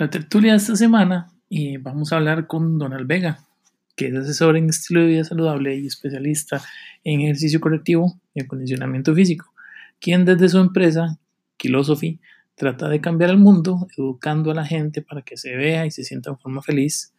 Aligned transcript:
La 0.00 0.08
tertulia 0.08 0.52
de 0.52 0.56
esta 0.56 0.76
semana 0.76 1.30
y 1.50 1.76
vamos 1.76 2.10
a 2.10 2.16
hablar 2.16 2.46
con 2.46 2.78
Donald 2.78 3.06
Vega, 3.06 3.46
que 3.94 4.06
es 4.06 4.14
asesor 4.14 4.56
en 4.56 4.70
estilo 4.70 5.02
de 5.02 5.08
vida 5.08 5.24
saludable 5.24 5.76
y 5.76 5.86
especialista 5.86 6.62
en 7.04 7.20
ejercicio 7.20 7.60
correctivo 7.60 8.18
y 8.32 8.40
acondicionamiento 8.40 9.14
físico, 9.14 9.52
quien 10.00 10.24
desde 10.24 10.48
su 10.48 10.58
empresa, 10.58 11.18
Philosophy, 11.58 12.18
trata 12.54 12.88
de 12.88 13.02
cambiar 13.02 13.28
el 13.28 13.36
mundo 13.36 13.88
educando 13.94 14.50
a 14.50 14.54
la 14.54 14.64
gente 14.64 15.02
para 15.02 15.20
que 15.20 15.36
se 15.36 15.54
vea 15.54 15.84
y 15.84 15.90
se 15.90 16.02
sienta 16.02 16.30
en 16.30 16.38
forma 16.38 16.62
feliz, 16.62 17.12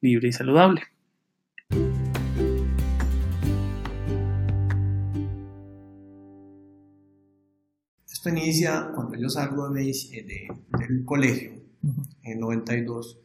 libre 0.00 0.28
y 0.28 0.32
saludable. 0.32 0.82
Esto 8.06 8.28
inicia 8.28 8.92
cuando 8.94 9.18
yo 9.18 9.28
salgo 9.28 9.70
de, 9.70 9.92
del 10.78 11.04
colegio, 11.04 11.67
en 12.22 12.40
92. 12.40 13.18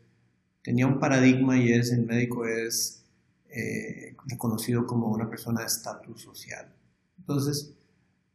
Tenía 0.62 0.88
un 0.88 1.00
paradigma 1.00 1.58
y 1.58 1.72
es, 1.72 1.92
el 1.92 2.06
médico 2.06 2.46
es 2.46 3.04
eh, 3.50 4.16
reconocido 4.26 4.88
como 4.88 5.08
una 5.08 5.30
persona 5.30 5.62
de 5.62 5.68
estatus 5.68 6.22
social. 6.22 6.74
Entonces, 7.20 7.74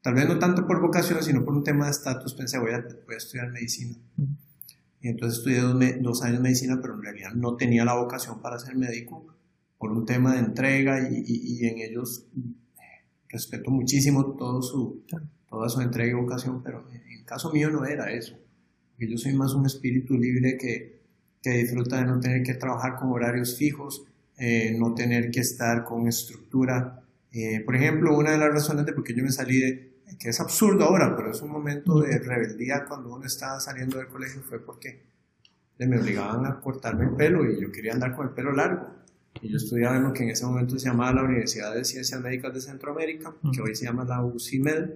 tal 0.03 0.15
vez 0.15 0.29
no 0.29 0.39
tanto 0.39 0.67
por 0.67 0.81
vocación, 0.81 1.23
sino 1.23 1.45
por 1.45 1.55
un 1.55 1.65
tema 1.65 1.87
de 1.87 1.93
estatus, 1.93 2.35
pensé, 2.35 2.59
voy 2.59 2.73
a, 2.73 2.81
voy 2.81 3.15
a 3.15 3.19
estudiar 3.19 3.51
medicina. 3.51 3.97
Y 5.01 5.09
entonces 5.09 5.39
estudié 5.39 5.61
dos, 5.61 5.77
dos, 6.01 6.23
años 6.23 6.39
de 6.39 6.43
medicina, 6.43 6.79
pero 6.83 6.95
en 6.95 7.03
realidad 7.03 7.33
no 7.35 7.57
tenía 7.57 7.85
la 7.85 7.95
vocación 7.95 8.41
para 8.41 8.59
ser 8.59 8.77
médico 8.77 9.27
por 9.79 9.93
un 9.93 10.05
tema 10.05 10.35
de 10.35 10.41
entrega 10.41 11.09
y, 11.09 11.23
y, 11.25 11.65
y 11.65 11.67
en 11.67 11.79
ellos 11.79 12.27
respeto 13.29 13.71
muchísimo 13.71 14.37
todo 14.37 14.63
su, 14.63 15.05
toda 15.49 15.69
su 15.69 15.81
entrega 15.81 16.11
y 16.11 16.21
vocación, 16.21 16.63
pero 16.63 16.89
en 16.91 17.19
el 17.19 17.25
caso 17.25 17.53
mío 17.53 17.71
no 17.71 17.85
era 17.85 18.11
eso. 18.11 18.37
Porque 18.99 19.13
yo 19.13 19.17
soy 19.17 19.33
más 19.33 19.55
un 19.55 19.65
espíritu 19.65 20.19
libre 20.19 20.59
que, 20.59 21.03
que 21.41 21.51
disfruta 21.51 21.99
de 21.99 22.07
no 22.07 22.19
tener 22.19 22.43
que 22.43 22.55
trabajar 22.55 22.97
con 22.97 23.11
horarios 23.13 23.57
fijos, 23.57 24.05
eh, 24.37 24.77
no 24.77 24.93
tener 24.93 25.31
que 25.31 25.39
estar 25.39 25.85
con 25.85 26.09
estructura. 26.09 27.01
Eh, 27.31 27.61
por 27.65 27.77
ejemplo, 27.77 28.19
una 28.19 28.33
de 28.33 28.39
las 28.39 28.51
razones 28.51 28.87
de 28.87 28.93
por 28.93 29.05
qué 29.05 29.15
yo 29.15 29.23
me 29.23 29.31
salí 29.31 29.61
de, 29.61 29.93
que 30.19 30.31
es 30.31 30.41
absurdo 30.41 30.85
ahora, 30.85 31.15
pero 31.17 31.31
es 31.31 31.41
un 31.43 31.51
momento 31.53 32.01
de 32.01 32.19
rebeldía 32.19 32.87
cuando 32.89 33.15
uno 33.15 33.25
estaba 33.25 33.61
saliendo 33.61 33.99
del 33.99 34.09
colegio, 34.09 34.43
fue 34.43 34.59
porque 34.59 35.01
me 35.79 35.97
obligaban 35.97 36.45
a 36.45 36.61
cortarme 36.61 37.05
el 37.05 37.15
pelo 37.15 37.49
y 37.49 37.61
yo 37.61 37.71
quería 37.71 37.93
andar 37.93 38.17
con 38.17 38.27
el 38.27 38.35
pelo 38.35 38.51
largo. 38.51 38.99
Y 39.41 39.49
yo 39.49 39.59
estudiaba 39.59 39.97
en 39.97 40.03
lo 40.03 40.13
que 40.13 40.25
en 40.25 40.31
ese 40.31 40.45
momento 40.45 40.77
se 40.77 40.89
llamaba 40.89 41.13
la 41.13 41.23
Universidad 41.23 41.73
de 41.73 41.85
Ciencias 41.85 42.21
Médicas 42.21 42.53
de 42.53 42.61
Centroamérica, 42.61 43.33
que 43.53 43.61
hoy 43.61 43.77
se 43.77 43.85
llama 43.85 44.05
la 44.05 44.25
UCIMED, 44.25 44.91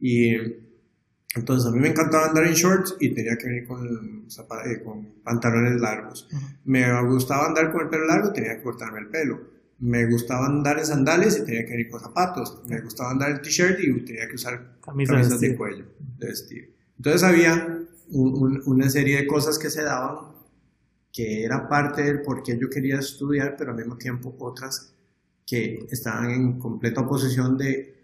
y 0.00 0.34
entonces 1.36 1.68
a 1.68 1.74
mí 1.74 1.80
me 1.80 1.88
encantaba 1.88 2.26
andar 2.26 2.46
en 2.46 2.54
shorts 2.54 2.96
y 2.98 3.14
tenía 3.14 3.36
que 3.36 3.46
venir 3.46 3.66
con, 3.66 3.86
eh, 3.86 4.82
con 4.82 5.06
pantalones 5.22 5.80
largos. 5.80 6.28
Me 6.64 6.84
gustaba 7.02 7.46
andar 7.46 7.70
con 7.70 7.82
el 7.82 7.88
pelo 7.88 8.06
largo, 8.06 8.32
tenía 8.32 8.56
que 8.56 8.62
cortarme 8.62 9.00
el 9.00 9.08
pelo. 9.08 9.40
Me 9.78 10.06
gustaba 10.06 10.46
andar 10.46 10.78
en 10.78 10.86
sandalias 10.86 11.38
y 11.38 11.44
tenía 11.44 11.64
que 11.64 11.72
venir 11.72 11.90
con 11.90 12.00
zapatos. 12.00 12.62
Me 12.66 12.80
gustaba 12.80 13.10
andar 13.10 13.30
en 13.30 13.42
t-shirt 13.42 13.78
y 13.80 14.04
tenía 14.04 14.26
que 14.28 14.34
usar 14.34 14.78
camisas 14.80 15.38
de, 15.38 15.56
cuello, 15.56 15.84
de 16.18 16.26
vestir. 16.26 16.74
Entonces 16.96 17.22
había 17.22 17.80
una 18.08 18.88
serie 18.88 19.18
de 19.18 19.26
cosas 19.26 19.58
que 19.58 19.68
se 19.68 19.82
daban 19.82 20.34
que 21.12 21.44
era 21.44 21.68
parte 21.68 22.02
del 22.02 22.22
por 22.22 22.42
qué 22.42 22.58
yo 22.58 22.68
quería 22.68 22.98
estudiar, 22.98 23.56
pero 23.56 23.70
al 23.70 23.76
mismo 23.76 23.96
tiempo 23.96 24.34
otras 24.38 24.92
que 25.46 25.86
estaban 25.90 26.30
en 26.30 26.58
completa 26.58 27.02
oposición 27.02 27.56
de 27.56 27.96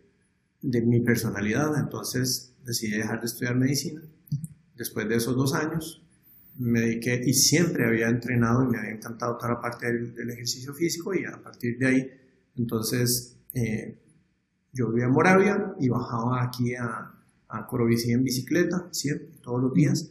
de 0.62 0.80
mi 0.80 1.00
personalidad, 1.00 1.78
entonces 1.78 2.51
decidí 2.64 2.96
dejar 2.96 3.20
de 3.20 3.26
estudiar 3.26 3.56
medicina. 3.56 4.02
Después 4.76 5.08
de 5.08 5.16
esos 5.16 5.36
dos 5.36 5.54
años, 5.54 6.02
me 6.58 6.80
dediqué 6.80 7.22
y 7.24 7.34
siempre 7.34 7.86
había 7.86 8.08
entrenado 8.08 8.62
y 8.62 8.66
me 8.66 8.78
había 8.78 8.92
encantado 8.92 9.36
toda 9.36 9.54
la 9.54 9.60
parte 9.60 9.92
del, 9.92 10.30
ejercicio 10.30 10.74
físico 10.74 11.14
y 11.14 11.24
a 11.24 11.42
partir 11.42 11.78
de 11.78 11.86
ahí, 11.86 12.10
entonces 12.56 13.38
eh, 13.54 13.98
yo 14.72 14.88
vivía 14.90 15.06
en 15.06 15.12
Moravia 15.12 15.74
y 15.78 15.88
bajaba 15.88 16.42
aquí 16.42 16.74
a, 16.74 17.12
a 17.48 17.68
en 17.70 18.24
bicicleta, 18.24 18.88
siempre, 18.90 19.28
todos 19.42 19.62
los 19.62 19.74
días. 19.74 20.10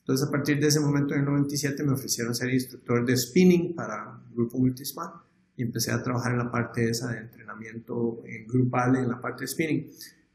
Entonces 0.00 0.26
a 0.26 0.30
partir 0.30 0.58
de 0.60 0.66
ese 0.66 0.80
momento 0.80 1.14
en 1.14 1.20
el 1.20 1.26
97 1.26 1.82
me 1.84 1.92
ofrecieron 1.92 2.34
ser 2.34 2.52
instructor 2.52 3.06
de 3.06 3.16
spinning 3.16 3.74
para 3.74 4.20
Grupo 4.34 4.58
Multispan 4.58 5.10
y 5.56 5.62
empecé 5.62 5.92
a 5.92 6.02
trabajar 6.02 6.32
en 6.32 6.38
la 6.38 6.50
parte 6.50 6.90
esa 6.90 7.12
de 7.12 7.18
entrenamiento 7.18 8.22
en 8.26 8.46
grupal, 8.48 8.96
en 8.96 9.08
la 9.08 9.20
parte 9.20 9.42
de 9.44 9.48
spinning. 9.48 9.90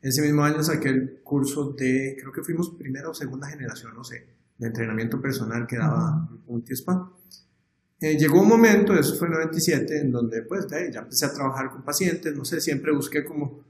Ese 0.07 0.21
mismo 0.21 0.41
año 0.41 0.63
saqué 0.63 0.87
el 0.87 1.19
curso 1.21 1.73
de, 1.73 2.15
creo 2.17 2.31
que 2.31 2.41
fuimos 2.41 2.69
primera 2.69 3.09
o 3.09 3.13
segunda 3.13 3.49
generación, 3.49 3.93
no 3.93 4.05
sé, 4.05 4.25
de 4.57 4.67
entrenamiento 4.67 5.21
personal 5.21 5.67
que 5.67 5.75
daba 5.75 6.29
un 6.47 6.63
TISPA. 6.63 7.11
Eh, 7.99 8.17
llegó 8.17 8.41
un 8.41 8.47
momento, 8.47 8.93
eso 8.93 9.17
fue 9.17 9.27
en 9.27 9.33
97, 9.33 9.99
en 9.99 10.13
donde 10.13 10.43
pues 10.43 10.65
ya 10.69 10.99
empecé 11.01 11.25
a 11.25 11.33
trabajar 11.33 11.71
con 11.71 11.83
pacientes, 11.83 12.33
no 12.33 12.45
sé, 12.45 12.61
siempre 12.61 12.93
busqué 12.93 13.25
como 13.25 13.65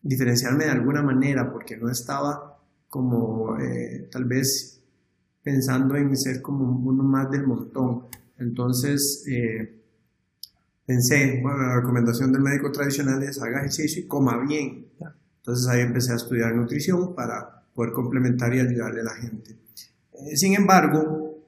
diferenciarme 0.00 0.66
de 0.66 0.70
alguna 0.70 1.02
manera 1.02 1.50
porque 1.50 1.76
no 1.76 1.90
estaba 1.90 2.56
como 2.88 3.58
eh, 3.58 4.08
tal 4.08 4.26
vez 4.26 4.80
pensando 5.42 5.96
en 5.96 6.16
ser 6.16 6.42
como 6.42 6.64
uno 6.64 7.02
más 7.02 7.28
del 7.28 7.44
montón. 7.44 8.04
Entonces, 8.38 9.24
eh, 9.26 9.80
pensé, 10.86 11.40
bueno, 11.42 11.58
la 11.58 11.74
recomendación 11.80 12.30
del 12.30 12.42
médico 12.42 12.70
tradicional 12.70 13.20
es 13.24 13.42
haga 13.42 13.58
ejercicio 13.58 14.00
y 14.00 14.06
coma 14.06 14.38
bien. 14.46 14.86
Entonces 15.40 15.66
ahí 15.68 15.80
empecé 15.80 16.12
a 16.12 16.16
estudiar 16.16 16.54
nutrición 16.54 17.14
para 17.14 17.64
poder 17.74 17.92
complementar 17.92 18.54
y 18.54 18.60
ayudarle 18.60 19.00
a 19.00 19.04
la 19.04 19.14
gente. 19.14 19.56
Eh, 20.12 20.36
sin 20.36 20.54
embargo, 20.54 21.38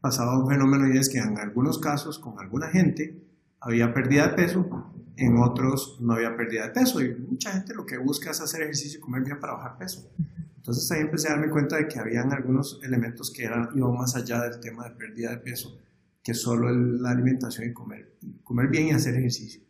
pasaba 0.00 0.38
un 0.38 0.48
fenómeno 0.48 0.92
y 0.92 0.98
es 0.98 1.08
que 1.08 1.18
en 1.18 1.38
algunos 1.38 1.78
casos, 1.78 2.18
con 2.18 2.38
alguna 2.38 2.68
gente, 2.68 3.22
había 3.60 3.94
pérdida 3.94 4.28
de 4.28 4.34
peso, 4.34 4.92
en 5.16 5.38
otros 5.38 5.98
no 6.00 6.14
había 6.14 6.36
pérdida 6.36 6.64
de 6.64 6.70
peso 6.70 7.00
y 7.00 7.14
mucha 7.14 7.52
gente 7.52 7.74
lo 7.74 7.86
que 7.86 7.98
busca 7.98 8.30
es 8.30 8.40
hacer 8.40 8.62
ejercicio 8.62 8.98
y 8.98 9.00
comer 9.00 9.22
bien 9.22 9.38
para 9.38 9.54
bajar 9.54 9.78
peso. 9.78 10.10
Entonces 10.56 10.90
ahí 10.90 11.00
empecé 11.00 11.28
a 11.28 11.32
darme 11.32 11.50
cuenta 11.50 11.76
de 11.76 11.88
que 11.88 11.98
habían 11.98 12.32
algunos 12.32 12.80
elementos 12.82 13.32
que 13.32 13.44
eran, 13.44 13.70
iban 13.74 13.94
más 13.94 14.14
allá 14.14 14.42
del 14.42 14.60
tema 14.60 14.88
de 14.88 14.94
pérdida 14.94 15.30
de 15.30 15.38
peso 15.38 15.78
que 16.22 16.34
solo 16.34 16.70
la 16.70 17.10
alimentación 17.10 17.68
y 17.68 17.72
comer, 17.72 18.14
comer 18.44 18.68
bien 18.68 18.88
y 18.88 18.90
hacer 18.92 19.16
ejercicio. 19.16 19.62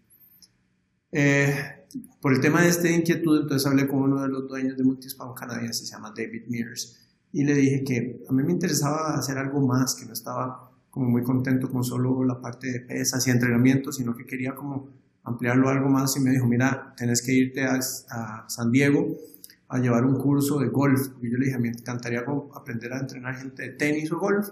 Eh, 1.12 1.54
por 2.20 2.32
el 2.32 2.40
tema 2.40 2.62
de 2.62 2.68
esta 2.68 2.90
inquietud, 2.90 3.42
entonces 3.42 3.66
hablé 3.66 3.86
con 3.86 4.00
uno 4.00 4.22
de 4.22 4.28
los 4.28 4.48
dueños 4.48 4.76
de 4.76 4.82
Multispam 4.82 5.34
canadiense, 5.34 5.84
se 5.84 5.92
llama 5.92 6.12
David 6.16 6.44
Mears, 6.48 6.98
y 7.32 7.44
le 7.44 7.54
dije 7.54 7.84
que 7.84 8.24
a 8.28 8.32
mí 8.32 8.42
me 8.42 8.52
interesaba 8.52 9.14
hacer 9.14 9.36
algo 9.36 9.60
más, 9.60 9.94
que 9.94 10.06
no 10.06 10.14
estaba 10.14 10.70
como 10.90 11.08
muy 11.08 11.22
contento 11.22 11.70
con 11.70 11.84
solo 11.84 12.24
la 12.24 12.40
parte 12.40 12.70
de 12.70 12.80
pesas 12.80 13.26
y 13.26 13.30
entrenamiento, 13.30 13.92
sino 13.92 14.14
que 14.16 14.26
quería 14.26 14.54
como 14.54 14.88
ampliarlo 15.24 15.68
algo 15.68 15.88
más 15.88 16.16
y 16.16 16.20
me 16.20 16.30
dijo, 16.30 16.46
mira, 16.46 16.94
tenés 16.96 17.22
que 17.22 17.32
irte 17.32 17.64
a, 17.64 17.80
San 18.48 18.70
Diego 18.70 19.16
a 19.68 19.78
llevar 19.78 20.04
un 20.04 20.16
curso 20.16 20.58
de 20.58 20.68
golf. 20.68 21.00
Y 21.22 21.30
yo 21.30 21.38
le 21.38 21.46
dije, 21.46 21.58
me 21.58 21.68
encantaría 21.68 22.24
aprender 22.54 22.92
a 22.92 23.00
entrenar 23.00 23.36
gente 23.36 23.62
de 23.62 23.68
tenis 23.70 24.12
o 24.12 24.18
golf 24.18 24.48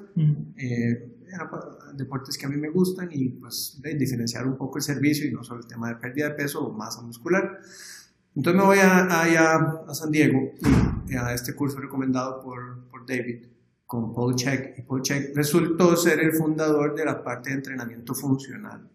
deportes 1.95 2.37
que 2.37 2.47
a 2.47 2.49
mí 2.49 2.57
me 2.57 2.71
gustan 2.71 3.09
y 3.13 3.29
pues 3.31 3.81
diferenciar 3.99 4.47
un 4.47 4.57
poco 4.57 4.79
el 4.79 4.83
servicio 4.83 5.27
y 5.27 5.33
no 5.33 5.45
solo 5.45 5.61
el 5.61 5.67
tema 5.67 5.89
de 5.89 5.97
pérdida 5.97 6.29
de 6.29 6.35
peso 6.35 6.65
o 6.65 6.73
masa 6.73 7.03
muscular. 7.03 7.59
Entonces 8.35 8.61
me 8.61 8.67
voy 8.67 8.79
a, 8.79 9.07
a, 9.07 9.95
San 9.95 10.11
Diego 10.11 10.53
y 11.09 11.17
a 11.17 11.35
este 11.35 11.55
curso 11.55 11.79
recomendado 11.79 12.41
por, 12.41 12.85
por 12.89 13.07
David 13.07 13.47
con 13.87 14.15
Paul 14.15 14.37
Check 14.37 14.79
y 14.79 14.83
Paul 14.83 15.03
Check 15.03 15.35
resultó 15.35 15.97
ser 15.97 16.21
el 16.21 16.33
fundador 16.33 16.95
de 16.95 17.05
la 17.05 17.25
parte 17.25 17.51
de 17.51 17.57
entrenamiento 17.57 18.15
funcional. 18.15 18.89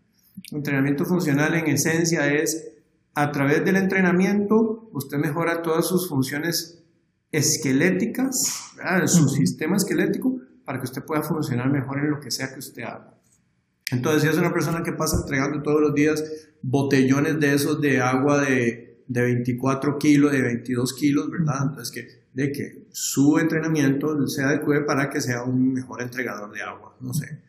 Entrenamiento 0.51 1.05
funcional 1.05 1.53
en 1.55 1.67
esencia 1.67 2.33
es 2.33 2.71
a 3.13 3.31
través 3.31 3.63
del 3.65 3.75
entrenamiento 3.75 4.89
usted 4.93 5.17
mejora 5.17 5.61
todas 5.61 5.87
sus 5.87 6.07
funciones 6.07 6.81
esqueléticas, 7.31 8.71
su 9.07 9.27
sistema 9.29 9.75
esquelético, 9.75 10.39
para 10.65 10.79
que 10.79 10.85
usted 10.85 11.03
pueda 11.03 11.21
funcionar 11.21 11.71
mejor 11.71 11.99
en 11.99 12.09
lo 12.09 12.19
que 12.19 12.31
sea 12.31 12.51
que 12.51 12.59
usted 12.59 12.83
haga. 12.83 13.13
Entonces, 13.91 14.23
si 14.23 14.29
es 14.29 14.37
una 14.37 14.51
persona 14.51 14.81
que 14.83 14.93
pasa 14.93 15.17
entregando 15.21 15.61
todos 15.61 15.79
los 15.79 15.93
días 15.93 16.23
botellones 16.61 17.39
de 17.39 17.53
esos 17.53 17.79
de 17.79 18.01
agua 18.01 18.41
de, 18.41 19.03
de 19.07 19.21
24 19.21 19.97
kilos, 19.99 20.31
de 20.31 20.41
22 20.41 20.93
kilos, 20.93 21.29
¿verdad? 21.29 21.67
Entonces, 21.69 21.91
que, 21.91 22.25
de 22.33 22.51
que 22.51 22.87
su 22.91 23.37
entrenamiento 23.37 24.27
se 24.27 24.43
adecue 24.43 24.81
para 24.85 25.09
que 25.09 25.21
sea 25.21 25.43
un 25.43 25.73
mejor 25.73 26.01
entregador 26.01 26.51
de 26.51 26.61
agua, 26.63 26.97
no 26.99 27.13
sé. 27.13 27.39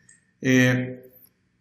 Eh, 0.41 1.03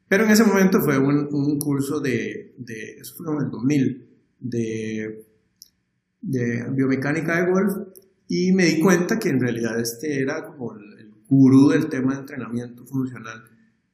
pero 0.09 0.25
en 0.25 0.31
ese 0.31 0.45
momento 0.45 0.81
fue 0.81 0.99
un, 0.99 1.29
un 1.33 1.59
curso 1.59 1.99
de, 2.01 2.55
de, 2.59 2.99
eso 3.01 3.15
fue 3.17 3.35
en 3.35 3.43
el 3.43 3.51
2000, 3.51 4.09
de, 4.39 5.27
de 6.21 6.67
biomecánica 6.71 7.43
de 7.43 7.51
golf, 7.51 7.75
y 8.29 8.53
me 8.53 8.67
di 8.67 8.81
cuenta 8.81 9.19
que 9.19 9.31
en 9.31 9.41
realidad 9.41 9.81
este 9.81 10.21
era 10.21 10.45
como 10.45 10.75
gurú 11.29 11.69
del 11.69 11.89
tema 11.89 12.15
de 12.15 12.21
entrenamiento 12.21 12.85
funcional. 12.85 13.45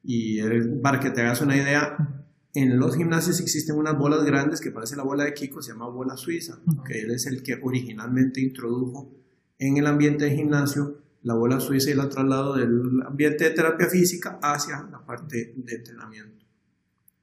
Y 0.02 0.40
para 0.82 1.00
que 1.00 1.10
te 1.10 1.20
hagas 1.20 1.40
una 1.40 1.56
idea, 1.56 2.26
en 2.54 2.78
los 2.78 2.96
gimnasios 2.96 3.40
existen 3.40 3.76
unas 3.76 3.96
bolas 3.96 4.24
grandes 4.24 4.60
que 4.60 4.70
parece 4.70 4.96
la 4.96 5.04
bola 5.04 5.24
de 5.24 5.32
Kiko, 5.32 5.62
se 5.62 5.72
llama 5.72 5.88
bola 5.88 6.16
suiza, 6.16 6.58
que 6.86 7.00
él 7.00 7.10
es 7.10 7.26
el 7.26 7.42
que 7.42 7.58
originalmente 7.62 8.40
introdujo 8.40 9.10
en 9.58 9.76
el 9.76 9.86
ambiente 9.86 10.24
de 10.24 10.36
gimnasio 10.36 10.98
la 11.22 11.34
bola 11.34 11.60
suiza 11.60 11.90
y 11.90 11.94
la 11.94 12.08
traslado 12.08 12.54
del 12.56 13.00
ambiente 13.06 13.44
de 13.44 13.50
terapia 13.50 13.88
física 13.88 14.40
hacia 14.42 14.82
la 14.90 15.06
parte 15.06 15.54
de 15.56 15.74
entrenamiento 15.76 16.44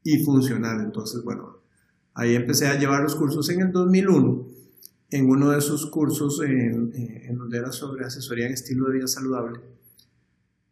y 0.03 0.23
funcional. 0.23 0.79
Entonces, 0.81 1.21
bueno, 1.23 1.57
ahí 2.13 2.35
empecé 2.35 2.67
a 2.67 2.79
llevar 2.79 3.03
los 3.03 3.15
cursos 3.15 3.50
en 3.50 3.61
el 3.61 3.71
2001. 3.71 4.47
En 5.11 5.29
uno 5.29 5.50
de 5.50 5.57
esos 5.57 5.88
cursos, 5.88 6.41
en, 6.41 6.91
en 6.94 7.38
donde 7.38 7.57
era 7.57 7.71
sobre 7.71 8.06
asesoría 8.06 8.45
en 8.45 8.53
estilo 8.53 8.88
de 8.88 8.94
vida 8.94 9.07
saludable, 9.07 9.59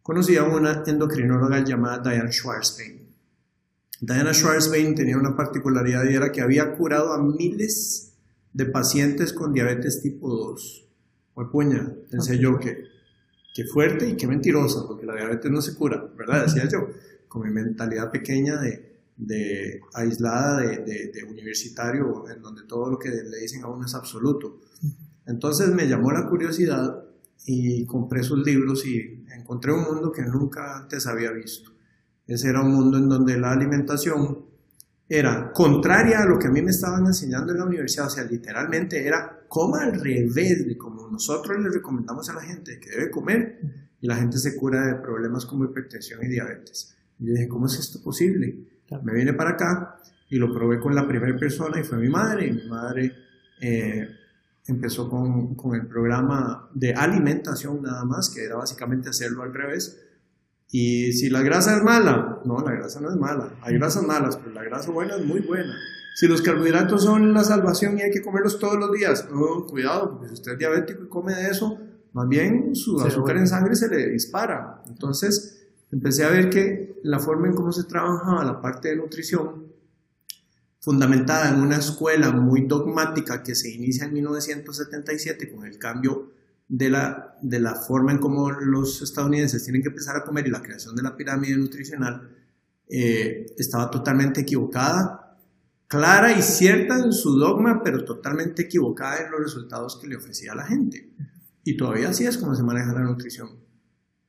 conocí 0.08 0.38
a 0.38 0.44
una 0.44 0.84
endocrinóloga 0.86 1.62
llamada 1.62 1.98
Diane 1.98 2.32
Schwarzbein. 2.32 3.14
Diana 4.00 4.32
Schwarzbein 4.32 4.94
tenía 4.94 5.18
una 5.18 5.36
particularidad 5.36 6.02
y 6.08 6.14
era 6.14 6.32
que 6.32 6.40
había 6.40 6.72
curado 6.72 7.12
a 7.12 7.22
miles 7.22 8.14
de 8.54 8.64
pacientes 8.64 9.34
con 9.34 9.52
diabetes 9.52 10.00
tipo 10.00 10.30
2. 10.30 10.86
O 11.34 11.50
puña, 11.50 11.92
pensé 12.10 12.38
yo 12.38 12.58
que, 12.58 12.84
que 13.52 13.66
fuerte 13.66 14.08
y 14.08 14.16
qué 14.16 14.26
mentirosa, 14.26 14.86
porque 14.86 15.04
la 15.04 15.14
diabetes 15.14 15.50
no 15.50 15.60
se 15.60 15.74
cura, 15.74 16.02
¿verdad? 16.16 16.46
Decía 16.46 16.66
yo, 16.66 16.88
con 17.28 17.42
mi 17.42 17.50
mentalidad 17.50 18.10
pequeña 18.10 18.58
de, 18.62 19.00
de 19.14 19.78
aislada 19.92 20.62
de, 20.62 21.12
de, 21.12 21.24
universitario, 21.24 22.24
en 22.30 22.40
donde 22.40 22.62
todo 22.62 22.88
lo 22.88 22.98
que 22.98 23.10
le 23.10 23.40
dicen 23.40 23.62
a 23.62 23.68
uno 23.68 23.84
es 23.84 23.94
absoluto. 23.94 24.58
Entonces 25.26 25.68
me 25.68 25.86
llamó 25.86 26.12
la 26.12 26.26
curiosidad 26.26 27.07
y 27.46 27.86
compré 27.86 28.22
sus 28.22 28.44
libros 28.44 28.86
y 28.86 29.24
encontré 29.34 29.72
un 29.72 29.84
mundo 29.84 30.12
que 30.12 30.22
nunca 30.22 30.76
antes 30.76 31.06
había 31.06 31.30
visto. 31.32 31.70
Ese 32.26 32.48
era 32.48 32.60
un 32.60 32.74
mundo 32.74 32.98
en 32.98 33.08
donde 33.08 33.38
la 33.38 33.52
alimentación 33.52 34.46
era 35.08 35.50
contraria 35.52 36.20
a 36.20 36.26
lo 36.26 36.38
que 36.38 36.48
a 36.48 36.50
mí 36.50 36.60
me 36.60 36.70
estaban 36.70 37.06
enseñando 37.06 37.52
en 37.52 37.58
la 37.58 37.64
universidad, 37.64 38.06
o 38.06 38.10
sea, 38.10 38.24
literalmente 38.24 39.06
era 39.06 39.44
como 39.48 39.76
al 39.76 39.98
revés 39.98 40.66
de 40.66 40.76
como 40.76 41.08
nosotros 41.08 41.58
le 41.58 41.70
recomendamos 41.70 42.28
a 42.28 42.34
la 42.34 42.42
gente 42.42 42.78
que 42.78 42.90
debe 42.90 43.10
comer 43.10 43.58
y 44.00 44.06
la 44.06 44.16
gente 44.16 44.36
se 44.36 44.54
cura 44.54 44.86
de 44.86 44.96
problemas 44.96 45.46
como 45.46 45.64
hipertensión 45.64 46.22
y 46.22 46.28
diabetes. 46.28 46.94
Y 47.18 47.26
yo 47.26 47.32
dije, 47.32 47.48
¿cómo 47.48 47.66
es 47.66 47.78
esto 47.78 48.02
posible? 48.02 48.54
Me 49.02 49.14
vine 49.14 49.32
para 49.32 49.50
acá 49.50 49.98
y 50.28 50.36
lo 50.36 50.52
probé 50.52 50.78
con 50.78 50.94
la 50.94 51.08
primera 51.08 51.36
persona 51.38 51.80
y 51.80 51.84
fue 51.84 51.98
mi 51.98 52.10
madre 52.10 52.46
y 52.46 52.52
mi 52.52 52.68
madre 52.68 53.12
eh, 53.60 54.06
empezó 54.68 55.08
con, 55.08 55.54
con 55.54 55.74
el 55.74 55.86
programa 55.86 56.68
de 56.74 56.94
alimentación 56.94 57.82
nada 57.82 58.04
más, 58.04 58.30
que 58.30 58.44
era 58.44 58.56
básicamente 58.56 59.08
hacerlo 59.08 59.42
al 59.42 59.52
revés 59.52 60.04
y 60.70 61.12
si 61.12 61.30
la 61.30 61.42
grasa 61.42 61.76
es 61.76 61.82
mala, 61.82 62.40
no, 62.44 62.60
la 62.60 62.72
grasa 62.72 63.00
no 63.00 63.08
es 63.08 63.16
mala. 63.16 63.50
Hay 63.62 63.74
grasas 63.74 64.02
malas, 64.02 64.36
pero 64.36 64.52
la 64.52 64.62
grasa 64.64 64.90
buena 64.90 65.16
es 65.16 65.24
muy 65.24 65.40
buena. 65.40 65.74
Si 66.14 66.26
los 66.26 66.42
carbohidratos 66.42 67.04
son 67.04 67.32
la 67.32 67.44
salvación 67.44 67.98
y 67.98 68.02
hay 68.02 68.10
que 68.10 68.22
comerlos 68.22 68.58
todos 68.58 68.76
los 68.76 68.92
días, 68.92 69.28
no, 69.32 69.64
cuidado, 69.66 70.10
porque 70.10 70.28
si 70.28 70.34
usted 70.34 70.52
es 70.52 70.58
diabético 70.58 71.04
y 71.04 71.08
come 71.08 71.34
de 71.34 71.48
eso, 71.48 71.78
más 72.12 72.28
bien 72.28 72.74
su 72.74 73.00
azúcar 73.00 73.38
en 73.38 73.46
sangre 73.46 73.76
se 73.76 73.88
le 73.88 74.08
dispara. 74.08 74.82
Entonces, 74.88 75.68
empecé 75.90 76.24
a 76.24 76.30
ver 76.30 76.50
que 76.50 77.00
la 77.02 77.18
forma 77.18 77.46
en 77.46 77.54
cómo 77.54 77.72
se 77.72 77.84
trabajaba 77.84 78.44
la 78.44 78.60
parte 78.60 78.88
de 78.88 78.96
nutrición, 78.96 79.68
fundamentada 80.80 81.50
en 81.50 81.60
una 81.60 81.76
escuela 81.76 82.30
muy 82.30 82.66
dogmática 82.66 83.42
que 83.42 83.54
se 83.54 83.70
inicia 83.70 84.04
en 84.04 84.14
1977 84.14 85.50
con 85.52 85.66
el 85.66 85.78
cambio 85.78 86.32
de 86.68 86.90
la, 86.90 87.36
de 87.42 87.60
la 87.60 87.74
forma 87.74 88.12
en 88.12 88.18
cómo 88.18 88.50
los 88.50 89.02
estadounidenses 89.02 89.64
tienen 89.64 89.82
que 89.82 89.88
empezar 89.88 90.16
a 90.16 90.24
comer 90.24 90.46
y 90.46 90.50
la 90.50 90.62
creación 90.62 90.94
de 90.94 91.02
la 91.02 91.16
pirámide 91.16 91.56
nutricional 91.56 92.30
eh, 92.88 93.46
estaba 93.58 93.90
totalmente 93.90 94.42
equivocada, 94.42 95.36
clara 95.86 96.32
y 96.32 96.42
cierta 96.42 96.98
en 96.98 97.12
su 97.12 97.38
dogma, 97.38 97.82
pero 97.82 98.04
totalmente 98.04 98.62
equivocada 98.62 99.24
en 99.24 99.30
los 99.30 99.40
resultados 99.40 99.98
que 100.00 100.06
le 100.06 100.16
ofrecía 100.16 100.52
a 100.52 100.56
la 100.56 100.66
gente. 100.66 101.10
Y 101.64 101.76
todavía 101.76 102.10
así 102.10 102.24
es 102.24 102.38
como 102.38 102.54
se 102.54 102.62
maneja 102.62 102.92
la 102.92 103.00
nutrición. 103.00 103.50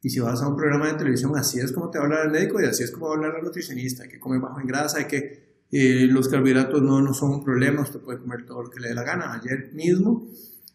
Y 0.02 0.10
si 0.10 0.20
vas 0.20 0.42
a 0.42 0.48
un 0.48 0.56
programa 0.56 0.88
de 0.88 0.94
televisión, 0.94 1.38
así 1.38 1.60
es 1.60 1.74
como 1.74 1.90
te 1.90 1.98
va 1.98 2.06
a 2.06 2.08
hablar 2.08 2.26
el 2.26 2.32
médico 2.32 2.62
y 2.62 2.66
así 2.66 2.84
es 2.84 2.92
como 2.92 3.08
va 3.08 3.14
a 3.14 3.16
hablar 3.18 3.34
la 3.34 3.42
nutricionista, 3.42 4.08
que 4.08 4.20
comer 4.20 4.40
bajo 4.40 4.60
en 4.62 4.68
grasa, 4.68 5.00
hay 5.00 5.06
que 5.06 5.49
eh, 5.72 6.08
los 6.10 6.28
carbohidratos 6.28 6.82
no, 6.82 7.02
no 7.02 7.14
son 7.14 7.32
un 7.32 7.44
problema, 7.44 7.82
usted 7.82 8.00
puede 8.00 8.20
comer 8.20 8.46
todo 8.46 8.64
lo 8.64 8.70
que 8.70 8.80
le 8.80 8.90
dé 8.90 8.96
la 8.96 9.04
gana. 9.04 9.34
Ayer 9.34 9.72
mismo 9.74 10.28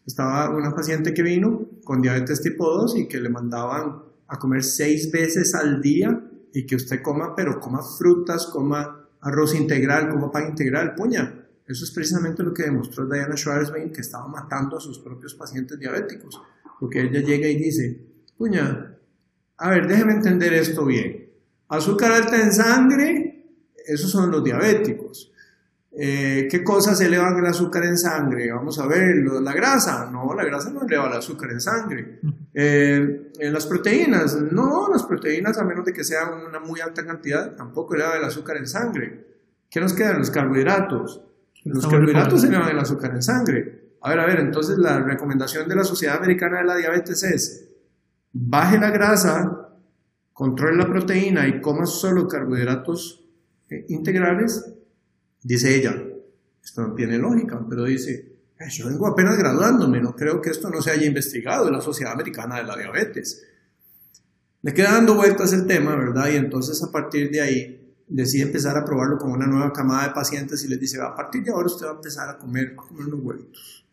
estaba 0.05 0.55
una 0.55 0.73
paciente 0.73 1.13
que 1.13 1.23
vino 1.23 1.67
con 1.83 2.01
diabetes 2.01 2.41
tipo 2.41 2.69
2 2.69 2.97
y 2.97 3.07
que 3.07 3.19
le 3.19 3.29
mandaban 3.29 4.03
a 4.27 4.39
comer 4.39 4.63
seis 4.63 5.11
veces 5.11 5.53
al 5.55 5.81
día 5.81 6.21
y 6.53 6.65
que 6.65 6.75
usted 6.75 7.01
coma, 7.01 7.35
pero 7.35 7.59
coma 7.59 7.81
frutas, 7.81 8.47
coma 8.47 9.09
arroz 9.21 9.55
integral, 9.55 10.09
coma 10.09 10.31
pan 10.31 10.49
integral, 10.49 10.95
puña. 10.95 11.41
Eso 11.67 11.83
es 11.83 11.91
precisamente 11.91 12.43
lo 12.43 12.53
que 12.53 12.63
demostró 12.63 13.07
Diana 13.07 13.35
Schwarzbein, 13.35 13.91
que 13.91 14.01
estaba 14.01 14.27
matando 14.27 14.77
a 14.77 14.79
sus 14.79 14.99
propios 14.99 15.33
pacientes 15.33 15.79
diabéticos. 15.79 16.39
Porque 16.79 17.01
ella 17.01 17.21
llega 17.21 17.47
y 17.47 17.55
dice, 17.55 17.99
puña, 18.37 18.95
a 19.57 19.69
ver, 19.69 19.87
déjeme 19.87 20.13
entender 20.13 20.53
esto 20.53 20.85
bien. 20.85 21.29
Azúcar 21.69 22.11
alta 22.11 22.39
en 22.39 22.53
sangre, 22.53 23.24
esos 23.87 24.11
son 24.11 24.31
los 24.31 24.43
diabéticos. 24.43 25.31
Eh, 25.97 26.49
¿Qué 26.51 26.61
cosas 26.61 26.99
elevan 26.99 27.37
el 27.37 27.45
azúcar 27.45 27.85
en 27.85 27.97
sangre? 27.97 28.51
Vamos 28.51 28.77
a 28.79 28.85
ver, 28.85 29.15
la 29.41 29.53
grasa. 29.53 30.09
No, 30.11 30.33
la 30.33 30.43
grasa 30.43 30.69
no 30.69 30.83
eleva 30.83 31.07
el 31.07 31.13
azúcar 31.13 31.51
en 31.51 31.61
sangre. 31.61 32.19
Eh, 32.53 33.31
las 33.39 33.65
proteínas. 33.65 34.41
No, 34.51 34.89
las 34.91 35.03
proteínas, 35.03 35.57
a 35.57 35.63
menos 35.63 35.85
de 35.85 35.93
que 35.93 36.03
sean 36.03 36.33
una 36.47 36.59
muy 36.59 36.81
alta 36.81 37.05
cantidad, 37.05 37.55
tampoco 37.55 37.95
elevan 37.95 38.17
el 38.17 38.25
azúcar 38.25 38.57
en 38.57 38.67
sangre. 38.67 39.25
¿Qué 39.69 39.79
nos 39.79 39.93
quedan? 39.93 40.19
Los 40.19 40.31
carbohidratos. 40.31 41.21
Los 41.63 41.87
carbohidratos 41.87 42.43
elevan 42.43 42.69
el 42.69 42.79
azúcar 42.79 43.11
en 43.11 43.23
sangre. 43.23 43.95
A 44.01 44.09
ver, 44.09 44.19
a 44.19 44.25
ver, 44.25 44.39
entonces 44.39 44.77
la 44.77 44.99
recomendación 44.99 45.67
de 45.67 45.75
la 45.75 45.83
Sociedad 45.83 46.17
Americana 46.17 46.59
de 46.59 46.65
la 46.65 46.75
Diabetes 46.75 47.23
es 47.23 47.69
baje 48.33 48.77
la 48.77 48.91
grasa, 48.91 49.69
controle 50.33 50.77
la 50.77 50.87
proteína 50.87 51.47
y 51.47 51.61
coma 51.61 51.85
solo 51.85 52.27
carbohidratos 52.27 53.24
eh, 53.69 53.85
integrales 53.89 54.63
Dice 55.45 55.75
ella, 55.75 55.95
esto 56.63 56.81
no 56.81 56.95
tiene 56.95 57.19
lógica, 57.19 57.63
pero 57.69 57.83
dice, 57.83 58.39
eh, 58.57 58.69
yo 58.71 58.87
vengo 58.87 59.05
apenas 59.05 59.37
graduándome, 59.37 60.01
no 60.01 60.15
creo 60.15 60.41
que 60.41 60.49
esto 60.49 60.71
no 60.71 60.81
se 60.81 60.89
haya 60.89 61.05
investigado 61.05 61.67
en 61.67 61.73
la 61.73 61.81
Sociedad 61.81 62.13
Americana 62.13 62.55
de 62.55 62.63
la 62.63 62.75
Diabetes. 62.75 63.45
Le 64.63 64.73
queda 64.73 64.93
dando 64.93 65.13
vueltas 65.13 65.53
el 65.53 65.67
tema, 65.67 65.95
¿verdad? 65.95 66.31
Y 66.33 66.37
entonces 66.37 66.81
a 66.81 66.91
partir 66.91 67.29
de 67.29 67.41
ahí 67.41 67.95
decide 68.07 68.41
empezar 68.41 68.75
a 68.75 68.83
probarlo 68.83 69.19
con 69.19 69.33
una 69.33 69.45
nueva 69.45 69.71
camada 69.71 70.07
de 70.07 70.15
pacientes 70.15 70.63
y 70.63 70.67
les 70.67 70.79
dice, 70.79 70.99
a 70.99 71.13
partir 71.13 71.43
de 71.43 71.51
ahora 71.51 71.67
usted 71.67 71.85
va 71.85 71.91
a 71.91 71.95
empezar 71.95 72.27
a 72.27 72.39
comer, 72.39 72.73
a 72.75 72.81
comer 72.81 73.05
unos 73.05 73.19
huevitos, 73.23 73.85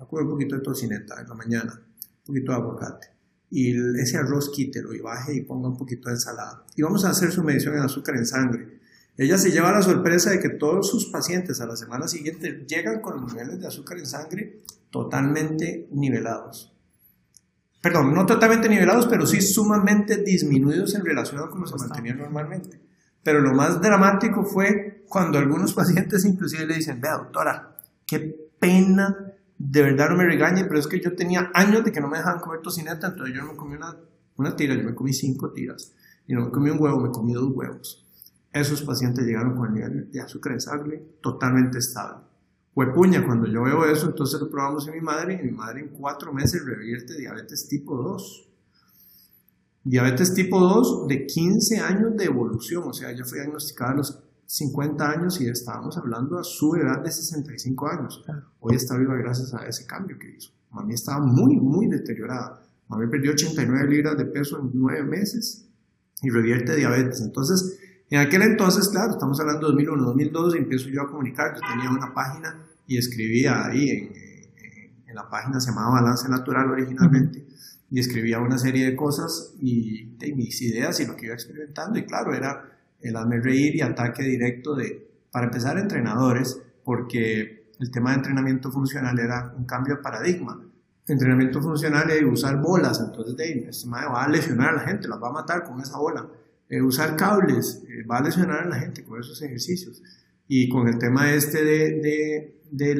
va 0.00 0.04
a 0.04 0.06
comer 0.06 0.24
un 0.26 0.30
poquito 0.30 0.54
de 0.54 0.62
tocineta 0.62 1.20
en 1.20 1.28
la 1.28 1.34
mañana, 1.34 1.82
un 1.82 2.24
poquito 2.24 2.52
de 2.52 2.58
aguacate. 2.58 3.08
Y 3.50 3.76
ese 4.00 4.18
arroz 4.18 4.52
quítelo 4.52 4.94
y 4.94 5.00
baje 5.00 5.34
y 5.34 5.40
ponga 5.40 5.66
un 5.66 5.76
poquito 5.76 6.10
de 6.10 6.14
ensalada. 6.14 6.64
Y 6.76 6.82
vamos 6.82 7.04
a 7.04 7.10
hacer 7.10 7.32
su 7.32 7.42
medición 7.42 7.74
en 7.74 7.80
azúcar 7.80 8.14
en 8.14 8.24
sangre 8.24 8.81
ella 9.16 9.36
se 9.36 9.50
lleva 9.50 9.72
la 9.72 9.82
sorpresa 9.82 10.30
de 10.30 10.40
que 10.40 10.48
todos 10.48 10.88
sus 10.88 11.06
pacientes 11.06 11.60
a 11.60 11.66
la 11.66 11.76
semana 11.76 12.08
siguiente 12.08 12.64
llegan 12.66 13.00
con 13.00 13.20
los 13.20 13.32
niveles 13.32 13.60
de 13.60 13.66
azúcar 13.66 13.98
en 13.98 14.06
sangre 14.06 14.62
totalmente 14.90 15.88
nivelados. 15.90 16.72
Perdón, 17.82 18.14
no 18.14 18.24
totalmente 18.24 18.68
nivelados, 18.68 19.06
pero 19.06 19.26
sí 19.26 19.42
sumamente 19.42 20.18
disminuidos 20.18 20.94
en 20.94 21.04
relación 21.04 21.42
a 21.42 21.50
cómo 21.50 21.66
se 21.66 21.76
mantenían 21.76 22.18
normalmente. 22.18 22.80
Pero 23.22 23.40
lo 23.40 23.52
más 23.52 23.80
dramático 23.80 24.44
fue 24.44 25.04
cuando 25.08 25.38
algunos 25.38 25.72
pacientes 25.74 26.24
inclusive 26.24 26.66
le 26.66 26.76
dicen, 26.76 27.00
vea 27.00 27.18
doctora, 27.18 27.76
qué 28.06 28.50
pena, 28.58 29.34
de 29.58 29.82
verdad 29.82 30.08
no 30.08 30.16
me 30.16 30.24
regañe, 30.24 30.64
pero 30.64 30.80
es 30.80 30.86
que 30.86 31.00
yo 31.00 31.14
tenía 31.14 31.50
años 31.52 31.84
de 31.84 31.92
que 31.92 32.00
no 32.00 32.08
me 32.08 32.16
dejaban 32.16 32.40
comer 32.40 32.60
tocineta, 32.60 33.08
entonces 33.08 33.34
yo 33.34 33.42
no 33.42 33.52
me 33.52 33.56
comí 33.56 33.74
una, 33.74 33.94
una 34.36 34.56
tira, 34.56 34.74
yo 34.74 34.84
me 34.84 34.94
comí 34.94 35.12
cinco 35.12 35.52
tiras. 35.52 35.92
Y 36.26 36.34
no 36.34 36.46
me 36.46 36.50
comí 36.50 36.70
un 36.70 36.80
huevo, 36.80 37.00
me 37.00 37.10
comí 37.10 37.34
dos 37.34 37.50
huevos 37.52 38.02
esos 38.52 38.82
pacientes 38.82 39.24
llegaron 39.24 39.56
con 39.56 39.68
el 39.68 39.74
nivel 39.74 40.10
de 40.10 40.20
azúcar 40.20 40.52
en 40.52 40.60
sangre 40.60 41.16
totalmente 41.20 41.78
estable. 41.78 42.24
puña, 42.94 43.24
cuando 43.24 43.46
yo 43.46 43.62
veo 43.62 43.84
eso, 43.86 44.06
entonces 44.06 44.40
lo 44.40 44.50
probamos 44.50 44.86
en 44.88 44.94
mi 44.94 45.00
madre 45.00 45.40
y 45.40 45.46
mi 45.46 45.52
madre 45.52 45.80
en 45.80 45.88
cuatro 45.88 46.32
meses 46.32 46.64
revierte 46.64 47.16
diabetes 47.16 47.68
tipo 47.68 47.96
2. 47.96 48.48
Diabetes 49.84 50.34
tipo 50.34 50.60
2 50.60 51.08
de 51.08 51.26
15 51.26 51.80
años 51.80 52.16
de 52.16 52.24
evolución, 52.24 52.84
o 52.86 52.92
sea, 52.92 53.10
ella 53.10 53.24
fue 53.24 53.38
diagnosticada 53.38 53.92
a 53.92 53.96
los 53.96 54.22
50 54.46 55.10
años 55.10 55.40
y 55.40 55.48
estábamos 55.48 55.96
hablando 55.96 56.38
a 56.38 56.44
su 56.44 56.76
edad 56.76 57.02
de 57.02 57.10
65 57.10 57.88
años. 57.88 58.22
Hoy 58.60 58.76
está 58.76 58.98
viva 58.98 59.16
gracias 59.16 59.54
a 59.54 59.66
ese 59.66 59.86
cambio 59.86 60.18
que 60.18 60.30
hizo. 60.36 60.50
Mami 60.70 60.94
estaba 60.94 61.24
muy, 61.24 61.56
muy 61.56 61.86
deteriorada. 61.86 62.62
Mami 62.88 63.08
perdió 63.08 63.32
89 63.32 63.88
libras 63.88 64.16
de 64.16 64.26
peso 64.26 64.60
en 64.60 64.70
9 64.74 65.04
meses 65.04 65.66
y 66.22 66.30
revierte 66.30 66.76
diabetes. 66.76 67.22
Entonces, 67.22 67.78
en 68.12 68.18
aquel 68.18 68.42
entonces, 68.42 68.90
claro, 68.90 69.12
estamos 69.12 69.40
hablando 69.40 69.68
de 69.68 69.72
2001, 69.72 70.04
2002, 70.04 70.54
y 70.54 70.58
empiezo 70.58 70.90
yo 70.90 71.00
a 71.00 71.08
comunicar. 71.08 71.54
Yo 71.54 71.60
tenía 71.66 71.90
una 71.90 72.12
página 72.12 72.62
y 72.86 72.98
escribía 72.98 73.64
ahí, 73.64 73.88
en, 75.08 75.14
la 75.14 75.30
página 75.30 75.58
se 75.60 75.70
llamaba 75.70 76.00
Balance 76.02 76.28
Natural 76.28 76.70
originalmente, 76.70 77.46
y 77.90 78.00
escribía 78.00 78.38
una 78.38 78.58
serie 78.58 78.84
de 78.84 78.94
cosas 78.94 79.54
y 79.60 80.14
de 80.18 80.34
mis 80.34 80.60
ideas 80.60 81.00
y 81.00 81.06
lo 81.06 81.16
que 81.16 81.24
iba 81.24 81.34
experimentando. 81.34 81.98
Y 81.98 82.04
claro, 82.04 82.34
era 82.34 82.78
el 83.00 83.16
hazme 83.16 83.40
reír 83.40 83.76
y 83.76 83.80
ataque 83.80 84.24
directo 84.24 84.74
de, 84.74 85.08
para 85.30 85.46
empezar, 85.46 85.78
entrenadores, 85.78 86.60
porque 86.84 87.70
el 87.80 87.90
tema 87.90 88.10
de 88.10 88.16
entrenamiento 88.16 88.70
funcional 88.70 89.18
era 89.18 89.54
un 89.56 89.64
cambio 89.64 89.96
de 89.96 90.02
paradigma. 90.02 90.60
entrenamiento 91.06 91.62
funcional 91.62 92.10
y 92.20 92.26
usar 92.26 92.60
bolas, 92.60 93.00
entonces 93.00 93.34
de, 93.38 93.68
este 93.70 93.88
va 93.88 94.22
a 94.22 94.28
lesionar 94.28 94.68
a 94.68 94.72
la 94.72 94.80
gente, 94.80 95.08
las 95.08 95.22
va 95.22 95.28
a 95.28 95.32
matar 95.32 95.64
con 95.64 95.80
esa 95.80 95.96
bola. 95.96 96.28
Eh, 96.72 96.80
usar 96.80 97.16
cables, 97.16 97.82
eh, 97.86 98.02
va 98.10 98.16
a 98.16 98.22
lesionar 98.22 98.60
a 98.60 98.64
la 98.64 98.76
gente 98.76 99.04
con 99.04 99.20
esos 99.20 99.42
ejercicios. 99.42 100.02
Y 100.48 100.70
con 100.70 100.88
el 100.88 100.98
tema 100.98 101.30
este 101.30 101.62
de, 101.62 102.56
de, 102.70 102.90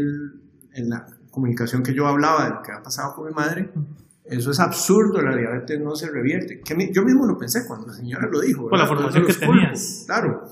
en 0.74 0.90
la 0.90 1.06
comunicación 1.30 1.82
que 1.82 1.94
yo 1.94 2.06
hablaba, 2.06 2.44
de 2.44 2.50
lo 2.50 2.62
que 2.62 2.70
ha 2.70 2.82
pasado 2.82 3.14
con 3.14 3.28
mi 3.28 3.32
madre, 3.32 3.70
eso 4.26 4.50
es 4.50 4.60
absurdo, 4.60 5.22
la 5.22 5.34
diabetes 5.34 5.80
no 5.80 5.96
se 5.96 6.10
revierte. 6.10 6.60
Que 6.60 6.92
yo 6.92 7.02
mismo 7.02 7.24
lo 7.24 7.38
pensé 7.38 7.66
cuando 7.66 7.86
la 7.86 7.94
señora 7.94 8.28
lo 8.30 8.42
dijo. 8.42 8.68
Por 8.68 8.78
la 8.78 8.86
formación 8.86 9.24
que 9.24 9.32
tenías. 9.32 10.02
Claro. 10.04 10.46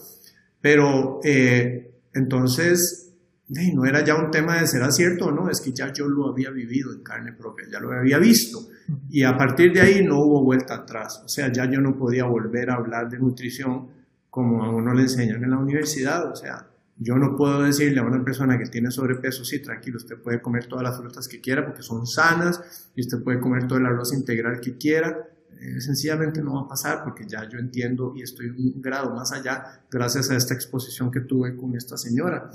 Pero 0.62 1.20
eh, 1.22 2.00
entonces 2.14 3.09
no 3.50 3.84
era 3.84 4.04
ya 4.04 4.14
un 4.14 4.30
tema 4.30 4.60
de 4.60 4.66
será 4.66 4.90
cierto 4.92 5.26
o 5.26 5.32
no, 5.32 5.50
es 5.50 5.60
que 5.60 5.72
ya 5.72 5.92
yo 5.92 6.08
lo 6.08 6.28
había 6.28 6.50
vivido 6.50 6.92
en 6.92 7.02
carne 7.02 7.32
propia, 7.32 7.66
ya 7.70 7.80
lo 7.80 7.92
había 7.92 8.18
visto. 8.18 8.68
Y 9.08 9.24
a 9.24 9.36
partir 9.36 9.72
de 9.72 9.80
ahí 9.80 10.04
no 10.04 10.20
hubo 10.20 10.42
vuelta 10.42 10.74
atrás. 10.74 11.22
O 11.24 11.28
sea, 11.28 11.50
ya 11.50 11.68
yo 11.68 11.80
no 11.80 11.96
podía 11.96 12.24
volver 12.24 12.70
a 12.70 12.74
hablar 12.74 13.08
de 13.08 13.18
nutrición 13.18 13.88
como 14.30 14.64
a 14.64 14.70
uno 14.70 14.94
le 14.94 15.02
enseñan 15.02 15.42
en 15.42 15.50
la 15.50 15.58
universidad. 15.58 16.30
O 16.30 16.36
sea, 16.36 16.68
yo 16.96 17.16
no 17.16 17.36
puedo 17.36 17.62
decirle 17.62 18.00
a 18.00 18.04
una 18.04 18.22
persona 18.24 18.58
que 18.58 18.66
tiene 18.66 18.90
sobrepeso, 18.90 19.44
sí, 19.44 19.60
tranquilo, 19.60 19.96
usted 19.96 20.16
puede 20.16 20.40
comer 20.40 20.66
todas 20.66 20.84
las 20.84 20.98
frutas 20.98 21.26
que 21.26 21.40
quiera 21.40 21.64
porque 21.64 21.82
son 21.82 22.06
sanas 22.06 22.90
y 22.94 23.00
usted 23.00 23.22
puede 23.22 23.40
comer 23.40 23.66
todo 23.66 23.78
el 23.78 23.86
arroz 23.86 24.12
integral 24.12 24.60
que 24.60 24.76
quiera. 24.76 25.28
Eh, 25.60 25.80
sencillamente 25.80 26.42
no 26.42 26.54
va 26.54 26.62
a 26.62 26.68
pasar 26.68 27.02
porque 27.04 27.26
ya 27.26 27.46
yo 27.48 27.58
entiendo 27.58 28.14
y 28.16 28.22
estoy 28.22 28.48
un 28.48 28.80
grado 28.80 29.14
más 29.14 29.32
allá 29.32 29.82
gracias 29.90 30.30
a 30.30 30.36
esta 30.36 30.54
exposición 30.54 31.10
que 31.10 31.20
tuve 31.20 31.56
con 31.56 31.74
esta 31.74 31.98
señora. 31.98 32.50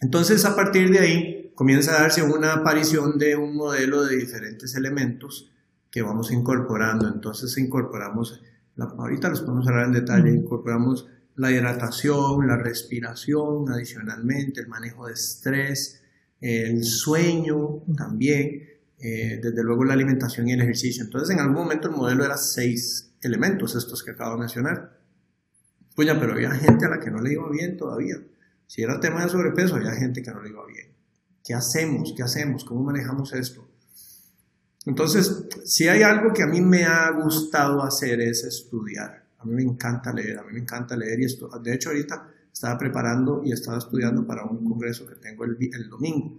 Entonces, 0.00 0.44
a 0.44 0.54
partir 0.54 0.90
de 0.90 0.98
ahí, 0.98 1.52
comienza 1.54 1.96
a 1.96 2.02
darse 2.02 2.22
una 2.22 2.52
aparición 2.52 3.18
de 3.18 3.36
un 3.36 3.56
modelo 3.56 4.04
de 4.04 4.16
diferentes 4.16 4.74
elementos 4.76 5.50
que 5.90 6.02
vamos 6.02 6.30
incorporando. 6.30 7.08
Entonces, 7.08 7.56
incorporamos, 7.58 8.40
ahorita 8.76 9.28
los 9.28 9.40
podemos 9.40 9.66
hablar 9.66 9.86
en 9.86 9.92
detalle, 9.92 10.30
incorporamos 10.30 11.08
la 11.34 11.50
hidratación, 11.50 12.46
la 12.46 12.56
respiración, 12.56 13.70
adicionalmente 13.70 14.60
el 14.60 14.68
manejo 14.68 15.06
de 15.06 15.14
estrés, 15.14 16.02
el 16.40 16.84
sueño 16.84 17.82
también, 17.96 18.62
eh, 19.00 19.40
desde 19.42 19.62
luego 19.62 19.84
la 19.84 19.94
alimentación 19.94 20.48
y 20.48 20.52
el 20.52 20.60
ejercicio. 20.60 21.04
Entonces, 21.04 21.30
en 21.34 21.40
algún 21.40 21.56
momento 21.56 21.88
el 21.88 21.94
modelo 21.94 22.24
era 22.24 22.36
seis 22.36 23.12
elementos, 23.22 23.74
estos 23.74 24.02
que 24.02 24.12
acabo 24.12 24.34
de 24.34 24.40
mencionar. 24.40 24.98
Pues 25.94 26.06
ya, 26.06 26.18
pero 26.18 26.32
había 26.32 26.50
gente 26.50 26.86
a 26.86 26.88
la 26.88 27.00
que 27.00 27.10
no 27.10 27.20
le 27.20 27.32
iba 27.32 27.48
bien 27.50 27.76
todavía. 27.76 28.16
Si 28.68 28.82
era 28.82 29.00
tema 29.00 29.24
de 29.24 29.30
sobrepeso, 29.30 29.76
había 29.76 29.92
gente 29.92 30.22
que 30.22 30.30
no 30.30 30.42
le 30.42 30.50
iba 30.50 30.64
bien. 30.66 30.92
¿Qué 31.42 31.54
hacemos? 31.54 32.12
¿Qué 32.14 32.22
hacemos? 32.22 32.64
¿Cómo 32.64 32.82
manejamos 32.84 33.32
esto? 33.32 33.66
Entonces, 34.84 35.46
si 35.64 35.88
hay 35.88 36.02
algo 36.02 36.34
que 36.34 36.42
a 36.42 36.46
mí 36.46 36.60
me 36.60 36.84
ha 36.84 37.10
gustado 37.10 37.82
hacer 37.82 38.20
es 38.20 38.44
estudiar. 38.44 39.24
A 39.38 39.46
mí 39.46 39.54
me 39.54 39.62
encanta 39.62 40.12
leer, 40.12 40.38
a 40.38 40.42
mí 40.42 40.52
me 40.52 40.60
encanta 40.60 40.96
leer 40.96 41.18
y 41.20 41.24
esto. 41.24 41.48
De 41.62 41.74
hecho, 41.74 41.88
ahorita 41.88 42.28
estaba 42.52 42.76
preparando 42.76 43.40
y 43.42 43.52
estaba 43.52 43.78
estudiando 43.78 44.26
para 44.26 44.44
un 44.44 44.62
congreso 44.62 45.06
que 45.06 45.14
tengo 45.14 45.44
el, 45.44 45.56
el 45.60 45.88
domingo. 45.88 46.38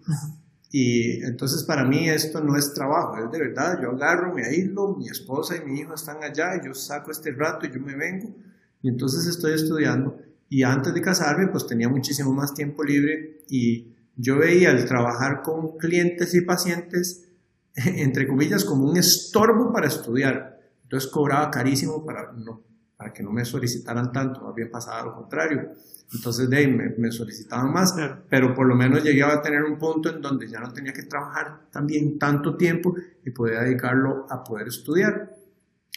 Y 0.71 1.23
entonces 1.23 1.63
para 1.63 1.83
mí 1.83 2.09
esto 2.09 2.43
no 2.43 2.55
es 2.55 2.73
trabajo, 2.75 3.17
es 3.17 3.31
de 3.31 3.39
verdad, 3.39 3.81
yo 3.81 3.89
agarro, 3.89 4.35
me 4.35 4.45
aíslo, 4.45 4.95
mi 4.95 5.09
esposa 5.09 5.55
y 5.57 5.65
mi 5.65 5.79
hijo 5.79 5.95
están 5.95 6.23
allá, 6.23 6.57
y 6.57 6.67
yo 6.67 6.75
saco 6.75 7.09
este 7.09 7.31
rato 7.31 7.65
y 7.65 7.71
yo 7.71 7.79
me 7.79 7.95
vengo 7.95 8.35
y 8.81 8.89
entonces 8.89 9.25
estoy 9.25 9.53
estudiando 9.53 10.17
y 10.49 10.63
antes 10.63 10.93
de 10.93 11.01
casarme, 11.01 11.47
pues 11.47 11.67
tenía 11.67 11.87
muchísimo 11.87 12.33
más 12.33 12.53
tiempo 12.53 12.83
libre 12.83 13.43
y 13.47 13.93
yo 14.15 14.37
veía 14.37 14.71
el 14.71 14.85
trabajar 14.85 15.41
con 15.43 15.77
clientes 15.77 16.33
y 16.33 16.41
pacientes, 16.41 17.29
entre 17.75 18.27
comillas, 18.27 18.65
como 18.65 18.89
un 18.89 18.97
estorbo 18.97 19.71
para 19.71 19.87
estudiar. 19.87 20.59
Entonces 20.83 21.09
cobraba 21.11 21.51
carísimo 21.51 22.03
para, 22.03 22.31
no, 22.31 22.63
para 22.97 23.13
que 23.13 23.21
no 23.21 23.31
me 23.31 23.45
solicitaran 23.45 24.11
tanto, 24.11 24.41
más 24.41 24.55
bien 24.55 24.71
pasaba 24.71 25.03
lo 25.03 25.13
contrario. 25.13 25.69
Entonces 26.11 26.49
de 26.49 26.67
me, 26.67 26.89
me, 26.97 27.11
solicitaban 27.11 27.71
más, 27.71 27.93
pero 28.27 28.55
por 28.55 28.67
lo 28.67 28.75
menos 28.75 29.03
llegué 29.03 29.21
a 29.21 29.39
tener 29.43 29.61
un 29.61 29.77
punto 29.77 30.09
en 30.09 30.19
donde 30.19 30.47
ya 30.47 30.59
no 30.59 30.73
tenía 30.73 30.91
que 30.91 31.03
trabajar 31.03 31.69
también 31.71 32.17
tanto 32.17 32.57
tiempo 32.57 32.95
y 33.23 33.29
podía 33.29 33.61
dedicarlo 33.61 34.25
a 34.27 34.43
poder 34.43 34.67
estudiar. 34.67 35.35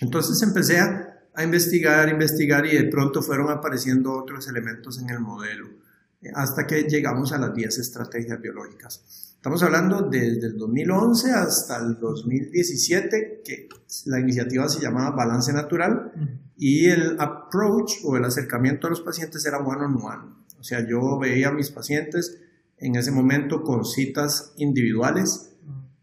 Entonces 0.02 0.42
empecé 0.42 0.78
a 0.78 1.11
a 1.34 1.42
investigar, 1.42 2.08
investigar 2.08 2.66
y 2.66 2.76
de 2.76 2.84
pronto 2.84 3.22
fueron 3.22 3.50
apareciendo 3.50 4.12
otros 4.12 4.48
elementos 4.48 5.00
en 5.00 5.10
el 5.10 5.20
modelo, 5.20 5.68
eh, 6.20 6.30
hasta 6.34 6.66
que 6.66 6.82
llegamos 6.82 7.32
a 7.32 7.38
las 7.38 7.54
10 7.54 7.78
estrategias 7.78 8.40
biológicas. 8.40 9.32
Estamos 9.42 9.62
hablando 9.64 10.02
desde 10.02 10.46
el 10.46 10.56
2011 10.56 11.32
hasta 11.32 11.78
el 11.78 11.98
2017, 11.98 13.42
que 13.44 13.68
la 14.06 14.20
iniciativa 14.20 14.68
se 14.68 14.80
llamaba 14.80 15.16
Balance 15.16 15.52
Natural 15.52 16.12
y 16.56 16.86
el 16.86 17.16
approach 17.18 18.04
o 18.04 18.16
el 18.16 18.24
acercamiento 18.24 18.86
a 18.86 18.90
los 18.90 19.00
pacientes 19.00 19.44
era 19.44 19.58
one 19.58 19.84
on 19.84 19.96
one. 20.00 20.34
O 20.60 20.62
sea, 20.62 20.86
yo 20.86 21.18
veía 21.18 21.48
a 21.48 21.52
mis 21.52 21.70
pacientes 21.70 22.38
en 22.78 22.94
ese 22.94 23.10
momento 23.10 23.64
con 23.64 23.84
citas 23.84 24.52
individuales. 24.58 25.50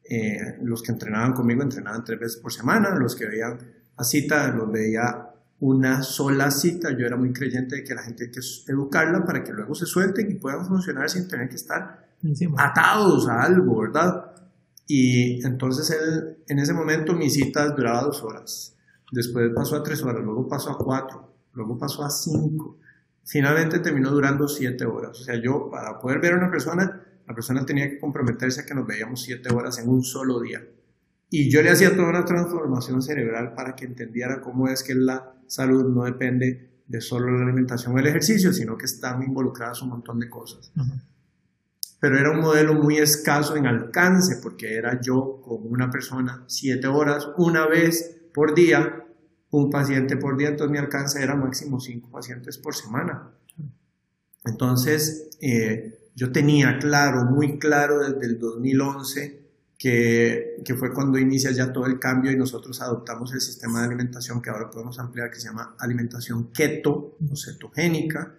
Eh, 0.03 0.57
los 0.61 0.83
que 0.83 0.91
entrenaban 0.91 1.31
conmigo 1.31 1.63
entrenaban 1.63 2.03
tres 2.03 2.19
veces 2.19 2.37
por 2.41 2.51
semana, 2.51 2.93
los 2.95 3.15
que 3.15 3.25
veían 3.25 3.57
a 3.99 4.03
cita, 4.03 4.47
los 4.51 4.71
veía 4.71 5.29
una 5.59 6.03
sola 6.03 6.51
cita. 6.51 6.89
Yo 6.97 7.05
era 7.05 7.17
muy 7.17 7.33
creyente 7.33 7.77
de 7.77 7.83
que 7.83 7.93
la 7.93 8.03
gente 8.03 8.25
hay 8.25 8.31
que 8.31 8.39
educarla 8.67 9.25
para 9.25 9.43
que 9.43 9.51
luego 9.51 9.75
se 9.75 9.85
suelten 9.85 10.31
y 10.31 10.35
puedan 10.35 10.65
funcionar 10.65 11.09
sin 11.09 11.27
tener 11.27 11.49
que 11.49 11.55
estar 11.55 12.07
atados 12.57 13.27
a 13.27 13.43
algo, 13.43 13.81
¿verdad? 13.81 14.31
Y 14.87 15.45
entonces 15.45 15.89
él, 15.91 16.37
en 16.47 16.59
ese 16.59 16.73
momento 16.73 17.13
mi 17.13 17.29
cita 17.29 17.69
duraba 17.69 18.03
dos 18.03 18.23
horas. 18.23 18.75
Después 19.11 19.51
pasó 19.55 19.75
a 19.75 19.83
tres 19.83 20.01
horas, 20.03 20.23
luego 20.23 20.47
pasó 20.47 20.71
a 20.71 20.77
cuatro, 20.77 21.33
luego 21.53 21.77
pasó 21.77 22.03
a 22.03 22.09
cinco. 22.09 22.77
Finalmente 23.23 23.79
terminó 23.79 24.09
durando 24.11 24.47
siete 24.47 24.85
horas. 24.85 25.19
O 25.19 25.23
sea, 25.23 25.35
yo 25.41 25.69
para 25.69 25.99
poder 25.99 26.19
ver 26.19 26.33
a 26.33 26.37
una 26.37 26.49
persona, 26.49 27.03
la 27.27 27.33
persona 27.35 27.65
tenía 27.65 27.89
que 27.89 27.99
comprometerse 27.99 28.61
a 28.61 28.65
que 28.65 28.73
nos 28.73 28.87
veíamos 28.87 29.21
siete 29.21 29.53
horas 29.53 29.77
en 29.77 29.89
un 29.89 30.03
solo 30.03 30.39
día. 30.39 30.61
Y 31.29 31.49
yo 31.49 31.61
le 31.61 31.69
hacía 31.69 31.95
toda 31.95 32.09
una 32.09 32.25
transformación 32.25 33.01
cerebral 33.01 33.53
para 33.53 33.75
que 33.75 33.85
entendiera 33.85 34.41
cómo 34.41 34.67
es 34.67 34.83
que 34.83 34.95
la 34.95 35.33
salud 35.47 35.85
no 35.85 36.03
depende 36.05 36.81
de 36.87 37.01
solo 37.01 37.29
la 37.31 37.43
alimentación 37.43 37.95
o 37.95 37.99
el 37.99 38.07
ejercicio, 38.07 38.51
sino 38.51 38.75
que 38.75 38.85
están 38.85 39.21
involucradas 39.21 39.81
un 39.83 39.89
montón 39.89 40.19
de 40.19 40.27
cosas. 40.27 40.71
Pero 41.99 42.17
era 42.17 42.31
un 42.31 42.39
modelo 42.39 42.73
muy 42.73 42.97
escaso 42.97 43.55
en 43.55 43.67
alcance, 43.67 44.37
porque 44.41 44.75
era 44.75 44.99
yo 44.99 45.39
con 45.43 45.59
una 45.71 45.91
persona 45.91 46.43
siete 46.47 46.87
horas, 46.87 47.29
una 47.37 47.67
vez 47.67 48.21
por 48.33 48.55
día, 48.55 49.05
un 49.51 49.69
paciente 49.69 50.17
por 50.17 50.35
día, 50.35 50.49
entonces 50.49 50.71
mi 50.71 50.77
alcance 50.79 51.21
era 51.21 51.35
máximo 51.35 51.79
cinco 51.79 52.09
pacientes 52.09 52.57
por 52.57 52.75
semana. 52.75 53.31
Entonces, 54.45 55.29
eh, 55.41 56.11
yo 56.15 56.31
tenía 56.31 56.79
claro, 56.79 57.25
muy 57.25 57.59
claro 57.59 57.99
desde 57.99 58.25
el 58.25 58.39
2011, 58.39 59.38
que, 59.79 60.75
fue 60.77 60.93
cuando 60.93 61.17
inicia 61.17 61.51
ya 61.51 61.71
todo 61.71 61.85
el 61.85 61.99
cambio 61.99 62.31
y 62.31 62.35
nosotros 62.35 62.81
adoptamos 62.81 63.33
el 63.33 63.39
sistema 63.39 63.79
de 63.79 63.87
alimentación 63.87 64.41
que 64.41 64.49
ahora 64.49 64.69
podemos 64.69 64.99
ampliar, 64.99 65.31
que 65.31 65.39
se 65.39 65.47
llama 65.47 65.75
alimentación 65.79 66.51
keto 66.51 67.17
o 67.31 67.35
cetogénica. 67.37 68.35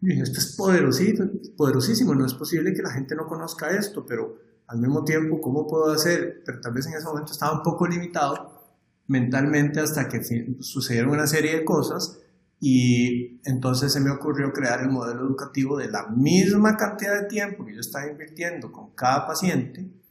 Y 0.00 0.20
esto 0.20 0.40
es 0.40 0.56
poderosísimo, 0.56 1.30
poderosísimo, 1.56 2.14
no 2.16 2.26
es 2.26 2.34
posible 2.34 2.74
que 2.74 2.82
la 2.82 2.90
gente 2.90 3.14
no 3.14 3.28
conozca 3.28 3.70
esto, 3.70 4.04
pero 4.04 4.36
al 4.66 4.78
mismo 4.80 5.04
tiempo, 5.04 5.40
¿cómo 5.40 5.68
puedo 5.68 5.92
hacer? 5.92 6.42
Pero 6.44 6.60
tal 6.60 6.72
vez 6.72 6.86
en 6.88 6.94
ese 6.94 7.06
momento 7.06 7.30
estaba 7.30 7.52
un 7.52 7.62
poco 7.62 7.86
limitado 7.86 8.74
mentalmente 9.06 9.78
hasta 9.78 10.08
que 10.08 10.24
sucedieron 10.58 11.12
una 11.12 11.28
serie 11.28 11.56
de 11.56 11.64
cosas 11.64 12.18
y 12.58 13.40
entonces 13.44 13.92
se 13.92 14.00
me 14.00 14.10
ocurrió 14.10 14.52
crear 14.52 14.80
el 14.80 14.88
modelo 14.88 15.20
educativo 15.22 15.76
de 15.76 15.88
la 15.88 16.08
misma 16.08 16.76
cantidad 16.76 17.20
de 17.20 17.28
tiempo 17.28 17.64
que 17.64 17.74
yo 17.74 17.80
estaba 17.80 18.08
invirtiendo 18.08 18.72
con 18.72 18.90
cada 18.94 19.26
paciente, 19.26 20.01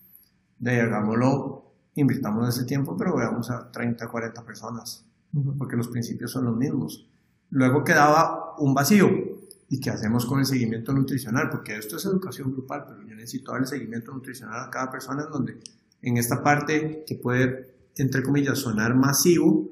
de 0.61 0.79
hagámoslo, 0.79 1.65
invirtamos 1.95 2.55
ese 2.55 2.65
tiempo, 2.65 2.95
pero 2.95 3.17
veamos 3.17 3.49
a 3.49 3.69
30, 3.71 4.07
40 4.07 4.45
personas, 4.45 5.03
porque 5.57 5.75
los 5.75 5.89
principios 5.89 6.31
son 6.31 6.45
los 6.45 6.55
mismos. 6.55 7.09
Luego 7.49 7.83
quedaba 7.83 8.55
un 8.59 8.73
vacío. 8.73 9.09
¿Y 9.67 9.79
qué 9.79 9.89
hacemos 9.89 10.25
con 10.25 10.39
el 10.39 10.45
seguimiento 10.45 10.93
nutricional? 10.93 11.49
Porque 11.49 11.77
esto 11.77 11.95
es 11.95 12.05
educación 12.05 12.51
grupal, 12.51 12.85
pero 12.87 13.01
yo 13.07 13.15
necesito 13.15 13.53
dar 13.53 13.61
el 13.61 13.67
seguimiento 13.67 14.11
nutricional 14.11 14.59
a 14.59 14.69
cada 14.69 14.91
persona 14.91 15.23
en 15.23 15.31
donde 15.31 15.59
en 16.01 16.17
esta 16.17 16.43
parte 16.43 17.03
que 17.07 17.15
puede, 17.15 17.73
entre 17.95 18.21
comillas, 18.21 18.59
sonar 18.59 18.95
masivo, 18.95 19.69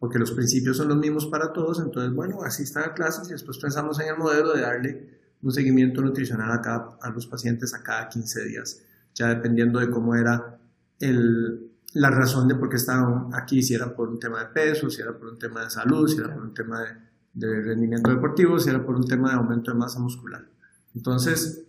porque 0.00 0.18
los 0.18 0.32
principios 0.32 0.76
son 0.76 0.88
los 0.88 0.98
mismos 0.98 1.26
para 1.26 1.52
todos, 1.52 1.80
entonces, 1.80 2.12
bueno, 2.12 2.42
así 2.42 2.64
están 2.64 2.82
las 2.82 2.92
clases 2.92 3.28
y 3.28 3.32
después 3.32 3.58
pensamos 3.58 3.98
en 4.00 4.08
el 4.08 4.18
modelo 4.18 4.52
de 4.52 4.60
darle 4.60 5.18
un 5.40 5.52
seguimiento 5.52 6.02
nutricional 6.02 6.50
a, 6.50 6.60
cada, 6.60 6.98
a 7.00 7.10
los 7.10 7.26
pacientes 7.26 7.74
a 7.74 7.82
cada 7.82 8.08
15 8.08 8.44
días 8.44 8.82
ya 9.18 9.28
dependiendo 9.28 9.80
de 9.80 9.90
cómo 9.90 10.14
era 10.14 10.58
el, 11.00 11.72
la 11.94 12.10
razón 12.10 12.46
de 12.46 12.54
por 12.54 12.68
qué 12.68 12.76
estaban 12.76 13.30
aquí, 13.34 13.62
si 13.62 13.74
era 13.74 13.94
por 13.94 14.08
un 14.08 14.20
tema 14.20 14.38
de 14.40 14.46
peso, 14.46 14.88
si 14.88 15.02
era 15.02 15.16
por 15.16 15.28
un 15.28 15.38
tema 15.38 15.64
de 15.64 15.70
salud, 15.70 16.08
si 16.08 16.18
era 16.18 16.32
por 16.32 16.42
un 16.42 16.54
tema 16.54 16.80
de, 16.80 16.88
de 17.34 17.62
rendimiento 17.62 18.10
deportivo, 18.10 18.58
si 18.58 18.70
era 18.70 18.84
por 18.84 18.94
un 18.94 19.06
tema 19.06 19.30
de 19.30 19.36
aumento 19.36 19.72
de 19.72 19.78
masa 19.78 19.98
muscular. 19.98 20.46
Entonces, 20.94 21.64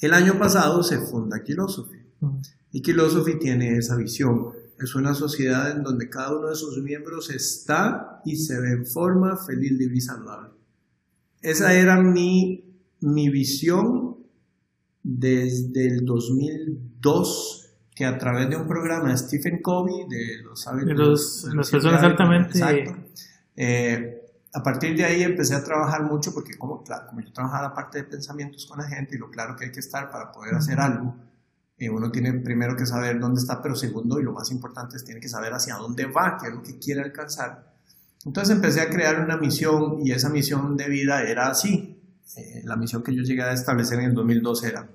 el 0.00 0.14
año 0.14 0.36
pasado 0.36 0.82
se 0.82 0.98
funda 0.98 1.40
Philosophy. 1.44 1.98
Y 2.72 2.82
Philosophy 2.82 3.38
tiene 3.38 3.76
esa 3.76 3.96
visión. 3.96 4.50
Es 4.78 4.96
una 4.96 5.14
sociedad 5.14 5.70
en 5.70 5.84
donde 5.84 6.08
cada 6.08 6.36
uno 6.36 6.48
de 6.48 6.56
sus 6.56 6.82
miembros 6.82 7.30
está 7.30 8.20
y 8.24 8.36
se 8.36 8.60
ve 8.60 8.72
en 8.72 8.86
forma 8.86 9.36
feliz, 9.36 9.72
libre 9.72 9.98
y 9.98 10.00
saludable. 10.00 10.50
Esa 11.40 11.74
era 11.74 12.00
mi, 12.00 12.64
mi 13.00 13.28
visión 13.28 14.11
desde 15.02 15.86
el 15.86 16.04
2002 16.04 17.58
que 17.94 18.06
a 18.06 18.16
través 18.18 18.48
de 18.48 18.56
un 18.56 18.66
programa 18.66 19.10
de 19.10 19.18
Stephen 19.18 19.60
Covey, 19.60 20.06
de 20.08 20.42
los 20.42 20.66
hábitos 20.66 21.44
de 21.44 21.54
las 21.54 21.70
personas 21.70 22.02
altamente... 22.02 22.60
Eh, 23.54 24.18
a 24.54 24.62
partir 24.62 24.94
de 24.96 25.04
ahí 25.04 25.22
empecé 25.22 25.54
a 25.54 25.64
trabajar 25.64 26.02
mucho 26.02 26.32
porque 26.34 26.56
como, 26.58 26.84
como 26.84 27.20
yo 27.20 27.32
trabajaba 27.32 27.68
la 27.68 27.74
parte 27.74 27.98
de 27.98 28.04
pensamientos 28.04 28.66
con 28.66 28.78
la 28.78 28.84
gente 28.84 29.16
y 29.16 29.18
lo 29.18 29.30
claro 29.30 29.56
que 29.56 29.66
hay 29.66 29.72
que 29.72 29.80
estar 29.80 30.10
para 30.10 30.30
poder 30.30 30.54
hacer 30.54 30.78
algo, 30.78 31.16
eh, 31.78 31.88
uno 31.88 32.10
tiene 32.10 32.32
primero 32.34 32.76
que 32.76 32.84
saber 32.84 33.18
dónde 33.18 33.40
está, 33.40 33.62
pero 33.62 33.74
segundo 33.74 34.20
y 34.20 34.22
lo 34.22 34.32
más 34.32 34.50
importante 34.50 34.96
es 34.96 35.04
tiene 35.04 35.20
que 35.20 35.28
saber 35.28 35.52
hacia 35.52 35.76
dónde 35.76 36.04
va, 36.06 36.36
qué 36.40 36.48
es 36.48 36.54
lo 36.54 36.62
que 36.62 36.78
quiere 36.78 37.00
alcanzar. 37.00 37.72
Entonces 38.24 38.54
empecé 38.54 38.82
a 38.82 38.90
crear 38.90 39.20
una 39.20 39.36
misión 39.36 40.06
y 40.06 40.12
esa 40.12 40.28
misión 40.28 40.76
de 40.76 40.88
vida 40.88 41.22
era 41.22 41.48
así. 41.48 41.91
Eh, 42.36 42.62
la 42.64 42.76
misión 42.76 43.02
que 43.02 43.14
yo 43.14 43.22
llegué 43.22 43.42
a 43.42 43.52
establecer 43.52 43.98
en 43.98 44.06
el 44.06 44.14
2012 44.14 44.68
era 44.68 44.88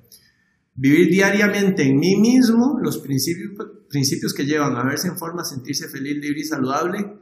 vivir 0.74 1.10
diariamente 1.10 1.84
en 1.84 2.00
mí 2.00 2.16
mismo 2.16 2.80
los 2.82 2.98
principios, 3.00 3.52
principios 3.90 4.34
que 4.34 4.46
llevan 4.46 4.76
a 4.76 4.84
verse 4.84 5.08
en 5.08 5.18
forma, 5.18 5.44
sentirse 5.44 5.88
feliz, 5.88 6.18
libre 6.18 6.40
y 6.40 6.44
saludable 6.44 7.18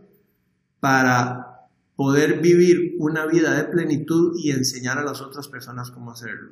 para 0.80 1.68
poder 1.96 2.42
vivir 2.42 2.96
una 3.00 3.26
vida 3.26 3.56
de 3.56 3.64
plenitud 3.66 4.38
y 4.38 4.52
enseñar 4.52 4.98
a 4.98 5.04
las 5.04 5.22
otras 5.22 5.48
personas 5.48 5.92
cómo 5.92 6.12
hacerlo. 6.12 6.52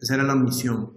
Esa 0.00 0.14
era 0.14 0.24
la 0.24 0.34
misión. 0.34 0.92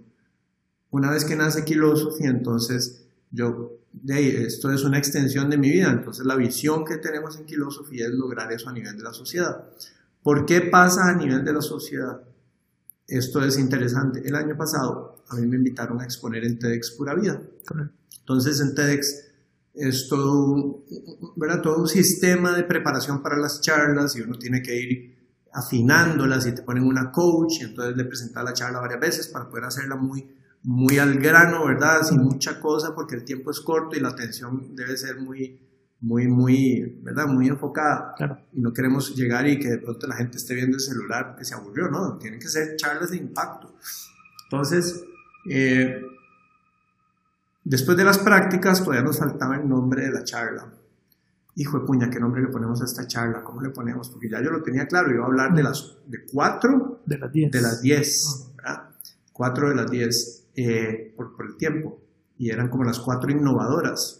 Una 0.90 1.10
vez 1.10 1.24
que 1.24 1.36
nace 1.36 1.62
Philosophy, 1.62 2.24
entonces 2.24 3.06
yo, 3.30 3.78
esto 4.08 4.72
es 4.72 4.82
una 4.82 4.98
extensión 4.98 5.48
de 5.48 5.56
mi 5.56 5.70
vida, 5.70 5.90
entonces 5.90 6.26
la 6.26 6.34
visión 6.34 6.84
que 6.84 6.96
tenemos 6.96 7.36
en 7.38 7.46
Philosophy 7.46 8.02
es 8.02 8.10
lograr 8.10 8.50
eso 8.52 8.68
a 8.68 8.72
nivel 8.72 8.96
de 8.96 9.04
la 9.04 9.12
sociedad. 9.12 9.64
¿Por 10.22 10.44
qué 10.46 10.62
pasa 10.62 11.08
a 11.08 11.14
nivel 11.14 11.44
de 11.44 11.52
la 11.52 11.62
sociedad? 11.62 12.20
Esto 13.06 13.42
es 13.42 13.58
interesante. 13.58 14.22
El 14.26 14.34
año 14.36 14.56
pasado 14.56 15.24
a 15.28 15.36
mí 15.36 15.46
me 15.46 15.56
invitaron 15.56 16.00
a 16.00 16.04
exponer 16.04 16.44
en 16.44 16.58
TEDx 16.58 16.92
Pura 16.92 17.14
Vida. 17.14 17.40
Entonces 18.20 18.60
en 18.60 18.74
TEDx 18.74 19.30
es 19.74 20.08
todo 20.08 20.44
un, 20.44 20.84
¿verdad? 21.36 21.62
todo 21.62 21.78
un 21.78 21.88
sistema 21.88 22.54
de 22.56 22.64
preparación 22.64 23.22
para 23.22 23.36
las 23.36 23.60
charlas 23.60 24.16
y 24.16 24.20
uno 24.20 24.38
tiene 24.38 24.62
que 24.62 24.76
ir 24.76 25.20
afinándolas 25.52 26.46
y 26.46 26.54
te 26.54 26.62
ponen 26.62 26.84
una 26.84 27.10
coach 27.10 27.60
y 27.60 27.64
entonces 27.64 27.96
le 27.96 28.04
presentas 28.04 28.44
la 28.44 28.52
charla 28.52 28.80
varias 28.80 29.00
veces 29.00 29.28
para 29.28 29.48
poder 29.48 29.64
hacerla 29.64 29.96
muy, 29.96 30.36
muy 30.62 30.98
al 30.98 31.18
grano, 31.18 31.66
¿verdad? 31.66 32.02
Sin 32.02 32.22
mucha 32.22 32.60
cosa 32.60 32.94
porque 32.94 33.16
el 33.16 33.24
tiempo 33.24 33.50
es 33.50 33.60
corto 33.60 33.96
y 33.96 34.00
la 34.00 34.10
atención 34.10 34.74
debe 34.76 34.96
ser 34.96 35.18
muy, 35.20 35.60
muy, 36.00 36.28
muy, 36.28 36.98
¿verdad? 37.02 37.26
Muy 37.26 37.48
enfocada. 37.48 38.14
Y 38.52 38.60
no 38.60 38.72
queremos 38.72 39.14
llegar 39.14 39.46
y 39.46 39.58
que 39.58 39.68
de 39.68 39.78
pronto 39.78 40.06
la 40.06 40.16
gente 40.16 40.38
esté 40.38 40.54
viendo 40.54 40.76
el 40.76 40.80
celular 40.82 41.36
que 41.36 41.44
se 41.44 41.54
aburrió, 41.54 41.88
¿no? 41.88 42.18
Tienen 42.18 42.40
que 42.40 42.48
ser 42.48 42.76
charlas 42.76 43.10
de 43.10 43.18
impacto. 43.18 43.74
Entonces, 44.44 45.04
eh, 45.48 46.02
Después 47.64 47.96
de 47.96 48.04
las 48.04 48.18
prácticas, 48.18 48.82
todavía 48.82 49.04
nos 49.04 49.18
faltaba 49.18 49.56
el 49.56 49.68
nombre 49.68 50.02
de 50.02 50.10
la 50.10 50.24
charla. 50.24 50.72
Hijo 51.56 51.78
de 51.78 51.86
puña, 51.86 52.08
¿qué 52.08 52.18
nombre 52.18 52.40
le 52.40 52.48
ponemos 52.48 52.80
a 52.80 52.84
esta 52.84 53.06
charla? 53.06 53.44
¿Cómo 53.44 53.60
le 53.60 53.68
ponemos? 53.68 54.08
Porque 54.08 54.30
ya 54.30 54.42
yo 54.42 54.50
lo 54.50 54.62
tenía 54.62 54.86
claro, 54.86 55.12
iba 55.12 55.24
a 55.24 55.26
hablar 55.26 55.54
de 55.54 55.62
las 55.62 55.98
de 56.06 56.24
cuatro 56.32 57.02
de 57.04 57.18
las 57.18 57.32
diez, 57.32 57.50
de 57.52 57.60
las 57.60 57.82
diez 57.82 58.50
¿verdad? 58.56 58.90
Cuatro 59.32 59.68
de 59.68 59.74
las 59.74 59.90
diez 59.90 60.48
eh, 60.56 61.14
por, 61.16 61.34
el 61.46 61.56
tiempo. 61.56 62.00
Y 62.38 62.50
eran 62.50 62.70
como 62.70 62.84
las 62.84 62.98
cuatro 62.98 63.30
innovadoras. 63.30 64.19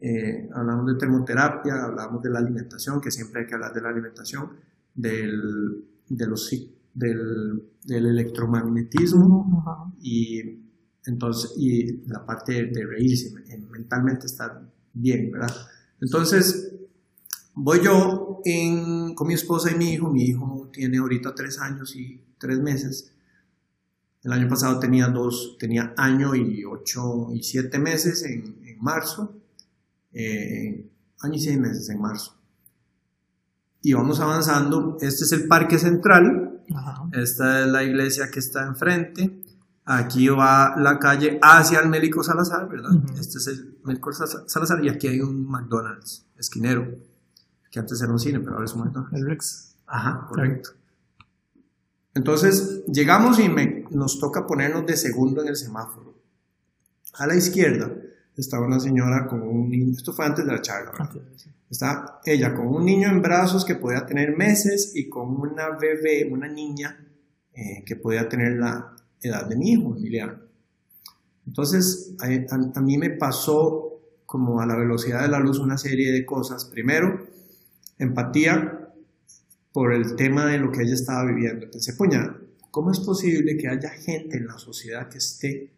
Eh, 0.00 0.48
hablamos 0.54 0.86
de 0.86 0.94
termoterapia, 0.94 1.84
hablamos 1.84 2.22
de 2.22 2.30
la 2.30 2.38
alimentación, 2.38 3.00
que 3.00 3.10
siempre 3.10 3.42
hay 3.42 3.46
que 3.46 3.54
hablar 3.54 3.72
de 3.74 3.82
la 3.82 3.90
alimentación, 3.90 4.50
del, 4.94 5.84
de 6.08 6.26
los, 6.26 6.50
del, 6.94 7.62
del 7.84 8.06
electromagnetismo 8.06 9.94
y 10.00 10.60
entonces, 11.06 11.52
y 11.56 12.06
la 12.08 12.24
parte 12.24 12.66
de 12.66 12.86
reírse, 12.86 13.32
mentalmente 13.70 14.26
estar 14.26 14.62
bien, 14.92 15.30
¿verdad? 15.32 15.54
Entonces, 16.00 16.74
voy 17.54 17.80
yo 17.82 18.40
con 19.14 19.28
mi 19.28 19.34
esposa 19.34 19.70
y 19.70 19.76
mi 19.76 19.92
hijo, 19.92 20.10
mi 20.10 20.24
hijo 20.24 20.70
tiene 20.72 20.98
ahorita 20.98 21.34
tres 21.34 21.58
años 21.58 21.94
y 21.96 22.22
tres 22.38 22.58
meses, 22.60 23.12
el 24.22 24.32
año 24.32 24.48
pasado 24.48 24.78
tenía 24.78 25.08
dos, 25.08 25.56
tenía 25.58 25.94
año 25.96 26.34
y 26.34 26.64
ocho 26.64 27.28
y 27.32 27.42
siete 27.42 27.78
meses 27.78 28.22
en, 28.24 28.58
marzo, 28.80 29.39
eh, 30.12 30.90
año 31.20 31.34
y 31.34 31.40
seis 31.40 31.58
meses 31.58 31.88
en 31.88 32.00
marzo. 32.00 32.36
Y 33.82 33.94
vamos 33.94 34.20
avanzando, 34.20 34.98
este 35.00 35.24
es 35.24 35.32
el 35.32 35.48
parque 35.48 35.78
central, 35.78 36.62
esta 37.12 37.60
es 37.60 37.66
la 37.66 37.82
iglesia 37.82 38.30
que 38.30 38.40
está 38.40 38.66
enfrente, 38.66 39.40
Aquí 39.92 40.28
va 40.28 40.76
la 40.76 41.00
calle 41.00 41.40
hacia 41.42 41.80
el 41.80 41.88
Mélico 41.88 42.22
Salazar, 42.22 42.68
¿verdad? 42.68 42.92
Este 43.18 43.38
es 43.38 43.46
el 43.48 43.78
Mélico 43.82 44.12
Salazar 44.12 44.84
y 44.84 44.88
aquí 44.88 45.08
hay 45.08 45.20
un 45.20 45.44
McDonald's 45.48 46.26
esquinero, 46.38 46.86
que 47.72 47.80
antes 47.80 48.00
era 48.00 48.12
un 48.12 48.20
cine, 48.20 48.38
pero 48.38 48.52
ahora 48.52 48.66
es 48.66 48.74
un 48.74 48.82
McDonald's. 48.82 49.18
El 49.18 49.26
Rex. 49.26 49.74
Ajá, 49.88 50.26
correcto. 50.28 50.70
Entonces 52.14 52.84
llegamos 52.86 53.40
y 53.40 53.48
nos 53.90 54.20
toca 54.20 54.46
ponernos 54.46 54.86
de 54.86 54.96
segundo 54.96 55.42
en 55.42 55.48
el 55.48 55.56
semáforo. 55.56 56.14
A 57.14 57.26
la 57.26 57.34
izquierda 57.34 57.92
estaba 58.36 58.66
una 58.66 58.80
señora 58.80 59.26
con 59.26 59.42
un 59.42 59.68
niño, 59.68 59.92
esto 59.92 60.12
fue 60.12 60.26
antes 60.26 60.44
de 60.46 60.52
la 60.52 60.62
charla, 60.62 60.92
¿verdad? 60.92 61.10
Está 61.68 62.20
ella 62.24 62.54
con 62.54 62.66
un 62.66 62.84
niño 62.84 63.08
en 63.08 63.22
brazos 63.22 63.64
que 63.64 63.76
podía 63.76 64.04
tener 64.04 64.36
meses 64.36 64.92
y 64.94 65.08
con 65.08 65.40
una 65.40 65.70
bebé, 65.78 66.28
una 66.30 66.48
niña 66.48 67.06
eh, 67.54 67.84
que 67.84 67.96
podía 67.96 68.28
tener 68.28 68.56
la, 68.58 68.96
edad 69.22 69.46
de 69.46 69.56
mi 69.56 69.72
hijo, 69.72 69.94
Emiliano. 69.96 70.38
Entonces, 71.46 72.14
a, 72.20 72.80
mí 72.80 72.98
me 72.98 73.10
pasó 73.10 74.00
como 74.26 74.60
a 74.60 74.66
la 74.66 74.76
velocidad 74.76 75.22
de 75.22 75.28
la 75.28 75.40
luz 75.40 75.58
una 75.58 75.76
serie 75.76 76.12
de 76.12 76.24
cosas. 76.24 76.64
Primero, 76.66 77.26
empatía 77.98 78.92
por 79.72 79.92
el 79.92 80.16
tema 80.16 80.46
de 80.46 80.58
lo 80.58 80.70
que 80.70 80.82
ella 80.82 80.94
estaba 80.94 81.24
viviendo. 81.24 81.70
Pensé, 81.70 81.94
puña, 81.94 82.36
¿cómo 82.70 82.90
es 82.92 83.00
posible 83.00 83.56
que 83.56 83.68
haya 83.68 83.90
gente 83.90 84.36
en 84.36 84.46
la 84.46 84.58
sociedad 84.58 85.08
que 85.08 85.18
esté 85.18 85.70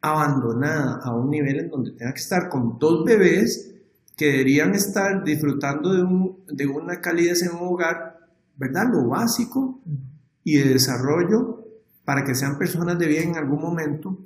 abandonada 0.00 1.00
a 1.02 1.14
un 1.14 1.30
nivel 1.30 1.60
en 1.60 1.70
donde 1.70 1.92
tenga 1.92 2.12
que 2.12 2.20
estar 2.20 2.48
con 2.48 2.78
dos 2.78 3.04
bebés 3.04 3.74
que 4.16 4.26
deberían 4.26 4.74
estar 4.74 5.24
disfrutando 5.24 5.92
de, 5.92 6.02
un, 6.02 6.44
de 6.46 6.66
una 6.66 7.00
calidez 7.00 7.42
en 7.42 7.52
un 7.52 7.68
hogar, 7.68 8.18
¿verdad? 8.56 8.88
Lo 8.92 9.08
básico 9.08 9.80
y 10.44 10.58
de 10.58 10.70
desarrollo 10.70 11.64
para 12.04 12.24
que 12.24 12.34
sean 12.34 12.58
personas 12.58 12.98
de 12.98 13.06
bien 13.06 13.30
en 13.30 13.36
algún 13.36 13.60
momento, 13.60 14.18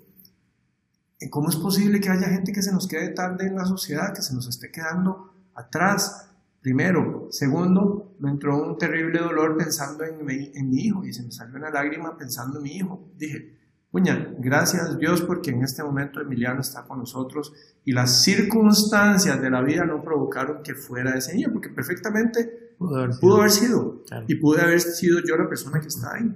¿cómo 1.31 1.49
es 1.49 1.57
posible 1.57 2.01
que 2.01 2.09
haya 2.09 2.29
gente 2.29 2.53
que 2.53 2.63
se 2.63 2.73
nos 2.73 2.89
quede 2.89 3.11
tarde 3.11 3.47
en 3.47 3.57
la 3.57 3.67
sociedad, 3.67 4.15
que 4.15 4.23
se 4.23 4.35
nos 4.35 4.49
esté 4.49 4.71
quedando 4.71 5.33
atrás? 5.55 6.29
Primero. 6.61 7.29
Segundo, 7.31 8.15
me 8.21 8.31
entró 8.31 8.67
un 8.67 8.79
terrible 8.79 9.21
dolor 9.21 9.57
pensando 9.57 10.03
en 10.05 10.25
mi, 10.25 10.51
en 10.55 10.71
mi 10.71 10.79
hijo 10.79 11.05
y 11.05 11.13
se 11.13 11.23
me 11.23 11.31
salió 11.31 11.57
una 11.57 11.71
lágrima 11.71 12.17
pensando 12.17 12.59
en 12.59 12.63
mi 12.63 12.77
hijo. 12.77 13.07
Dije, 13.19 13.54
puña, 13.95 14.35
gracias 14.41 14.99
Dios 14.99 15.23
porque 15.23 15.53
en 15.53 15.63
este 15.63 15.85
momento 15.85 16.21
Emiliano 16.21 16.63
está 16.63 16.83
con 16.83 16.99
nosotros 16.99 17.53
y 17.85 17.93
las 17.93 18.25
circunstancias 18.25 19.41
de 19.41 19.49
la 19.49 19.63
vida 19.63 19.85
no 19.85 20.03
provocaron 20.03 20.65
que 20.65 20.75
fuera 20.75 21.17
ese 21.17 21.33
niño, 21.33 21.51
porque 21.53 21.69
perfectamente 21.69 22.75
pudo 22.77 23.37
haber 23.37 23.51
sido, 23.53 24.03
y 24.27 24.35
pude 24.35 24.63
haber 24.63 24.81
sido 24.81 25.21
yo 25.25 25.37
la 25.37 25.49
persona 25.49 25.81
que 25.81 25.87
está 25.87 26.13
ahí. 26.13 26.29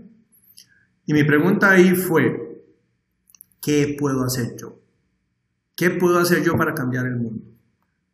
Y 1.05 1.13
mi 1.13 1.25
pregunta 1.25 1.73
ahí 1.73 1.97
fue, 1.97 2.63
¿qué 3.61 3.97
puedo 3.99 4.23
hacer 4.23 4.55
yo? 4.57 4.79
¿Qué 5.75 5.91
puedo 5.91 6.21
hacer 6.21 6.45
yo 6.45 6.57
para 6.57 6.75
cambiar 6.75 7.07
el 7.07 7.17
mundo? 7.17 7.43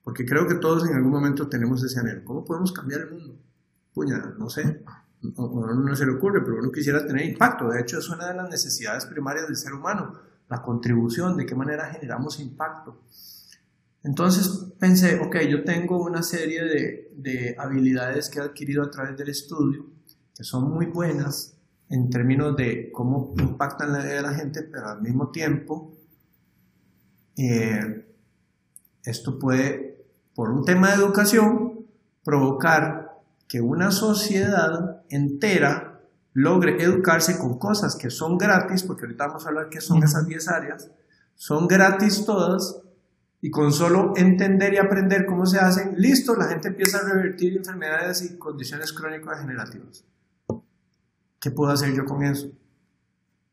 Porque 0.03 0.25
creo 0.25 0.49
que 0.49 0.55
todos 0.55 0.89
en 0.89 0.95
algún 0.95 1.13
momento 1.13 1.49
tenemos 1.49 1.85
ese 1.85 2.01
anhelo. 2.01 2.25
¿Cómo 2.25 2.47
podemos 2.47 2.73
cambiar 2.73 3.03
el 3.03 3.11
mundo? 3.11 3.37
Puña, 3.93 4.35
no 4.39 4.49
sé. 4.49 4.83
No, 5.37 5.75
no 5.75 5.97
se 5.97 6.07
le 6.07 6.13
ocurre, 6.13 6.43
pero 6.45 6.59
uno 6.59 6.71
quisiera 6.71 7.07
tener 7.07 7.25
impacto. 7.25 7.69
De 7.69 7.81
hecho, 7.81 7.99
es 7.99 8.09
una 8.09 8.29
de 8.29 8.35
las 8.35 8.49
necesidades 8.49 9.07
primarias 9.07 9.47
del 9.47 9.57
ser 9.57 9.73
humano, 9.73 10.15
la 10.49 10.63
contribución, 10.63 11.37
de 11.37 11.47
qué 11.47 11.55
manera 11.55 11.87
generamos 11.87 12.41
impacto. 12.41 13.01
Entonces 14.03 14.73
pensé, 14.79 15.19
ok, 15.19 15.37
yo 15.49 15.65
tengo 15.65 16.03
una 16.03 16.23
serie 16.23 16.63
de, 16.65 17.13
de 17.17 17.57
habilidades 17.59 18.29
que 18.29 18.39
he 18.39 18.43
adquirido 18.43 18.83
a 18.83 18.91
través 18.91 19.17
del 19.17 19.31
estudio, 19.31 19.87
que 20.37 20.45
son 20.45 20.71
muy 20.71 20.87
buenas, 20.87 21.55
en 21.89 22.11
términos 22.11 22.57
de 22.57 22.91
cómo 22.93 23.35
impactan 23.39 23.93
la 23.93 23.99
vida 23.99 24.15
de 24.15 24.23
la 24.23 24.35
gente, 24.35 24.63
pero 24.63 24.89
al 24.89 25.03
mismo 25.03 25.31
tiempo, 25.31 25.95
eh, 27.37 28.07
esto 29.05 29.39
puede, 29.39 30.07
por 30.35 30.51
un 30.51 30.65
tema 30.65 30.89
de 30.91 30.97
educación, 30.97 31.87
provocar 32.25 33.04
que 33.55 33.61
una 33.61 33.93
sociedad 33.93 35.05
entera 35.09 36.01
logre 36.33 36.83
educarse 36.83 37.39
con 37.39 37.57
cosas 37.57 37.95
que 37.95 38.11
son 38.11 38.37
gratis, 38.37 38.83
porque 38.83 39.05
ahorita 39.05 39.29
vamos 39.29 39.47
a 39.47 39.51
hablar 39.51 39.69
qué 39.69 39.81
son 39.81 40.03
esas 40.03 40.27
10 40.27 40.49
áreas, 40.49 40.91
son 41.37 41.69
gratis 41.69 42.25
todas 42.27 42.83
y 43.41 43.53
con 43.53 43.73
solo 43.73 44.13
entender 44.17 44.75
y 44.75 44.79
aprender 44.79 45.25
cómo 45.25 45.47
se 45.47 45.61
hacen, 45.61 45.95
listo, 45.97 46.35
la 46.35 46.49
gente 46.49 46.67
empieza 46.67 46.99
a 46.99 47.09
revertir 47.09 47.57
enfermedades 47.57 48.23
y 48.23 48.39
condiciones 48.39 48.93
crónicas 48.93 49.37
degenerativas. 49.37 50.05
¿Qué 51.39 51.53
puedo 51.53 51.71
hacer 51.71 51.95
yo 51.95 52.05
con 52.05 52.25
eso? 52.25 52.51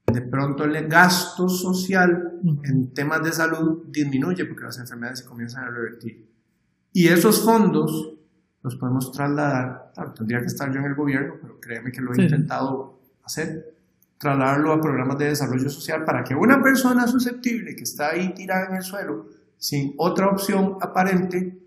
De 0.07 0.21
pronto 0.23 0.63
el 0.63 0.87
gasto 0.87 1.47
social 1.47 2.39
en 2.63 2.91
temas 2.95 3.21
de 3.21 3.33
salud 3.33 3.83
disminuye 3.89 4.45
porque 4.45 4.63
las 4.63 4.79
enfermedades 4.79 5.19
se 5.19 5.25
comienzan 5.25 5.65
a 5.65 5.69
revertir. 5.69 6.27
Y 6.91 7.07
esos 7.09 7.45
fondos 7.45 8.15
los 8.63 8.75
podemos 8.75 9.11
trasladar, 9.11 9.91
tendría 10.15 10.39
que 10.39 10.47
estar 10.47 10.71
yo 10.71 10.79
en 10.79 10.85
el 10.85 10.95
gobierno, 10.95 11.35
pero 11.41 11.59
créeme 11.59 11.91
que 11.91 12.01
lo 12.01 12.13
he 12.13 12.21
intentado 12.21 12.99
hacer, 13.23 13.75
trasladarlo 14.17 14.73
a 14.73 14.81
programas 14.81 15.17
de 15.17 15.29
desarrollo 15.29 15.69
social 15.69 16.05
para 16.05 16.23
que 16.23 16.35
una 16.35 16.61
persona 16.61 17.07
susceptible 17.07 17.75
que 17.75 17.83
está 17.83 18.09
ahí 18.11 18.33
tirada 18.33 18.67
en 18.67 18.75
el 18.75 18.83
suelo, 18.83 19.29
sin 19.57 19.95
otra 19.97 20.27
opción 20.27 20.77
aparente, 20.79 21.59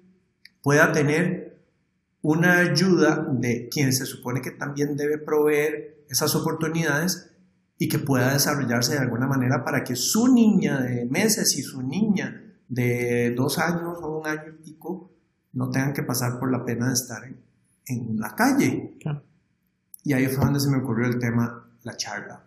pueda 0.62 0.92
tener 0.92 1.62
una 2.22 2.58
ayuda 2.58 3.26
de 3.30 3.68
quien 3.68 3.92
se 3.92 4.06
supone 4.06 4.40
que 4.40 4.52
también 4.52 4.96
debe 4.96 5.18
proveer 5.18 6.04
esas 6.08 6.34
oportunidades 6.36 7.30
y 7.76 7.88
que 7.88 7.98
pueda 7.98 8.32
desarrollarse 8.32 8.94
de 8.94 9.00
alguna 9.00 9.26
manera 9.26 9.64
para 9.64 9.82
que 9.82 9.96
su 9.96 10.32
niña 10.32 10.80
de 10.80 11.04
meses 11.06 11.58
y 11.58 11.62
su 11.62 11.82
niña 11.82 12.40
de 12.68 13.34
dos 13.36 13.58
años 13.58 13.98
o 14.00 14.20
un 14.20 14.26
año 14.26 14.44
y 14.48 14.62
pico 14.62 15.13
no 15.54 15.70
tengan 15.70 15.92
que 15.92 16.02
pasar 16.02 16.38
por 16.38 16.50
la 16.50 16.64
pena 16.64 16.88
de 16.88 16.94
estar 16.94 17.22
en, 17.86 18.20
la 18.20 18.34
calle. 18.34 18.98
Y 20.02 20.12
ahí 20.12 20.26
fue 20.26 20.44
donde 20.44 20.60
se 20.60 20.68
me 20.68 20.78
ocurrió 20.78 21.06
el 21.06 21.18
tema, 21.18 21.66
la 21.82 21.96
charla. 21.96 22.44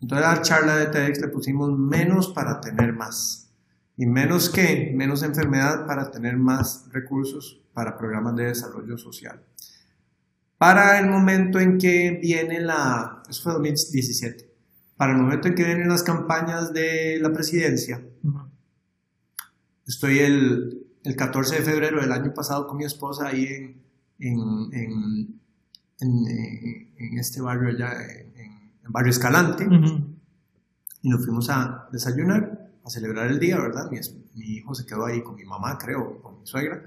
Entonces 0.00 0.26
a 0.26 0.34
la 0.36 0.42
charla 0.42 0.76
de 0.76 0.86
TEDx 0.86 1.20
le 1.20 1.28
pusimos 1.28 1.76
menos 1.78 2.28
para 2.28 2.60
tener 2.60 2.92
más. 2.92 3.50
¿Y 3.96 4.06
menos 4.06 4.48
qué? 4.48 4.92
Menos 4.94 5.22
enfermedad 5.22 5.86
para 5.86 6.10
tener 6.10 6.36
más 6.36 6.86
recursos 6.90 7.60
para 7.74 7.98
programas 7.98 8.34
de 8.36 8.44
desarrollo 8.44 8.96
social. 8.96 9.42
Para 10.56 10.98
el 10.98 11.08
momento 11.08 11.58
en 11.58 11.78
que 11.78 12.18
viene 12.22 12.60
la, 12.60 13.22
eso 13.28 13.42
fue 13.42 13.52
2017, 13.54 14.50
para 14.96 15.12
el 15.12 15.18
momento 15.18 15.48
en 15.48 15.54
que 15.54 15.64
vienen 15.64 15.88
las 15.88 16.02
campañas 16.02 16.72
de 16.72 17.18
la 17.20 17.32
presidencia, 17.32 18.02
estoy 19.86 20.18
el, 20.18 20.79
el 21.04 21.16
14 21.16 21.56
de 21.56 21.62
febrero 21.62 22.00
del 22.00 22.12
año 22.12 22.32
pasado 22.34 22.66
con 22.66 22.76
mi 22.76 22.84
esposa 22.84 23.28
ahí 23.28 23.46
en, 24.18 24.70
en, 24.72 25.40
en, 26.00 26.90
en 26.98 27.18
este 27.18 27.40
barrio 27.40 27.70
allá, 27.70 27.92
en, 28.02 28.50
Barrio 28.92 29.10
Escalante, 29.10 29.68
y 31.02 31.08
nos 31.08 31.24
fuimos 31.24 31.48
a 31.48 31.88
desayunar, 31.92 32.72
a 32.84 32.90
celebrar 32.90 33.28
el 33.28 33.38
día, 33.38 33.56
¿verdad? 33.56 33.88
Mi, 33.88 34.00
mi, 34.34 34.56
hijo 34.56 34.74
se 34.74 34.84
quedó 34.84 35.06
ahí 35.06 35.22
con 35.22 35.36
mi 35.36 35.44
mamá, 35.44 35.78
creo, 35.78 36.20
con 36.20 36.40
mi 36.40 36.46
suegra. 36.46 36.82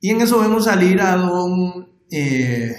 Y 0.00 0.08
en 0.08 0.22
eso 0.22 0.40
vemos 0.40 0.64
salir 0.64 1.02
a 1.02 1.16
don 1.16 1.86
eh, 2.10 2.74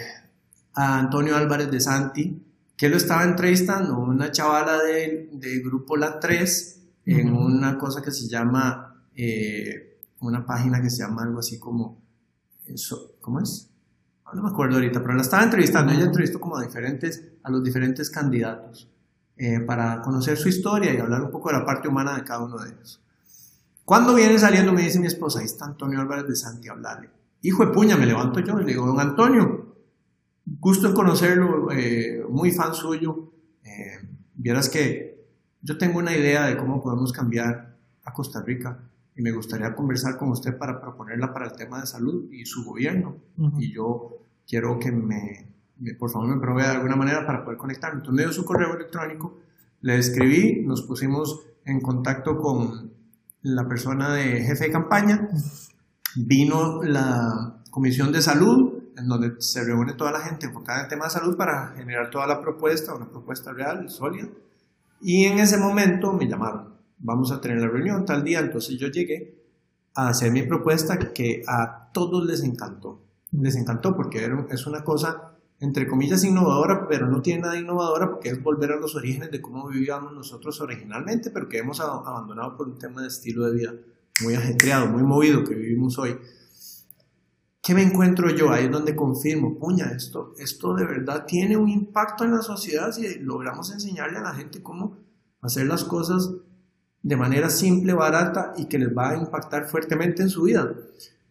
a 0.74 0.98
Antonio 0.98 1.36
Álvarez 1.36 1.70
de 1.70 1.80
Santi, 1.80 2.44
que 2.76 2.90
lo 2.90 2.98
estaba 2.98 3.24
entrevistando, 3.24 4.00
una 4.00 4.32
chavala 4.32 4.82
del 4.82 5.40
de 5.40 5.60
grupo 5.60 5.96
La 5.96 6.20
3, 6.20 6.82
en 7.06 7.34
una 7.34 7.78
cosa 7.78 8.02
que 8.02 8.12
se 8.12 8.28
llama... 8.28 9.06
Eh, 9.16 9.91
una 10.28 10.46
página 10.46 10.82
que 10.82 10.90
se 10.90 11.04
llama 11.04 11.24
algo 11.24 11.40
así 11.40 11.60
como, 11.60 12.02
eso, 12.66 13.16
¿cómo 13.20 13.40
es? 13.40 13.70
Ah, 14.26 14.32
no 14.36 14.44
me 14.44 14.50
acuerdo 14.50 14.76
ahorita, 14.76 15.02
pero 15.02 15.16
la 15.16 15.22
estaba 15.22 15.44
entrevistando, 15.44 15.92
ella 15.92 16.06
entrevistó 16.06 16.40
como 16.40 16.58
a, 16.58 16.64
diferentes, 16.64 17.24
a 17.44 17.50
los 17.50 17.64
diferentes 17.64 18.10
candidatos 18.10 18.90
eh, 19.36 19.60
para 19.60 20.02
conocer 20.02 20.38
su 20.38 20.50
historia 20.50 20.94
y 20.94 20.98
hablar 20.98 21.24
un 21.24 21.32
poco 21.32 21.50
de 21.50 21.58
la 21.58 21.66
parte 21.66 21.88
humana 21.88 22.16
de 22.16 22.24
cada 22.24 22.44
uno 22.44 22.58
de 22.58 22.70
ellos. 22.70 23.02
Cuando 23.84 24.14
viene 24.14 24.38
saliendo 24.38 24.72
me 24.72 24.84
dice 24.84 25.00
mi 25.00 25.08
esposa, 25.08 25.40
ahí 25.40 25.46
está 25.46 25.66
Antonio 25.66 26.00
Álvarez 26.00 26.28
de 26.28 26.36
Santi 26.36 26.70
hablarle. 26.70 27.10
Hijo 27.42 27.66
de 27.66 27.72
puña, 27.72 27.98
me 27.98 28.06
levanto 28.06 28.40
yo 28.40 28.60
y 28.60 28.64
le 28.64 28.72
digo, 28.72 28.86
don 28.86 29.00
Antonio, 29.00 29.76
gusto 30.46 30.88
en 30.88 30.94
conocerlo, 30.94 31.72
eh, 31.72 32.24
muy 32.30 32.52
fan 32.52 32.76
suyo. 32.76 33.34
Eh, 33.64 34.08
vieras 34.36 34.70
que 34.70 35.28
yo 35.62 35.78
tengo 35.78 36.00
una 36.00 36.16
idea 36.16 36.46
de 36.46 36.56
cómo 36.56 36.82
podemos 36.82 37.12
cambiar 37.12 37.76
a 38.04 38.14
Costa 38.14 38.42
Rica 38.42 38.80
y 39.16 39.22
me 39.22 39.32
gustaría 39.32 39.76
conversar 39.76 40.18
con 40.18 40.30
usted 40.30 40.58
para 40.58 40.80
proponerla 40.80 41.34
para 41.34 41.48
el 41.48 41.54
tema 41.54 41.82
de 41.82 41.88
salud 41.88 42.32
y 42.32 42.46
su 42.46 42.64
gobierno. 42.64 43.18
Y 43.58 43.74
yo 43.74 44.18
quiero 44.48 44.80
que 44.80 44.92
me, 44.92 45.54
por 46.00 46.10
favor, 46.10 46.30
me 46.30 46.40
provea 46.40 46.70
de 46.70 46.76
alguna 46.78 46.96
manera 46.96 47.26
para 47.26 47.44
poder 47.44 47.58
conectar. 47.58 47.92
Entonces 47.92 48.14
me 48.14 48.24
dio 48.24 48.32
su 48.32 48.46
correo 48.46 48.76
electrónico, 48.76 49.38
le 49.82 49.98
escribí, 49.98 50.64
nos 50.66 50.84
pusimos 50.84 51.46
en 51.66 51.82
contacto 51.82 52.38
con 52.38 52.92
la 53.42 53.68
persona 53.68 54.14
de 54.14 54.44
jefe 54.44 54.66
de 54.66 54.72
campaña, 54.72 55.28
vino 56.16 56.84
la 56.84 57.62
comisión 57.70 58.12
de 58.12 58.22
salud, 58.22 58.74
en 58.98 59.08
donde 59.08 59.42
se 59.42 59.64
reúne 59.64 59.94
toda 59.94 60.12
la 60.12 60.20
gente 60.20 60.46
enfocada 60.46 60.80
en 60.80 60.84
el 60.86 60.90
tema 60.90 61.06
de 61.06 61.12
salud 61.12 61.36
para 61.36 61.74
generar 61.76 62.10
toda 62.10 62.28
la 62.28 62.42
propuesta, 62.42 62.94
una 62.94 63.10
propuesta 63.10 63.52
real, 63.52 63.90
sólida. 63.90 64.28
Y 65.02 65.26
en 65.26 65.40
ese 65.40 65.58
momento 65.58 66.14
me 66.14 66.28
llamaron 66.28 66.72
vamos 67.02 67.32
a 67.32 67.42
tener 67.42 67.60
la 67.60 67.68
reunión 67.68 68.06
tal 68.06 68.24
día, 68.24 68.40
entonces 68.40 68.78
yo 68.78 68.88
llegué 68.88 69.42
a 69.96 70.10
hacer 70.10 70.32
mi 70.32 70.44
propuesta 70.44 70.98
que 70.98 71.44
a 71.48 71.90
todos 71.92 72.26
les 72.26 72.44
encantó. 72.44 73.02
Les 73.32 73.56
encantó 73.56 73.96
porque 73.96 74.30
es 74.50 74.68
una 74.68 74.84
cosa, 74.84 75.36
entre 75.60 75.88
comillas, 75.88 76.24
innovadora, 76.24 76.88
pero 76.88 77.08
no 77.08 77.22
tiene 77.22 77.42
nada 77.42 77.58
innovadora 77.58 78.10
porque 78.10 78.30
es 78.30 78.42
volver 78.42 78.72
a 78.72 78.78
los 78.78 78.96
orígenes 78.96 79.32
de 79.32 79.42
cómo 79.42 79.68
vivíamos 79.68 80.14
nosotros 80.14 80.60
originalmente, 80.62 81.32
pero 81.32 81.50
que 81.50 81.60
hemos 81.60 81.80
abandonado 81.80 82.56
por 82.56 82.68
un 82.68 82.78
tema 82.78 83.02
de 83.02 83.08
estilo 83.08 83.46
de 83.46 83.54
vida 83.54 83.74
muy 84.24 84.36
ajetreado, 84.36 84.88
muy 84.88 85.04
movido 85.04 85.44
que 85.44 85.56
vivimos 85.56 85.98
hoy. 85.98 86.18
¿Qué 87.62 87.76
me 87.76 87.84
encuentro 87.84 88.30
yo? 88.32 88.52
Ahí 88.52 88.66
es 88.66 88.72
donde 88.72 88.96
confirmo, 88.96 89.58
puña, 89.60 89.92
esto, 89.96 90.34
esto 90.40 90.74
de 90.74 90.86
verdad 90.86 91.26
tiene 91.26 91.58
un 91.58 91.70
impacto 91.70 92.24
en 92.24 92.32
la 92.32 92.42
sociedad 92.42 92.92
si 92.92 93.20
logramos 93.20 93.72
enseñarle 93.72 94.18
a 94.18 94.24
la 94.24 94.34
gente 94.34 94.64
cómo 94.64 94.98
hacer 95.42 95.68
las 95.68 95.84
cosas 95.84 96.32
de 97.04 97.16
manera 97.16 97.50
simple, 97.50 97.94
barata 97.94 98.54
y 98.58 98.66
que 98.66 98.78
les 98.78 98.96
va 98.96 99.12
a 99.12 99.18
impactar 99.18 99.68
fuertemente 99.68 100.22
en 100.22 100.30
su 100.30 100.44
vida. 100.44 100.72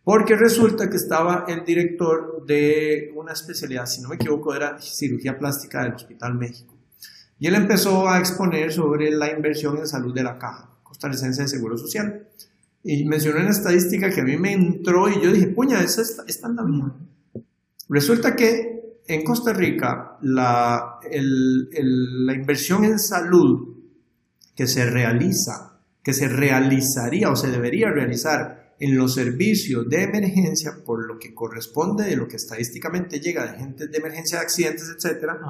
Porque 0.02 0.34
resulta 0.34 0.88
que 0.88 0.96
estaba 0.96 1.44
el 1.46 1.64
director 1.64 2.44
de 2.46 3.12
una 3.14 3.32
especialidad, 3.32 3.86
si 3.86 4.00
no 4.00 4.08
me 4.08 4.16
equivoco, 4.16 4.54
era 4.54 4.80
cirugía 4.80 5.38
plástica 5.38 5.82
del 5.84 5.94
Hospital 5.94 6.34
México. 6.34 6.74
Y 7.38 7.46
él 7.46 7.54
empezó 7.54 8.08
a 8.08 8.18
exponer 8.18 8.72
sobre 8.72 9.10
la 9.10 9.30
inversión 9.30 9.78
en 9.78 9.86
salud 9.86 10.14
de 10.14 10.22
la 10.22 10.38
caja 10.38 10.70
costarricense 10.82 11.42
de 11.42 11.48
Seguro 11.48 11.78
Social. 11.78 12.26
Y 12.82 13.04
mencionó 13.04 13.40
una 13.40 13.50
estadística 13.50 14.10
que 14.10 14.20
a 14.20 14.24
mí 14.24 14.36
me 14.36 14.52
entró 14.52 15.08
y 15.08 15.22
yo 15.22 15.32
dije, 15.32 15.48
puña, 15.48 15.80
esa 15.80 16.02
está 16.02 16.48
la 16.48 16.62
bien. 16.62 16.92
Resulta 17.88 18.34
que 18.34 18.98
en 19.06 19.24
Costa 19.24 19.52
Rica 19.52 20.18
la, 20.22 20.98
la 21.02 22.34
inversión 22.34 22.84
en 22.84 22.98
salud 22.98 23.79
que 24.60 24.66
se 24.66 24.84
realiza, 24.84 25.80
que 26.02 26.12
se 26.12 26.28
realizaría 26.28 27.30
o 27.30 27.34
se 27.34 27.50
debería 27.50 27.90
realizar 27.90 28.74
en 28.78 28.94
los 28.94 29.14
servicios 29.14 29.88
de 29.88 30.02
emergencia 30.02 30.84
por 30.84 31.06
lo 31.06 31.18
que 31.18 31.32
corresponde 31.32 32.04
de 32.04 32.14
lo 32.14 32.28
que 32.28 32.36
estadísticamente 32.36 33.20
llega 33.20 33.50
de 33.50 33.58
gente 33.58 33.88
de 33.88 33.96
emergencia 33.96 34.36
de 34.36 34.44
accidentes, 34.44 34.92
etcétera, 34.94 35.40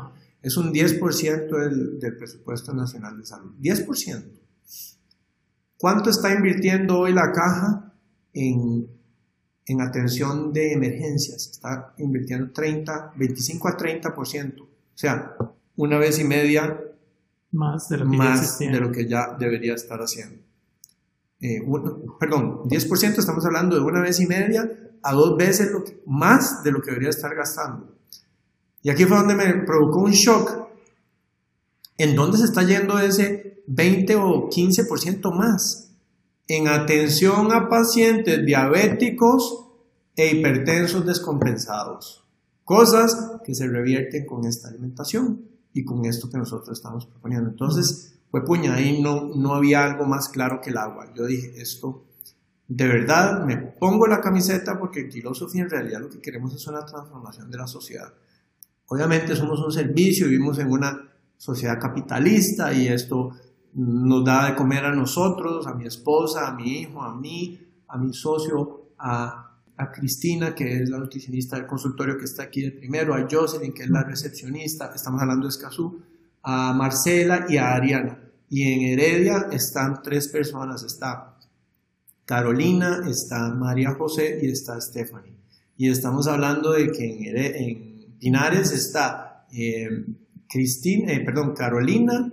es 0.40 0.57
un 0.57 0.73
10% 0.73 1.49
del, 1.59 1.99
del 1.99 2.16
presupuesto 2.16 2.73
nacional 2.73 3.18
de 3.18 3.27
salud. 3.27 3.53
10%. 3.61 4.31
¿Cuánto 5.77 6.11
está 6.11 6.33
invirtiendo 6.33 7.01
hoy 7.01 7.12
la 7.12 7.33
caja 7.33 7.92
en, 8.33 8.87
en 9.66 9.81
atención 9.81 10.53
de 10.53 10.73
emergencias? 10.73 11.51
Está 11.51 11.94
invirtiendo 11.99 12.53
30, 12.53 13.14
25 13.16 13.66
a 13.66 13.77
30%. 13.77 14.61
O 14.61 14.68
sea, 14.94 15.35
una 15.75 15.99
vez 15.99 16.20
y 16.20 16.25
media 16.25 16.81
más 17.52 17.88
de 17.88 17.98
lo 17.98 18.10
que, 18.10 18.16
más 18.16 18.58
ya, 18.58 18.70
de 18.70 18.80
lo 18.80 18.92
que 18.92 19.08
ya 19.08 19.36
debería 19.38 19.74
estar 19.74 19.98
haciendo. 20.00 20.42
Eh, 21.40 21.62
perdón, 22.18 22.64
10% 22.64 23.18
estamos 23.18 23.44
hablando 23.46 23.76
de 23.76 23.82
una 23.82 24.02
vez 24.02 24.20
y 24.20 24.26
media 24.26 24.68
a 25.02 25.12
dos 25.12 25.36
veces 25.36 25.70
lo 25.72 25.82
que, 25.82 26.02
más 26.06 26.62
de 26.62 26.70
lo 26.70 26.80
que 26.80 26.90
debería 26.90 27.10
estar 27.10 27.34
gastando. 27.34 27.96
Y 28.82 28.90
aquí 28.90 29.04
fue 29.04 29.16
donde 29.16 29.34
me 29.34 29.64
provocó 29.64 30.00
un 30.00 30.12
shock. 30.12 30.68
¿En 31.96 32.14
dónde 32.14 32.38
se 32.38 32.44
está 32.44 32.62
yendo 32.62 32.98
ese 32.98 33.62
20 33.66 34.16
o 34.16 34.48
15% 34.48 35.32
más? 35.34 35.92
En 36.46 36.68
atención 36.68 37.52
a 37.52 37.68
pacientes 37.68 38.44
diabéticos 38.44 39.66
e 40.16 40.34
hipertensos 40.34 41.06
descompensados. 41.06 42.24
Cosas 42.64 43.32
que 43.44 43.54
se 43.54 43.66
revierten 43.66 44.26
con 44.26 44.46
esta 44.46 44.68
alimentación 44.68 45.49
y 45.72 45.85
con 45.85 46.04
esto 46.04 46.28
que 46.28 46.38
nosotros 46.38 46.76
estamos 46.76 47.06
proponiendo. 47.06 47.50
Entonces, 47.50 48.18
fue 48.30 48.44
puña, 48.44 48.74
ahí 48.74 49.00
no, 49.02 49.30
no 49.35 49.54
había 49.54 49.85
algo 49.85 50.04
más 50.06 50.28
claro 50.28 50.61
que 50.61 50.70
el 50.70 50.78
agua. 50.78 51.12
Yo 51.14 51.26
dije, 51.26 51.61
esto, 51.61 52.04
de 52.68 52.87
verdad, 52.87 53.44
me 53.44 53.56
pongo 53.56 54.06
la 54.06 54.20
camiseta 54.20 54.78
porque 54.78 55.00
en 55.00 55.12
filosofía 55.12 55.62
en 55.62 55.70
realidad 55.70 56.00
lo 56.00 56.11
que 56.11 56.20
queremos 56.20 56.54
es 56.54 56.66
una 56.66 56.85
transformación 56.85 57.50
de 57.50 57.59
la 57.59 57.66
sociedad. 57.66 58.12
Obviamente 58.87 59.37
somos 59.37 59.61
un 59.61 59.72
servicio, 59.72 60.28
vivimos 60.28 60.59
en 60.59 60.70
una 60.70 61.09
sociedad 61.37 61.80
capitalista 61.80 62.72
y 62.72 62.88
esto 62.88 63.30
nos 63.74 64.24
da 64.24 64.50
de 64.50 64.56
comer 64.56 64.85
a 64.85 64.94
nosotros, 64.94 65.66
a 65.66 65.74
mi 65.74 65.87
esposa, 65.87 66.48
a 66.48 66.54
mi 66.54 66.80
hijo, 66.80 67.02
a 67.02 67.14
mí, 67.14 67.59
a 67.88 67.98
mi 67.98 68.12
socio, 68.12 68.90
a, 68.98 69.49
a 69.81 69.90
Cristina, 69.90 70.55
que 70.55 70.83
es 70.83 70.90
la 70.90 70.99
nutricionista 70.99 71.57
del 71.57 71.66
consultorio 71.66 72.19
que 72.19 72.25
está 72.25 72.45
aquí 72.45 72.61
de 72.61 72.73
primero, 72.73 73.14
a 73.14 73.27
Jocelyn, 73.31 73.73
que 73.73 73.85
es 73.85 73.90
la 73.90 74.03
recepcionista, 74.03 74.93
estamos 74.95 75.23
hablando 75.23 75.47
de 75.47 75.51
Escazú, 75.51 76.03
a 76.43 76.73
Marcela 76.75 77.47
y 77.49 77.57
a 77.57 77.75
Ariana. 77.75 78.19
Y 78.51 78.62
en 78.62 78.81
Heredia 78.83 79.47
están 79.53 80.03
tres 80.03 80.29
personas, 80.29 80.83
está 80.83 81.37
Carolina, 82.27 83.03
está 83.09 83.49
María 83.55 83.95
José 83.95 84.40
y 84.43 84.51
está 84.51 84.79
Stephanie. 84.81 85.35
Y 85.79 85.88
estamos 85.88 86.27
hablando 86.27 86.73
de 86.73 86.93
que 86.93 87.31
en, 87.31 87.37
en 87.37 88.16
Pinares 88.19 88.73
está 88.73 89.47
eh, 89.53 90.05
Cristina, 90.47 91.12
eh, 91.12 91.21
perdón, 91.21 91.55
Carolina, 91.55 92.31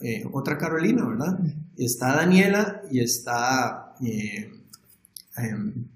eh, 0.00 0.24
otra 0.32 0.56
Carolina, 0.56 1.08
¿verdad? 1.08 1.40
Está 1.76 2.14
Daniela 2.14 2.82
y 2.90 3.00
está 3.00 3.96
em, 4.00 5.88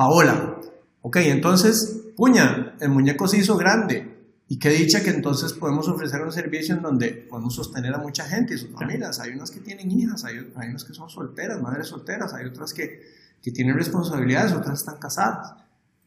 Paola. 0.00 0.56
Ok, 1.02 1.16
entonces, 1.16 2.06
puña, 2.16 2.74
el 2.80 2.88
muñeco 2.88 3.28
se 3.28 3.36
hizo 3.36 3.58
grande. 3.58 4.16
Y 4.48 4.58
qué 4.58 4.70
dicha 4.70 5.02
que 5.02 5.10
entonces 5.10 5.52
podemos 5.52 5.88
ofrecer 5.88 6.22
un 6.22 6.32
servicio 6.32 6.74
en 6.74 6.80
donde 6.80 7.26
podemos 7.28 7.54
sostener 7.54 7.92
a 7.94 7.98
mucha 7.98 8.24
gente 8.24 8.54
y 8.54 8.56
sus 8.56 8.70
familias. 8.70 9.20
Hay 9.20 9.32
unas 9.32 9.50
que 9.50 9.60
tienen 9.60 9.90
hijas, 9.90 10.24
hay, 10.24 10.50
hay 10.56 10.70
unas 10.70 10.84
que 10.84 10.94
son 10.94 11.10
solteras, 11.10 11.60
madres 11.60 11.88
solteras, 11.88 12.32
hay 12.32 12.46
otras 12.46 12.72
que, 12.72 13.02
que 13.42 13.50
tienen 13.50 13.76
responsabilidades, 13.76 14.52
otras 14.52 14.80
están 14.80 14.96
casadas. 14.96 15.52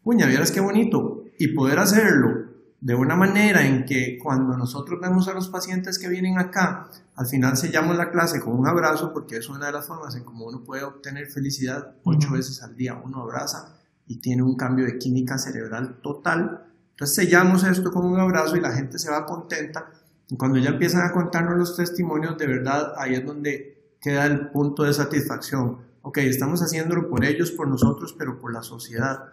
Puña, 0.03 0.25
vieras 0.25 0.49
qué 0.49 0.59
bonito. 0.59 1.25
Y 1.37 1.49
poder 1.49 1.77
hacerlo 1.77 2.49
de 2.81 2.95
una 2.95 3.15
manera 3.15 3.63
en 3.63 3.85
que 3.85 4.17
cuando 4.17 4.57
nosotros 4.57 4.99
vemos 4.99 5.27
a 5.27 5.35
los 5.35 5.49
pacientes 5.49 5.99
que 5.99 6.09
vienen 6.09 6.39
acá, 6.39 6.89
al 7.15 7.27
final 7.27 7.57
sellamos 7.57 7.95
la 7.95 8.09
clase 8.09 8.39
con 8.39 8.57
un 8.57 8.67
abrazo, 8.67 9.13
porque 9.13 9.37
es 9.37 9.49
una 9.49 9.67
de 9.67 9.73
las 9.73 9.85
formas 9.85 10.15
en 10.15 10.23
cómo 10.23 10.47
uno 10.47 10.63
puede 10.63 10.83
obtener 10.83 11.27
felicidad 11.27 11.93
ocho 12.03 12.31
veces 12.31 12.63
al 12.63 12.75
día. 12.75 12.99
Uno 13.05 13.21
abraza 13.21 13.82
y 14.07 14.19
tiene 14.19 14.43
un 14.43 14.55
cambio 14.55 14.85
de 14.85 14.97
química 14.97 15.37
cerebral 15.37 15.99
total 16.01 16.73
entonces 16.93 17.15
sellamos 17.15 17.63
esto 17.63 17.91
con 17.91 18.05
un 18.05 18.19
abrazo 18.19 18.55
y 18.55 18.61
la 18.61 18.71
gente 18.71 18.99
se 18.99 19.09
va 19.09 19.25
contenta. 19.25 19.89
Y 20.29 20.37
cuando 20.37 20.59
ya 20.59 20.69
empiezan 20.69 21.01
a 21.01 21.11
contarnos 21.11 21.57
los 21.57 21.75
testimonios, 21.75 22.37
de 22.37 22.45
verdad 22.47 22.93
ahí 22.97 23.15
es 23.15 23.25
donde 23.25 23.95
queda 23.99 24.27
el 24.27 24.51
punto 24.51 24.83
de 24.83 24.93
satisfacción. 24.93 25.79
Ok, 26.03 26.19
estamos 26.19 26.61
haciéndolo 26.61 27.09
por 27.09 27.25
ellos, 27.25 27.49
por 27.51 27.67
nosotros, 27.67 28.13
pero 28.17 28.39
por 28.39 28.53
la 28.53 28.61
sociedad. 28.61 29.23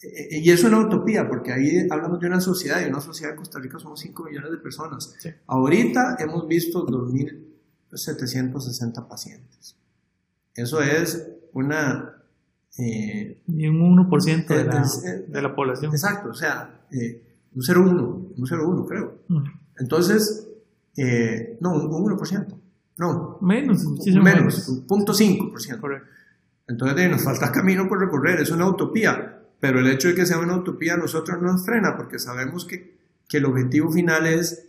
E, 0.00 0.36
e, 0.36 0.38
y 0.38 0.50
eso 0.50 0.68
es 0.68 0.72
una 0.72 0.86
utopía, 0.86 1.28
porque 1.28 1.52
ahí 1.52 1.88
hablamos 1.90 2.20
de 2.20 2.28
una 2.28 2.40
sociedad, 2.40 2.80
y 2.80 2.84
una 2.88 3.00
sociedad 3.00 3.32
en 3.32 3.38
Costa 3.38 3.58
Rica 3.58 3.76
somos 3.78 4.00
5 4.00 4.24
millones 4.24 4.52
de 4.52 4.58
personas. 4.58 5.16
Ahorita 5.46 6.16
hemos 6.20 6.46
visto 6.46 6.86
2.760 6.86 9.08
pacientes. 9.08 9.76
Eso 10.54 10.80
es 10.80 11.26
una 11.52 12.19
eh, 12.78 13.42
Ni 13.46 13.68
un 13.68 13.96
1% 13.96 14.46
de 14.46 14.64
la, 14.64 14.86
de 15.28 15.42
la, 15.42 15.54
población. 15.54 15.92
Exacto, 15.92 16.30
o 16.30 16.34
sea, 16.34 16.86
eh, 16.92 17.22
un 17.54 17.62
0,1, 17.62 18.34
un 18.36 18.46
0,1 18.46 18.88
creo. 18.88 19.18
Entonces, 19.78 20.48
eh, 20.96 21.58
no, 21.60 21.72
un, 21.72 21.90
1%. 21.90 22.46
No. 22.98 23.38
Menos, 23.40 23.84
menos. 24.06 24.68
Un 24.68 25.06
0.5%. 25.06 26.02
Entonces 26.68 27.10
nos 27.10 27.24
falta 27.24 27.50
camino 27.50 27.88
por 27.88 27.98
recorrer, 27.98 28.40
es 28.40 28.50
una 28.50 28.68
utopía, 28.68 29.42
pero 29.58 29.80
el 29.80 29.88
hecho 29.88 30.08
de 30.08 30.14
que 30.14 30.24
sea 30.24 30.38
una 30.38 30.56
utopía 30.56 30.94
a 30.94 30.98
nosotros 30.98 31.42
nos 31.42 31.64
frena 31.64 31.96
porque 31.96 32.20
sabemos 32.20 32.64
que, 32.64 32.96
que 33.28 33.38
el 33.38 33.46
objetivo 33.46 33.90
final 33.90 34.26
es 34.26 34.68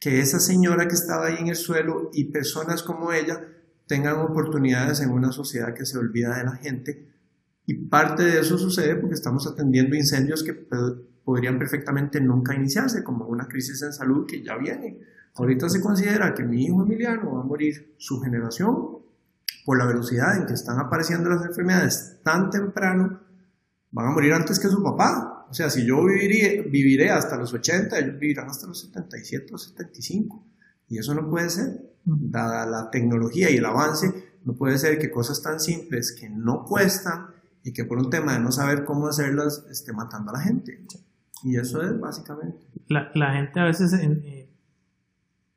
que 0.00 0.20
esa 0.20 0.40
señora 0.40 0.88
que 0.88 0.94
estaba 0.94 1.26
ahí 1.26 1.36
en 1.38 1.48
el 1.48 1.56
suelo 1.56 2.10
y 2.14 2.24
personas 2.24 2.82
como 2.82 3.12
ella 3.12 3.44
tengan 3.86 4.20
oportunidades 4.20 5.00
en 5.00 5.10
una 5.10 5.30
sociedad 5.30 5.74
que 5.74 5.84
se 5.84 5.98
olvida 5.98 6.38
de 6.38 6.44
la 6.44 6.56
gente 6.56 7.11
y 7.72 7.76
parte 7.76 8.22
de 8.22 8.40
eso 8.40 8.58
sucede 8.58 8.96
porque 8.96 9.14
estamos 9.14 9.46
atendiendo 9.46 9.96
incendios 9.96 10.42
que 10.42 10.52
podrían 11.24 11.58
perfectamente 11.58 12.20
nunca 12.20 12.54
iniciarse, 12.54 13.02
como 13.02 13.24
una 13.26 13.48
crisis 13.48 13.80
en 13.82 13.94
salud 13.94 14.26
que 14.26 14.42
ya 14.42 14.58
viene. 14.58 14.98
Ahorita 15.34 15.70
se 15.70 15.80
considera 15.80 16.34
que 16.34 16.44
mi 16.44 16.66
hijo 16.66 16.82
Emiliano 16.82 17.32
va 17.32 17.40
a 17.40 17.44
morir 17.44 17.94
su 17.96 18.20
generación 18.20 18.98
por 19.64 19.78
la 19.78 19.86
velocidad 19.86 20.36
en 20.36 20.46
que 20.46 20.52
están 20.52 20.78
apareciendo 20.78 21.30
las 21.30 21.46
enfermedades 21.46 22.18
tan 22.22 22.50
temprano, 22.50 23.20
van 23.90 24.08
a 24.08 24.10
morir 24.10 24.34
antes 24.34 24.58
que 24.58 24.68
su 24.68 24.82
papá. 24.82 25.46
O 25.48 25.54
sea, 25.54 25.70
si 25.70 25.86
yo 25.86 26.04
viviré, 26.04 26.62
viviré 26.68 27.10
hasta 27.10 27.38
los 27.38 27.54
80, 27.54 27.98
ellos 27.98 28.18
vivirán 28.18 28.50
hasta 28.50 28.66
los 28.66 28.80
77 28.80 29.54
o 29.54 29.58
75. 29.58 30.44
Y 30.88 30.98
eso 30.98 31.14
no 31.14 31.28
puede 31.30 31.48
ser. 31.48 31.90
Dada 32.04 32.66
la 32.66 32.90
tecnología 32.90 33.48
y 33.48 33.56
el 33.56 33.64
avance, 33.64 34.12
no 34.44 34.54
puede 34.54 34.76
ser 34.76 34.98
que 34.98 35.10
cosas 35.10 35.40
tan 35.40 35.60
simples 35.60 36.12
que 36.12 36.28
no 36.28 36.64
cuestan, 36.64 37.31
y 37.64 37.72
que 37.72 37.84
por 37.84 37.98
un 37.98 38.10
tema 38.10 38.32
de 38.34 38.40
no 38.40 38.52
saber 38.52 38.84
cómo 38.84 39.06
hacerlas 39.06 39.66
esté 39.70 39.92
matando 39.92 40.30
a 40.30 40.34
la 40.34 40.40
gente. 40.40 40.78
Y 41.44 41.56
eso 41.56 41.82
es 41.82 41.98
básicamente. 41.98 42.58
La, 42.88 43.10
la 43.14 43.34
gente 43.34 43.60
a 43.60 43.64
veces 43.64 43.92
eh, 43.94 44.48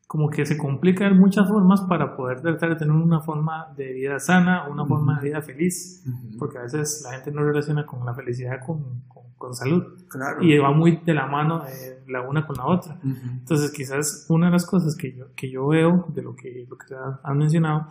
como 0.07 0.29
que 0.29 0.45
se 0.45 0.57
complica 0.57 1.05
de 1.05 1.13
muchas 1.13 1.47
formas 1.47 1.81
para 1.81 2.15
poder 2.15 2.41
tratar 2.41 2.69
de 2.69 2.75
tener 2.75 2.93
una 2.93 3.21
forma 3.21 3.73
de 3.75 3.93
vida 3.93 4.19
sana, 4.19 4.67
una 4.67 4.85
forma 4.85 5.19
de 5.19 5.29
vida 5.29 5.41
feliz, 5.41 6.03
porque 6.37 6.57
a 6.57 6.61
veces 6.61 7.01
la 7.03 7.13
gente 7.13 7.31
no 7.31 7.43
relaciona 7.43 7.85
con 7.85 8.05
la 8.05 8.13
felicidad 8.13 8.59
con, 8.65 9.03
con, 9.37 9.53
salud. 9.53 9.83
Claro. 10.09 10.41
Y 10.41 10.57
va 10.57 10.71
muy 10.71 11.01
de 11.05 11.13
la 11.13 11.27
mano 11.27 11.65
eh, 11.67 12.03
la 12.07 12.21
una 12.21 12.47
con 12.47 12.55
la 12.55 12.65
otra. 12.65 12.97
Entonces 13.03 13.71
quizás 13.71 14.25
una 14.29 14.47
de 14.47 14.53
las 14.53 14.65
cosas 14.65 14.95
que 14.95 15.15
yo, 15.15 15.25
que 15.35 15.51
yo 15.51 15.67
veo 15.67 16.05
de 16.09 16.23
lo 16.23 16.35
que, 16.35 16.65
lo 16.67 16.77
que 16.77 16.95
han 17.23 17.37
mencionado 17.37 17.87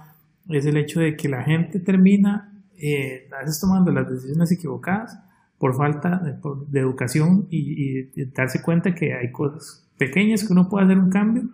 es 0.48 0.66
el 0.66 0.76
hecho 0.76 0.98
de 0.98 1.16
que 1.16 1.28
la 1.28 1.44
gente 1.44 1.78
termina 1.78 2.53
eh, 2.78 3.28
a 3.36 3.40
veces 3.40 3.60
tomando 3.60 3.92
las 3.92 4.08
decisiones 4.08 4.50
equivocadas 4.52 5.18
por 5.58 5.76
falta 5.76 6.18
de, 6.18 6.80
educación 6.80 7.46
y, 7.50 8.24
darse 8.32 8.60
cuenta 8.62 8.94
que 8.94 9.14
hay 9.14 9.30
cosas 9.32 9.88
pequeñas 9.98 10.46
que 10.46 10.52
uno 10.52 10.68
puede 10.68 10.84
hacer 10.84 10.98
un 10.98 11.10
cambio 11.10 11.44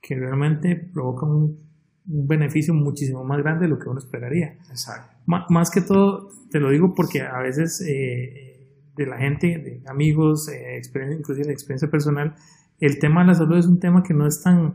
que 0.00 0.14
realmente 0.14 0.76
provocan 0.76 1.30
un, 1.30 1.66
beneficio 2.08 2.72
muchísimo 2.72 3.24
más 3.24 3.38
grande 3.38 3.64
de 3.64 3.68
lo 3.68 3.80
que 3.80 3.88
uno 3.88 3.98
esperaría. 3.98 4.56
Exacto. 4.70 5.12
más 5.26 5.70
que 5.72 5.80
todo, 5.80 6.28
te 6.52 6.60
lo 6.60 6.70
digo 6.70 6.94
porque 6.94 7.22
a 7.22 7.40
veces 7.40 7.84
eh, 7.84 8.56
de 8.96 9.06
la 9.06 9.18
gente, 9.18 9.46
de 9.58 9.82
amigos, 9.88 10.48
eh, 10.48 10.80
inclusive 11.10 11.48
de 11.48 11.52
experiencia 11.52 11.90
personal, 11.90 12.36
el 12.78 13.00
tema 13.00 13.22
de 13.22 13.26
la 13.26 13.34
salud 13.34 13.58
es 13.58 13.66
un 13.66 13.80
tema 13.80 14.04
que 14.04 14.14
no 14.14 14.26
es 14.26 14.40
tan, 14.40 14.74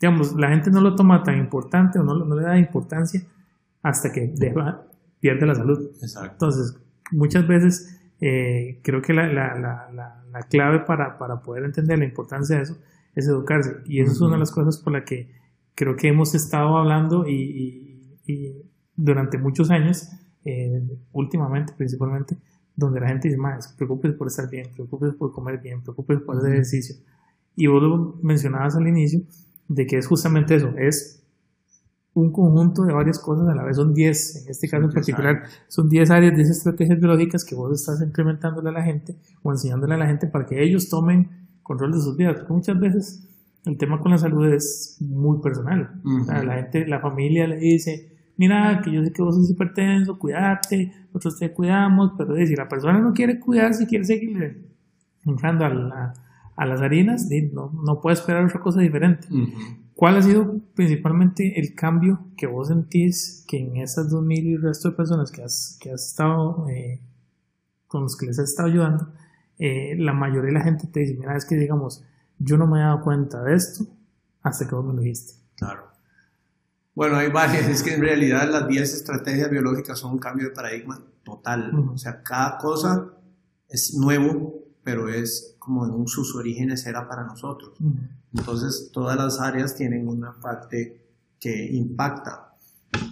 digamos, 0.00 0.34
la 0.34 0.48
gente 0.48 0.72
no 0.72 0.80
lo 0.80 0.96
toma 0.96 1.22
tan 1.22 1.38
importante 1.38 2.00
o 2.00 2.02
no, 2.02 2.14
no 2.24 2.34
le 2.34 2.42
da 2.42 2.58
importancia 2.58 3.22
hasta 3.84 4.10
que 4.10 4.34
pierde 5.20 5.46
la 5.46 5.54
salud. 5.54 5.90
Entonces, 6.02 6.76
muchas 7.12 7.46
veces 7.46 8.00
eh, 8.20 8.80
creo 8.82 9.02
que 9.02 9.12
la, 9.12 9.26
la, 9.26 9.54
la, 9.58 10.24
la 10.32 10.42
clave 10.48 10.80
para, 10.80 11.18
para, 11.18 11.42
poder 11.42 11.64
entender 11.64 11.98
la 11.98 12.06
importancia 12.06 12.56
de 12.56 12.62
eso 12.62 12.78
es 13.14 13.28
educarse. 13.28 13.76
Y 13.84 14.00
eso 14.00 14.12
es 14.12 14.20
una 14.22 14.32
de 14.32 14.40
las 14.40 14.50
cosas 14.50 14.78
por 14.78 14.94
la 14.94 15.04
que 15.04 15.30
creo 15.74 15.96
que 15.96 16.08
hemos 16.08 16.34
estado 16.34 16.78
hablando 16.78 17.28
y, 17.28 18.18
y, 18.26 18.62
durante 18.96 19.38
muchos 19.38 19.70
años, 19.70 20.08
eh, 20.44 20.80
últimamente 21.12 21.74
principalmente, 21.76 22.36
donde 22.74 23.00
la 23.00 23.08
gente 23.08 23.28
dice, 23.28 23.38
más, 23.38 23.74
preocúpese 23.76 24.14
por 24.14 24.28
estar 24.28 24.48
bien, 24.48 24.68
preocúpese 24.72 25.12
por 25.12 25.32
comer 25.32 25.60
bien, 25.60 25.82
preocúpese 25.82 26.20
por 26.20 26.38
hacer 26.38 26.52
ejercicio. 26.52 26.96
Y 27.54 27.66
vos 27.66 27.82
lo 27.82 28.18
mencionabas 28.22 28.76
al 28.76 28.86
inicio, 28.86 29.20
de 29.68 29.86
que 29.86 29.98
es 29.98 30.06
justamente 30.06 30.54
eso, 30.54 30.72
es 30.78 31.23
un 32.14 32.30
conjunto 32.30 32.84
de 32.84 32.92
varias 32.92 33.18
cosas 33.18 33.48
a 33.48 33.54
la 33.54 33.64
vez, 33.64 33.76
son 33.76 33.92
10, 33.92 34.44
en 34.44 34.50
este 34.50 34.68
caso 34.68 34.84
en 34.84 34.92
particular, 34.92 35.42
son 35.66 35.88
10 35.88 36.10
áreas, 36.10 36.34
10 36.34 36.48
estrategias 36.48 36.98
biológicas 36.98 37.44
que 37.44 37.56
vos 37.56 37.72
estás 37.72 38.00
implementándole 38.02 38.68
a 38.68 38.72
la 38.72 38.82
gente 38.84 39.16
o 39.42 39.50
enseñándole 39.50 39.94
a 39.94 39.98
la 39.98 40.06
gente 40.06 40.28
para 40.28 40.46
que 40.46 40.62
ellos 40.62 40.88
tomen 40.88 41.48
control 41.62 41.92
de 41.92 42.00
sus 42.00 42.16
vidas, 42.16 42.36
porque 42.36 42.52
muchas 42.52 42.78
veces 42.78 43.28
el 43.64 43.76
tema 43.76 43.98
con 43.98 44.12
la 44.12 44.18
salud 44.18 44.46
es 44.46 44.96
muy 45.00 45.40
personal, 45.40 46.00
la 46.04 46.54
gente, 46.56 46.86
la 46.86 47.00
familia 47.00 47.48
le 47.48 47.56
dice, 47.56 48.12
mira, 48.36 48.80
que 48.84 48.92
yo 48.92 49.02
sé 49.02 49.12
que 49.12 49.22
vos 49.22 49.34
sos 49.34 49.50
hipertenso, 49.50 50.18
cuídate, 50.18 50.92
nosotros 51.06 51.38
te 51.38 51.52
cuidamos, 51.52 52.12
pero 52.16 52.36
si 52.36 52.54
la 52.54 52.68
persona 52.68 53.00
no 53.00 53.12
quiere 53.12 53.40
cuidarse, 53.40 53.86
quiere 53.86 54.04
seguir 54.04 54.68
entrando 55.24 55.64
a, 55.64 56.14
a 56.56 56.66
las 56.66 56.80
harinas, 56.80 57.28
no, 57.52 57.72
no 57.72 58.00
puede 58.00 58.14
esperar 58.14 58.44
otra 58.44 58.60
cosa 58.60 58.80
diferente. 58.80 59.26
¿Cuál 59.94 60.16
ha 60.16 60.22
sido 60.22 60.58
principalmente 60.74 61.60
el 61.60 61.74
cambio 61.74 62.26
que 62.36 62.46
vos 62.46 62.68
sentís 62.68 63.44
que 63.46 63.58
en 63.58 63.76
esas 63.76 64.10
2.000 64.10 64.42
y 64.42 64.54
el 64.54 64.62
resto 64.62 64.90
de 64.90 64.96
personas 64.96 65.30
que 65.30 65.42
has, 65.42 65.78
que 65.80 65.92
has 65.92 66.08
estado, 66.08 66.68
eh, 66.68 67.00
con 67.86 68.02
los 68.02 68.16
que 68.16 68.26
les 68.26 68.38
has 68.38 68.50
estado 68.50 68.68
ayudando, 68.68 69.12
eh, 69.58 69.94
la 69.96 70.12
mayoría 70.12 70.48
de 70.48 70.52
la 70.52 70.64
gente 70.64 70.88
te 70.88 71.00
dice, 71.00 71.14
mira, 71.14 71.36
es 71.36 71.44
que 71.44 71.54
digamos, 71.54 72.02
yo 72.38 72.58
no 72.58 72.66
me 72.66 72.78
he 72.78 72.82
dado 72.82 73.02
cuenta 73.02 73.42
de 73.44 73.54
esto 73.54 73.86
hasta 74.42 74.66
que 74.66 74.74
vos 74.74 74.84
me 74.84 74.94
lo 74.94 75.00
dijiste. 75.00 75.34
Claro. 75.56 75.94
Bueno, 76.94 77.16
hay 77.16 77.30
varias, 77.30 77.68
es 77.68 77.82
que 77.82 77.94
en 77.94 78.00
realidad 78.00 78.48
las 78.50 78.68
10 78.68 78.94
estrategias 78.94 79.50
biológicas 79.50 79.98
son 79.98 80.12
un 80.12 80.18
cambio 80.18 80.48
de 80.48 80.54
paradigma 80.54 81.00
total. 81.24 81.72
O 81.92 81.98
sea, 81.98 82.22
cada 82.22 82.58
cosa 82.58 83.10
es 83.68 83.94
nuevo, 83.94 84.54
pero 84.84 85.08
es 85.08 85.56
como 85.58 85.86
en 85.86 86.06
sus 86.06 86.36
orígenes 86.36 86.86
era 86.86 87.08
para 87.08 87.24
nosotros. 87.24 87.76
Entonces, 88.34 88.90
todas 88.92 89.16
las 89.16 89.40
áreas 89.40 89.76
tienen 89.76 90.08
una 90.08 90.32
parte 90.40 91.00
que 91.38 91.66
impacta. 91.72 92.54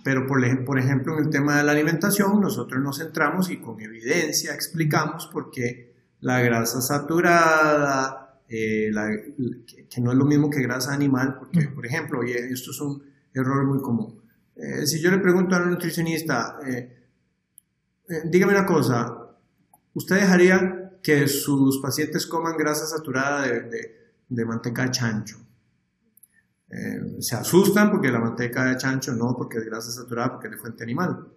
Pero 0.04 0.26
por, 0.26 0.40
por 0.64 0.78
ejemplo, 0.78 1.16
en 1.16 1.24
el 1.24 1.30
tema 1.30 1.58
de 1.58 1.64
la 1.64 1.72
alimentación, 1.72 2.40
nosotros 2.40 2.82
nos 2.82 2.98
centramos 2.98 3.50
y 3.50 3.58
con 3.58 3.80
evidencia 3.80 4.54
explicamos 4.54 5.26
por 5.26 5.50
qué 5.50 5.94
la 6.20 6.40
grasa 6.40 6.80
saturada, 6.80 8.40
eh, 8.48 8.90
que 9.88 10.00
no 10.00 10.12
es 10.12 10.18
lo 10.18 10.24
mismo 10.24 10.50
que 10.50 10.62
grasa 10.62 10.92
animal, 10.92 11.36
porque, 11.38 11.68
por 11.68 11.86
ejemplo, 11.86 12.24
y 12.24 12.32
esto 12.32 12.70
es 12.70 12.80
un 12.80 13.02
error 13.34 13.64
muy 13.64 13.80
común. 13.80 14.22
Eh, 14.56 14.86
si 14.86 15.00
yo 15.00 15.10
le 15.10 15.18
pregunto 15.18 15.54
a 15.54 15.60
nutricionista, 15.60 16.58
eh, 16.66 17.08
dígame 18.24 18.52
una 18.52 18.66
cosa, 18.66 19.36
¿usted 19.94 20.16
dejaría 20.16 20.98
que 21.02 21.26
sus 21.26 21.80
pacientes 21.80 22.26
coman 22.26 22.56
grasa 22.56 22.86
saturada 22.86 23.42
de, 23.42 23.60
de 23.62 24.01
manteca 24.44 24.84
de 24.84 24.90
chancho? 24.90 25.38
Eh, 26.70 27.16
se 27.20 27.36
asustan 27.36 27.90
porque 27.90 28.10
la 28.10 28.18
manteca 28.18 28.64
de 28.64 28.76
chancho 28.76 29.12
no, 29.12 29.36
porque 29.36 29.58
es 29.58 29.64
grasa 29.64 29.90
saturada, 29.90 30.32
porque 30.32 30.48
es 30.48 30.52
de 30.52 30.58
fuente 30.58 30.82
animal. 30.82 31.28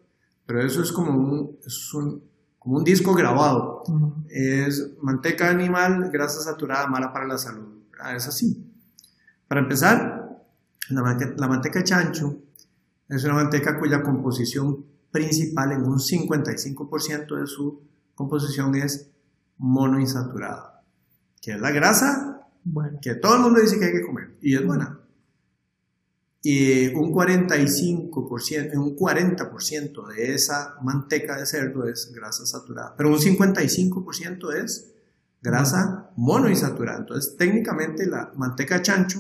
Pero 0.46 0.62
eso 0.62 0.82
es 0.82 0.92
como 0.92 1.12
un, 1.12 1.60
es 1.66 1.94
un 1.94 2.24
como 2.66 2.78
un 2.78 2.84
disco 2.84 3.14
grabado. 3.14 3.84
Es 4.28 4.96
manteca 5.02 5.50
animal, 5.50 6.10
grasa 6.12 6.42
saturada, 6.42 6.88
mala 6.88 7.14
para 7.14 7.28
la 7.28 7.38
salud. 7.38 7.84
Es 8.16 8.28
así. 8.28 8.74
Para 9.48 9.62
empezar, 9.62 10.42
la, 10.90 11.18
la 11.38 11.48
manteca 11.48 11.80
de 11.80 11.86
chancho 11.86 12.40
es 13.08 13.24
una 13.24 13.36
manteca 13.36 13.78
cuya 13.80 14.02
composición 14.02 14.84
principal 15.12 15.74
en 15.74 15.84
un 15.84 16.00
55% 16.00 17.40
de 17.40 17.46
su 17.46 17.84
composición 18.16 18.74
es 18.76 19.12
monoinsaturada, 19.58 20.82
que 21.42 21.52
es 21.52 21.62
la 21.62 21.72
grasa 21.72 22.35
que 23.02 23.16
todo 23.16 23.36
el 23.36 23.42
mundo 23.42 23.62
dice 23.62 23.80
que 23.80 23.86
hay 23.86 23.92
que 23.94 24.02
comer 24.02 24.36
y 24.42 24.56
es 24.56 24.66
buena 24.66 25.00
y 26.48 26.90
un 26.90 27.12
45%, 27.12 28.78
un 28.78 28.96
40% 28.96 30.08
de 30.14 30.36
esa 30.36 30.76
manteca 30.84 31.38
de 31.38 31.48
cerdo 31.48 31.88
es 31.88 32.12
grasa 32.14 32.46
saturada, 32.46 32.94
pero 32.96 33.10
un 33.10 33.18
55% 33.18 34.54
es 34.54 34.94
grasa 35.42 36.12
monoinsaturada. 36.16 37.00
Entonces, 37.00 37.36
técnicamente 37.36 38.06
la 38.06 38.32
manteca 38.36 38.80
chancho 38.84 39.20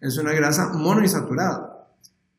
es 0.00 0.16
una 0.18 0.32
grasa 0.34 0.68
monoinsaturada. 0.68 1.88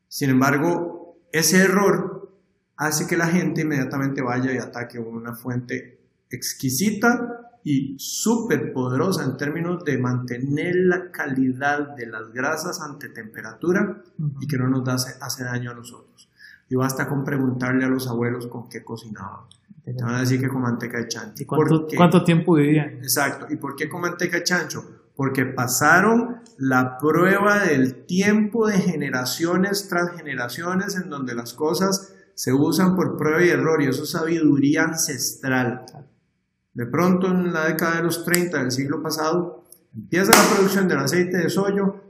Sin 0.08 0.30
embargo, 0.30 1.18
ese 1.30 1.58
error 1.58 2.32
hace 2.78 3.06
que 3.06 3.18
la 3.18 3.26
gente 3.26 3.60
inmediatamente 3.60 4.22
vaya 4.22 4.54
y 4.54 4.56
ataque 4.56 4.98
una 4.98 5.34
fuente 5.34 6.00
exquisita 6.30 7.53
y 7.64 7.96
súper 7.98 8.74
poderosa 8.74 9.24
en 9.24 9.38
términos 9.38 9.82
de 9.84 9.96
mantener 9.96 10.76
la 10.76 11.10
calidad 11.10 11.96
de 11.96 12.06
las 12.06 12.30
grasas 12.30 12.82
ante 12.82 13.08
temperatura 13.08 14.02
y 14.38 14.46
que 14.46 14.58
no 14.58 14.68
nos 14.68 14.86
hace, 14.86 15.14
hace 15.20 15.44
daño 15.44 15.70
a 15.70 15.74
nosotros. 15.74 16.28
Y 16.68 16.76
basta 16.76 17.08
con 17.08 17.24
preguntarle 17.24 17.86
a 17.86 17.88
los 17.88 18.06
abuelos 18.06 18.46
con 18.48 18.68
qué 18.68 18.84
cocinaban. 18.84 19.46
Te 19.82 20.02
van 20.02 20.14
a 20.14 20.20
decir 20.20 20.40
que 20.40 20.48
con 20.48 20.62
manteca 20.62 20.98
de 20.98 21.08
chancho. 21.08 21.42
¿Y 21.42 21.46
cuánto, 21.46 21.86
cuánto 21.96 22.22
tiempo 22.22 22.54
vivían? 22.54 22.98
Exacto. 22.98 23.46
¿Y 23.50 23.56
por 23.56 23.76
qué 23.76 23.88
con 23.88 24.02
manteca 24.02 24.38
de 24.38 24.44
chancho? 24.44 24.84
Porque 25.16 25.46
pasaron 25.46 26.40
la 26.58 26.98
prueba 26.98 27.64
del 27.64 28.04
tiempo 28.04 28.66
de 28.66 28.78
generaciones 28.78 29.88
tras 29.88 30.16
generaciones 30.16 30.96
en 30.96 31.08
donde 31.08 31.34
las 31.34 31.54
cosas 31.54 32.14
se 32.34 32.52
usan 32.52 32.94
por 32.96 33.16
prueba 33.16 33.42
y 33.42 33.48
error 33.48 33.82
y 33.82 33.86
eso 33.86 34.02
es 34.02 34.10
sabiduría 34.10 34.84
ancestral. 34.84 35.86
De 36.74 36.86
pronto, 36.86 37.28
en 37.28 37.52
la 37.52 37.66
década 37.66 37.96
de 37.96 38.02
los 38.02 38.24
30 38.24 38.58
del 38.58 38.72
siglo 38.72 39.00
pasado, 39.00 39.64
empieza 39.94 40.32
la 40.32 40.54
producción 40.54 40.88
del 40.88 40.98
aceite 40.98 41.36
de 41.36 41.48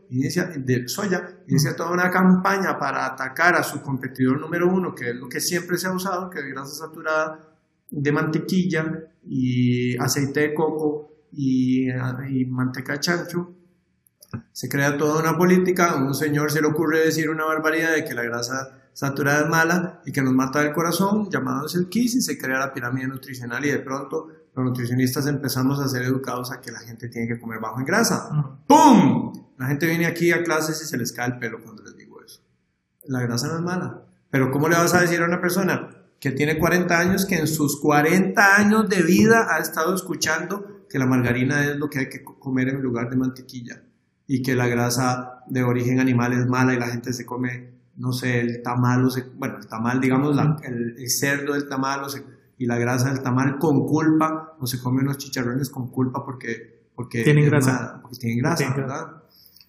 inicia, 0.09 0.51
soya, 0.87 1.39
inicia 1.47 1.77
toda 1.77 1.91
una 1.91 2.11
campaña 2.11 2.79
para 2.79 3.05
atacar 3.05 3.57
a 3.57 3.63
su 3.63 3.83
competidor 3.83 4.41
número 4.41 4.73
uno, 4.73 4.95
que 4.95 5.11
es 5.11 5.17
lo 5.17 5.29
que 5.29 5.41
siempre 5.41 5.77
se 5.77 5.87
ha 5.87 5.93
usado, 5.93 6.31
que 6.31 6.39
es 6.39 6.47
grasa 6.47 6.75
saturada 6.87 7.41
de 7.91 8.13
mantequilla 8.13 9.05
y 9.27 9.97
aceite 9.99 10.41
de 10.41 10.55
coco 10.55 11.11
y, 11.33 11.89
manteca 12.49 12.95
de 12.95 13.01
chancho. 13.01 13.55
Se 14.53 14.69
crea 14.69 14.97
toda 14.97 15.21
una 15.21 15.37
política, 15.37 15.91
a 15.91 15.97
un 15.97 16.15
señor 16.15 16.51
se 16.51 16.61
le 16.61 16.69
ocurre 16.69 17.05
decir 17.05 17.29
una 17.29 17.45
barbaridad 17.45 17.95
de 17.95 18.05
que 18.05 18.15
la 18.15 18.23
grasa 18.23 18.81
saturada 18.93 19.43
es 19.43 19.49
mala 19.49 20.01
y 20.07 20.13
que 20.13 20.23
nos 20.23 20.33
mata 20.33 20.63
el 20.63 20.73
corazón, 20.73 21.29
llamándose 21.31 21.79
el 21.79 21.89
KISS, 21.89 22.15
y 22.17 22.23
se 22.23 22.39
crea 22.39 22.59
la 22.59 22.73
pirámide 22.73 23.09
nutricional 23.09 23.65
y 23.65 23.71
de 23.71 23.79
pronto 23.79 24.29
los 24.55 24.65
nutricionistas 24.65 25.27
empezamos 25.27 25.81
a 25.81 25.89
ser 25.89 26.03
educados 26.03 26.53
a 26.53 26.61
que 26.61 26.71
la 26.71 26.79
gente 26.81 27.09
tiene 27.09 27.27
que 27.27 27.41
comer 27.41 27.59
bajo 27.61 27.81
en 27.81 27.87
grasa. 27.87 28.31
¡Pum! 28.67 29.33
La 29.59 29.67
gente 29.67 29.87
viene 29.87 30.07
aquí 30.07 30.31
a 30.31 30.43
clases 30.43 30.81
y 30.83 30.87
se 30.87 30.97
les 30.97 31.13
cae 31.13 31.27
el 31.27 31.39
pelo 31.39 31.63
cuando 31.63 31.83
les 31.83 31.97
digo 31.97 32.23
eso. 32.23 32.41
La 33.05 33.21
grasa 33.21 33.49
no 33.49 33.57
es 33.57 33.63
mala. 33.63 34.03
Pero 34.31 34.51
¿cómo 34.51 34.69
le 34.69 34.77
vas 34.77 34.95
a 34.95 35.01
decir 35.01 35.21
a 35.23 35.27
una 35.27 35.41
persona 35.41 35.89
que 36.21 36.31
tiene 36.31 36.59
40 36.59 36.99
años 36.99 37.27
que 37.27 37.37
en 37.37 37.49
sus 37.49 37.81
40 37.81 38.57
años 38.57 38.89
de 38.89 39.03
vida 39.03 39.49
ha 39.51 39.59
estado 39.59 39.95
escuchando 39.95 40.87
que 40.89 40.99
la 40.99 41.07
margarina 41.07 41.65
es 41.65 41.77
lo 41.77 41.91
que 41.91 41.99
hay 41.99 42.09
que 42.09 42.23
comer 42.23 42.69
en 42.69 42.81
lugar 42.81 43.11
de 43.11 43.17
mantequilla 43.17 43.83
y 44.27 44.43
que 44.43 44.55
la 44.55 44.69
grasa 44.69 45.43
de 45.49 45.63
origen 45.65 46.01
animal 46.01 46.33
es 46.33 46.47
mala 46.47 46.75
y 46.75 46.79
la 46.79 46.87
gente 46.87 47.13
se 47.13 47.27
come, 47.27 47.75
no 47.97 48.13
sé, 48.13 48.41
el 48.41 48.63
tamal, 48.63 49.05
o 49.05 49.11
bueno, 49.37 49.59
el 49.59 49.67
tamal, 49.67 50.01
digamos, 50.01 50.39
el, 50.63 50.97
el, 50.97 51.11
cerdo 51.11 51.55
del 51.55 51.69
tamal 51.69 52.05
o 52.05 52.09
se 52.09 52.25
y 52.59 52.67
la 52.67 52.79
grasa 52.79 53.13
del 53.13 53.23
tamal 53.23 53.59
con 53.59 53.87
culpa, 53.87 54.57
o 54.61 54.67
se 54.67 54.81
come 54.81 55.03
unos 55.03 55.19
chicharrones 55.19 55.71
con 55.71 55.91
culpa 55.91 56.25
porque, 56.25 56.89
porque 56.95 57.25
tienen 57.25 57.47
grasa. 57.47 57.99
porque 58.01 58.19
tienen 58.19 58.39
grasa, 58.39 58.75
¿verdad? 58.75 59.23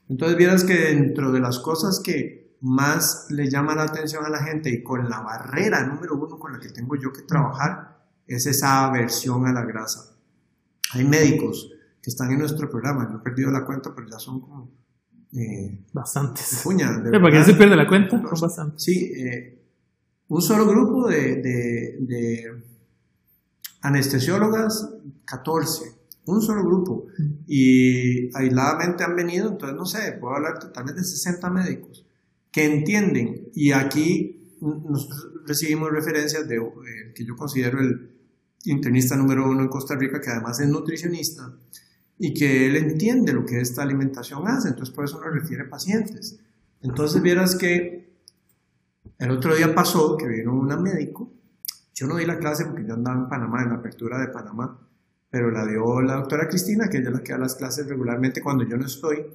Entonces 0.07 0.37
vieras 0.37 0.63
que 0.63 0.73
dentro 0.73 1.31
de 1.31 1.39
las 1.39 1.59
cosas 1.59 1.99
que 1.99 2.57
más 2.61 3.27
le 3.29 3.49
llama 3.49 3.75
la 3.75 3.83
atención 3.83 4.23
a 4.25 4.29
la 4.29 4.39
gente 4.39 4.69
y 4.69 4.83
con 4.83 5.09
la 5.09 5.21
barrera 5.21 5.85
número 5.85 6.15
uno 6.15 6.39
con 6.39 6.53
la 6.53 6.59
que 6.59 6.69
tengo 6.69 6.95
yo 6.95 7.11
que 7.11 7.23
trabajar 7.23 8.05
es 8.27 8.45
esa 8.45 8.85
aversión 8.85 9.45
a 9.45 9.53
la 9.53 9.65
grasa. 9.65 10.15
Hay 10.93 11.05
médicos 11.05 11.71
que 12.01 12.09
están 12.09 12.31
en 12.31 12.39
nuestro 12.39 12.69
programa, 12.69 13.09
yo 13.11 13.17
he 13.17 13.21
perdido 13.21 13.51
la 13.51 13.65
cuenta, 13.65 13.93
pero 13.93 14.07
ya 14.07 14.19
son 14.19 14.41
como... 14.41 14.71
Eh, 15.33 15.85
Bastantes. 15.91 16.61
Puña, 16.63 17.03
¿Para 17.03 17.31
qué 17.31 17.43
se 17.43 17.55
pierde 17.55 17.75
la 17.75 17.87
cuenta? 17.87 18.21
Son 18.21 18.41
bastantes. 18.41 18.83
Sí, 18.83 19.11
eh, 19.17 19.61
un 20.29 20.41
solo 20.41 20.65
grupo 20.65 21.07
de, 21.07 21.41
de 21.41 22.63
Anestesiólogas, 23.85 24.89
14, 25.25 25.91
un 26.25 26.41
solo 26.41 26.63
grupo. 26.63 27.05
Y 27.45 28.35
aisladamente 28.35 29.03
han 29.03 29.15
venido, 29.15 29.49
entonces 29.49 29.77
no 29.77 29.85
sé, 29.85 30.17
puedo 30.19 30.35
hablar 30.35 30.57
totalmente 30.57 31.01
de 31.01 31.07
60 31.07 31.49
médicos 31.51 32.03
que 32.51 32.65
entienden. 32.65 33.49
Y 33.53 33.71
aquí 33.73 34.57
nosotros 34.59 35.31
recibimos 35.45 35.91
referencias 35.91 36.47
de 36.47 36.55
eh, 36.55 37.13
que 37.13 37.25
yo 37.25 37.35
considero 37.35 37.79
el 37.79 38.11
internista 38.63 39.15
número 39.15 39.47
uno 39.47 39.61
en 39.61 39.67
Costa 39.67 39.95
Rica, 39.95 40.19
que 40.19 40.31
además 40.31 40.59
es 40.59 40.67
nutricionista, 40.67 41.53
y 42.17 42.33
que 42.33 42.65
él 42.65 42.77
entiende 42.77 43.33
lo 43.33 43.45
que 43.45 43.59
esta 43.59 43.83
alimentación 43.83 44.47
hace, 44.47 44.69
entonces 44.69 44.95
por 44.95 45.05
eso 45.05 45.21
nos 45.21 45.31
refiere 45.31 45.65
pacientes. 45.65 46.39
Entonces 46.81 47.21
vieras 47.21 47.55
que 47.55 48.15
el 49.19 49.29
otro 49.29 49.55
día 49.55 49.75
pasó 49.75 50.17
que 50.17 50.27
vino 50.27 50.55
una 50.55 50.75
médico 50.75 51.31
yo 51.95 52.07
no 52.07 52.17
di 52.17 52.25
la 52.25 52.37
clase 52.37 52.65
porque 52.65 52.85
yo 52.85 52.93
andaba 52.93 53.17
en 53.17 53.29
Panamá, 53.29 53.63
en 53.63 53.69
la 53.69 53.75
apertura 53.75 54.19
de 54.19 54.27
Panamá, 54.27 54.77
pero 55.29 55.49
la 55.49 55.65
dio 55.65 56.01
la 56.01 56.15
doctora 56.15 56.47
Cristina, 56.47 56.89
que 56.89 56.97
ella 56.97 57.09
la 57.09 57.23
que 57.23 57.31
da 57.31 57.39
las 57.39 57.55
clases 57.55 57.87
regularmente 57.87 58.41
cuando 58.41 58.65
yo 58.65 58.75
no 58.75 58.85
estoy. 58.85 59.25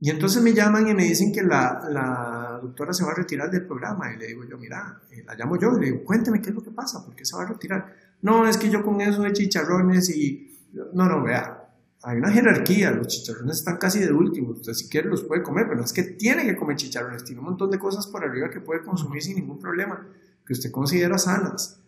Y 0.00 0.10
entonces 0.10 0.42
me 0.42 0.52
llaman 0.52 0.88
y 0.88 0.94
me 0.94 1.04
dicen 1.04 1.32
que 1.32 1.42
la, 1.42 1.86
la, 1.88 2.58
doctora 2.60 2.92
se 2.92 3.04
va 3.04 3.12
a 3.12 3.14
retirar 3.14 3.48
del 3.50 3.64
programa. 3.64 4.12
Y 4.12 4.18
le 4.18 4.26
digo 4.26 4.44
yo, 4.44 4.58
mira, 4.58 5.00
eh, 5.10 5.22
la 5.24 5.34
llamo 5.34 5.56
yo 5.56 5.68
y 5.76 5.80
le 5.80 5.86
digo, 5.86 6.04
cuénteme 6.04 6.42
qué 6.42 6.50
es 6.50 6.54
lo 6.54 6.62
que 6.62 6.72
pasa, 6.72 7.04
¿por 7.04 7.14
qué 7.14 7.24
se 7.24 7.36
va 7.36 7.44
a 7.44 7.46
retirar? 7.46 7.94
No, 8.22 8.46
es 8.46 8.58
que 8.58 8.68
yo 8.68 8.82
con 8.82 9.00
eso 9.00 9.22
de 9.22 9.32
chicharrones 9.32 10.10
y... 10.10 10.52
No, 10.92 11.06
no, 11.06 11.22
vea, 11.22 11.64
hay 12.02 12.18
una 12.18 12.30
jerarquía, 12.30 12.90
los 12.90 13.06
chicharrones 13.06 13.58
están 13.58 13.78
casi 13.78 14.00
de 14.00 14.12
último, 14.12 14.50
usted 14.50 14.72
si 14.74 14.88
quiere 14.88 15.08
los 15.08 15.24
puede 15.24 15.42
comer, 15.42 15.64
pero 15.66 15.78
no 15.78 15.84
es 15.84 15.92
que 15.92 16.02
tiene 16.02 16.44
que 16.44 16.56
comer 16.56 16.76
chicharrones, 16.76 17.24
tiene 17.24 17.40
un 17.40 17.46
montón 17.46 17.70
de 17.70 17.78
cosas 17.78 18.06
por 18.08 18.24
arriba 18.24 18.50
que 18.50 18.60
puede 18.60 18.82
consumir 18.82 19.22
sin 19.22 19.36
ningún 19.36 19.58
problema 19.58 20.06
que 20.46 20.52
usted 20.52 20.70
considera 20.70 21.18
sanas. 21.18 21.80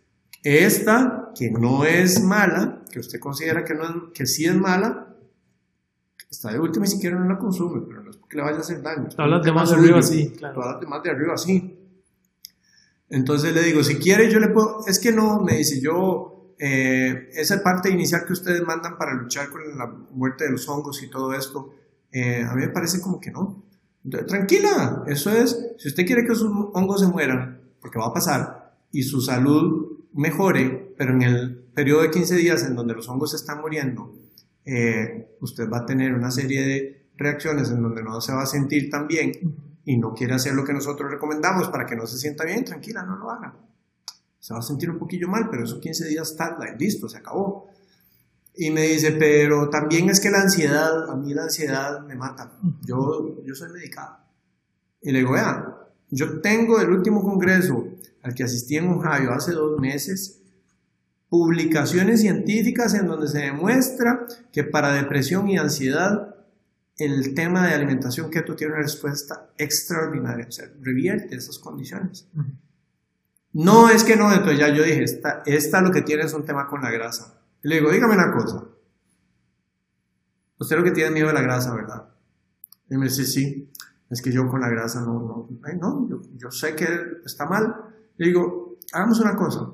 Esta, 0.42 1.30
que 1.34 1.50
no 1.50 1.84
es 1.84 2.22
mala, 2.22 2.82
que 2.90 3.00
usted 3.00 3.18
considera 3.18 3.64
que, 3.64 3.74
no 3.74 4.12
que 4.12 4.26
sí 4.26 4.44
es 4.44 4.54
mala, 4.54 5.14
está 6.30 6.52
de 6.52 6.60
última 6.60 6.84
y 6.84 6.88
siquiera 6.88 7.18
no 7.18 7.28
la 7.28 7.38
consume, 7.38 7.82
pero 7.86 8.02
no 8.02 8.10
es 8.10 8.16
porque 8.16 8.36
le 8.36 8.42
vaya 8.42 8.58
a 8.58 8.60
hacer 8.60 8.82
daño. 8.82 9.08
Todas 9.08 9.30
las 9.30 9.42
demás 9.44 9.70
de 9.70 9.76
arriba 9.76 10.02
sí, 10.02 10.32
claro. 10.36 10.54
Todas 10.54 10.72
las 10.72 10.80
demás 10.80 11.02
de 11.02 11.10
arriba 11.10 11.36
sí. 11.36 11.74
Entonces 13.10 13.54
le 13.54 13.62
digo, 13.62 13.82
si 13.82 13.96
quiere 13.96 14.30
yo 14.30 14.38
le 14.38 14.48
puedo, 14.48 14.86
es 14.86 14.98
que 14.98 15.12
no, 15.12 15.42
me 15.42 15.56
dice 15.56 15.80
yo, 15.80 16.54
eh, 16.58 17.30
esa 17.32 17.62
parte 17.62 17.90
inicial 17.90 18.24
que 18.26 18.32
ustedes 18.32 18.62
mandan 18.62 18.98
para 18.98 19.14
luchar 19.14 19.48
con 19.48 19.78
la 19.78 19.86
muerte 19.86 20.44
de 20.44 20.50
los 20.50 20.68
hongos 20.68 21.02
y 21.02 21.08
todo 21.08 21.32
esto, 21.32 21.74
eh, 22.12 22.42
a 22.42 22.54
mí 22.54 22.62
me 22.62 22.68
parece 22.68 23.00
como 23.00 23.20
que 23.20 23.30
no. 23.30 23.64
tranquila, 24.26 25.04
eso 25.06 25.30
es, 25.30 25.74
si 25.78 25.88
usted 25.88 26.04
quiere 26.04 26.24
que 26.24 26.32
esos 26.32 26.50
hongos 26.74 27.00
se 27.00 27.06
mueran, 27.06 27.57
porque 27.80 27.98
va 27.98 28.06
a 28.06 28.12
pasar, 28.12 28.76
y 28.92 29.02
su 29.02 29.20
salud 29.20 29.98
mejore, 30.14 30.94
pero 30.96 31.12
en 31.12 31.22
el 31.22 31.56
periodo 31.74 32.02
de 32.02 32.10
15 32.10 32.36
días 32.36 32.64
en 32.64 32.74
donde 32.74 32.94
los 32.94 33.08
hongos 33.08 33.34
están 33.34 33.60
muriendo, 33.60 34.12
eh, 34.64 35.36
usted 35.40 35.68
va 35.70 35.78
a 35.78 35.86
tener 35.86 36.14
una 36.14 36.30
serie 36.30 36.66
de 36.66 37.08
reacciones 37.16 37.70
en 37.70 37.82
donde 37.82 38.02
no 38.02 38.20
se 38.20 38.32
va 38.32 38.42
a 38.42 38.46
sentir 38.46 38.90
tan 38.90 39.06
bien 39.06 39.32
y 39.84 39.96
no 39.96 40.12
quiere 40.12 40.34
hacer 40.34 40.54
lo 40.54 40.64
que 40.64 40.72
nosotros 40.72 41.10
recomendamos 41.10 41.68
para 41.68 41.86
que 41.86 41.96
no 41.96 42.06
se 42.06 42.18
sienta 42.18 42.44
bien, 42.44 42.64
tranquila, 42.64 43.02
no 43.02 43.16
lo 43.16 43.30
haga. 43.30 43.54
Se 44.38 44.54
va 44.54 44.60
a 44.60 44.62
sentir 44.62 44.90
un 44.90 44.98
poquillo 44.98 45.28
mal, 45.28 45.48
pero 45.50 45.64
esos 45.64 45.80
15 45.80 46.08
días 46.08 46.30
está 46.30 46.56
listo, 46.78 47.08
se 47.08 47.18
acabó. 47.18 47.68
Y 48.54 48.70
me 48.70 48.82
dice, 48.82 49.12
pero 49.12 49.70
también 49.70 50.10
es 50.10 50.20
que 50.20 50.30
la 50.30 50.40
ansiedad, 50.40 51.08
a 51.10 51.16
mí 51.16 51.32
la 51.32 51.44
ansiedad 51.44 52.00
me 52.00 52.16
mata. 52.16 52.52
Yo, 52.84 53.42
yo 53.44 53.54
soy 53.54 53.72
medicado. 53.72 54.18
Y 55.00 55.12
le 55.12 55.20
digo, 55.20 55.32
vea, 55.32 55.87
yo 56.10 56.40
tengo 56.40 56.80
el 56.80 56.90
último 56.90 57.22
congreso 57.22 57.88
al 58.22 58.34
que 58.34 58.44
asistí 58.44 58.76
en 58.76 58.88
Ohio 58.88 59.32
hace 59.32 59.52
dos 59.52 59.80
meses, 59.80 60.40
publicaciones 61.28 62.20
científicas 62.20 62.94
en 62.94 63.06
donde 63.06 63.28
se 63.28 63.38
demuestra 63.38 64.26
que 64.52 64.64
para 64.64 64.92
depresión 64.92 65.48
y 65.48 65.58
ansiedad 65.58 66.34
el 66.96 67.34
tema 67.34 67.66
de 67.66 67.74
alimentación 67.74 68.30
keto 68.30 68.56
tiene 68.56 68.72
una 68.72 68.82
respuesta 68.82 69.50
extraordinaria, 69.56 70.46
o 70.48 70.52
sea, 70.52 70.66
revierte 70.80 71.36
esas 71.36 71.58
condiciones. 71.58 72.26
No 73.52 73.88
es 73.88 74.02
que 74.02 74.16
no, 74.16 74.32
entonces 74.32 74.58
ya 74.58 74.68
yo 74.68 74.82
dije, 74.82 75.04
esta, 75.04 75.42
esta 75.46 75.80
lo 75.80 75.92
que 75.92 76.02
tiene 76.02 76.24
es 76.24 76.34
un 76.34 76.44
tema 76.44 76.66
con 76.66 76.82
la 76.82 76.90
grasa. 76.90 77.40
le 77.62 77.76
digo, 77.76 77.90
dígame 77.90 78.14
una 78.14 78.32
cosa. 78.32 78.64
Usted 80.58 80.76
lo 80.76 80.82
que 80.82 80.90
tiene 80.90 81.12
miedo 81.12 81.28
de 81.28 81.34
la 81.34 81.42
grasa, 81.42 81.72
¿verdad? 81.72 82.08
Y 82.90 82.96
me 82.96 83.06
dice, 83.06 83.24
sí, 83.24 83.70
es 84.10 84.22
que 84.22 84.32
yo 84.32 84.48
con 84.48 84.60
la 84.60 84.68
grasa 84.68 85.00
no, 85.00 85.14
no, 85.20 85.48
no, 85.80 86.08
yo, 86.08 86.22
yo 86.36 86.50
sé 86.50 86.74
que 86.74 86.86
está 87.24 87.46
mal. 87.46 87.74
Le 88.16 88.28
digo, 88.28 88.78
hagamos 88.92 89.20
una 89.20 89.36
cosa. 89.36 89.70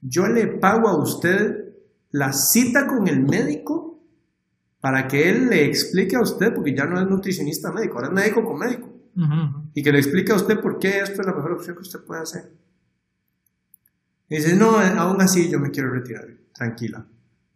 Yo 0.00 0.26
le 0.28 0.46
pago 0.46 0.88
a 0.88 0.96
usted 0.96 1.74
la 2.10 2.32
cita 2.32 2.86
con 2.86 3.08
el 3.08 3.20
médico 3.20 4.00
para 4.80 5.08
que 5.08 5.28
él 5.28 5.48
le 5.48 5.64
explique 5.66 6.16
a 6.16 6.20
usted, 6.20 6.54
porque 6.54 6.74
ya 6.74 6.84
no 6.84 7.00
es 7.00 7.06
nutricionista 7.06 7.72
médico, 7.72 7.94
ahora 7.94 8.08
es 8.08 8.14
médico 8.14 8.44
con 8.44 8.58
médico, 8.58 8.88
y 9.74 9.82
que 9.82 9.90
le 9.90 9.98
explique 9.98 10.32
a 10.32 10.36
usted 10.36 10.60
por 10.60 10.78
qué 10.78 11.00
esto 11.00 11.20
es 11.20 11.26
la 11.26 11.34
mejor 11.34 11.52
opción 11.52 11.74
que 11.74 11.82
usted 11.82 12.00
puede 12.00 12.22
hacer. 12.22 12.52
Y 14.28 14.36
dice, 14.36 14.54
no, 14.54 14.78
aún 14.78 15.20
así 15.20 15.50
yo 15.50 15.58
me 15.58 15.70
quiero 15.70 15.90
retirar, 15.90 16.28
tranquila. 16.52 17.04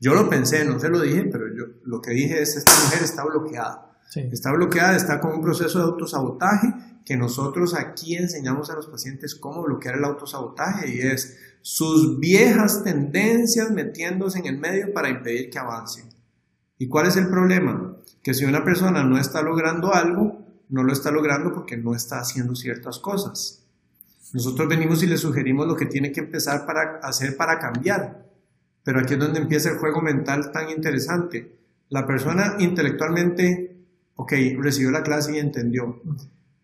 Yo 0.00 0.14
lo 0.14 0.28
pensé, 0.28 0.64
no 0.64 0.80
se 0.80 0.88
lo 0.88 1.00
dije, 1.00 1.28
pero 1.30 1.46
yo 1.54 1.64
lo 1.84 2.00
que 2.00 2.10
dije 2.10 2.42
es, 2.42 2.56
esta 2.56 2.72
mujer 2.84 3.02
está 3.04 3.24
bloqueada. 3.24 3.91
Está 4.14 4.52
bloqueada, 4.52 4.96
está 4.96 5.20
con 5.20 5.32
un 5.32 5.42
proceso 5.42 5.78
de 5.78 5.84
autosabotaje 5.84 6.74
que 7.04 7.16
nosotros 7.16 7.74
aquí 7.74 8.16
enseñamos 8.16 8.70
a 8.70 8.74
los 8.74 8.86
pacientes 8.86 9.34
cómo 9.34 9.62
bloquear 9.62 9.96
el 9.96 10.04
autosabotaje 10.04 10.94
y 10.94 11.00
es 11.00 11.38
sus 11.62 12.18
viejas 12.18 12.84
tendencias 12.84 13.70
metiéndose 13.70 14.40
en 14.40 14.46
el 14.46 14.58
medio 14.58 14.92
para 14.92 15.08
impedir 15.08 15.50
que 15.50 15.58
avancen. 15.58 16.10
¿Y 16.78 16.88
cuál 16.88 17.06
es 17.06 17.16
el 17.16 17.28
problema? 17.28 17.96
Que 18.22 18.34
si 18.34 18.44
una 18.44 18.64
persona 18.64 19.02
no 19.04 19.18
está 19.18 19.42
logrando 19.42 19.94
algo, 19.94 20.44
no 20.68 20.82
lo 20.82 20.92
está 20.92 21.10
logrando 21.10 21.52
porque 21.52 21.76
no 21.76 21.94
está 21.94 22.18
haciendo 22.20 22.54
ciertas 22.54 22.98
cosas. 22.98 23.64
Nosotros 24.32 24.68
venimos 24.68 25.02
y 25.02 25.06
le 25.06 25.18
sugerimos 25.18 25.66
lo 25.66 25.76
que 25.76 25.86
tiene 25.86 26.12
que 26.12 26.20
empezar 26.20 26.66
para 26.66 26.98
hacer 27.02 27.36
para 27.36 27.58
cambiar. 27.58 28.26
Pero 28.82 29.00
aquí 29.00 29.14
es 29.14 29.20
donde 29.20 29.40
empieza 29.40 29.70
el 29.70 29.78
juego 29.78 30.00
mental 30.00 30.50
tan 30.50 30.70
interesante. 30.70 31.58
La 31.90 32.06
persona 32.06 32.56
intelectualmente, 32.58 33.71
ok, 34.22 34.32
recibió 34.58 34.90
la 34.90 35.02
clase 35.02 35.34
y 35.34 35.38
entendió. 35.38 36.00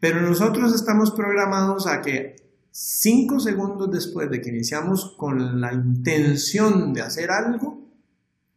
Pero 0.01 0.21
nosotros 0.23 0.75
estamos 0.75 1.11
programados 1.11 1.87
a 1.87 2.01
que 2.01 2.37
cinco 2.71 3.41
segundos 3.41 3.91
después 3.91 4.31
de 4.31 4.41
que 4.41 4.51
iniciamos 4.51 5.17
con 5.17 5.61
la 5.61 5.73
intención 5.73 6.93
de 6.93 7.03
hacer 7.03 7.31
algo, 7.31 7.85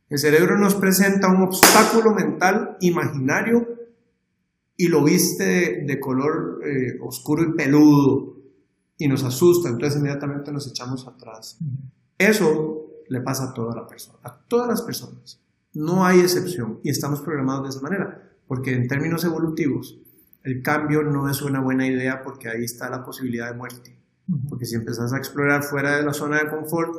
el 0.10 0.20
cerebro 0.20 0.58
nos 0.58 0.76
presenta 0.76 1.30
un 1.30 1.42
obstáculo 1.42 2.14
mental 2.14 2.78
imaginario 2.82 3.68
y 4.78 4.88
lo 4.88 5.04
viste 5.04 5.84
de, 5.86 6.00
color 6.00 6.62
eh, 6.66 7.00
oscuro 7.02 7.44
y 7.44 7.54
peludo 7.54 8.36
y 8.98 9.08
nos 9.08 9.24
asusta, 9.24 9.70
entonces 9.70 10.00
inmediatamente 10.00 10.52
nos 10.52 10.68
echamos 10.68 11.08
atrás. 11.08 11.58
Eso 12.18 12.88
le 13.10 13.22
pasa 13.22 13.46
a 13.46 13.54
toda 13.54 13.76
la 13.76 13.88
persona, 13.88 14.20
a 14.24 14.38
todas 14.48 14.68
las 14.68 14.82
personas. 14.84 15.40
No 15.74 16.06
hay 16.06 16.20
excepción 16.20 16.80
y 16.84 16.90
estamos 16.90 17.22
programados 17.22 17.64
de 17.64 17.70
esa 17.70 17.82
manera, 17.82 18.31
porque 18.52 18.74
en 18.74 18.90
términos 18.90 19.24
evolutivos 19.24 19.98
el 20.44 20.62
cambio 20.62 21.04
no 21.04 21.30
es 21.30 21.42
una 21.42 21.62
buena 21.62 21.88
idea 21.88 22.22
porque 22.22 22.50
ahí 22.50 22.66
está 22.66 22.90
la 22.90 23.02
posibilidad 23.02 23.50
de 23.50 23.56
muerte. 23.56 23.98
Porque 24.50 24.66
si 24.66 24.76
empezás 24.76 25.14
a 25.14 25.18
explorar 25.18 25.64
fuera 25.64 25.96
de 25.96 26.04
la 26.04 26.12
zona 26.12 26.40
de 26.40 26.50
confort, 26.50 26.94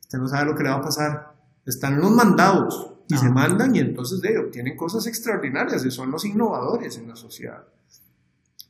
usted 0.00 0.18
no 0.18 0.26
sabe 0.26 0.46
lo 0.46 0.56
que 0.56 0.64
le 0.64 0.70
va 0.70 0.74
a 0.74 0.82
pasar 0.82 1.32
están 1.64 2.00
los 2.00 2.10
mandados 2.10 2.90
y 3.06 3.16
se 3.16 3.28
mandan 3.28 3.76
y 3.76 3.78
entonces 3.78 4.20
de 4.20 4.36
obtienen 4.36 4.76
cosas 4.76 5.06
extraordinarias 5.06 5.84
y 5.84 5.92
son 5.92 6.10
los 6.10 6.24
innovadores 6.24 6.98
en 6.98 7.06
la 7.06 7.14
sociedad. 7.14 7.62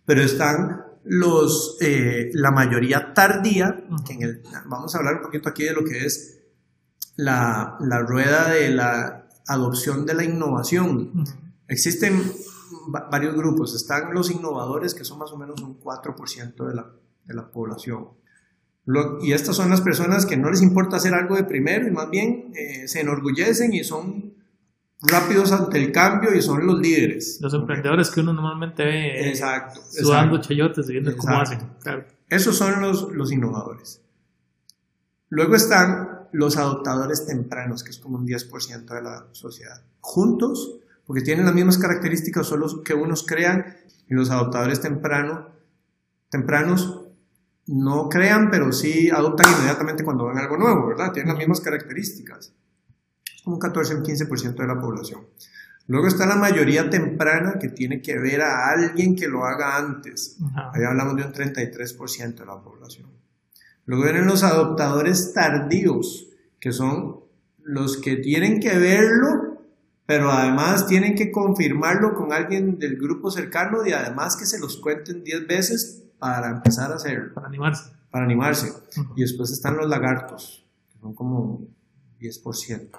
Pero 0.04 0.20
están 0.20 0.84
los, 1.04 1.78
eh, 1.80 2.28
la 2.34 2.50
mayoría 2.50 3.14
tardía, 3.14 3.82
que 4.06 4.12
en 4.12 4.22
el, 4.24 4.42
vamos 4.66 4.94
a 4.94 4.98
hablar 4.98 5.14
un 5.14 5.22
poquito 5.22 5.48
aquí 5.48 5.64
de 5.64 5.72
lo 5.72 5.84
que 5.84 6.04
es 6.04 6.42
la, 7.16 7.78
la 7.80 8.00
rueda 8.00 8.50
de 8.50 8.68
la 8.72 9.26
adopción 9.46 10.04
de 10.04 10.12
la 10.12 10.24
innovación. 10.24 11.45
Existen 11.68 12.20
varios 13.10 13.34
grupos, 13.34 13.74
están 13.74 14.14
los 14.14 14.30
innovadores 14.30 14.94
que 14.94 15.04
son 15.04 15.18
más 15.18 15.32
o 15.32 15.36
menos 15.36 15.60
un 15.62 15.80
4% 15.80 16.66
de 16.66 16.74
la, 16.74 16.90
de 17.24 17.34
la 17.34 17.50
población 17.50 18.08
y 19.20 19.32
estas 19.32 19.56
son 19.56 19.70
las 19.70 19.80
personas 19.80 20.26
que 20.26 20.36
no 20.36 20.48
les 20.48 20.62
importa 20.62 20.96
hacer 20.96 21.12
algo 21.12 21.34
de 21.34 21.44
primero 21.44 21.88
y 21.88 21.90
más 21.90 22.08
bien 22.08 22.52
eh, 22.54 22.86
se 22.86 23.00
enorgullecen 23.00 23.74
y 23.74 23.82
son 23.82 24.34
rápidos 25.02 25.50
ante 25.50 25.78
el 25.78 25.90
cambio 25.90 26.32
y 26.34 26.40
son 26.40 26.64
los 26.64 26.78
líderes. 26.78 27.38
Los 27.40 27.52
emprendedores 27.54 28.10
que 28.10 28.20
uno 28.20 28.32
normalmente 28.32 28.84
ve 28.84 29.28
exacto, 29.28 29.80
sudando 29.90 30.40
chayotes, 30.40 30.86
viendo 30.86 31.16
cómo 31.16 31.40
hacen. 31.40 31.68
Esos 32.28 32.56
son 32.56 32.80
los, 32.80 33.10
los 33.12 33.32
innovadores. 33.32 34.02
Luego 35.30 35.56
están 35.56 36.28
los 36.32 36.56
adoptadores 36.56 37.26
tempranos, 37.26 37.82
que 37.82 37.90
es 37.90 37.98
como 37.98 38.18
un 38.18 38.26
10% 38.26 38.86
de 38.86 39.02
la 39.02 39.26
sociedad. 39.32 39.82
Juntos, 40.00 40.78
porque 41.06 41.22
tienen 41.22 41.46
las 41.46 41.54
mismas 41.54 41.78
características, 41.78 42.46
solo 42.46 42.82
que 42.82 42.94
unos 42.94 43.24
crean, 43.24 43.76
y 44.08 44.14
los 44.14 44.30
adoptadores 44.30 44.80
temprano, 44.80 45.48
tempranos 46.30 47.02
no 47.66 48.08
crean, 48.08 48.50
pero 48.50 48.72
sí 48.72 49.10
adoptan 49.10 49.52
inmediatamente 49.52 50.04
cuando 50.04 50.26
ven 50.26 50.38
algo 50.38 50.56
nuevo, 50.56 50.86
¿verdad? 50.86 51.12
Tienen 51.12 51.30
las 51.30 51.38
mismas 51.38 51.60
características. 51.60 52.52
Es 53.34 53.42
como 53.42 53.56
un 53.56 53.60
14 53.60 53.94
o 53.94 53.98
un 53.98 54.04
15% 54.04 54.54
de 54.54 54.66
la 54.66 54.80
población. 54.80 55.26
Luego 55.88 56.08
está 56.08 56.26
la 56.26 56.36
mayoría 56.36 56.90
temprana 56.90 57.58
que 57.60 57.68
tiene 57.68 58.02
que 58.02 58.18
ver 58.18 58.42
a 58.42 58.70
alguien 58.70 59.14
que 59.14 59.28
lo 59.28 59.44
haga 59.44 59.76
antes. 59.76 60.36
Ahí 60.72 60.82
hablamos 60.82 61.16
de 61.16 61.24
un 61.24 61.32
33% 61.32 62.34
de 62.34 62.46
la 62.46 62.60
población. 62.60 63.08
Luego 63.84 64.04
vienen 64.04 64.26
los 64.26 64.42
adoptadores 64.42 65.32
tardíos, 65.32 66.28
que 66.58 66.72
son 66.72 67.20
los 67.62 67.98
que 67.98 68.16
tienen 68.16 68.58
que 68.58 68.76
verlo, 68.78 69.45
pero 70.06 70.30
además 70.30 70.86
tienen 70.86 71.16
que 71.16 71.32
confirmarlo 71.32 72.14
con 72.14 72.32
alguien 72.32 72.78
del 72.78 72.96
grupo 72.96 73.30
cercano 73.30 73.84
y 73.84 73.92
además 73.92 74.36
que 74.36 74.46
se 74.46 74.60
los 74.60 74.76
cuenten 74.76 75.24
10 75.24 75.46
veces 75.48 76.04
para 76.18 76.48
empezar 76.48 76.92
a 76.92 76.94
hacerlo. 76.94 77.34
Para 77.34 77.48
animarse. 77.48 77.90
Para 78.10 78.24
animarse. 78.24 78.72
Y 79.16 79.22
después 79.22 79.50
están 79.50 79.76
los 79.76 79.88
lagartos, 79.88 80.64
que 80.92 80.98
son 81.00 81.14
como 81.14 81.66
10%. 82.20 82.90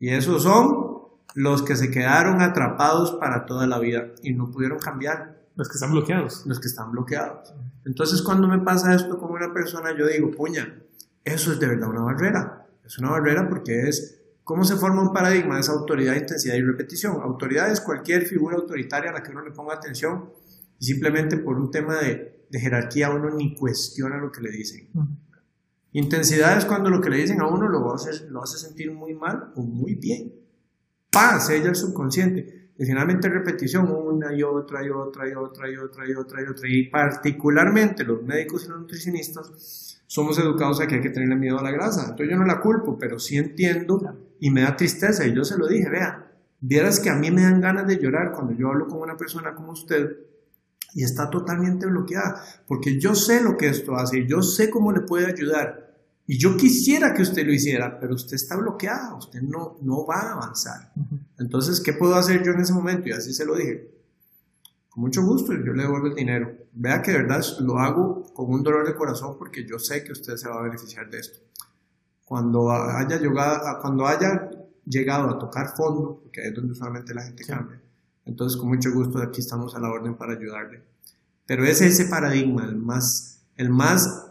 Y 0.00 0.08
esos 0.08 0.42
son 0.42 0.94
los 1.34 1.62
que 1.62 1.76
se 1.76 1.90
quedaron 1.90 2.40
atrapados 2.40 3.12
para 3.12 3.44
toda 3.44 3.66
la 3.66 3.78
vida 3.78 4.06
y 4.22 4.32
no 4.32 4.50
pudieron 4.50 4.78
cambiar. 4.78 5.44
Los 5.56 5.68
que 5.68 5.74
están 5.74 5.92
bloqueados. 5.92 6.44
Los 6.46 6.58
que 6.58 6.66
están 6.66 6.90
bloqueados. 6.90 7.54
Entonces 7.84 8.22
cuando 8.22 8.48
me 8.48 8.58
pasa 8.58 8.94
esto 8.94 9.18
como 9.18 9.34
una 9.34 9.52
persona, 9.52 9.96
yo 9.96 10.06
digo, 10.06 10.30
puña, 10.30 10.80
eso 11.22 11.52
es 11.52 11.60
de 11.60 11.68
verdad 11.68 11.90
una 11.90 12.02
barrera. 12.02 12.66
Es 12.84 12.98
una 12.98 13.10
barrera 13.10 13.48
porque 13.48 13.88
es 13.88 14.23
cómo 14.44 14.64
se 14.64 14.76
forma 14.76 15.02
un 15.02 15.12
paradigma, 15.12 15.58
es 15.58 15.68
autoridad, 15.68 16.14
intensidad 16.14 16.54
y 16.54 16.62
repetición. 16.62 17.20
Autoridad 17.22 17.70
es 17.72 17.80
cualquier 17.80 18.26
figura 18.26 18.56
autoritaria 18.56 19.10
a 19.10 19.14
la 19.14 19.22
que 19.22 19.32
uno 19.32 19.42
le 19.42 19.50
ponga 19.50 19.74
atención 19.74 20.30
y 20.78 20.84
simplemente 20.84 21.38
por 21.38 21.56
un 21.56 21.70
tema 21.70 21.96
de 21.96 22.34
de 22.54 22.60
jerarquía 22.60 23.10
uno 23.10 23.30
ni 23.30 23.56
cuestiona 23.56 24.16
lo 24.16 24.30
que 24.30 24.40
le 24.40 24.50
dicen. 24.50 24.88
Intensidad 25.90 26.56
es 26.56 26.64
cuando 26.64 26.88
lo 26.88 27.00
que 27.00 27.10
le 27.10 27.16
dicen 27.16 27.40
a 27.40 27.48
uno 27.48 27.68
lo 27.68 27.92
hace, 27.92 28.28
lo 28.28 28.44
hace 28.44 28.58
sentir 28.58 28.92
muy 28.92 29.12
mal 29.12 29.52
o 29.56 29.62
muy 29.62 29.96
bien. 29.96 30.32
Paz, 31.10 31.50
ella 31.50 31.70
el 31.70 31.74
subconsciente. 31.74 32.70
Y 32.78 32.84
finalmente 32.84 33.28
repetición, 33.28 33.90
una 33.90 34.32
y 34.32 34.44
otra 34.44 34.84
y 34.84 34.90
otra 34.90 35.28
y 35.28 35.34
otra 35.34 35.68
y 35.68 35.76
otra 35.76 36.08
y 36.08 36.14
otra 36.14 36.42
y 36.42 36.46
otra. 36.46 36.68
Y 36.68 36.90
particularmente 36.90 38.04
los 38.04 38.22
médicos 38.22 38.64
y 38.64 38.68
los 38.68 38.80
nutricionistas 38.80 39.93
somos 40.06 40.38
educados 40.38 40.80
a 40.80 40.86
que 40.86 40.96
hay 40.96 41.00
que 41.00 41.10
tenerle 41.10 41.36
miedo 41.36 41.58
a 41.58 41.62
la 41.62 41.70
grasa. 41.70 42.02
Entonces 42.02 42.28
yo 42.30 42.36
no 42.36 42.44
la 42.44 42.60
culpo, 42.60 42.98
pero 42.98 43.18
sí 43.18 43.36
entiendo 43.36 44.16
y 44.40 44.50
me 44.50 44.62
da 44.62 44.76
tristeza. 44.76 45.26
Y 45.26 45.34
yo 45.34 45.44
se 45.44 45.58
lo 45.58 45.66
dije, 45.66 45.88
vea, 45.88 46.30
vieras 46.60 47.00
que 47.00 47.10
a 47.10 47.16
mí 47.16 47.30
me 47.30 47.42
dan 47.42 47.60
ganas 47.60 47.86
de 47.86 47.98
llorar 47.98 48.32
cuando 48.32 48.52
yo 48.52 48.68
hablo 48.68 48.86
con 48.86 49.00
una 49.00 49.16
persona 49.16 49.54
como 49.54 49.72
usted 49.72 50.16
y 50.94 51.02
está 51.02 51.28
totalmente 51.28 51.86
bloqueada, 51.86 52.40
porque 52.68 53.00
yo 53.00 53.16
sé 53.16 53.42
lo 53.42 53.56
que 53.56 53.68
esto 53.68 53.96
hace, 53.96 54.26
yo 54.26 54.42
sé 54.42 54.70
cómo 54.70 54.92
le 54.92 55.00
puede 55.00 55.26
ayudar, 55.26 55.84
y 56.26 56.38
yo 56.38 56.56
quisiera 56.56 57.12
que 57.12 57.22
usted 57.22 57.44
lo 57.44 57.52
hiciera, 57.52 57.98
pero 58.00 58.14
usted 58.14 58.34
está 58.34 58.56
bloqueada, 58.56 59.14
usted 59.14 59.42
no, 59.42 59.76
no 59.82 60.06
va 60.06 60.20
a 60.20 60.32
avanzar. 60.32 60.90
Entonces, 61.38 61.80
¿qué 61.80 61.92
puedo 61.92 62.14
hacer 62.14 62.42
yo 62.42 62.52
en 62.52 62.60
ese 62.60 62.72
momento? 62.72 63.08
Y 63.08 63.12
así 63.12 63.34
se 63.34 63.44
lo 63.44 63.56
dije. 63.56 63.90
Con 64.88 65.02
mucho 65.02 65.22
gusto, 65.22 65.52
yo 65.52 65.72
le 65.74 65.82
devuelvo 65.82 66.06
el 66.06 66.14
dinero. 66.14 66.56
Vea 66.74 67.00
que 67.00 67.12
de 67.12 67.18
verdad 67.18 67.42
lo 67.60 67.78
hago 67.78 68.22
con 68.34 68.50
un 68.50 68.62
dolor 68.62 68.86
de 68.86 68.94
corazón 68.94 69.36
porque 69.38 69.64
yo 69.64 69.78
sé 69.78 70.04
que 70.04 70.12
usted 70.12 70.36
se 70.36 70.48
va 70.48 70.58
a 70.58 70.62
beneficiar 70.62 71.08
de 71.08 71.20
esto. 71.20 71.38
Cuando 72.24 72.70
haya 72.70 73.18
llegado, 73.18 73.80
cuando 73.80 74.06
haya 74.06 74.50
llegado 74.84 75.30
a 75.30 75.38
tocar 75.38 75.74
fondo, 75.76 76.20
porque 76.22 76.48
es 76.48 76.54
donde 76.54 76.72
usualmente 76.72 77.14
la 77.14 77.22
gente 77.22 77.44
cambia, 77.44 77.80
entonces 78.24 78.58
con 78.58 78.68
mucho 78.68 78.92
gusto 78.92 79.18
aquí 79.22 79.40
estamos 79.40 79.74
a 79.74 79.78
la 79.78 79.90
orden 79.90 80.16
para 80.16 80.32
ayudarle. 80.32 80.82
Pero 81.46 81.64
es 81.64 81.80
ese 81.80 82.06
paradigma, 82.06 82.64
el 82.64 82.76
más, 82.76 83.42
el 83.56 83.68
más, 83.68 84.30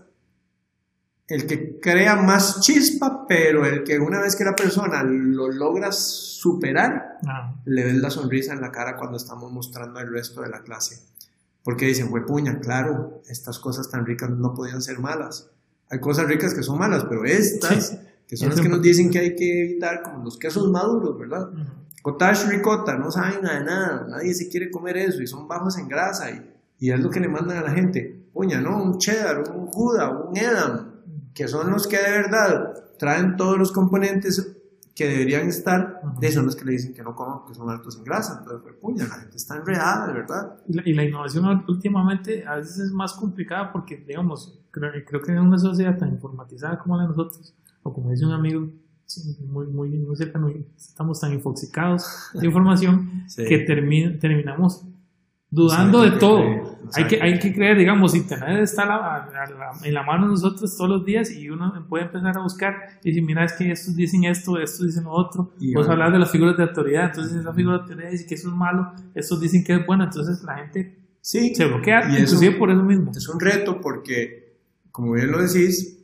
el 1.28 1.46
que 1.46 1.80
crea 1.80 2.16
más 2.16 2.62
chispa, 2.62 3.26
pero 3.28 3.66
el 3.66 3.84
que 3.84 4.00
una 4.00 4.20
vez 4.20 4.36
que 4.36 4.44
la 4.44 4.56
persona 4.56 5.04
lo 5.04 5.50
logra 5.50 5.92
superar, 5.92 7.20
ah. 7.28 7.56
le 7.66 7.84
ves 7.86 7.96
la 7.96 8.10
sonrisa 8.10 8.54
en 8.54 8.62
la 8.62 8.72
cara 8.72 8.98
cuando 8.98 9.18
estamos 9.18 9.52
mostrando 9.52 10.00
al 10.00 10.12
resto 10.12 10.42
de 10.42 10.50
la 10.50 10.62
clase. 10.64 11.13
Porque 11.64 11.86
dicen, 11.86 12.10
puña, 12.28 12.60
claro, 12.60 13.22
estas 13.30 13.60
cosas 13.60 13.90
tan 13.90 14.06
ricas 14.06 14.30
no 14.30 14.54
podían 14.54 14.82
ser 14.82 15.00
malas. 15.00 15.50
Hay 15.90 16.00
cosas 16.00 16.28
ricas 16.28 16.54
que 16.54 16.64
son 16.64 16.78
malas, 16.78 17.06
pero 17.08 17.24
estas, 17.24 17.98
que 18.28 18.36
son 18.36 18.50
las 18.50 18.60
que 18.60 18.70
nos 18.70 18.82
dicen 18.82 19.10
que 19.10 19.20
hay 19.20 19.36
que 19.36 19.64
evitar, 19.64 20.02
como 20.02 20.24
los 20.24 20.38
quesos 20.38 20.70
maduros, 20.70 21.18
¿verdad? 21.18 21.50
Cottage 22.02 22.50
ricota, 22.50 22.98
no 22.98 23.12
saben 23.12 23.42
nada 23.42 23.60
de 23.60 23.66
nada, 23.66 24.08
nadie 24.10 24.34
se 24.34 24.50
quiere 24.50 24.70
comer 24.70 24.98
eso 24.98 25.22
y 25.22 25.28
son 25.28 25.48
bajos 25.48 25.78
en 25.78 25.88
grasa 25.88 26.32
y 26.32 26.54
y 26.84 26.92
es 26.92 27.00
lo 27.00 27.10
que 27.10 27.22
le 27.22 27.30
mandan 27.30 27.60
a 27.60 27.62
la 27.62 27.72
gente. 27.72 28.28
Puña, 28.34 28.60
¿no? 28.60 28.84
Un 28.84 28.98
cheddar, 28.98 29.50
un 29.56 29.68
juda, 29.68 30.10
un 30.10 30.36
edam, 30.36 30.92
que 31.34 31.48
son 31.48 31.72
los 31.72 31.88
que 31.88 31.96
de 31.98 32.12
verdad 32.12 32.74
traen 33.00 33.38
todos 33.38 33.58
los 33.58 33.72
componentes 33.72 34.58
que 34.96 35.08
deberían 35.08 35.48
estar, 35.48 36.02
de 36.20 36.32
son 36.32 36.46
los 36.46 36.56
que 36.56 36.66
le 36.66 36.74
dicen 36.74 36.94
que 36.94 37.02
no 37.02 37.16
coman 37.16 37.40
porque 37.40 37.56
son 37.56 37.70
altos 37.70 37.98
en 37.98 38.04
grasa. 38.04 38.38
Entonces, 38.40 38.62
pues, 38.62 38.76
puña, 38.76 39.08
la 39.08 39.16
gente 39.16 39.38
está 39.38 39.58
enredada, 39.58 40.08
de 40.08 40.14
verdad. 40.14 40.58
Y 40.68 40.94
la, 40.94 41.04
innovación 41.04 41.66
últimamente 41.68 42.46
a 42.46 42.58
veces 42.58 42.78
es 42.80 42.92
más 42.92 43.14
complicada 43.14 43.72
porque, 43.72 43.98
digamos, 43.98 44.60
creo, 44.70 44.92
creo, 45.06 45.22
que 45.22 45.32
en 45.32 45.40
una 45.40 45.58
sociedad 45.58 45.98
tan 45.98 46.10
informatizada 46.10 46.78
como 46.78 46.96
la 46.96 47.04
de 47.04 47.10
nosotros, 47.10 47.56
o 47.82 47.92
como 47.92 48.12
dice 48.12 48.26
un 48.26 48.34
amigo 48.34 48.70
muy, 49.48 49.68
muy, 49.68 49.90
muy 49.90 50.16
cercano, 50.16 50.52
estamos 50.78 51.20
tan 51.20 51.34
infoxicados 51.34 52.30
de 52.34 52.46
información 52.46 53.26
que 53.36 53.60
terminamos 54.20 54.86
dudando 55.54 56.02
de 56.02 56.12
todo. 56.12 56.74
Hay 56.96 57.08
que, 57.08 57.22
hay 57.22 57.40
que 57.40 57.54
creer, 57.54 57.78
digamos, 57.78 58.14
Internet 58.14 58.62
está 58.62 58.84
en 59.84 59.94
la 59.94 60.04
mano 60.04 60.26
de 60.26 60.32
nosotros 60.32 60.76
todos 60.76 60.90
los 60.90 61.06
días 61.06 61.32
y 61.32 61.50
uno 61.50 61.74
puede 61.88 62.06
empezar 62.06 62.38
a 62.38 62.42
buscar 62.42 63.00
y 63.04 63.10
decir, 63.10 63.24
mira, 63.24 63.46
es 63.46 63.54
que 63.54 63.72
estos 63.72 63.96
dicen 63.96 64.26
esto, 64.26 64.60
estos 64.60 64.88
dicen 64.88 65.06
lo 65.06 65.12
otro. 65.12 65.54
Vos 65.74 65.88
hablar 65.88 66.12
de 66.12 66.20
las 66.20 66.32
figuras 66.32 66.58
de 66.58 66.64
autoridad, 66.64 67.06
entonces 67.06 67.38
esa 67.38 67.54
figura 67.54 67.78
de 67.78 67.84
autoridad 67.84 68.12
dice 68.12 68.26
que 68.26 68.36
eso 68.36 68.50
es 68.50 68.56
malo, 68.56 68.94
estos 69.16 69.40
dicen 69.40 69.64
que 69.64 69.74
es 69.74 69.86
bueno, 69.86 70.04
entonces 70.04 70.44
la 70.44 70.56
gente 70.58 71.00
sí, 71.22 71.56
se 71.56 71.66
bloquea, 71.66 72.10
y 72.10 72.22
inclusive 72.22 72.56
por 72.58 72.70
eso 72.70 72.84
mismo. 72.84 73.12
Es 73.16 73.28
un 73.30 73.40
reto 73.40 73.80
porque, 73.80 74.58
como 74.92 75.14
bien 75.14 75.32
lo 75.32 75.42
decís, 75.42 76.00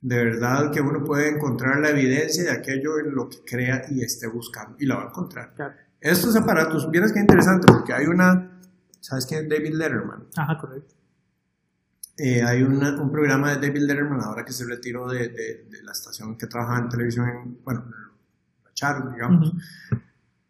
de 0.00 0.16
verdad 0.16 0.70
que 0.72 0.80
uno 0.80 1.02
puede 1.04 1.28
encontrar 1.28 1.80
la 1.80 1.90
evidencia 1.90 2.44
de 2.44 2.50
aquello 2.50 2.98
en 2.98 3.14
lo 3.14 3.28
que 3.28 3.38
crea 3.46 3.84
y 3.90 4.02
esté 4.02 4.26
buscando, 4.26 4.76
y 4.78 4.86
la 4.86 4.96
va 4.96 5.04
a 5.04 5.08
encontrar. 5.08 5.54
Claro. 5.54 5.74
Estos 6.04 6.36
aparatos, 6.36 6.90
vieras 6.90 7.12
que 7.12 7.18
interesante, 7.18 7.66
porque 7.66 7.94
hay 7.94 8.04
una, 8.04 8.60
¿sabes 9.00 9.24
quién 9.24 9.44
es 9.44 9.48
David 9.48 9.72
Letterman? 9.72 10.24
Ajá, 10.36 10.58
correcto. 10.58 10.94
Eh, 12.18 12.42
hay 12.42 12.62
una, 12.62 13.00
un 13.00 13.10
programa 13.10 13.56
de 13.56 13.66
David 13.66 13.84
Letterman 13.84 14.20
ahora 14.20 14.44
que 14.44 14.52
se 14.52 14.66
retiró 14.66 15.08
de, 15.08 15.30
de, 15.30 15.82
la 15.82 15.92
estación 15.92 16.36
que 16.36 16.46
trabajaba 16.46 16.80
en 16.80 16.88
televisión, 16.90 17.28
en, 17.30 17.58
bueno, 17.64 17.86
Charo, 18.74 19.10
digamos. 19.12 19.50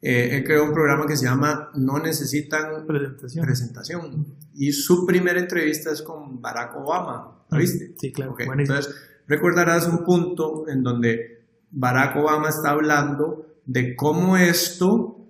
Eh, 0.02 0.36
él 0.36 0.44
creó 0.44 0.64
un 0.64 0.74
programa 0.74 1.06
que 1.06 1.16
se 1.16 1.24
llama 1.24 1.70
No 1.74 2.00
Necesitan 2.00 2.84
Presentación. 2.84 3.46
presentación. 3.46 4.26
Y 4.54 4.72
su 4.72 5.06
primera 5.06 5.38
entrevista 5.38 5.92
es 5.92 6.02
con 6.02 6.42
Barack 6.42 6.74
Obama, 6.78 7.44
¿lo 7.48 7.58
viste? 7.58 7.94
Sí, 7.96 8.12
claro. 8.12 8.34
Entonces, 8.38 8.92
recordarás 9.28 9.86
un 9.86 10.04
punto 10.04 10.68
en 10.68 10.82
donde 10.82 11.44
Barack 11.70 12.16
Obama 12.16 12.48
está 12.48 12.70
hablando 12.70 13.60
de 13.66 13.94
cómo 13.94 14.36
esto 14.36 15.23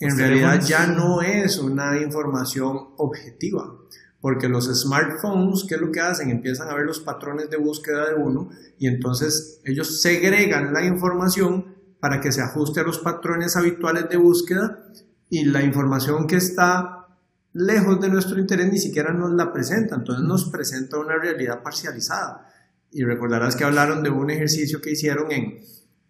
en 0.00 0.16
realidad 0.16 0.60
ya 0.66 0.86
no 0.86 1.20
es 1.20 1.58
una 1.58 2.00
información 2.00 2.88
objetiva, 2.96 3.76
porque 4.20 4.48
los 4.48 4.66
smartphones, 4.66 5.64
¿qué 5.68 5.74
es 5.74 5.80
lo 5.80 5.92
que 5.92 6.00
hacen? 6.00 6.30
Empiezan 6.30 6.68
a 6.70 6.74
ver 6.74 6.86
los 6.86 7.00
patrones 7.00 7.50
de 7.50 7.58
búsqueda 7.58 8.08
de 8.08 8.14
uno 8.14 8.48
y 8.78 8.86
entonces 8.86 9.60
ellos 9.64 10.00
segregan 10.00 10.72
la 10.72 10.84
información 10.84 11.76
para 12.00 12.20
que 12.20 12.32
se 12.32 12.40
ajuste 12.40 12.80
a 12.80 12.84
los 12.84 12.98
patrones 12.98 13.56
habituales 13.56 14.08
de 14.08 14.16
búsqueda 14.16 14.86
y 15.28 15.44
la 15.44 15.62
información 15.62 16.26
que 16.26 16.36
está 16.36 17.06
lejos 17.52 18.00
de 18.00 18.08
nuestro 18.08 18.38
interés 18.38 18.72
ni 18.72 18.78
siquiera 18.78 19.12
nos 19.12 19.32
la 19.32 19.52
presenta, 19.52 19.96
entonces 19.96 20.24
nos 20.24 20.50
presenta 20.50 20.98
una 20.98 21.16
realidad 21.16 21.62
parcializada. 21.62 22.48
Y 22.90 23.04
recordarás 23.04 23.54
que 23.54 23.64
hablaron 23.64 24.02
de 24.02 24.10
un 24.10 24.30
ejercicio 24.30 24.80
que 24.80 24.92
hicieron 24.92 25.30
en, 25.30 25.58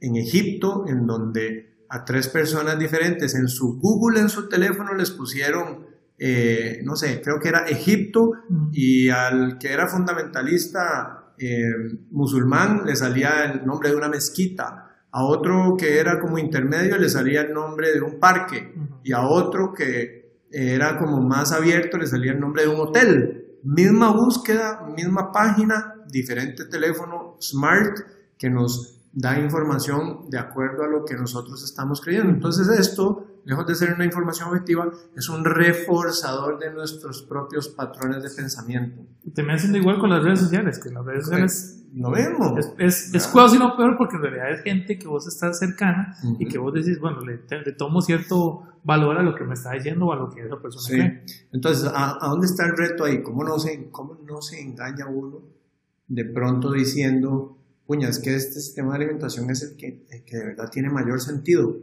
en 0.00 0.16
Egipto, 0.16 0.84
en 0.86 1.06
donde 1.06 1.69
a 1.90 2.04
tres 2.04 2.28
personas 2.28 2.78
diferentes. 2.78 3.34
En 3.34 3.48
su 3.48 3.78
Google, 3.78 4.20
en 4.20 4.28
su 4.28 4.48
teléfono, 4.48 4.94
les 4.94 5.10
pusieron, 5.10 5.86
eh, 6.18 6.80
no 6.84 6.94
sé, 6.96 7.20
creo 7.22 7.38
que 7.40 7.48
era 7.48 7.66
Egipto, 7.66 8.30
y 8.72 9.08
al 9.08 9.58
que 9.58 9.72
era 9.72 9.88
fundamentalista 9.88 11.34
eh, 11.36 11.62
musulmán 12.10 12.82
le 12.84 12.94
salía 12.94 13.44
el 13.44 13.66
nombre 13.66 13.90
de 13.90 13.96
una 13.96 14.08
mezquita, 14.08 14.86
a 15.12 15.24
otro 15.24 15.74
que 15.76 15.98
era 15.98 16.20
como 16.20 16.38
intermedio 16.38 16.96
le 16.96 17.08
salía 17.08 17.40
el 17.40 17.52
nombre 17.52 17.92
de 17.92 18.00
un 18.00 18.20
parque, 18.20 18.72
y 19.02 19.12
a 19.12 19.22
otro 19.22 19.72
que 19.74 20.20
era 20.52 20.96
como 20.96 21.20
más 21.20 21.52
abierto 21.52 21.98
le 21.98 22.06
salía 22.06 22.32
el 22.32 22.40
nombre 22.40 22.62
de 22.62 22.68
un 22.68 22.80
hotel. 22.80 23.58
Misma 23.62 24.12
búsqueda, 24.12 24.86
misma 24.96 25.32
página, 25.32 25.94
diferente 26.10 26.64
teléfono 26.66 27.36
smart 27.40 27.98
que 28.38 28.48
nos 28.48 28.99
da 29.12 29.38
información 29.38 30.30
de 30.30 30.38
acuerdo 30.38 30.84
a 30.84 30.88
lo 30.88 31.04
que 31.04 31.14
nosotros 31.14 31.62
estamos 31.64 32.00
creyendo. 32.00 32.30
Entonces 32.30 32.68
esto, 32.68 33.26
lejos 33.44 33.66
de 33.66 33.74
ser 33.74 33.92
una 33.92 34.04
información 34.04 34.48
objetiva, 34.48 34.90
es 35.16 35.28
un 35.28 35.44
reforzador 35.44 36.58
de 36.58 36.72
nuestros 36.72 37.22
propios 37.22 37.68
patrones 37.68 38.22
de 38.22 38.30
pensamiento. 38.30 39.02
Te 39.34 39.42
me 39.42 39.54
haciendo 39.54 39.78
igual 39.78 39.98
con 39.98 40.10
las 40.10 40.22
redes 40.22 40.40
sociales, 40.40 40.78
que 40.78 40.90
las 40.90 41.04
redes 41.04 41.24
sociales... 41.24 41.76
Lo 41.92 42.12
vemos. 42.12 42.52
Es, 42.78 43.12
es, 43.12 43.26
casi 43.26 43.58
lo 43.58 43.76
peor 43.76 43.96
porque 43.98 44.14
en 44.14 44.22
realidad 44.22 44.52
es 44.52 44.62
gente 44.62 44.96
que 44.96 45.08
vos 45.08 45.26
estás 45.26 45.58
cercana 45.58 46.16
y 46.38 46.46
que 46.46 46.56
vos 46.56 46.72
decís, 46.72 47.00
bueno, 47.00 47.18
le, 47.22 47.38
tomo 47.72 48.00
cierto 48.00 48.62
valor 48.84 49.18
a 49.18 49.24
lo 49.24 49.34
que 49.34 49.42
me 49.42 49.54
está 49.54 49.72
diciendo 49.72 50.06
o 50.06 50.12
a 50.12 50.16
lo 50.16 50.30
que 50.30 50.46
esa 50.46 50.56
persona 50.60 50.86
sí. 50.86 50.92
cree. 50.92 51.24
Entonces, 51.52 51.90
¿a, 51.92 52.24
¿a, 52.24 52.28
dónde 52.28 52.46
está 52.46 52.64
el 52.64 52.76
reto 52.76 53.06
ahí? 53.06 53.24
¿Cómo 53.24 53.42
no, 53.42 53.58
se, 53.58 53.90
¿Cómo 53.90 54.20
no 54.24 54.40
se 54.40 54.60
engaña 54.60 55.08
uno 55.08 55.40
de 56.06 56.24
pronto 56.26 56.70
diciendo 56.70 57.59
puña, 57.90 58.08
es 58.08 58.20
que 58.20 58.36
este 58.36 58.60
sistema 58.60 58.90
de 58.90 58.98
alimentación 58.98 59.50
es 59.50 59.62
el 59.64 59.76
que, 59.76 60.06
que 60.24 60.36
de 60.36 60.44
verdad 60.44 60.70
tiene 60.70 60.90
mayor 60.90 61.20
sentido. 61.20 61.76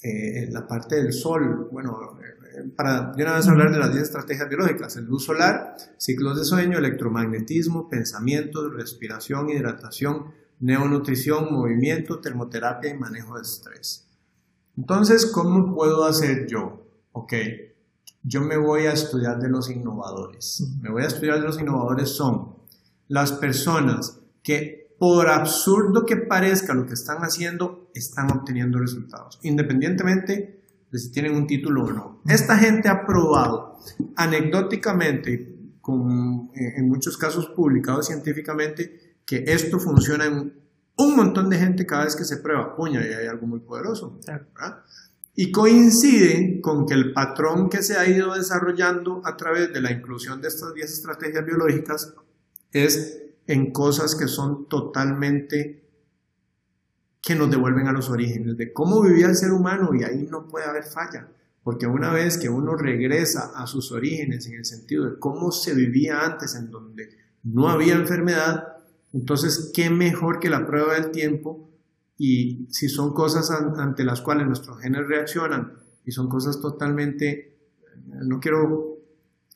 Eh, 0.00 0.48
la 0.52 0.64
parte 0.64 0.94
del 0.94 1.12
sol, 1.12 1.68
bueno, 1.72 2.20
eh, 2.20 2.70
para 2.76 3.10
de 3.10 3.24
una 3.24 3.34
vez 3.34 3.48
hablar 3.48 3.72
de 3.72 3.80
las 3.80 3.90
10 3.90 4.00
estrategias 4.00 4.48
biológicas, 4.48 4.94
el 4.94 5.06
luz 5.06 5.24
solar, 5.24 5.74
ciclos 5.98 6.38
de 6.38 6.44
sueño, 6.44 6.78
electromagnetismo, 6.78 7.88
pensamiento, 7.88 8.70
respiración, 8.70 9.50
hidratación, 9.50 10.26
neonutrición, 10.60 11.52
movimiento, 11.52 12.20
termoterapia 12.20 12.94
y 12.94 12.96
manejo 12.96 13.34
de 13.34 13.42
estrés. 13.42 14.06
Entonces, 14.76 15.26
¿cómo 15.26 15.74
puedo 15.74 16.04
hacer 16.04 16.46
yo? 16.46 16.86
Ok, 17.10 17.32
yo 18.22 18.40
me 18.40 18.56
voy 18.56 18.82
a 18.86 18.92
estudiar 18.92 19.40
de 19.40 19.48
los 19.48 19.68
innovadores. 19.68 20.64
Me 20.80 20.92
voy 20.92 21.02
a 21.02 21.08
estudiar 21.08 21.40
de 21.40 21.46
los 21.46 21.60
innovadores 21.60 22.10
son 22.10 22.54
las 23.08 23.32
personas 23.32 24.20
que 24.44 24.81
por 25.02 25.28
absurdo 25.28 26.06
que 26.06 26.16
parezca 26.16 26.74
lo 26.74 26.86
que 26.86 26.94
están 26.94 27.24
haciendo, 27.24 27.90
están 27.92 28.30
obteniendo 28.30 28.78
resultados, 28.78 29.40
independientemente 29.42 30.60
de 30.92 30.98
si 31.00 31.10
tienen 31.10 31.34
un 31.34 31.48
título 31.48 31.86
o 31.86 31.90
no. 31.90 32.22
Esta 32.28 32.56
gente 32.56 32.88
ha 32.88 33.04
probado 33.04 33.80
anecdóticamente, 34.14 35.56
con, 35.80 36.52
en 36.54 36.88
muchos 36.88 37.18
casos 37.18 37.46
publicados 37.48 38.06
científicamente, 38.06 39.16
que 39.26 39.42
esto 39.48 39.80
funciona 39.80 40.26
en 40.26 40.54
un 40.96 41.16
montón 41.16 41.50
de 41.50 41.58
gente 41.58 41.84
cada 41.84 42.04
vez 42.04 42.14
que 42.14 42.24
se 42.24 42.36
prueba. 42.36 42.76
Puña, 42.76 43.04
y 43.04 43.12
hay 43.12 43.26
algo 43.26 43.48
muy 43.48 43.58
poderoso. 43.58 44.20
Y 45.34 45.50
coinciden 45.50 46.60
con 46.60 46.86
que 46.86 46.94
el 46.94 47.12
patrón 47.12 47.68
que 47.68 47.82
se 47.82 47.96
ha 47.96 48.06
ido 48.06 48.34
desarrollando 48.34 49.20
a 49.24 49.36
través 49.36 49.72
de 49.72 49.80
la 49.80 49.90
inclusión 49.90 50.40
de 50.40 50.46
estas 50.46 50.72
10 50.72 50.92
estrategias 50.92 51.44
biológicas 51.44 52.14
es 52.70 53.21
en 53.46 53.72
cosas 53.72 54.14
que 54.14 54.28
son 54.28 54.68
totalmente 54.68 55.82
que 57.22 57.34
nos 57.36 57.50
devuelven 57.50 57.86
a 57.86 57.92
los 57.92 58.10
orígenes, 58.10 58.56
de 58.56 58.72
cómo 58.72 59.00
vivía 59.02 59.28
el 59.28 59.36
ser 59.36 59.52
humano 59.52 59.94
y 59.94 60.02
ahí 60.02 60.26
no 60.28 60.48
puede 60.48 60.66
haber 60.66 60.84
falla, 60.84 61.28
porque 61.62 61.86
una 61.86 62.12
vez 62.12 62.36
que 62.36 62.48
uno 62.48 62.74
regresa 62.74 63.52
a 63.54 63.66
sus 63.68 63.92
orígenes 63.92 64.46
en 64.48 64.54
el 64.54 64.64
sentido 64.64 65.08
de 65.08 65.18
cómo 65.20 65.52
se 65.52 65.72
vivía 65.74 66.20
antes, 66.24 66.56
en 66.56 66.70
donde 66.70 67.10
no 67.44 67.68
había 67.68 67.94
enfermedad, 67.94 68.76
entonces 69.12 69.70
qué 69.72 69.88
mejor 69.88 70.40
que 70.40 70.50
la 70.50 70.66
prueba 70.66 70.94
del 70.94 71.12
tiempo 71.12 71.70
y 72.18 72.66
si 72.70 72.88
son 72.88 73.14
cosas 73.14 73.50
ante 73.50 74.04
las 74.04 74.20
cuales 74.20 74.46
nuestros 74.46 74.80
genes 74.80 75.06
reaccionan 75.06 75.74
y 76.04 76.10
son 76.12 76.28
cosas 76.28 76.60
totalmente, 76.60 77.56
no 78.06 78.40
quiero 78.40 78.98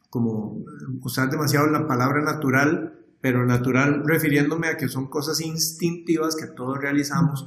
como 0.08 0.64
usar 1.02 1.30
demasiado 1.30 1.66
la 1.66 1.86
palabra 1.86 2.22
natural, 2.22 3.05
pero 3.26 3.44
natural 3.44 4.04
refiriéndome 4.06 4.68
a 4.68 4.76
que 4.76 4.86
son 4.86 5.08
cosas 5.08 5.40
instintivas 5.40 6.36
que 6.36 6.46
todos 6.46 6.78
realizamos 6.78 7.44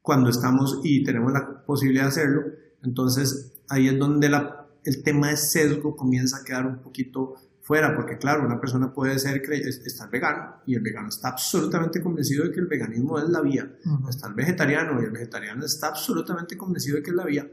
cuando 0.00 0.30
estamos 0.30 0.78
y 0.84 1.02
tenemos 1.02 1.32
la 1.32 1.64
posibilidad 1.66 2.04
de 2.04 2.08
hacerlo. 2.10 2.42
Entonces 2.84 3.64
ahí 3.68 3.88
es 3.88 3.98
donde 3.98 4.28
la, 4.28 4.68
el 4.84 5.02
tema 5.02 5.30
de 5.30 5.36
sesgo 5.36 5.96
comienza 5.96 6.36
a 6.36 6.44
quedar 6.44 6.66
un 6.66 6.78
poquito 6.78 7.34
fuera, 7.62 7.96
porque 7.96 8.16
claro, 8.16 8.46
una 8.46 8.60
persona 8.60 8.92
puede 8.92 9.18
ser 9.18 9.42
estar 9.50 10.08
vegano 10.08 10.58
y 10.66 10.76
el 10.76 10.82
vegano 10.82 11.08
está 11.08 11.30
absolutamente 11.30 12.00
convencido 12.00 12.44
de 12.44 12.52
que 12.52 12.60
el 12.60 12.66
veganismo 12.66 13.18
es 13.18 13.28
la 13.28 13.40
vía. 13.40 13.72
Está 14.08 14.28
el 14.28 14.34
vegetariano 14.34 15.02
y 15.02 15.06
el 15.06 15.10
vegetariano 15.10 15.64
está 15.64 15.88
absolutamente 15.88 16.56
convencido 16.56 16.98
de 16.98 17.02
que 17.02 17.10
es 17.10 17.16
la 17.16 17.24
vía. 17.24 17.50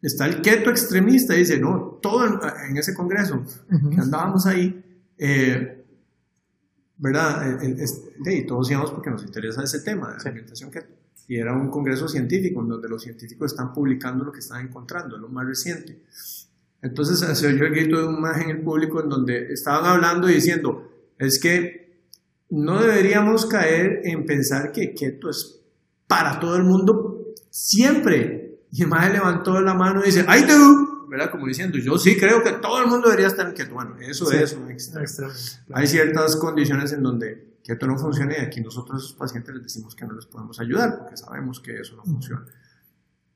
Está 0.00 0.24
el 0.24 0.40
keto 0.40 0.70
extremista 0.70 1.34
y 1.34 1.40
dice, 1.40 1.60
no, 1.60 1.98
todo 2.00 2.24
en, 2.24 2.78
ese 2.78 2.94
congreso 2.94 3.44
que 3.68 4.00
andábamos 4.00 4.46
ahí, 4.46 4.82
eh, 5.18 5.77
¿verdad? 6.98 7.60
y 8.26 8.46
todos 8.46 8.70
íbamos 8.70 8.90
porque 8.90 9.10
nos 9.10 9.22
interesa 9.22 9.62
ese 9.62 9.80
tema 9.80 10.08
de 10.08 10.16
la 10.16 10.22
alimentación 10.22 10.70
keto. 10.70 10.94
Y 11.28 11.36
era 11.36 11.54
un 11.54 11.70
congreso 11.70 12.08
científico 12.08 12.62
en 12.62 12.68
donde 12.68 12.88
los 12.88 13.02
científicos 13.02 13.52
están 13.52 13.72
publicando 13.72 14.24
lo 14.24 14.32
que 14.32 14.40
están 14.40 14.66
encontrando, 14.66 15.18
lo 15.18 15.28
más 15.28 15.46
reciente. 15.46 16.00
Entonces 16.80 17.18
se 17.38 17.46
oyó 17.46 17.66
el 17.66 17.72
grito 17.72 17.98
de 17.98 18.06
un 18.06 18.20
más 18.20 18.40
en 18.40 18.50
el 18.50 18.62
público 18.62 19.02
en 19.02 19.08
donde 19.08 19.52
estaban 19.52 19.84
hablando 19.84 20.28
y 20.30 20.34
diciendo, 20.34 20.90
es 21.18 21.38
que 21.38 22.02
no 22.50 22.80
deberíamos 22.80 23.46
caer 23.46 24.00
en 24.04 24.24
pensar 24.24 24.72
que 24.72 24.94
keto 24.94 25.28
es 25.28 25.60
para 26.06 26.40
todo 26.40 26.56
el 26.56 26.64
mundo 26.64 27.34
siempre. 27.50 28.60
Y 28.72 28.82
el 28.82 28.88
más 28.88 29.12
levantó 29.12 29.60
la 29.60 29.74
mano 29.74 30.02
y 30.02 30.06
dice, 30.06 30.24
¡ay 30.26 30.46
tú! 30.46 30.87
¿Verdad? 31.08 31.30
Como 31.30 31.46
diciendo, 31.46 31.78
yo 31.78 31.98
sí 31.98 32.16
creo 32.18 32.42
que 32.42 32.52
todo 32.52 32.82
el 32.82 32.88
mundo 32.88 33.08
debería 33.08 33.28
estar 33.28 33.46
en 33.48 33.54
keto. 33.54 33.74
Bueno, 33.74 33.96
eso 34.00 34.30
es 34.32 34.52
un 34.54 34.70
extremo. 34.70 35.32
Hay 35.72 35.86
ciertas 35.86 36.36
condiciones 36.36 36.92
en 36.92 37.02
donde 37.02 37.58
keto 37.64 37.86
no 37.86 37.98
funciona 37.98 38.36
y 38.38 38.40
aquí 38.40 38.60
nosotros 38.60 38.94
a 38.94 39.04
esos 39.04 39.12
pacientes 39.14 39.54
les 39.54 39.62
decimos 39.64 39.94
que 39.94 40.06
no 40.06 40.14
les 40.14 40.26
podemos 40.26 40.58
ayudar 40.60 40.98
porque 40.98 41.16
sabemos 41.16 41.60
que 41.60 41.80
eso 41.80 41.96
no 41.96 42.04
funciona 42.04 42.44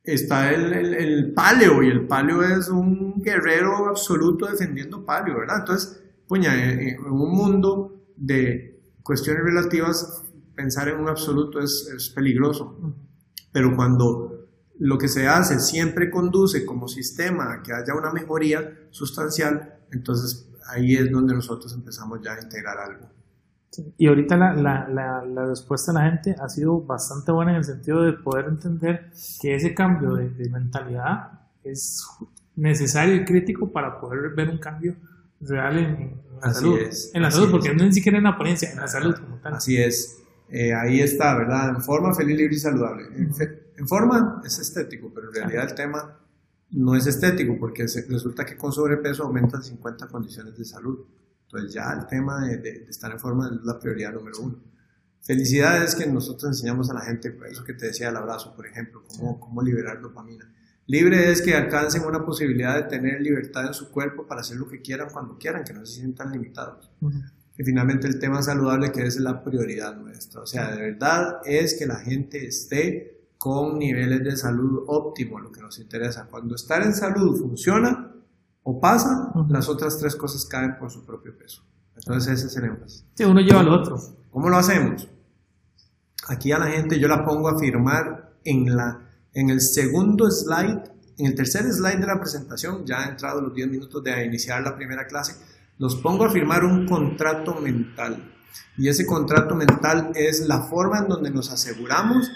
está 0.05 0.53
el, 0.53 0.73
el, 0.73 1.33
paleo 1.33 1.83
y 1.83 1.89
el 1.89 2.07
paleo 2.07 2.43
es 2.43 2.69
un 2.69 3.23
guerrero 3.23 3.89
absoluto 3.89 4.47
defendiendo 4.47 5.05
paleo, 5.05 5.39
¿verdad? 5.39 5.59
Entonces, 5.61 6.03
puña, 6.27 6.73
en, 6.73 7.01
un 7.05 7.31
mundo 7.31 8.05
de 8.17 8.81
cuestiones 9.03 9.45
relativas, 9.45 10.25
pensar 10.55 10.89
en 10.89 10.99
un 10.99 11.09
absoluto 11.09 11.61
es, 11.61 11.89
es 11.95 12.11
peligroso. 12.11 12.77
Pero 13.53 13.77
cuando 13.77 14.42
lo 14.83 14.99
que 14.99 15.07
se 15.07 15.29
hace 15.29 15.61
siempre 15.61 16.11
conduce 16.11 16.67
como 16.67 16.89
sistema 16.89 17.53
a 17.53 17.63
que 17.63 17.73
haya 17.73 17.95
una 17.95 18.13
mejoría 18.13 18.81
sustancial, 18.91 19.75
entonces 19.93 20.49
ahí 20.67 20.97
es 20.97 21.09
donde 21.09 21.35
nosotros 21.35 21.73
empezamos 21.73 22.21
ya 22.21 22.33
a 22.33 22.43
integrar 22.43 22.79
algo. 22.79 23.07
Y 23.97 24.09
ahorita 24.09 24.37
la, 24.37 24.55
la, 24.55 25.25
la, 25.25 25.47
respuesta 25.47 25.93
de 25.93 25.99
la 25.99 26.11
gente 26.11 26.37
ha 26.37 26.49
sido 26.49 26.81
bastante 26.81 27.31
buena 27.31 27.53
en 27.53 27.59
el 27.59 27.65
sentido 27.65 28.03
de 28.03 28.13
poder 28.13 28.47
entender 28.47 29.11
que 29.41 29.55
ese 29.55 29.73
cambio 29.73 30.15
de, 30.17 30.49
mentalidad 30.51 31.31
es 31.63 32.05
necesario 32.57 33.15
y 33.15 33.25
crítico 33.25 33.71
para 33.71 34.01
poder 34.01 34.31
ver 34.35 34.51
un 34.51 34.59
cambio 34.59 34.97
real 35.41 35.79
en, 35.79 36.21
la 36.43 36.53
salud. 36.53 36.81
en 37.15 37.23
la 37.23 37.31
salud, 37.31 37.53
porque 37.53 37.73
no 37.73 37.85
ni 37.85 37.93
siquiera 37.93 38.19
en 38.19 38.25
la 38.25 38.31
apariencia, 38.31 38.73
en 38.73 38.79
la 38.79 38.89
salud 38.89 39.15
como 39.15 39.37
tal. 39.37 39.55
Así 39.55 39.77
es. 39.77 40.19
Eh, 40.49 40.75
ahí 40.75 41.01
está, 41.01 41.39
¿verdad? 41.39 41.69
En 41.69 41.81
forma 41.81 42.13
feliz, 42.13 42.37
libre 42.37 42.57
y 42.57 42.59
saludable. 42.59 43.05
En, 43.83 43.89
forma 43.89 44.41
es 44.45 44.59
estético, 44.59 45.13
pero 45.15 45.29
en 45.29 45.35
realidad 45.35 45.71
el 45.71 45.75
tema 45.75 46.19
no 46.71 46.95
es 46.95 47.07
estético, 47.07 47.59
porque 47.59 47.87
resulta 48.09 48.47
que 48.47 48.57
con 48.57 48.73
sobrepeso 48.73 49.25
aumentan 49.25 49.63
50 49.63 50.07
condiciones 50.09 50.57
de 50.57 50.65
salud. 50.65 51.01
Entonces 51.47 51.75
ya 51.75 51.93
el 51.93 52.07
tema 52.07 52.47
de, 52.47 52.87
estar 52.89 53.11
en 53.11 53.19
forma 53.19 53.49
es 53.49 53.65
la 53.65 53.79
prioridad 53.79 54.13
número 54.13 54.39
uno. 54.41 54.59
Felicidades 55.21 55.95
que 55.95 56.07
nosotros 56.07 56.51
enseñamos 56.51 56.91
a 56.91 56.95
la 56.95 57.03
gente, 57.03 57.37
eso 57.51 57.65
que 57.65 57.75
te 57.75 57.87
decía 57.87 58.09
el 58.09 58.17
abrazo, 58.17 58.55
por 58.57 58.67
ejemplo, 58.67 59.05
cómo, 59.07 59.39
cómo 59.39 59.63
liberar 59.63 60.01
dopamina. 60.01 60.51
Libre 60.87 61.31
es 61.31 61.43
que 61.43 61.55
alcancen 61.55 62.05
una 62.05 62.25
posibilidad 62.25 62.77
de 62.77 62.83
tener 62.85 63.21
libertad 63.21 63.67
en 63.67 63.75
su 63.75 63.91
cuerpo 63.91 64.27
para 64.27 64.41
hacer 64.41 64.57
lo 64.57 64.69
que 64.69 64.81
quieran 64.81 65.09
cuando 65.13 65.39
quieran, 65.39 65.65
que 65.65 65.73
no 65.73 65.87
se 65.87 66.01
sientan 66.01 66.33
limitados. 66.33 66.91
Y 67.57 67.65
finalmente 67.65 68.09
el 68.09 68.19
tema 68.19 68.43
saludable 68.43 68.91
que 68.91 69.07
es 69.07 69.19
la 69.21 69.45
prioridad 69.45 69.97
nuestra. 69.97 70.41
O 70.41 70.47
sea, 70.47 70.75
de 70.75 70.81
verdad 70.81 71.41
es 71.45 71.75
que 71.79 71.87
la 71.87 71.97
gente 71.97 72.47
esté 72.47 73.22
con 73.43 73.77
niveles 73.77 74.23
de 74.23 74.37
salud 74.37 74.85
óptimo, 74.87 75.41
lo 75.41 75.51
que 75.51 75.61
nos 75.61 75.77
interesa. 75.81 76.29
Cuando 76.31 76.55
estar 76.55 76.81
en 76.81 76.95
salud 76.95 77.37
funciona, 77.41 78.13
o 78.63 78.81
pasa, 78.81 79.33
las 79.49 79.69
otras 79.69 79.99
tres 79.99 80.15
cosas 80.15 80.45
caen 80.45 80.79
por 80.79 80.93
su 80.93 81.05
propio 81.05 81.37
peso. 81.37 81.65
Entonces 81.97 82.35
ese 82.35 82.47
es 82.47 82.57
el 82.59 82.67
énfasis. 82.67 83.05
Sí, 83.15 83.25
uno 83.25 83.41
lleva 83.41 83.59
al 83.59 83.71
otro. 83.71 83.99
¿Cómo 84.31 84.49
lo 84.49 84.59
hacemos? 84.59 85.09
Aquí 86.29 86.53
a 86.53 86.59
la 86.61 86.67
gente 86.67 87.01
yo 87.01 87.09
la 87.09 87.25
pongo 87.25 87.49
a 87.49 87.59
firmar 87.59 88.37
en, 88.45 88.77
la, 88.77 89.11
en 89.35 89.51
el 89.51 89.61
segundo 89.61 90.31
slide, 90.31 90.81
en 91.19 91.27
el 91.27 91.35
tercer 91.35 91.65
slide 91.65 91.99
de 91.99 92.07
la 92.07 92.21
presentación, 92.21 92.87
ya 92.87 93.01
ha 93.01 93.09
entrado 93.09 93.41
los 93.41 93.53
10 93.53 93.69
minutos 93.69 94.05
de 94.05 94.25
iniciar 94.25 94.63
la 94.63 94.77
primera 94.77 95.09
clase, 95.09 95.35
los 95.79 95.97
pongo 95.97 96.27
a 96.27 96.31
firmar 96.31 96.65
un 96.65 96.87
contrato 96.87 97.57
mental. 97.57 98.35
Y 98.79 98.87
ese 98.87 99.05
contrato 99.05 99.57
mental 99.57 100.13
es 100.15 100.47
la 100.47 100.63
forma 100.63 101.01
en 101.01 101.09
donde 101.09 101.33
nos 101.33 101.51
aseguramos 101.51 102.31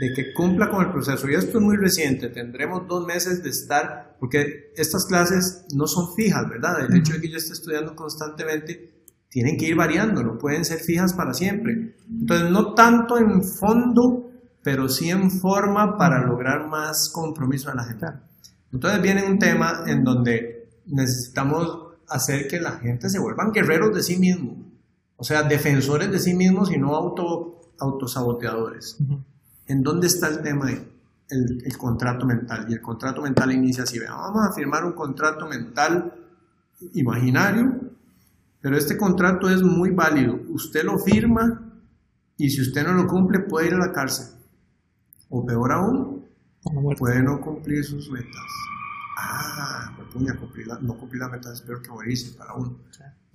de 0.00 0.12
que 0.14 0.32
cumpla 0.32 0.70
con 0.70 0.84
el 0.84 0.92
proceso. 0.92 1.28
Y 1.28 1.34
esto 1.34 1.58
es 1.58 1.64
muy 1.64 1.76
reciente, 1.76 2.28
tendremos 2.28 2.86
dos 2.86 3.06
meses 3.06 3.42
de 3.42 3.50
estar, 3.50 4.16
porque 4.20 4.72
estas 4.76 5.06
clases 5.06 5.66
no 5.74 5.86
son 5.86 6.14
fijas, 6.14 6.48
¿verdad? 6.48 6.84
El 6.84 6.96
hecho 6.98 7.14
de 7.14 7.20
que 7.20 7.30
yo 7.30 7.36
esté 7.36 7.52
estudiando 7.52 7.94
constantemente, 7.96 9.04
tienen 9.28 9.56
que 9.56 9.66
ir 9.66 9.76
variando, 9.76 10.22
no 10.22 10.38
pueden 10.38 10.64
ser 10.64 10.78
fijas 10.78 11.12
para 11.12 11.34
siempre. 11.34 11.96
Entonces, 12.08 12.50
no 12.50 12.74
tanto 12.74 13.18
en 13.18 13.42
fondo, 13.44 14.30
pero 14.62 14.88
sí 14.88 15.10
en 15.10 15.30
forma 15.30 15.96
para 15.98 16.24
lograr 16.24 16.68
más 16.68 17.10
compromiso 17.12 17.70
en 17.70 17.76
la 17.76 17.84
gente. 17.84 18.06
Entonces 18.72 19.02
viene 19.02 19.24
un 19.24 19.38
tema 19.38 19.84
en 19.86 20.04
donde 20.04 20.68
necesitamos 20.86 21.88
hacer 22.08 22.48
que 22.48 22.60
la 22.60 22.72
gente 22.72 23.08
se 23.08 23.18
vuelvan 23.18 23.52
guerreros 23.52 23.94
de 23.94 24.02
sí 24.02 24.18
mismos, 24.18 24.58
o 25.16 25.24
sea, 25.24 25.42
defensores 25.42 26.10
de 26.10 26.18
sí 26.18 26.34
mismos 26.34 26.70
y 26.72 26.78
no 26.78 26.94
auto, 26.94 27.72
autosaboteadores. 27.78 28.98
¿En 29.68 29.82
dónde 29.82 30.06
está 30.06 30.28
el 30.28 30.40
tema 30.42 30.66
de 30.66 30.88
el, 31.28 31.76
contrato 31.76 32.24
mental? 32.24 32.66
Y 32.70 32.72
el 32.72 32.80
contrato 32.80 33.20
mental 33.20 33.52
inicia 33.52 33.84
así, 33.84 33.98
vamos 33.98 34.46
a 34.46 34.52
firmar 34.52 34.84
un 34.84 34.92
contrato 34.92 35.46
mental 35.46 36.14
imaginario, 36.94 37.78
pero 38.62 38.78
este 38.78 38.96
contrato 38.96 39.48
es 39.50 39.62
muy 39.62 39.90
válido. 39.90 40.40
Usted 40.48 40.84
lo 40.84 40.98
firma 40.98 41.70
y 42.38 42.48
si 42.48 42.62
usted 42.62 42.82
no 42.86 42.94
lo 42.94 43.06
cumple 43.06 43.40
puede 43.40 43.68
ir 43.68 43.74
a 43.74 43.78
la 43.78 43.92
cárcel. 43.92 44.34
O 45.28 45.44
peor 45.44 45.72
aún, 45.72 46.24
puede 46.96 47.22
no 47.22 47.38
cumplir 47.40 47.84
sus 47.84 48.10
metas. 48.10 48.50
Ah, 49.18 49.92
cumplir 50.40 50.66
no 50.80 50.96
cumplir 50.96 51.20
las 51.20 51.30
metas 51.30 51.52
es 51.52 51.60
peor 51.60 51.82
que 51.82 51.90
morirse 51.90 52.36
para 52.38 52.54
uno. 52.54 52.78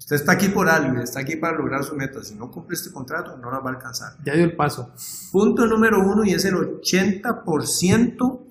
Usted 0.03 0.17
está 0.17 0.33
aquí 0.33 0.49
por 0.49 0.67
algo, 0.67 0.99
está 0.99 1.21
aquí 1.21 1.37
para 1.37 1.57
lograr 1.57 1.81
su 1.81 1.95
meta. 1.95 2.21
Si 2.25 2.35
no 2.35 2.51
cumple 2.51 2.75
este 2.75 2.91
contrato, 2.91 3.37
no 3.37 3.49
la 3.49 3.59
va 3.59 3.69
a 3.69 3.75
alcanzar. 3.75 4.17
Ya 4.25 4.33
dio 4.33 4.43
el 4.43 4.53
paso. 4.53 4.91
Punto 5.31 5.65
número 5.65 6.05
uno, 6.05 6.25
y 6.25 6.31
es 6.31 6.43
el 6.43 6.55
80% 6.55 8.41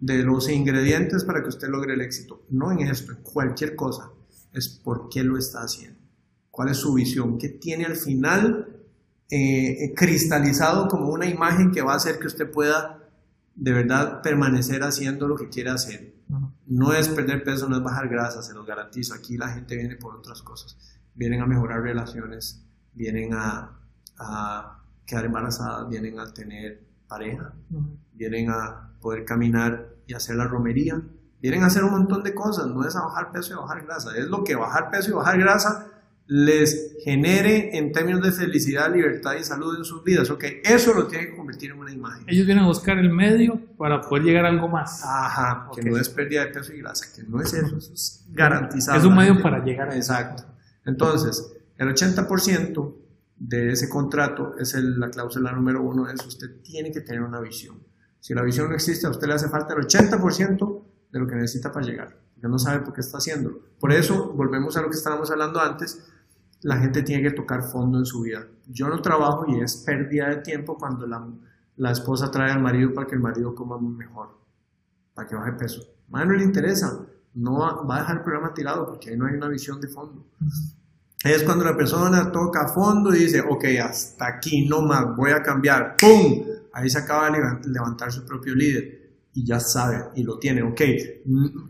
de 0.00 0.22
los 0.22 0.48
ingredientes 0.48 1.24
para 1.24 1.42
que 1.42 1.50
usted 1.50 1.68
logre 1.68 1.92
el 1.92 2.00
éxito. 2.00 2.46
No 2.48 2.72
en 2.72 2.80
esto, 2.88 3.12
en 3.12 3.18
cualquier 3.18 3.76
cosa. 3.76 4.12
Es 4.54 4.70
por 4.70 5.10
qué 5.10 5.22
lo 5.22 5.36
está 5.36 5.58
haciendo. 5.58 6.00
¿Cuál 6.50 6.70
es 6.70 6.78
su 6.78 6.94
visión? 6.94 7.36
¿Qué 7.36 7.50
tiene 7.50 7.84
al 7.84 7.96
final 7.96 8.80
eh, 9.28 9.92
cristalizado 9.94 10.88
como 10.88 11.10
una 11.10 11.26
imagen 11.26 11.70
que 11.70 11.82
va 11.82 11.92
a 11.92 11.96
hacer 11.96 12.18
que 12.18 12.28
usted 12.28 12.50
pueda 12.50 13.10
de 13.54 13.72
verdad 13.74 14.22
permanecer 14.22 14.82
haciendo 14.82 15.28
lo 15.28 15.36
que 15.36 15.50
quiere 15.50 15.68
hacer? 15.68 16.14
No 16.66 16.92
es 16.92 17.08
perder 17.08 17.44
peso, 17.44 17.68
no 17.68 17.76
es 17.76 17.82
bajar 17.82 18.08
grasa, 18.08 18.42
se 18.42 18.54
los 18.54 18.66
garantizo. 18.66 19.14
Aquí 19.14 19.36
la 19.36 19.48
gente 19.48 19.76
viene 19.76 19.96
por 19.96 20.16
otras 20.16 20.42
cosas. 20.42 20.76
Vienen 21.14 21.40
a 21.42 21.46
mejorar 21.46 21.82
relaciones, 21.82 22.64
vienen 22.94 23.34
a, 23.34 23.80
quedar 25.06 25.26
embarazadas, 25.26 25.88
vienen 25.88 26.18
a 26.18 26.32
tener 26.32 26.82
pareja, 27.06 27.52
vienen 28.12 28.50
a 28.50 28.90
poder 29.00 29.24
caminar 29.24 29.88
y 30.06 30.14
hacer 30.14 30.36
la 30.36 30.44
romería, 30.44 31.02
vienen 31.40 31.62
a 31.62 31.66
hacer 31.66 31.84
un 31.84 31.90
montón 31.90 32.22
de 32.22 32.34
cosas, 32.34 32.66
no 32.68 32.86
es 32.86 32.96
a 32.96 33.02
bajar 33.02 33.30
peso 33.30 33.52
y 33.52 33.56
bajar 33.56 33.84
grasa, 33.84 34.16
es 34.16 34.26
lo 34.26 34.44
que 34.44 34.54
bajar 34.54 34.90
peso 34.90 35.10
y 35.10 35.12
bajar 35.12 35.38
grasa 35.38 35.93
les 36.26 36.96
genere 37.04 37.76
en 37.76 37.92
términos 37.92 38.22
de 38.22 38.32
felicidad, 38.32 38.92
libertad 38.92 39.34
y 39.38 39.44
salud 39.44 39.76
en 39.76 39.84
sus 39.84 40.02
vidas. 40.02 40.30
Ok, 40.30 40.44
eso 40.64 40.94
lo 40.94 41.06
tienen 41.06 41.30
que 41.30 41.36
convertir 41.36 41.72
en 41.72 41.78
una 41.78 41.92
imagen. 41.92 42.24
Ellos 42.26 42.46
vienen 42.46 42.64
a 42.64 42.66
buscar 42.66 42.98
el 42.98 43.10
medio 43.10 43.60
para 43.76 44.00
poder 44.00 44.24
llegar 44.24 44.46
a 44.46 44.48
algo 44.48 44.68
más. 44.68 45.02
Ajá, 45.04 45.68
que 45.74 45.82
no 45.82 45.98
es 45.98 46.08
pérdida 46.08 46.46
de 46.46 46.52
peso 46.52 46.72
y 46.72 46.78
grasa, 46.78 47.06
que 47.14 47.22
no 47.24 47.40
es 47.40 47.52
eso, 47.52 47.76
eso 47.76 47.92
es 47.92 48.24
garantizado. 48.30 48.98
Es 48.98 49.04
un 49.04 49.14
medio 49.14 49.42
para 49.42 49.62
llegar 49.62 49.90
a 49.90 49.94
eso. 49.94 50.12
Exacto. 50.12 50.44
Entonces, 50.86 51.52
el 51.76 51.88
80% 51.88 52.94
de 53.36 53.72
ese 53.72 53.88
contrato 53.88 54.54
es 54.58 54.74
la 54.74 55.10
cláusula 55.10 55.52
número 55.52 55.82
uno, 55.82 56.08
es 56.08 56.24
usted 56.24 56.62
tiene 56.62 56.90
que 56.90 57.00
tener 57.00 57.22
una 57.22 57.40
visión. 57.40 57.82
Si 58.20 58.32
la 58.32 58.42
visión 58.42 58.70
no 58.70 58.74
existe, 58.74 59.06
a 59.06 59.10
usted 59.10 59.26
le 59.26 59.34
hace 59.34 59.48
falta 59.48 59.74
el 59.74 59.80
80% 59.80 60.84
de 61.12 61.18
lo 61.18 61.26
que 61.26 61.34
necesita 61.34 61.70
para 61.70 61.84
llegar. 61.84 62.23
Porque 62.44 62.52
no 62.52 62.58
sabe 62.58 62.80
por 62.80 62.92
qué 62.92 63.00
está 63.00 63.16
haciéndolo. 63.16 63.58
Por 63.80 63.90
eso, 63.90 64.34
volvemos 64.34 64.76
a 64.76 64.82
lo 64.82 64.90
que 64.90 64.96
estábamos 64.96 65.30
hablando 65.30 65.60
antes, 65.60 66.04
la 66.60 66.76
gente 66.76 67.02
tiene 67.02 67.22
que 67.22 67.30
tocar 67.30 67.62
fondo 67.62 67.98
en 67.98 68.04
su 68.04 68.20
vida. 68.20 68.46
Yo 68.66 68.88
no 68.88 69.00
trabajo 69.00 69.46
y 69.48 69.60
es 69.60 69.76
pérdida 69.76 70.28
de 70.28 70.36
tiempo 70.42 70.76
cuando 70.76 71.06
la, 71.06 71.26
la 71.76 71.90
esposa 71.90 72.30
trae 72.30 72.52
al 72.52 72.60
marido 72.60 72.92
para 72.92 73.06
que 73.06 73.14
el 73.14 73.22
marido 73.22 73.54
coma 73.54 73.78
mejor, 73.80 74.36
para 75.14 75.26
que 75.26 75.34
baje 75.34 75.52
peso. 75.52 75.80
A 76.12 76.22
no 76.26 76.34
le 76.34 76.44
interesa, 76.44 77.00
no 77.32 77.60
va, 77.60 77.96
a 77.96 78.00
dejar 78.00 78.16
el 78.18 78.22
programa 78.22 78.52
tirado 78.52 78.86
porque 78.88 79.08
ahí 79.08 79.16
no 79.16 79.24
hay 79.24 79.36
una 79.36 79.48
visión 79.48 79.80
de 79.80 79.88
fondo. 79.88 80.26
Es 81.24 81.44
cuando 81.44 81.64
la 81.64 81.74
persona 81.74 82.30
toca 82.30 82.68
fondo 82.68 83.14
y 83.14 83.20
dice, 83.20 83.40
ok, 83.40 83.64
hasta 83.82 84.26
aquí 84.26 84.68
no 84.68 84.82
más, 84.82 85.16
voy 85.16 85.30
a 85.30 85.42
cambiar, 85.42 85.96
¡pum! 85.98 86.44
Ahí 86.74 86.90
se 86.90 86.98
acaba 86.98 87.30
de 87.30 87.68
levantar 87.70 88.12
su 88.12 88.26
propio 88.26 88.54
líder 88.54 89.03
y 89.36 89.44
ya 89.44 89.58
sabe 89.58 90.10
y 90.14 90.22
lo 90.22 90.38
tiene, 90.38 90.62
ok, 90.62 90.80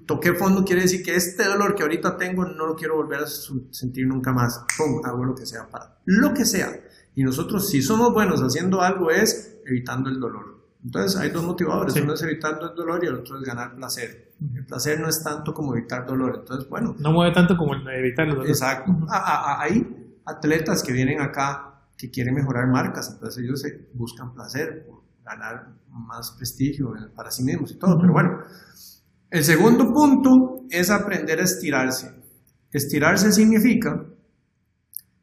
toqué 0.07 0.35
fondo 0.35 0.65
quiere 0.65 0.83
decir 0.83 1.03
que 1.03 1.17
este 1.17 1.45
dolor 1.45 1.75
que 1.75 1.83
ahorita 1.83 2.19
tengo 2.19 2.45
no 2.45 2.67
lo 2.67 2.77
quiero 2.77 2.97
volver 2.97 3.21
a 3.21 3.27
sentir 3.27 4.07
nunca 4.07 4.33
más, 4.33 4.65
¡pum! 4.77 5.01
Hago 5.03 5.25
lo 5.25 5.35
que 5.35 5.47
sea 5.47 5.67
para, 5.69 5.99
lo 6.05 6.35
que 6.35 6.45
sea. 6.45 6.79
Y 7.15 7.25
nosotros 7.25 7.69
si 7.69 7.81
somos 7.81 8.13
buenos 8.13 8.41
haciendo 8.41 8.83
algo 8.83 9.11
es 9.11 9.61
evitando 9.67 10.11
el 10.11 10.21
dolor. 10.21 10.63
Entonces 10.85 11.19
hay 11.19 11.31
dos 11.31 11.43
motivadores, 11.43 11.97
uno 11.97 12.13
es 12.13 12.23
evitando 12.23 12.71
el 12.71 12.77
dolor 12.77 13.03
y 13.03 13.07
el 13.07 13.15
otro 13.15 13.39
es 13.39 13.45
ganar 13.45 13.75
placer. 13.75 14.35
El 14.55 14.67
placer 14.67 15.01
no 15.01 15.09
es 15.09 15.25
tanto 15.25 15.55
como 15.55 15.75
evitar 15.75 16.05
dolor, 16.05 16.37
entonces 16.41 16.69
bueno. 16.69 16.95
No 16.99 17.13
mueve 17.13 17.33
tanto 17.33 17.57
como 17.57 17.75
evitar 17.75 18.27
el 18.27 18.33
dolor. 18.33 18.47
Exacto. 18.47 18.95
hay 19.09 20.21
atletas 20.27 20.83
que 20.83 20.93
vienen 20.93 21.23
acá 21.23 21.81
que 21.97 22.11
quieren 22.11 22.35
mejorar 22.35 22.67
marcas, 22.69 23.11
entonces 23.11 23.43
ellos 23.43 23.65
buscan 23.95 24.35
placer, 24.35 24.87
ganar 25.25 25.75
más 25.89 26.33
prestigio 26.33 26.95
para 27.15 27.31
sí 27.31 27.43
mismos 27.43 27.73
y 27.73 27.79
todo, 27.79 27.99
pero 28.01 28.13
bueno. 28.13 28.39
El 29.31 29.43
segundo 29.43 29.93
punto 29.93 30.65
es 30.71 30.91
aprender 30.91 31.41
a 31.41 31.45
estirarse. 31.45 32.15
Estirarse 32.71 33.33
significa 33.33 34.05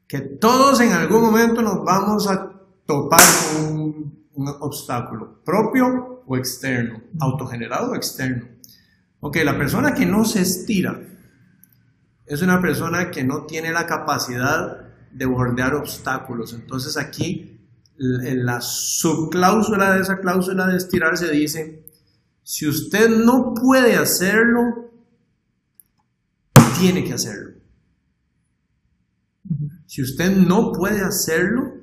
que 0.07 0.19
todos 0.19 0.81
en 0.81 0.91
algún 0.91 1.21
momento 1.21 1.61
nos 1.61 1.83
vamos 1.85 2.27
a 2.27 2.51
topar 2.85 3.21
con 3.55 3.65
un 3.67 4.21
un 4.33 4.47
obstáculo 4.47 5.41
propio 5.43 6.23
o 6.25 6.37
externo, 6.37 7.01
autogenerado 7.19 7.91
o 7.91 7.95
externo. 7.95 8.47
Ok, 9.19 9.37
la 9.43 9.57
persona 9.57 9.93
que 9.93 10.05
no 10.05 10.25
se 10.25 10.41
estira 10.41 10.99
es 12.25 12.41
una 12.41 12.61
persona 12.61 13.11
que 13.11 13.23
no 13.23 13.45
tiene 13.45 13.71
la 13.71 13.85
capacidad 13.85 14.87
de 15.11 15.25
bordear 15.25 15.75
obstáculos. 15.75 16.53
Entonces 16.53 16.97
aquí 16.97 17.60
en 18.01 18.45
la 18.45 18.61
subcláusula 18.61 19.93
de 19.93 20.01
esa 20.01 20.19
cláusula 20.19 20.67
de 20.67 20.77
estirarse 20.77 21.29
dice, 21.31 21.85
si 22.43 22.67
usted 22.67 23.09
no 23.09 23.53
puede 23.53 23.95
hacerlo, 23.95 24.91
tiene 26.79 27.03
que 27.03 27.13
hacerlo. 27.13 27.51
Si 29.85 30.01
usted 30.01 30.35
no 30.35 30.71
puede 30.71 31.01
hacerlo, 31.01 31.81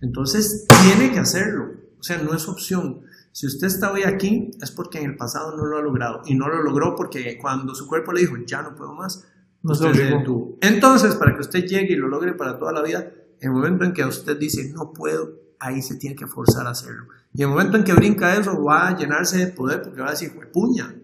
entonces, 0.00 0.66
tiene 0.82 1.12
que 1.12 1.18
hacerlo. 1.18 1.72
O 1.98 2.02
sea, 2.02 2.18
no 2.18 2.34
es 2.34 2.48
opción. 2.48 3.02
Si 3.32 3.46
usted 3.46 3.66
está 3.66 3.92
hoy 3.92 4.02
aquí, 4.02 4.50
es 4.60 4.70
porque 4.70 4.98
en 4.98 5.10
el 5.10 5.16
pasado 5.16 5.56
no 5.56 5.64
lo 5.64 5.78
ha 5.78 5.82
logrado. 5.82 6.22
Y 6.26 6.34
no 6.34 6.48
lo 6.48 6.62
logró 6.62 6.94
porque 6.96 7.38
cuando 7.38 7.74
su 7.74 7.86
cuerpo 7.86 8.12
le 8.12 8.20
dijo, 8.20 8.36
ya 8.46 8.62
no 8.62 8.74
puedo 8.74 8.94
más, 8.94 9.26
no 9.62 9.74
se 9.74 9.88
detuvo. 9.88 10.58
Entonces, 10.60 11.14
para 11.16 11.34
que 11.34 11.40
usted 11.40 11.64
llegue 11.64 11.94
y 11.94 11.96
lo 11.96 12.08
logre 12.08 12.34
para 12.34 12.58
toda 12.58 12.72
la 12.72 12.82
vida, 12.82 13.12
el 13.40 13.50
momento 13.50 13.84
en 13.84 13.92
que 13.92 14.04
usted 14.04 14.38
dice, 14.38 14.72
no 14.72 14.92
puedo, 14.92 15.40
ahí 15.58 15.82
se 15.82 15.96
tiene 15.96 16.16
que 16.16 16.26
forzar 16.26 16.66
a 16.66 16.70
hacerlo. 16.70 17.06
Y 17.34 17.42
el 17.42 17.48
momento 17.48 17.76
en 17.76 17.84
que 17.84 17.92
brinca 17.92 18.34
eso, 18.36 18.62
va 18.62 18.88
a 18.88 18.96
llenarse 18.96 19.38
de 19.38 19.46
poder 19.48 19.82
porque 19.82 20.00
va 20.00 20.08
a 20.08 20.12
decir, 20.12 20.32
puña. 20.52 20.94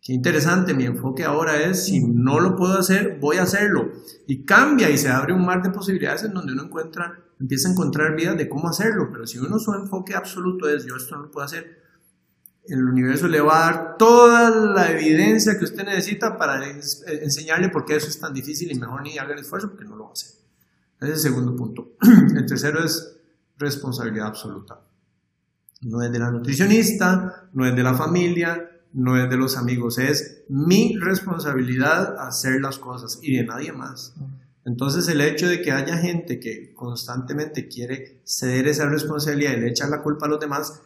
Qué 0.00 0.12
interesante, 0.12 0.74
mi 0.74 0.84
enfoque 0.84 1.24
ahora 1.24 1.62
es, 1.62 1.84
si 1.84 2.04
no 2.04 2.40
lo 2.40 2.56
puedo 2.56 2.76
hacer, 2.76 3.18
voy 3.20 3.36
a 3.36 3.42
hacerlo. 3.42 3.92
Y 4.26 4.44
cambia 4.44 4.90
y 4.90 4.98
se 4.98 5.08
abre 5.08 5.32
un 5.32 5.44
mar 5.44 5.62
de 5.62 5.70
posibilidades 5.70 6.24
en 6.24 6.34
donde 6.34 6.54
uno 6.54 6.64
encuentra 6.64 7.22
empieza 7.42 7.68
a 7.68 7.72
encontrar 7.72 8.14
vías 8.14 8.36
de 8.36 8.48
cómo 8.48 8.68
hacerlo, 8.68 9.08
pero 9.10 9.26
si 9.26 9.38
uno 9.38 9.58
su 9.58 9.74
enfoque 9.74 10.14
absoluto 10.14 10.68
es 10.68 10.84
yo 10.84 10.94
esto 10.96 11.16
no 11.16 11.22
lo 11.22 11.30
puedo 11.30 11.44
hacer, 11.44 11.82
el 12.64 12.84
universo 12.84 13.26
le 13.26 13.40
va 13.40 13.56
a 13.56 13.72
dar 13.72 13.96
toda 13.96 14.48
la 14.50 14.92
evidencia 14.92 15.58
que 15.58 15.64
usted 15.64 15.84
necesita 15.84 16.38
para 16.38 16.64
enseñarle 17.06 17.68
por 17.68 17.84
qué 17.84 17.96
eso 17.96 18.06
es 18.06 18.20
tan 18.20 18.32
difícil 18.32 18.70
y 18.70 18.78
mejor 18.78 19.02
ni 19.02 19.18
haga 19.18 19.34
el 19.34 19.40
esfuerzo 19.40 19.70
porque 19.70 19.84
no 19.84 19.96
lo 19.96 20.04
va 20.04 20.10
a 20.10 20.12
hacer. 20.12 20.41
Ese 21.02 21.12
es 21.12 21.24
el 21.24 21.32
segundo 21.32 21.56
punto. 21.56 21.92
El 22.36 22.46
tercero 22.46 22.84
es 22.84 23.16
responsabilidad 23.58 24.28
absoluta. 24.28 24.80
No 25.82 26.00
es 26.00 26.12
de 26.12 26.18
la 26.18 26.30
nutricionista, 26.30 27.48
no 27.52 27.66
es 27.66 27.74
de 27.74 27.82
la 27.82 27.94
familia, 27.94 28.70
no 28.92 29.16
es 29.16 29.28
de 29.28 29.36
los 29.36 29.56
amigos, 29.56 29.98
es 29.98 30.44
mi 30.48 30.96
responsabilidad 30.96 32.18
hacer 32.18 32.60
las 32.60 32.78
cosas 32.78 33.18
y 33.22 33.36
de 33.36 33.44
nadie 33.44 33.72
más. 33.72 34.14
Entonces 34.64 35.08
el 35.08 35.20
hecho 35.20 35.48
de 35.48 35.60
que 35.60 35.72
haya 35.72 35.96
gente 35.96 36.38
que 36.38 36.72
constantemente 36.72 37.66
quiere 37.66 38.20
ceder 38.24 38.68
esa 38.68 38.86
responsabilidad 38.86 39.54
y 39.54 39.60
le 39.60 39.68
echar 39.70 39.88
la 39.88 40.02
culpa 40.02 40.26
a 40.26 40.28
los 40.28 40.40
demás, 40.40 40.82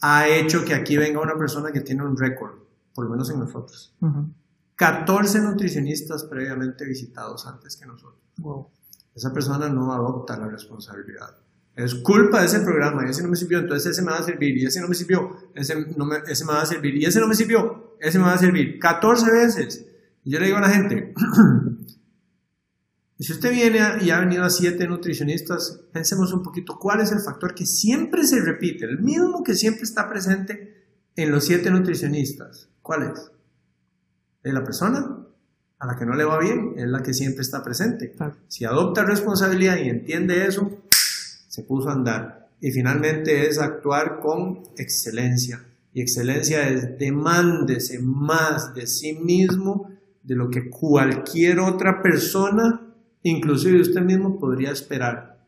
ha 0.00 0.26
hecho 0.28 0.64
que 0.64 0.74
aquí 0.74 0.96
venga 0.96 1.20
una 1.20 1.36
persona 1.36 1.70
que 1.70 1.80
tiene 1.80 2.02
un 2.02 2.16
récord, 2.16 2.54
por 2.94 3.04
lo 3.04 3.10
menos 3.10 3.30
en 3.30 3.38
nosotros. 3.38 3.94
14 4.74 5.40
nutricionistas 5.40 6.24
previamente 6.24 6.84
visitados 6.84 7.46
antes 7.46 7.76
que 7.76 7.86
nosotros. 7.86 8.18
Esa 9.14 9.32
persona 9.32 9.68
no 9.68 9.92
adopta 9.92 10.38
la 10.38 10.48
responsabilidad. 10.48 11.36
Es 11.74 11.94
culpa 11.94 12.40
de 12.40 12.46
ese 12.46 12.60
programa, 12.60 13.06
y 13.06 13.10
ese 13.10 13.22
no 13.22 13.28
me 13.28 13.36
sirvió, 13.36 13.58
entonces 13.58 13.92
ese 13.92 14.02
me 14.02 14.10
va 14.10 14.18
a 14.18 14.22
servir, 14.22 14.56
y 14.58 14.66
ese 14.66 14.80
no 14.80 14.88
me 14.88 14.94
sirvió, 14.94 15.36
ese, 15.54 15.86
no 15.96 16.04
me, 16.04 16.18
ese 16.26 16.44
me 16.44 16.52
va 16.52 16.62
a 16.62 16.66
servir, 16.66 16.96
y 16.96 17.04
ese 17.06 17.18
no 17.18 17.28
me 17.28 17.34
sirvió, 17.34 17.96
ese 17.98 18.18
me 18.18 18.24
va 18.24 18.34
a 18.34 18.38
servir. 18.38 18.78
14 18.78 19.30
veces. 19.30 19.86
Yo 20.24 20.38
le 20.38 20.46
digo 20.46 20.58
a 20.58 20.60
la 20.60 20.68
gente, 20.68 21.14
si 23.18 23.32
usted 23.32 23.52
viene 23.52 23.80
y 24.02 24.10
ha 24.10 24.20
venido 24.20 24.44
a 24.44 24.50
siete 24.50 24.86
nutricionistas, 24.86 25.80
pensemos 25.92 26.32
un 26.32 26.42
poquito 26.42 26.78
cuál 26.78 27.00
es 27.00 27.10
el 27.12 27.20
factor 27.20 27.54
que 27.54 27.64
siempre 27.64 28.26
se 28.26 28.40
repite, 28.40 28.84
el 28.84 29.00
mismo 29.00 29.42
que 29.42 29.54
siempre 29.54 29.84
está 29.84 30.08
presente 30.08 30.84
en 31.16 31.30
los 31.30 31.44
siete 31.44 31.70
nutricionistas. 31.70 32.68
¿Cuál 32.82 33.04
es? 33.04 33.30
Es 34.42 34.52
la 34.52 34.62
persona 34.64 35.21
a 35.82 35.86
la 35.86 35.96
que 35.96 36.06
no 36.06 36.14
le 36.14 36.24
va 36.24 36.38
bien, 36.38 36.74
es 36.76 36.86
la 36.86 37.02
que 37.02 37.12
siempre 37.12 37.42
está 37.42 37.60
presente. 37.64 38.14
Si 38.46 38.64
adopta 38.64 39.04
responsabilidad 39.04 39.78
y 39.78 39.88
entiende 39.88 40.46
eso, 40.46 40.70
se 41.48 41.64
puso 41.64 41.88
a 41.88 41.94
andar. 41.94 42.50
Y 42.60 42.70
finalmente 42.70 43.48
es 43.48 43.58
actuar 43.58 44.20
con 44.20 44.62
excelencia. 44.78 45.64
Y 45.92 46.00
excelencia 46.00 46.68
es 46.68 46.96
demándese 47.00 47.98
más 48.00 48.72
de 48.74 48.86
sí 48.86 49.14
mismo 49.14 49.90
de 50.22 50.36
lo 50.36 50.50
que 50.50 50.70
cualquier 50.70 51.58
otra 51.58 52.00
persona 52.00 52.82
inclusive 53.24 53.80
usted 53.80 54.02
mismo 54.02 54.38
podría 54.38 54.70
esperar 54.70 55.44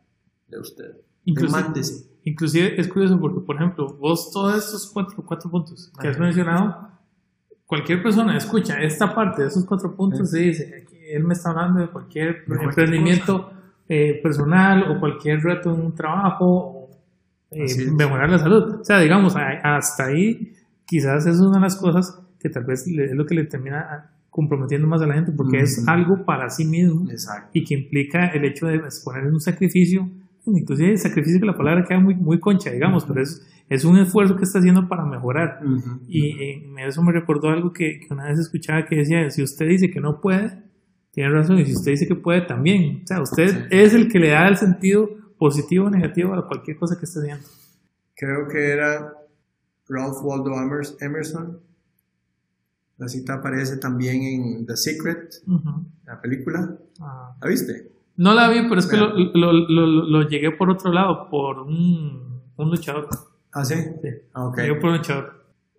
de 0.48 0.58
usted. 0.58 0.96
Inclusive, 1.24 1.80
inclusive 2.24 2.80
es 2.80 2.88
curioso 2.88 3.20
porque, 3.20 3.38
por 3.40 3.54
ejemplo, 3.54 3.86
vos 4.00 4.32
todos 4.32 4.64
estos 4.64 4.90
cuatro, 4.92 5.24
cuatro 5.24 5.48
puntos 5.48 5.92
que 6.00 6.08
has 6.08 6.18
mencionado, 6.18 6.88
cualquier 7.74 8.02
persona 8.02 8.36
escucha 8.36 8.80
esta 8.80 9.12
parte 9.12 9.42
de 9.42 9.48
esos 9.48 9.64
cuatro 9.64 9.96
puntos 9.96 10.32
y 10.34 10.44
dice, 10.44 10.86
él 11.10 11.24
me 11.24 11.34
está 11.34 11.50
hablando 11.50 11.80
de 11.80 11.88
cualquier 11.88 12.44
emprendimiento 12.62 13.50
eh, 13.88 14.20
personal 14.22 14.92
o 14.92 15.00
cualquier 15.00 15.42
reto 15.42 15.74
en 15.74 15.80
un 15.80 15.94
trabajo 15.94 16.88
eh, 17.50 17.90
mejorar 17.90 18.30
la 18.30 18.38
salud. 18.38 18.80
O 18.80 18.84
sea, 18.84 19.00
digamos, 19.00 19.34
hasta 19.36 20.04
ahí 20.06 20.52
quizás 20.86 21.26
es 21.26 21.40
una 21.40 21.56
de 21.56 21.62
las 21.62 21.74
cosas 21.74 22.20
que 22.38 22.48
tal 22.48 22.62
vez 22.62 22.86
es 22.86 23.12
lo 23.12 23.26
que 23.26 23.34
le 23.34 23.44
termina 23.44 24.12
comprometiendo 24.30 24.86
más 24.86 25.02
a 25.02 25.06
la 25.06 25.14
gente 25.14 25.32
porque 25.32 25.58
es 25.58 25.86
algo 25.88 26.24
para 26.24 26.48
sí 26.50 26.64
mismo 26.64 27.08
y 27.52 27.64
que 27.64 27.74
implica 27.74 28.28
el 28.28 28.44
hecho 28.44 28.66
de 28.66 28.76
exponer 28.76 29.24
un 29.26 29.40
sacrificio, 29.40 30.08
inclusive 30.46 30.92
el 30.92 30.98
sacrificio 30.98 31.40
que 31.40 31.46
la 31.46 31.56
palabra 31.56 31.84
queda 31.84 31.98
muy, 31.98 32.14
muy 32.14 32.38
concha, 32.38 32.70
digamos, 32.70 33.04
pero 33.04 33.20
es, 33.20 33.44
es 33.68 33.84
un 33.84 33.98
esfuerzo 33.98 34.36
que 34.36 34.44
está 34.44 34.58
haciendo 34.58 34.88
para 34.88 35.04
mejorar. 35.04 35.60
Y 36.06 36.42
eh, 36.42 36.74
eso 36.86 37.02
me 37.02 37.12
recordó 37.12 37.48
algo 37.48 37.72
que, 37.72 38.00
que, 38.00 38.12
una 38.12 38.26
vez 38.26 38.38
escuchaba 38.38 38.86
que 38.86 38.96
decía, 38.96 39.30
si 39.30 39.42
usted 39.42 39.66
dice 39.66 39.90
que 39.90 40.00
no 40.00 40.20
puede, 40.20 40.62
tiene 41.12 41.30
razón, 41.30 41.58
y 41.58 41.66
si 41.66 41.72
usted 41.72 41.92
dice 41.92 42.06
que 42.06 42.16
puede, 42.16 42.42
también. 42.42 43.02
O 43.04 43.06
sea, 43.06 43.22
usted 43.22 43.68
es 43.70 43.94
el 43.94 44.08
que 44.08 44.18
le 44.18 44.30
da 44.30 44.48
el 44.48 44.56
sentido 44.56 45.08
positivo 45.38 45.86
o 45.86 45.90
negativo 45.90 46.34
a 46.34 46.46
cualquier 46.46 46.76
cosa 46.76 46.98
que 46.98 47.06
esté 47.06 47.20
haciendo. 47.20 47.46
Creo 48.16 48.48
que 48.48 48.70
era 48.70 49.12
Ralph 49.88 50.18
Waldo 50.22 50.52
Emerson 51.00 51.60
la 52.96 53.08
cita 53.08 53.34
aparece 53.34 53.78
también 53.78 54.22
en 54.22 54.66
The 54.66 54.76
Secret, 54.76 55.42
la 56.04 56.20
película. 56.20 56.78
Ah. 57.00 57.34
¿La 57.40 57.48
viste? 57.48 57.90
No 58.16 58.34
la 58.34 58.48
vi, 58.48 58.68
pero 58.68 58.78
es 58.78 58.86
que 58.86 58.96
lo, 58.96 59.12
lo, 59.12 59.52
lo, 59.52 60.28
llegué 60.28 60.52
por 60.52 60.70
otro 60.70 60.92
lado, 60.92 61.28
por 61.28 61.58
un, 61.58 62.40
un 62.56 62.70
luchador. 62.70 63.08
¿Ah, 63.54 63.64
sí? 63.64 63.74
Sí. 63.74 64.08
Ah, 64.34 64.52
Llegué 64.56 64.74
por 64.74 64.90
un. 64.90 65.00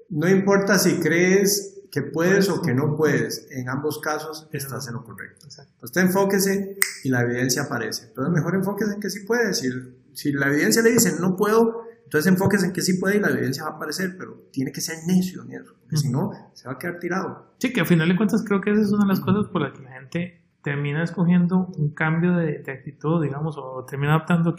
No 0.10 0.30
importa 0.30 0.80
si 0.80 1.00
crees 1.00 1.84
que 1.92 2.02
puedes 2.02 2.50
o 2.50 2.62
que 2.62 2.74
no 2.74 2.96
puedes, 2.96 3.48
en 3.52 3.70
ambos 3.70 4.00
casos 4.00 4.48
estás 4.52 4.88
en 4.88 4.96
lo 4.96 5.04
correcto. 5.04 5.48
Usted 5.82 6.02
enfóquese 6.02 6.78
y 7.04 7.10
la 7.10 7.22
evidencia 7.22 7.64
aparece. 7.64 8.12
Pero 8.16 8.30
mejor 8.30 8.56
enfóquese 8.56 8.94
en 8.94 9.00
que 9.00 9.10
sí 9.10 9.26
puedes. 9.26 9.60
Si, 9.60 9.70
si 10.14 10.32
la 10.32 10.48
evidencia 10.48 10.82
le 10.82 10.92
dice 10.92 11.14
no 11.20 11.36
puedo, 11.36 11.84
Entonces 12.06 12.32
enfóquese 12.32 12.68
en 12.68 12.74
que 12.74 12.82
sí 12.82 12.94
puede 12.94 13.18
y 13.18 13.20
la 13.20 13.30
evidencia 13.30 13.64
va 13.64 13.72
a 13.72 13.74
aparecer, 13.74 14.16
pero 14.18 14.48
tiene 14.52 14.72
que 14.72 14.82
ser 14.82 14.98
necio 15.08 15.44
en 15.44 15.54
eso, 15.54 15.74
porque 15.80 15.98
si 15.98 16.10
no, 16.10 16.32
se 16.54 16.68
va 16.68 16.76
a 16.76 16.78
quedar 16.78 17.00
tirado. 17.00 17.56
Sí, 17.60 17.74
que 17.74 17.82
al 17.82 17.88
final 17.88 18.08
de 18.08 18.16
cuentas 18.16 18.44
creo 18.46 18.62
que 18.62 18.72
esa 18.72 18.82
es 18.82 18.92
una 18.92 19.06
de 19.06 19.10
las 19.10 19.20
cosas 19.20 19.48
por 19.52 19.62
las 19.62 19.74
que 19.74 19.84
la 19.84 19.92
gente 19.92 20.46
termina 20.64 21.04
escogiendo 21.04 21.68
un 21.78 21.94
cambio 21.94 22.34
de, 22.36 22.64
actitud, 22.72 23.24
digamos, 23.24 23.56
o 23.58 23.86
termina 23.86 24.16
adaptando 24.16 24.50
a 24.50 24.56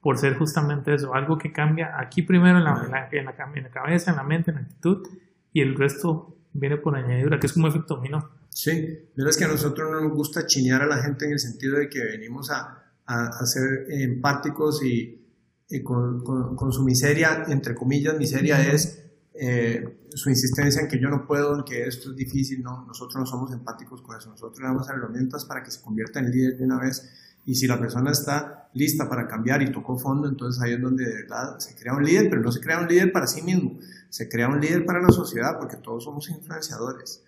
por 0.00 0.18
ser 0.18 0.36
justamente 0.36 0.94
eso, 0.94 1.14
algo 1.14 1.38
que 1.38 1.52
cambia 1.52 1.98
aquí 1.98 2.22
primero 2.22 2.58
en 2.58 2.64
la, 2.64 2.82
en 2.84 2.90
la, 2.90 3.08
en 3.10 3.24
la, 3.64 3.70
cabeza, 3.70 4.10
en 4.10 4.16
la 4.16 4.22
mente, 4.22 4.50
en 4.50 4.56
la 4.56 4.62
actitud, 4.62 5.06
y 5.52 5.60
el 5.60 5.76
resto 5.76 6.36
viene 6.52 6.76
por 6.76 6.96
añadidura, 6.96 7.38
que 7.40 7.46
es 7.46 7.52
como 7.52 7.68
efecto 7.68 7.96
dominó. 7.96 8.30
Sí, 8.48 9.10
pero 9.14 9.28
es 9.28 9.36
que 9.36 9.44
a 9.44 9.48
nosotros 9.48 9.90
no 9.90 10.00
nos 10.00 10.12
gusta 10.12 10.46
chiñar 10.46 10.82
a 10.82 10.86
la 10.86 10.98
gente 10.98 11.26
en 11.26 11.32
el 11.32 11.38
sentido 11.38 11.78
de 11.78 11.88
que 11.88 12.02
venimos 12.02 12.50
a, 12.50 12.84
a, 13.06 13.46
ser 13.46 13.86
empáticos 13.88 14.84
y, 14.84 15.26
y 15.68 15.82
con, 15.82 16.22
con, 16.24 16.72
su 16.72 16.84
miseria, 16.84 17.44
entre 17.48 17.74
comillas, 17.74 18.16
miseria 18.18 18.72
es 18.72 19.04
eh, 19.34 20.06
su 20.14 20.30
insistencia 20.30 20.80
en 20.82 20.88
que 20.88 21.00
yo 21.00 21.08
no 21.08 21.26
puedo, 21.26 21.56
en 21.56 21.64
que 21.64 21.86
esto 21.86 22.10
es 22.10 22.16
difícil, 22.16 22.62
no, 22.62 22.84
nosotros 22.86 23.16
no 23.16 23.26
somos 23.26 23.52
empáticos 23.52 24.02
con 24.02 24.16
eso, 24.16 24.30
nosotros 24.30 24.58
le 24.60 24.66
damos 24.66 24.88
herramientas 24.88 25.44
para 25.44 25.62
que 25.62 25.70
se 25.70 25.80
convierta 25.80 26.18
en 26.20 26.30
líder 26.30 26.56
de 26.56 26.64
una 26.64 26.80
vez 26.80 27.27
y 27.48 27.54
si 27.54 27.66
la 27.66 27.80
persona 27.80 28.10
está 28.10 28.68
lista 28.74 29.08
para 29.08 29.26
cambiar 29.26 29.62
y 29.62 29.72
tocó 29.72 29.98
fondo, 29.98 30.28
entonces 30.28 30.62
ahí 30.62 30.74
es 30.74 30.82
donde 30.82 31.06
de 31.06 31.14
verdad 31.22 31.58
se 31.58 31.74
crea 31.74 31.94
un 31.94 32.04
líder, 32.04 32.28
pero 32.28 32.42
no 32.42 32.52
se 32.52 32.60
crea 32.60 32.78
un 32.78 32.86
líder 32.86 33.10
para 33.10 33.26
sí 33.26 33.40
mismo, 33.40 33.78
se 34.10 34.28
crea 34.28 34.48
un 34.48 34.60
líder 34.60 34.84
para 34.84 35.00
la 35.00 35.08
sociedad 35.08 35.56
porque 35.58 35.78
todos 35.78 36.04
somos 36.04 36.28
influenciadores. 36.28 37.24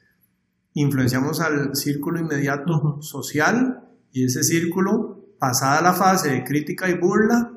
Influenciamos 0.74 1.40
al 1.40 1.74
círculo 1.74 2.20
inmediato 2.20 3.00
social 3.00 3.88
y 4.12 4.26
ese 4.26 4.44
círculo, 4.44 5.24
pasada 5.38 5.80
la 5.80 5.94
fase 5.94 6.28
de 6.28 6.44
crítica 6.44 6.90
y 6.90 6.98
burla, 6.98 7.52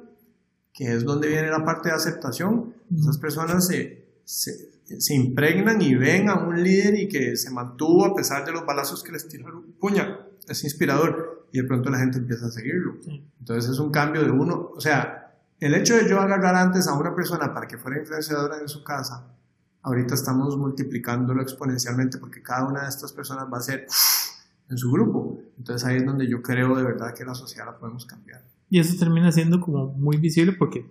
que 0.71 0.93
es 0.93 1.03
donde 1.03 1.27
viene 1.27 1.49
la 1.49 1.65
parte 1.65 1.89
de 1.89 1.95
aceptación, 1.95 2.75
esas 2.97 3.17
personas 3.17 3.67
se, 3.67 4.21
se, 4.23 4.72
se, 4.85 5.13
impregnan 5.13 5.81
y 5.81 5.95
ven 5.95 6.29
a 6.29 6.35
un 6.35 6.61
líder 6.61 6.95
y 6.95 7.07
que 7.07 7.35
se 7.35 7.51
mantuvo 7.51 8.05
a 8.05 8.15
pesar 8.15 8.45
de 8.45 8.51
los 8.51 8.65
balazos 8.65 9.03
que 9.03 9.11
les 9.11 9.27
tiraron. 9.27 9.63
Puña, 9.79 10.19
es 10.47 10.63
inspirador 10.63 11.47
y 11.51 11.61
de 11.61 11.67
pronto 11.67 11.89
la 11.89 11.99
gente 11.99 12.17
empieza 12.17 12.47
a 12.47 12.51
seguirlo. 12.51 12.95
Entonces 13.39 13.71
es 13.71 13.79
un 13.79 13.91
cambio 13.91 14.23
de 14.23 14.31
uno, 14.31 14.71
o 14.75 14.81
sea, 14.81 15.23
el 15.59 15.75
hecho 15.75 15.95
de 15.95 16.09
yo 16.09 16.19
agarrar 16.19 16.55
antes 16.55 16.87
a 16.87 16.93
una 16.93 17.15
persona 17.15 17.53
para 17.53 17.67
que 17.67 17.77
fuera 17.77 17.97
influenciadora 17.97 18.59
en 18.59 18.67
su 18.67 18.83
casa, 18.83 19.27
ahorita 19.81 20.15
estamos 20.15 20.57
multiplicándolo 20.57 21.41
exponencialmente 21.41 22.17
porque 22.17 22.41
cada 22.41 22.67
una 22.67 22.83
de 22.83 22.89
estas 22.89 23.13
personas 23.13 23.45
va 23.51 23.59
a 23.59 23.61
ser 23.61 23.87
en 24.69 24.77
su 24.77 24.91
grupo. 24.91 25.39
Entonces 25.57 25.87
ahí 25.87 25.97
es 25.97 26.05
donde 26.05 26.27
yo 26.27 26.41
creo 26.41 26.75
de 26.75 26.83
verdad 26.83 27.13
que 27.13 27.23
la 27.23 27.35
sociedad 27.35 27.65
la 27.65 27.77
podemos 27.77 28.05
cambiar. 28.05 28.43
Y 28.69 28.79
eso 28.79 28.97
termina 28.97 29.31
siendo 29.31 29.61
como 29.61 29.87
muy 29.87 30.17
visible 30.17 30.53
porque 30.53 30.85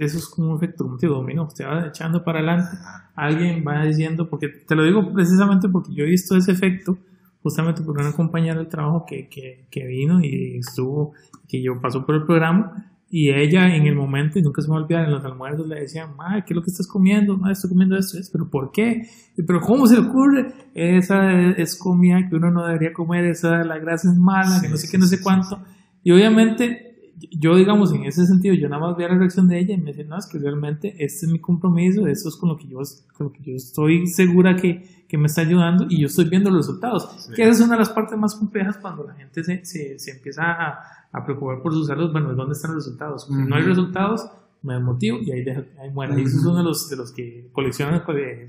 eso 0.00 0.18
es 0.18 0.26
como 0.26 0.50
un 0.50 0.56
efecto 0.56 0.84
como 0.84 0.96
te 0.96 1.06
dominó. 1.06 1.44
Usted 1.44 1.66
va 1.66 1.86
echando 1.86 2.24
para 2.24 2.38
adelante, 2.38 2.76
alguien 3.14 3.64
va 3.66 3.84
diciendo, 3.84 4.28
porque 4.28 4.48
te 4.48 4.74
lo 4.74 4.84
digo 4.84 5.12
precisamente 5.12 5.68
porque 5.68 5.94
yo 5.94 6.04
he 6.04 6.08
visto 6.08 6.36
ese 6.36 6.52
efecto 6.52 6.98
justamente 7.42 7.82
por 7.82 7.98
una 7.98 8.12
compañera 8.12 8.58
del 8.58 8.68
trabajo 8.68 9.04
que, 9.06 9.28
que, 9.28 9.66
que 9.70 9.86
vino 9.86 10.20
y 10.22 10.58
estuvo, 10.58 11.12
que 11.48 11.62
yo 11.62 11.80
pasó 11.80 12.04
por 12.04 12.14
el 12.14 12.24
programa 12.24 12.90
y 13.12 13.30
ella 13.30 13.74
en 13.74 13.86
el 13.86 13.96
momento, 13.96 14.38
y 14.38 14.42
nunca 14.42 14.62
se 14.62 14.68
me 14.68 14.74
va 14.74 14.80
a 14.80 14.82
olvidar, 14.84 15.04
en 15.04 15.10
los 15.10 15.24
almuerzos 15.24 15.66
le 15.66 15.80
decía, 15.80 16.06
ma, 16.06 16.44
¿qué 16.44 16.52
es 16.52 16.56
lo 16.56 16.62
que 16.62 16.70
estás 16.70 16.86
comiendo? 16.86 17.36
Ma, 17.36 17.50
estoy 17.50 17.68
comiendo 17.68 17.96
esto, 17.96 18.16
pero 18.30 18.48
¿por 18.48 18.70
qué? 18.70 19.02
¿Pero 19.34 19.60
cómo 19.60 19.88
se 19.88 20.00
le 20.00 20.06
ocurre? 20.06 20.52
Esa 20.74 21.50
es 21.50 21.74
comida 21.74 22.28
que 22.28 22.36
uno 22.36 22.52
no 22.52 22.64
debería 22.64 22.92
comer, 22.92 23.24
esa 23.24 23.64
la 23.64 23.78
grasa 23.78 24.12
es 24.12 24.16
mala, 24.16 24.60
que 24.62 24.68
no 24.68 24.76
sé 24.76 24.88
qué, 24.88 24.96
no 24.96 25.06
sé 25.06 25.20
cuánto. 25.20 25.60
Y 26.04 26.12
obviamente 26.12 26.89
yo, 27.30 27.56
digamos, 27.56 27.92
en 27.92 28.04
ese 28.04 28.26
sentido, 28.26 28.54
yo 28.54 28.68
nada 28.68 28.80
más 28.80 28.96
vi 28.96 29.02
la 29.02 29.16
reacción 29.16 29.48
de 29.48 29.58
ella 29.58 29.74
y 29.74 29.78
me 29.78 29.92
dice, 29.92 30.04
no, 30.04 30.16
es 30.16 30.26
que 30.26 30.38
realmente 30.38 30.88
este 30.98 31.26
es 31.26 31.32
mi 31.32 31.38
compromiso, 31.38 32.06
eso 32.06 32.28
es 32.28 32.36
con 32.36 32.48
lo 32.48 32.56
que 32.56 32.66
yo, 32.66 32.78
con 33.16 33.26
lo 33.26 33.32
que 33.32 33.42
yo 33.42 33.54
estoy 33.54 34.06
segura 34.06 34.56
que, 34.56 35.04
que 35.08 35.18
me 35.18 35.26
está 35.26 35.42
ayudando 35.42 35.86
y 35.88 36.00
yo 36.00 36.06
estoy 36.06 36.28
viendo 36.28 36.50
los 36.50 36.66
resultados. 36.66 37.28
Que 37.34 37.42
esa 37.42 37.52
es 37.52 37.60
una 37.60 37.74
de 37.74 37.80
las 37.80 37.90
partes 37.90 38.18
más 38.18 38.34
complejas 38.34 38.78
cuando 38.78 39.04
la 39.04 39.14
gente 39.14 39.44
se, 39.44 39.64
se, 39.64 39.98
se 39.98 40.10
empieza 40.12 40.42
a, 40.44 40.78
a, 41.12 41.24
preocupar 41.24 41.60
por 41.62 41.72
su 41.72 41.84
salud. 41.84 42.10
Bueno, 42.12 42.34
¿dónde 42.34 42.52
están 42.52 42.74
los 42.74 42.84
resultados? 42.84 43.28
No 43.28 43.54
hay 43.54 43.62
resultados, 43.62 44.26
me 44.62 44.74
desmotivo 44.74 45.18
y 45.20 45.32
ahí, 45.32 45.44
ahí 45.80 45.90
muere. 45.92 46.18
Y 46.20 46.24
eso 46.24 46.38
es 46.38 46.44
uno 46.44 46.58
de 46.58 46.64
los, 46.64 46.88
de 46.88 46.96
los 46.96 47.12
que 47.12 47.50
coleccionan 47.52 48.02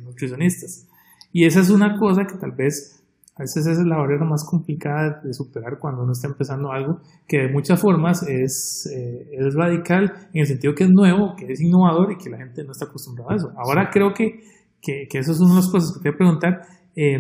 nutricionistas. 0.06 0.88
Y 1.34 1.46
esa 1.46 1.62
es 1.62 1.70
una 1.70 1.98
cosa 1.98 2.26
que 2.26 2.36
tal 2.36 2.52
vez 2.52 3.01
a 3.42 3.44
veces 3.44 3.66
esa 3.66 3.82
es 3.82 3.88
la 3.88 3.98
barrera 3.98 4.24
más 4.24 4.46
complicada 4.46 5.20
de 5.24 5.34
superar 5.34 5.80
cuando 5.80 6.04
uno 6.04 6.12
está 6.12 6.28
empezando 6.28 6.72
algo 6.72 7.02
que 7.28 7.40
de 7.40 7.52
muchas 7.52 7.82
formas 7.82 8.22
es, 8.28 8.88
eh, 8.94 9.30
es 9.32 9.56
radical 9.56 10.14
en 10.32 10.42
el 10.42 10.46
sentido 10.46 10.76
que 10.76 10.84
es 10.84 10.92
nuevo, 10.92 11.36
que 11.36 11.52
es 11.52 11.60
innovador 11.60 12.12
y 12.12 12.18
que 12.18 12.30
la 12.30 12.38
gente 12.38 12.64
no 12.64 12.72
está 12.72 12.86
acostumbrada 12.86 13.34
a 13.34 13.36
eso. 13.38 13.52
Ahora 13.58 13.90
creo 13.92 14.14
que, 14.14 14.42
que, 14.80 15.08
que 15.10 15.18
eso 15.18 15.32
es 15.32 15.40
una 15.40 15.56
de 15.56 15.56
las 15.56 15.72
cosas 15.72 15.98
que 15.98 16.04
te 16.04 16.10
voy 16.10 16.14
a 16.14 16.18
preguntar. 16.18 16.62
Eh, 16.96 17.18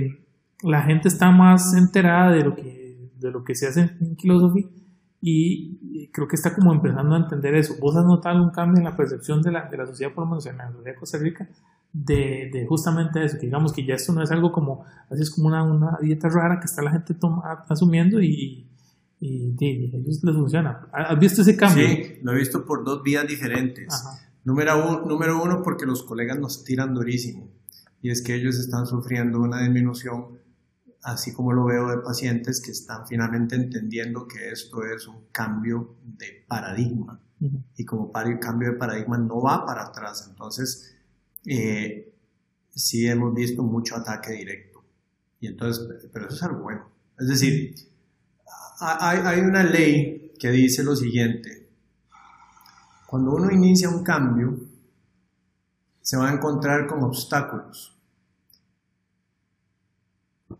la 0.61 0.83
gente 0.83 1.07
está 1.07 1.31
más 1.31 1.73
enterada 1.73 2.31
de 2.31 2.43
lo 2.43 2.55
que, 2.55 3.09
de 3.19 3.31
lo 3.31 3.43
que 3.43 3.55
se 3.55 3.67
hace 3.67 3.81
en 3.81 4.15
filosofía 4.15 4.67
y 5.23 6.07
creo 6.11 6.27
que 6.27 6.35
está 6.35 6.53
como 6.53 6.71
empezando 6.71 7.15
a 7.15 7.19
entender 7.19 7.55
eso. 7.55 7.73
¿Vos 7.81 7.95
has 7.95 8.05
notado 8.05 8.43
un 8.43 8.51
cambio 8.51 8.77
en 8.77 8.85
la 8.85 8.95
percepción 8.95 9.41
de 9.41 9.51
la, 9.51 9.67
de 9.69 9.77
la 9.77 9.87
sociedad, 9.87 10.13
por 10.13 10.25
lo 10.25 10.31
menos 10.31 10.45
en 10.45 10.57
la 10.57 10.67
sociedad 10.67 10.93
de 10.93 10.95
Costa 10.95 11.17
Rica, 11.17 11.47
de, 11.93 12.49
de, 12.53 12.65
justamente 12.67 13.23
eso, 13.23 13.37
que 13.37 13.47
digamos 13.47 13.73
que 13.73 13.85
ya 13.85 13.95
esto 13.95 14.13
no 14.13 14.23
es 14.23 14.31
algo 14.31 14.51
como, 14.51 14.85
así 15.09 15.21
es 15.21 15.29
como 15.29 15.47
una, 15.47 15.63
una 15.63 15.97
dieta 16.01 16.29
rara 16.29 16.59
que 16.59 16.65
está 16.65 16.81
la 16.81 16.91
gente 16.91 17.13
toma, 17.13 17.65
asumiendo 17.67 18.21
y, 18.21 18.67
y, 19.19 19.55
y, 19.59 19.91
a 19.93 19.97
ellos 19.97 20.23
les 20.23 20.35
funciona. 20.35 20.87
¿Has 20.91 21.19
visto 21.19 21.41
ese 21.41 21.55
cambio? 21.55 21.85
Sí, 21.87 22.19
lo 22.23 22.33
he 22.33 22.37
visto 22.37 22.65
por 22.65 22.83
dos 22.83 23.03
vías 23.03 23.27
diferentes. 23.27 23.93
Número 24.43 24.77
uno, 24.87 25.05
número 25.05 25.41
uno, 25.41 25.61
porque 25.61 25.85
los 25.85 26.03
colegas 26.03 26.39
nos 26.39 26.63
tiran 26.63 26.93
durísimo 26.93 27.47
y 28.01 28.09
es 28.09 28.21
que 28.21 28.35
ellos 28.35 28.57
están 28.57 28.87
sufriendo 28.87 29.39
una 29.39 29.61
disminución, 29.61 30.39
así 31.03 31.33
como 31.33 31.53
lo 31.53 31.65
veo 31.65 31.89
de 31.89 31.97
pacientes 31.97 32.61
que 32.61 32.71
están 32.71 33.07
finalmente 33.07 33.55
entendiendo 33.55 34.27
que 34.27 34.49
esto 34.49 34.83
es 34.85 35.07
un 35.07 35.25
cambio 35.31 35.95
de 36.03 36.43
paradigma. 36.47 37.19
Y 37.75 37.85
como 37.85 38.11
para 38.11 38.29
el 38.29 38.39
cambio 38.39 38.71
de 38.71 38.77
paradigma 38.77 39.17
no 39.17 39.41
va 39.41 39.65
para 39.65 39.83
atrás, 39.83 40.27
entonces 40.29 40.90
eh, 41.45 42.13
sí 42.69 43.07
hemos 43.07 43.33
visto 43.33 43.63
mucho 43.63 43.95
ataque 43.95 44.33
directo. 44.33 44.83
Y 45.39 45.47
entonces, 45.47 46.09
pero 46.11 46.27
eso 46.27 46.35
es 46.35 46.43
algo 46.43 46.63
bueno. 46.63 46.89
Es 47.19 47.27
decir, 47.27 47.75
hay, 48.79 49.19
hay 49.19 49.39
una 49.41 49.63
ley 49.63 50.33
que 50.39 50.51
dice 50.51 50.83
lo 50.83 50.95
siguiente. 50.95 51.69
Cuando 53.07 53.31
uno 53.31 53.51
inicia 53.51 53.89
un 53.89 54.03
cambio, 54.03 54.57
se 56.01 56.17
va 56.17 56.29
a 56.29 56.33
encontrar 56.33 56.87
con 56.87 57.03
obstáculos. 57.03 57.97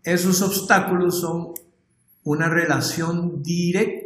Esos 0.02 0.42
obstáculos 0.42 1.20
son 1.20 1.54
una 2.24 2.48
relación 2.48 3.42
directa 3.42 4.01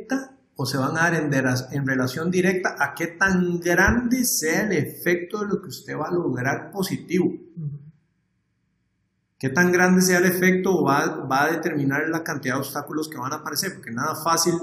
o 0.57 0.65
se 0.65 0.79
van 0.79 0.97
a 0.97 1.11
dar 1.11 1.15
en, 1.15 1.87
relación 1.87 2.31
directa 2.31 2.77
a 2.79 2.95
qué 2.95 3.09
tan 3.09 3.61
grande 3.61 4.25
sea 4.25 4.63
el 4.63 4.73
efecto 4.73 5.41
de 5.41 5.49
lo 5.49 5.61
que 5.61 5.69
usted 5.69 5.97
va 5.97 6.09
a 6.09 6.15
lograr 6.15 6.71
positivo. 6.71 7.31
Qué 9.39 9.51
tan 9.51 9.71
grande 9.71 10.01
sea 10.01 10.19
el 10.19 10.25
efecto 10.25 10.83
va, 10.83 11.27
va 11.27 11.45
a 11.45 11.53
determinar 11.53 12.09
la 12.09 12.25
cantidad 12.25 12.55
de 12.55 12.61
obstáculos 12.61 13.09
que 13.09 13.19
van 13.19 13.35
a 13.35 13.37
aparecer, 13.37 13.75
porque 13.75 13.91
nada 13.91 14.15
fácil, 14.15 14.55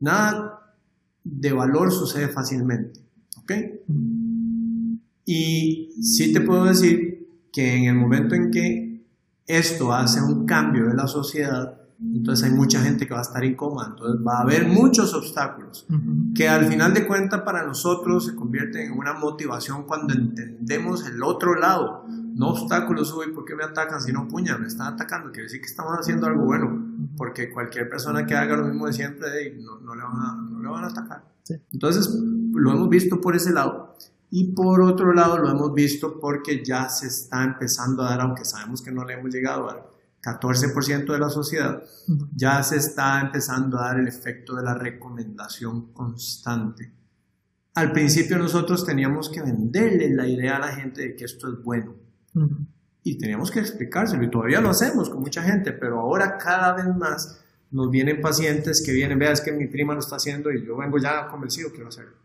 nada 0.00 0.74
de 1.22 1.52
valor 1.52 1.92
sucede 1.92 2.26
fácilmente. 2.28 3.00
¿Ok? 3.38 3.52
Y 5.24 5.92
sí 6.02 6.32
te 6.32 6.40
puedo 6.40 6.64
decir 6.64 7.28
que 7.52 7.76
en 7.76 7.84
el 7.84 7.94
momento 7.94 8.34
en 8.34 8.50
que 8.50 9.06
esto 9.46 9.92
hace 9.92 10.20
un 10.20 10.44
cambio 10.44 10.86
de 10.86 10.94
la 10.94 11.06
sociedad, 11.06 11.85
entonces 11.98 12.46
hay 12.46 12.54
mucha 12.54 12.80
gente 12.80 13.06
que 13.06 13.14
va 13.14 13.20
a 13.20 13.22
estar 13.22 13.42
incómoda, 13.44 13.88
entonces 13.90 14.20
va 14.26 14.38
a 14.38 14.42
haber 14.42 14.68
muchos 14.68 15.14
obstáculos, 15.14 15.86
que 16.34 16.48
al 16.48 16.66
final 16.66 16.92
de 16.92 17.06
cuentas 17.06 17.40
para 17.42 17.66
nosotros 17.66 18.26
se 18.26 18.34
convierte 18.34 18.84
en 18.84 18.92
una 18.92 19.14
motivación 19.14 19.84
cuando 19.84 20.12
entendemos 20.12 21.06
el 21.06 21.22
otro 21.22 21.54
lado, 21.54 22.04
no 22.08 22.48
obstáculos, 22.48 23.14
uy, 23.14 23.32
¿por 23.32 23.46
qué 23.46 23.54
me 23.54 23.64
atacan 23.64 24.00
si 24.02 24.12
no 24.12 24.28
puña? 24.28 24.58
Me 24.58 24.66
están 24.66 24.92
atacando, 24.92 25.30
quiere 25.30 25.44
decir 25.44 25.60
que 25.60 25.66
estamos 25.68 25.94
haciendo 25.98 26.26
algo 26.26 26.44
bueno, 26.44 26.86
porque 27.16 27.50
cualquier 27.50 27.88
persona 27.88 28.26
que 28.26 28.34
haga 28.34 28.56
lo 28.56 28.66
mismo 28.66 28.86
de 28.86 28.92
siempre 28.92 29.56
no, 29.58 29.80
no, 29.80 29.94
le, 29.94 30.02
van 30.02 30.16
a, 30.16 30.34
no 30.34 30.60
le 30.60 30.68
van 30.68 30.84
a 30.84 30.88
atacar. 30.88 31.24
Entonces 31.72 32.14
lo 32.52 32.72
hemos 32.72 32.88
visto 32.90 33.20
por 33.20 33.36
ese 33.36 33.52
lado. 33.52 33.96
Y 34.30 34.52
por 34.52 34.82
otro 34.82 35.14
lado 35.14 35.38
lo 35.38 35.48
hemos 35.48 35.72
visto 35.72 36.18
porque 36.20 36.64
ya 36.64 36.88
se 36.88 37.06
está 37.06 37.44
empezando 37.44 38.02
a 38.02 38.10
dar, 38.10 38.20
aunque 38.20 38.44
sabemos 38.44 38.82
que 38.82 38.90
no 38.90 39.04
le 39.04 39.14
hemos 39.14 39.32
llegado 39.32 39.70
a 39.70 39.86
14% 40.26 41.12
de 41.12 41.18
la 41.20 41.28
sociedad, 41.28 41.84
ya 42.34 42.60
se 42.64 42.78
está 42.78 43.20
empezando 43.20 43.78
a 43.78 43.86
dar 43.86 44.00
el 44.00 44.08
efecto 44.08 44.56
de 44.56 44.64
la 44.64 44.74
recomendación 44.74 45.92
constante. 45.92 46.90
Al 47.74 47.92
principio 47.92 48.36
nosotros 48.36 48.84
teníamos 48.84 49.30
que 49.30 49.40
venderle 49.40 50.10
la 50.10 50.26
idea 50.26 50.56
a 50.56 50.60
la 50.60 50.68
gente 50.68 51.02
de 51.02 51.14
que 51.14 51.26
esto 51.26 51.48
es 51.48 51.62
bueno. 51.62 51.94
Y 53.04 53.18
teníamos 53.18 53.52
que 53.52 53.60
explicárselo, 53.60 54.24
y 54.24 54.30
todavía 54.30 54.60
lo 54.60 54.70
hacemos 54.70 55.08
con 55.08 55.20
mucha 55.20 55.42
gente, 55.42 55.72
pero 55.72 56.00
ahora 56.00 56.36
cada 56.38 56.72
vez 56.72 56.96
más 56.96 57.40
nos 57.70 57.88
vienen 57.88 58.20
pacientes 58.20 58.82
que 58.84 58.92
vienen, 58.92 59.20
vea, 59.20 59.30
es 59.30 59.40
que 59.40 59.52
mi 59.52 59.68
prima 59.68 59.94
lo 59.94 60.00
está 60.00 60.16
haciendo 60.16 60.50
y 60.50 60.66
yo 60.66 60.76
vengo 60.76 60.98
ya 60.98 61.28
convencido, 61.28 61.70
quiero 61.70 61.88
hacerlo. 61.88 62.16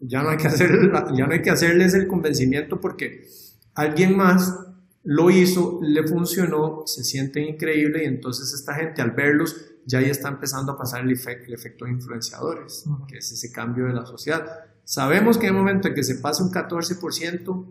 Ya 0.00 0.22
no 0.22 0.30
hay 0.30 0.38
que, 0.38 0.48
hacer, 0.48 0.90
ya 1.14 1.26
no 1.26 1.32
hay 1.32 1.42
que 1.42 1.50
hacerles 1.50 1.92
el 1.94 2.08
convencimiento 2.08 2.80
porque 2.80 3.28
alguien 3.74 4.16
más 4.16 4.71
lo 5.04 5.30
hizo, 5.30 5.80
le 5.82 6.06
funcionó, 6.06 6.82
se 6.86 7.02
siente 7.04 7.40
increíble 7.40 8.04
y 8.04 8.06
entonces 8.06 8.52
esta 8.52 8.74
gente 8.74 9.02
al 9.02 9.12
verlos 9.12 9.56
ya 9.84 9.98
ahí 9.98 10.10
está 10.10 10.28
empezando 10.28 10.72
a 10.72 10.78
pasar 10.78 11.02
el, 11.02 11.10
efecto 11.10 11.84
de 11.84 11.90
influenciadores, 11.90 12.84
que 13.08 13.18
es 13.18 13.32
ese 13.32 13.50
cambio 13.50 13.86
de 13.86 13.92
la 13.92 14.06
sociedad. 14.06 14.46
Sabemos 14.84 15.38
que 15.38 15.46
en 15.48 15.54
el 15.54 15.58
momento 15.58 15.88
en 15.88 15.94
que 15.94 16.04
se 16.04 16.16
pasa 16.16 16.44
un 16.44 16.50
14%, 16.50 17.66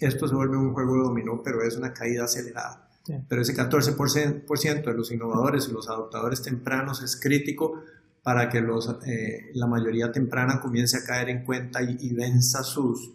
esto 0.00 0.28
se 0.28 0.34
vuelve 0.34 0.56
un 0.56 0.72
juego 0.72 0.94
de 0.96 1.02
dominó, 1.02 1.42
pero 1.42 1.62
es 1.62 1.76
una 1.76 1.92
caída 1.92 2.24
acelerada. 2.24 2.88
Pero 3.28 3.42
ese 3.42 3.54
14% 3.54 4.84
de 4.84 4.94
los 4.94 5.12
innovadores 5.12 5.68
y 5.68 5.72
los 5.72 5.88
adoptadores 5.88 6.42
tempranos 6.42 7.02
es 7.02 7.20
crítico 7.20 7.82
para 8.22 8.48
que 8.48 8.60
los, 8.60 8.88
eh, 9.06 9.50
la 9.54 9.68
mayoría 9.68 10.10
temprana 10.10 10.60
comience 10.60 10.96
a 10.96 11.04
caer 11.04 11.28
en 11.28 11.44
cuenta 11.44 11.82
y, 11.82 12.12
venza 12.12 12.64
sus, 12.64 13.12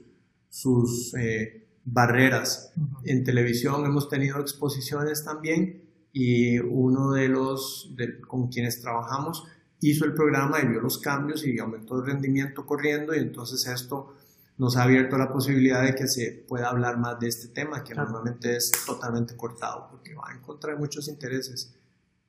sus 0.47 1.13
eh, 1.15 1.61
barreras. 1.86 2.73
En 3.03 3.23
televisión 3.23 3.86
hemos 3.86 4.09
tenido 4.09 4.39
exposiciones 4.39 5.23
también 5.23 5.84
y 6.13 6.59
uno 6.59 7.11
de 7.11 7.29
los 7.29 7.93
con 8.27 8.49
quienes 8.49 8.82
trabajamos 8.82 9.45
hizo 9.79 10.05
el 10.05 10.13
programa 10.13 10.59
y 10.61 10.67
vio 10.67 10.82
los 10.82 10.97
cambios 10.99 11.45
y 11.45 11.57
aumentó 11.59 11.99
el 11.99 12.05
rendimiento 12.05 12.65
corriendo 12.65 13.15
y 13.15 13.19
entonces 13.19 13.65
esto 13.67 14.15
nos 14.57 14.77
ha 14.77 14.84
abierto 14.84 15.17
la 15.17 15.32
posibilidad 15.32 15.84
de 15.84 15.95
que 15.95 16.07
se 16.07 16.45
pueda 16.47 16.69
hablar 16.69 16.97
más 16.97 17.19
de 17.19 17.27
este 17.27 17.47
tema 17.47 17.84
que 17.84 17.95
normalmente 17.95 18.55
es 18.55 18.71
totalmente 18.86 19.36
cortado 19.36 19.88
porque 19.89 20.13
va 20.13 20.32
en 20.32 20.41
contra 20.41 20.73
de 20.73 20.79
muchos 20.79 21.07
intereses. 21.07 21.73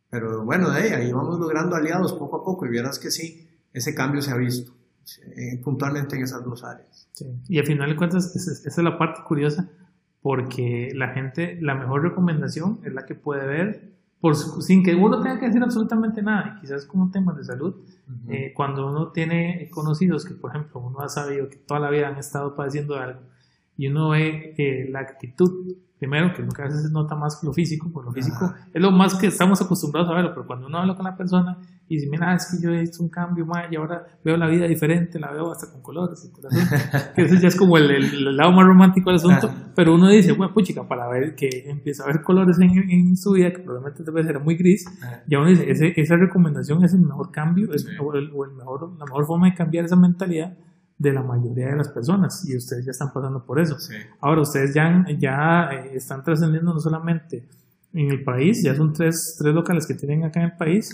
Pero 0.08 0.44
bueno, 0.44 0.70
de 0.70 0.94
ahí, 0.94 1.12
vamos 1.12 1.38
logrando 1.38 1.76
aliados 1.76 2.12
poco 2.14 2.36
a 2.36 2.44
poco 2.44 2.64
y 2.66 2.70
vieras 2.70 2.98
que 2.98 3.10
sí, 3.10 3.48
ese 3.72 3.94
cambio 3.94 4.22
se 4.22 4.30
ha 4.30 4.36
visto 4.36 4.72
eh, 5.36 5.60
puntualmente 5.62 6.16
en 6.16 6.22
esas 6.22 6.44
dos 6.44 6.64
áreas. 6.64 7.08
Y 7.48 7.58
al 7.58 7.66
final 7.66 7.90
de 7.90 7.96
cuentas, 7.96 8.34
esa 8.34 8.68
es 8.68 8.78
la 8.78 8.98
parte 8.98 9.20
curiosa 9.26 9.70
porque 10.22 10.92
la 10.94 11.08
gente, 11.08 11.58
la 11.60 11.74
mejor 11.74 12.02
recomendación 12.02 12.80
es 12.84 12.92
la 12.94 13.04
que 13.04 13.14
puede 13.14 13.46
ver 13.46 13.92
por, 14.20 14.36
sin 14.36 14.84
que 14.84 14.94
uno 14.94 15.20
tenga 15.20 15.40
que 15.40 15.46
decir 15.46 15.60
absolutamente 15.60 16.22
nada, 16.22 16.56
quizás 16.60 16.86
como 16.86 17.10
temas 17.10 17.36
de 17.36 17.42
salud, 17.42 17.74
eh, 18.28 18.52
cuando 18.54 18.86
uno 18.86 19.10
tiene 19.10 19.68
conocidos 19.70 20.24
que, 20.24 20.34
por 20.34 20.50
ejemplo, 20.50 20.80
uno 20.80 21.00
ha 21.00 21.08
sabido 21.08 21.48
que 21.48 21.56
toda 21.56 21.80
la 21.80 21.90
vida 21.90 22.06
han 22.06 22.18
estado 22.18 22.54
padeciendo 22.54 22.96
algo 22.96 23.20
y 23.76 23.88
uno 23.88 24.10
ve 24.10 24.54
eh, 24.58 24.88
la 24.90 25.00
actitud 25.00 25.76
primero, 25.98 26.32
que 26.34 26.42
nunca 26.42 26.62
a 26.62 26.66
veces 26.66 26.82
se 26.82 26.90
nota 26.92 27.16
más 27.16 27.36
que 27.36 27.46
lo 27.46 27.52
físico, 27.52 27.90
por 27.92 28.04
lo 28.04 28.12
físico 28.12 28.54
es 28.72 28.80
lo 28.80 28.92
más 28.92 29.16
que 29.16 29.26
estamos 29.26 29.60
acostumbrados 29.60 30.08
a 30.10 30.14
verlo, 30.14 30.30
pero 30.34 30.46
cuando 30.46 30.66
uno 30.66 30.78
habla 30.78 30.94
con 30.94 31.04
la 31.04 31.16
persona 31.16 31.58
y 31.92 31.96
dice, 31.96 32.08
mira, 32.08 32.34
es 32.34 32.46
que 32.46 32.56
yo 32.58 32.70
he 32.70 32.80
hecho 32.80 33.02
un 33.02 33.10
cambio 33.10 33.44
más 33.44 33.70
y 33.70 33.76
ahora 33.76 34.06
veo 34.24 34.38
la 34.38 34.48
vida 34.48 34.66
diferente, 34.66 35.20
la 35.20 35.30
veo 35.30 35.52
hasta 35.52 35.70
con 35.70 35.82
colores 35.82 36.32
que 37.14 37.22
eso 37.22 37.34
ya 37.34 37.48
es 37.48 37.54
como 37.54 37.76
el, 37.76 38.34
lado 38.34 38.50
más 38.50 38.66
romántico 38.66 39.10
del 39.10 39.16
asunto, 39.16 39.52
pero 39.76 39.94
uno 39.94 40.08
dice, 40.08 40.32
bueno, 40.32 40.54
puchica, 40.54 40.88
para 40.88 41.06
ver 41.10 41.34
que 41.34 41.50
empieza 41.66 42.04
a 42.04 42.06
ver 42.06 42.22
colores 42.22 42.56
en, 42.60 43.14
su 43.14 43.32
vida, 43.32 43.52
que 43.52 43.58
probablemente 43.58 44.02
debe 44.04 44.24
ser 44.24 44.40
muy 44.40 44.56
gris, 44.56 44.86
ya 45.26 45.38
uno 45.38 45.50
dice, 45.50 45.92
esa 45.94 46.16
recomendación 46.16 46.82
es 46.82 46.94
el 46.94 47.02
mejor 47.02 47.30
cambio, 47.30 47.70
es, 47.74 47.86
o, 48.00 48.14
el, 48.14 48.32
mejor, 48.56 48.96
la 48.98 49.04
mejor 49.04 49.26
forma 49.26 49.50
de 49.50 49.54
cambiar 49.54 49.84
esa 49.84 49.96
mentalidad 49.96 50.56
de 50.96 51.12
la 51.12 51.22
mayoría 51.22 51.66
de 51.66 51.76
las 51.76 51.90
personas 51.90 52.48
y 52.48 52.56
ustedes 52.56 52.86
ya 52.86 52.92
están 52.92 53.12
pasando 53.12 53.44
por 53.44 53.60
eso. 53.60 53.76
Ahora 54.18 54.40
ustedes 54.40 54.72
ya, 54.72 55.04
ya 55.18 55.68
eh, 55.72 55.90
están 55.96 56.24
trascendiendo 56.24 56.72
no 56.72 56.80
solamente 56.80 57.46
en 57.92 58.10
el 58.10 58.24
país, 58.24 58.62
ya 58.62 58.74
son 58.74 58.94
tres, 58.94 59.36
tres 59.38 59.54
locales 59.54 59.86
que 59.86 59.92
tienen 59.92 60.24
acá 60.24 60.40
en 60.40 60.46
el 60.46 60.56
país. 60.56 60.90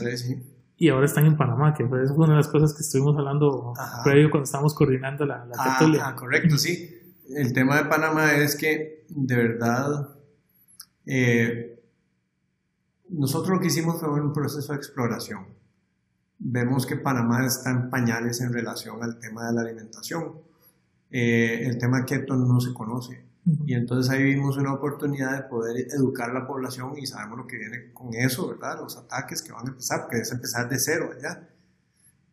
Y 0.78 0.88
ahora 0.88 1.06
están 1.06 1.26
en 1.26 1.36
Panamá, 1.36 1.74
que 1.74 1.86
fue 1.86 2.04
una 2.12 2.28
de 2.28 2.36
las 2.36 2.48
cosas 2.48 2.72
que 2.72 2.82
estuvimos 2.82 3.16
hablando 3.16 3.74
previo 4.04 4.30
cuando 4.30 4.44
estábamos 4.44 4.74
coordinando 4.74 5.26
la, 5.26 5.44
la 5.44 5.54
ah, 5.58 5.92
ah, 6.02 6.14
correcto, 6.14 6.56
sí. 6.56 6.94
El 7.34 7.52
tema 7.52 7.76
de 7.76 7.84
Panamá 7.88 8.34
es 8.34 8.56
que, 8.56 9.04
de 9.08 9.36
verdad, 9.36 10.08
eh, 11.04 11.82
nosotros 13.10 13.56
lo 13.56 13.60
que 13.60 13.66
hicimos 13.66 14.00
fue 14.00 14.08
un 14.08 14.32
proceso 14.32 14.72
de 14.72 14.78
exploración 14.78 15.58
vemos 16.38 16.86
que 16.86 16.96
Panamá 16.96 17.44
está 17.44 17.70
en 17.70 17.90
pañales 17.90 18.40
en 18.40 18.52
relación 18.52 19.02
al 19.02 19.18
tema 19.18 19.46
de 19.46 19.54
la 19.54 19.60
alimentación. 19.62 20.40
Eh, 21.10 21.62
el 21.64 21.78
tema 21.78 22.04
keto 22.04 22.36
no 22.36 22.60
se 22.60 22.72
conoce. 22.72 23.24
Y 23.66 23.74
entonces 23.74 24.12
ahí 24.12 24.22
vimos 24.22 24.56
una 24.56 24.74
oportunidad 24.74 25.36
de 25.36 25.48
poder 25.48 25.86
educar 25.90 26.30
a 26.30 26.34
la 26.34 26.46
población 26.46 26.98
y 26.98 27.06
sabemos 27.06 27.38
lo 27.38 27.46
que 27.46 27.56
viene 27.56 27.92
con 27.92 28.12
eso, 28.14 28.48
¿verdad? 28.48 28.78
Los 28.80 28.96
ataques 28.96 29.42
que 29.42 29.52
van 29.52 29.66
a 29.66 29.70
empezar, 29.70 30.02
porque 30.02 30.18
es 30.18 30.32
empezar 30.32 30.68
de 30.68 30.78
cero 30.78 31.10
allá. 31.16 31.48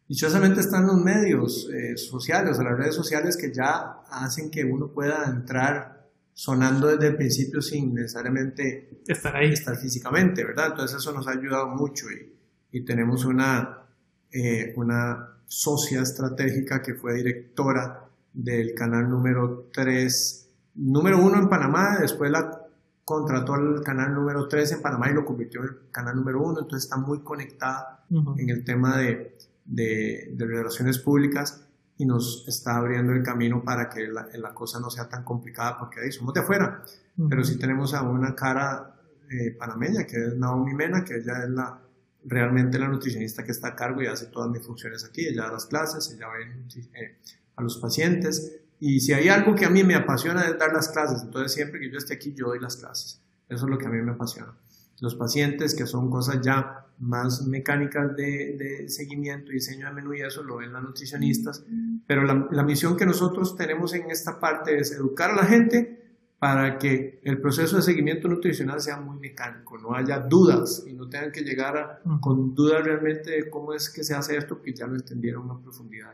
Dichosamente 0.08 0.60
están 0.60 0.86
los 0.86 1.02
medios 1.02 1.70
eh, 1.74 1.98
sociales, 1.98 2.60
o 2.60 2.64
las 2.64 2.78
redes 2.78 2.96
sociales 2.96 3.38
que 3.38 3.54
ya 3.54 4.02
hacen 4.10 4.52
que 4.52 4.64
uno 4.64 4.88
pueda 4.88 5.26
entrar 5.26 6.10
sonando 6.34 6.88
desde 6.88 7.08
el 7.08 7.16
principio 7.16 7.62
sin 7.62 7.94
necesariamente 7.94 9.02
estar 9.08 9.36
ahí, 9.36 9.54
estar 9.54 9.78
físicamente, 9.78 10.44
¿verdad? 10.44 10.68
Entonces 10.72 10.98
eso 10.98 11.14
nos 11.14 11.28
ha 11.28 11.32
ayudado 11.32 11.68
mucho 11.68 12.08
y, 12.12 12.34
y 12.78 12.82
tenemos 12.82 13.24
una, 13.26 13.86
eh, 14.32 14.74
una 14.76 15.30
socia 15.48 16.02
estratégica 16.02 16.82
que 16.82 16.94
fue 16.94 17.14
directora 17.16 18.10
del 18.34 18.74
canal 18.74 19.10
número 19.10 19.70
3, 19.74 20.45
número 20.76 21.20
1 21.20 21.38
en 21.38 21.50
Panamá, 21.50 21.98
después 22.00 22.32
la 22.32 22.62
contrató 23.04 23.54
al 23.54 23.82
canal 23.84 24.14
número 24.14 24.48
3 24.48 24.74
en 24.74 24.82
Panamá 24.82 25.10
y 25.10 25.14
lo 25.14 25.26
convirtió 25.26 25.62
en 25.62 25.68
el 25.68 25.76
canal 25.92 26.16
número 26.16 26.42
1, 26.42 26.62
entonces 26.62 26.84
está 26.84 26.98
muy 26.98 27.20
conectada 27.20 28.04
en 28.10 28.50
el 28.50 28.64
tema 28.64 28.98
de, 28.98 29.38
de, 29.66 30.36
relaciones 30.38 31.00
públicas 31.00 31.66
y 31.98 32.06
nos 32.06 32.46
está 32.48 32.78
abriendo 32.78 33.14
el 33.14 33.24
camino 33.24 33.64
para 33.64 33.90
que 33.90 34.08
la, 34.08 34.28
la 34.34 34.54
cosa 34.54 34.80
no 34.80 34.90
sea 34.90 35.08
tan 35.08 35.24
complicada 35.24 35.78
porque 35.78 36.02
ahí 36.02 36.12
somos 36.12 36.34
de 36.34 36.42
afuera, 36.42 36.84
pero 37.30 37.44
sí 37.44 37.58
tenemos 37.58 37.94
a 37.94 38.02
una 38.02 38.36
cara 38.36 38.96
eh, 39.30 39.52
panameña 39.52 40.06
que 40.06 40.18
es 40.18 40.36
Naomi 40.36 40.74
Mena, 40.74 41.04
que 41.04 41.18
ella 41.18 41.44
es 41.44 41.50
la 41.50 41.80
realmente 42.26 42.80
la 42.80 42.88
nutricionista 42.88 43.44
que 43.44 43.52
está 43.52 43.70
a 43.70 43.76
cargo 43.76 44.02
y 44.02 44.08
hace 44.08 44.26
todas 44.28 44.50
mis 44.50 44.66
funciones 44.66 45.06
aquí, 45.06 45.28
ella 45.28 45.44
da 45.44 45.52
las 45.54 45.68
clases, 45.68 46.12
ella 46.12 46.28
ve 46.30 47.00
eh, 47.00 47.18
a 47.56 47.62
los 47.62 47.78
pacientes 47.78 48.65
y 48.80 49.00
si 49.00 49.14
hay 49.14 49.30
algo 49.30 49.56
que 49.56 49.66
a 49.66 49.70
mí 49.70 49.84
me 49.84 49.96
apasiona 49.96 50.46
es 50.48 50.58
dar 50.58 50.74
las 50.74 50.90
clases, 50.90 51.24
entonces 51.24 51.54
siempre 51.54 51.80
que 51.80 51.90
yo 51.90 51.98
esté 51.98 52.14
aquí 52.14 52.34
yo 52.34 52.48
doy 52.48 52.60
las 52.60 52.78
clases, 52.78 53.22
eso 53.50 53.66
es 53.66 53.70
lo 53.70 53.78
que 53.78 53.86
a 53.86 53.90
mí 53.90 54.02
me 54.02 54.12
apasiona. 54.12 54.54
Los 55.02 55.16
pacientes 55.16 55.76
que 55.76 55.86
son 55.86 56.10
cosas 56.10 56.40
ya 56.42 56.86
más 57.00 57.46
mecánicas 57.48 58.16
de, 58.16 58.56
de 58.58 58.90
seguimiento 58.90 59.52
y 59.52 59.56
diseño 59.56 59.88
de 59.88 59.94
menú 59.94 60.14
y 60.14 60.22
eso 60.22 60.44
lo 60.44 60.58
ven 60.58 60.72
las 60.72 60.84
nutricionistas, 60.84 61.66
pero 62.08 62.24
la, 62.24 62.48
la 62.52 62.64
misión 62.64 62.96
que 62.96 63.06
nosotros 63.06 63.56
tenemos 63.56 63.94
en 63.94 64.10
esta 64.10 64.40
parte 64.40 64.78
es 64.78 64.92
educar 64.92 65.32
a 65.32 65.36
la 65.36 65.46
gente 65.46 66.06
para 66.40 66.78
que 66.78 67.20
el 67.24 67.42
proceso 67.42 67.78
de 67.78 67.82
seguimiento 67.82 68.28
nutricional 68.28 68.82
sea 68.82 68.98
muy 69.00 69.18
mecánico, 69.18 69.78
no 69.78 69.96
haya 69.96 70.20
dudas 70.20 70.84
y 70.88 70.94
no 70.94 71.10
tengan 71.10 71.32
que 71.32 71.42
llegar 71.42 72.02
con 72.22 72.54
dudas 72.54 72.84
realmente 72.84 73.32
de 73.32 73.50
cómo 73.50 73.74
es 73.74 73.90
que 73.90 74.04
se 74.04 74.14
hace 74.14 74.38
esto, 74.38 74.62
que 74.62 74.74
ya 74.74 74.86
lo 74.86 74.96
entendieron 74.96 75.50
a 75.50 75.60
profundidad. 75.60 76.14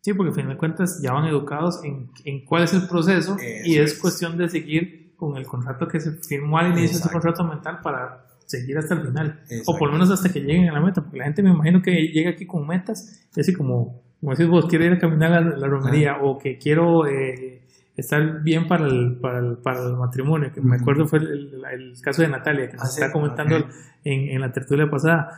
Sí, 0.00 0.14
porque 0.14 0.30
al 0.30 0.34
final 0.34 0.52
de 0.52 0.58
cuentas 0.58 1.00
ya 1.02 1.12
van 1.12 1.26
educados 1.26 1.80
en, 1.84 2.10
en 2.24 2.44
cuál 2.44 2.62
es 2.64 2.72
el 2.72 2.86
proceso 2.88 3.36
y 3.64 3.76
es, 3.78 3.98
cuestión 3.98 4.38
de 4.38 4.48
seguir 4.48 5.14
con 5.16 5.36
el 5.36 5.46
contrato 5.46 5.88
que 5.88 6.00
se 6.00 6.12
firmó 6.22 6.58
al 6.58 6.68
inicio 6.68 6.98
de 6.98 7.04
ese 7.04 7.10
contrato 7.10 7.44
mental 7.44 7.80
para 7.82 8.24
seguir 8.46 8.78
hasta 8.78 8.94
el 8.94 9.08
final, 9.08 9.40
o 9.66 9.76
por 9.76 9.88
lo 9.88 9.94
menos 9.94 10.10
hasta 10.10 10.32
que 10.32 10.40
lleguen 10.40 10.70
a 10.70 10.72
la 10.72 10.80
meta, 10.80 11.02
porque 11.02 11.18
la 11.18 11.24
gente 11.24 11.42
me 11.42 11.50
imagino 11.50 11.82
que 11.82 11.90
llega 11.90 12.30
aquí 12.30 12.46
con 12.46 12.66
metas, 12.66 13.28
es 13.32 13.38
así 13.38 13.52
como, 13.52 14.00
como 14.20 14.32
decís 14.32 14.48
vos, 14.48 14.66
quiero 14.66 14.86
ir 14.86 14.92
a 14.92 14.98
caminar 14.98 15.32
a 15.32 15.40
la, 15.40 15.66
romería, 15.66 16.18
o 16.22 16.38
que 16.38 16.56
quiero... 16.58 17.06
Eh, 17.06 17.58
estar 18.00 18.42
bien 18.42 18.68
para 18.68 18.86
el, 18.86 19.18
para 19.20 19.40
el, 19.40 19.58
para 19.58 19.84
el 19.84 19.96
matrimonio, 19.96 20.52
que 20.52 20.60
me 20.60 20.76
acuerdo 20.76 21.06
fue 21.06 21.18
el, 21.18 21.62
el, 21.72 22.00
caso 22.00 22.22
de 22.22 22.28
Natalia, 22.28 22.68
que 22.68 22.76
nos 22.76 22.84
ah, 22.84 22.88
está 22.88 23.12
comentando 23.12 23.56
en, 24.04 24.28
en, 24.30 24.40
la 24.40 24.52
tertulia 24.52 24.88
pasada. 24.88 25.28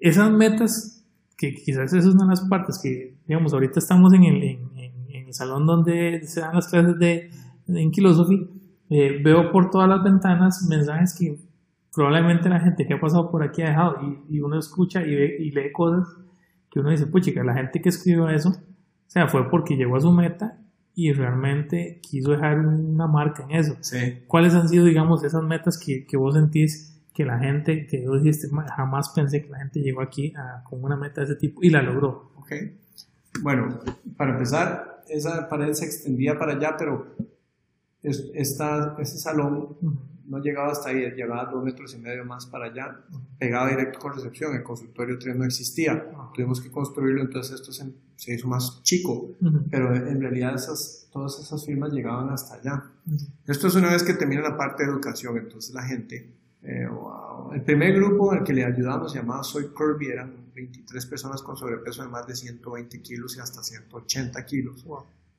Esas 0.00 0.30
metas, 0.30 0.97
que 1.38 1.54
quizás 1.54 1.94
esa 1.94 2.08
es 2.08 2.14
una 2.14 2.24
de 2.24 2.30
las 2.30 2.40
partes 2.42 2.80
que, 2.82 3.14
digamos, 3.26 3.54
ahorita 3.54 3.78
estamos 3.78 4.12
en 4.12 4.24
el, 4.24 4.42
en, 4.42 4.68
en 4.76 5.26
el 5.28 5.32
salón 5.32 5.66
donde 5.66 6.20
se 6.26 6.40
dan 6.40 6.56
las 6.56 6.66
clases 6.66 6.98
de, 6.98 7.30
en 7.68 7.92
Philosophy, 7.92 8.50
eh, 8.90 9.20
veo 9.22 9.52
por 9.52 9.70
todas 9.70 9.88
las 9.88 10.02
ventanas 10.02 10.66
mensajes 10.68 11.16
que 11.16 11.38
probablemente 11.94 12.48
la 12.48 12.60
gente 12.60 12.86
que 12.86 12.94
ha 12.94 13.00
pasado 13.00 13.30
por 13.30 13.42
aquí 13.42 13.62
ha 13.62 13.68
dejado 13.68 13.98
y, 14.02 14.36
y 14.36 14.40
uno 14.40 14.58
escucha 14.58 15.02
y, 15.02 15.14
ve, 15.14 15.36
y 15.38 15.50
lee 15.52 15.70
cosas 15.72 16.08
que 16.70 16.80
uno 16.80 16.90
dice, 16.90 17.06
pues 17.06 17.24
chica, 17.24 17.44
la 17.44 17.54
gente 17.54 17.80
que 17.80 17.88
escribió 17.88 18.28
eso, 18.28 18.50
o 18.50 19.10
sea, 19.10 19.28
fue 19.28 19.48
porque 19.48 19.76
llegó 19.76 19.96
a 19.96 20.00
su 20.00 20.12
meta 20.12 20.58
y 20.94 21.12
realmente 21.12 22.00
quiso 22.02 22.32
dejar 22.32 22.58
una 22.58 23.06
marca 23.06 23.44
en 23.44 23.52
eso. 23.52 23.76
¿Cuáles 24.26 24.54
han 24.54 24.68
sido, 24.68 24.84
digamos, 24.84 25.22
esas 25.22 25.44
metas 25.44 25.78
que, 25.78 26.04
que, 26.04 26.16
vos 26.16 26.34
sentís 26.34 26.97
que 27.18 27.24
la 27.24 27.36
gente, 27.40 27.84
que 27.88 28.06
vos 28.06 28.22
dijiste, 28.22 28.46
jamás 28.76 29.08
pensé 29.08 29.42
que 29.42 29.48
la 29.48 29.58
gente 29.58 29.80
llegó 29.80 30.02
aquí 30.02 30.32
a, 30.36 30.62
con 30.62 30.84
una 30.84 30.96
meta 30.96 31.20
de 31.20 31.24
ese 31.24 31.34
tipo 31.34 31.60
y 31.64 31.68
la 31.68 31.82
logró? 31.82 32.30
Ok. 32.36 32.52
Bueno, 33.42 33.80
para 34.16 34.34
empezar, 34.34 35.02
esa 35.08 35.48
pared 35.48 35.72
se 35.72 35.84
extendía 35.84 36.38
para 36.38 36.52
allá, 36.52 36.76
pero 36.78 37.16
esta, 38.04 38.94
ese 39.00 39.18
salón 39.18 39.76
no 40.26 40.38
llegaba 40.38 40.70
hasta 40.70 40.90
ahí, 40.90 41.10
llegaba 41.10 41.46
dos 41.46 41.64
metros 41.64 41.92
y 41.92 41.98
medio 41.98 42.24
más 42.24 42.46
para 42.46 42.66
allá, 42.66 43.00
pegaba 43.36 43.68
directo 43.68 43.98
con 43.98 44.14
recepción, 44.14 44.54
el 44.54 44.62
consultorio 44.62 45.18
3 45.18 45.34
no 45.34 45.44
existía, 45.44 46.08
tuvimos 46.32 46.60
que 46.60 46.70
construirlo, 46.70 47.22
entonces 47.22 47.56
esto 47.56 47.72
se, 47.72 47.84
se 48.14 48.32
hizo 48.32 48.46
más 48.46 48.80
chico, 48.84 49.32
pero 49.72 49.92
en 49.92 50.20
realidad 50.20 50.54
esas, 50.54 51.08
todas 51.10 51.36
esas 51.40 51.66
firmas 51.66 51.92
llegaban 51.92 52.30
hasta 52.30 52.54
allá. 52.54 52.92
Esto 53.48 53.66
es 53.66 53.74
una 53.74 53.90
vez 53.90 54.04
que 54.04 54.14
termina 54.14 54.40
la 54.40 54.56
parte 54.56 54.84
de 54.84 54.90
educación, 54.90 55.36
entonces 55.36 55.74
la 55.74 55.82
gente, 55.82 56.38
eh, 56.62 56.88
el 57.54 57.62
primer 57.62 57.94
grupo 57.94 58.32
al 58.32 58.42
que 58.42 58.52
le 58.52 58.64
ayudamos 58.64 59.14
llamado 59.14 59.44
Soy 59.44 59.68
Kirby, 59.76 60.08
eran 60.08 60.52
23 60.54 61.06
personas 61.06 61.42
con 61.42 61.56
sobrepeso 61.56 62.02
de 62.02 62.08
más 62.08 62.26
de 62.26 62.34
120 62.34 63.00
kilos 63.00 63.36
y 63.36 63.40
hasta 63.40 63.62
180 63.62 64.44
kilos. 64.44 64.84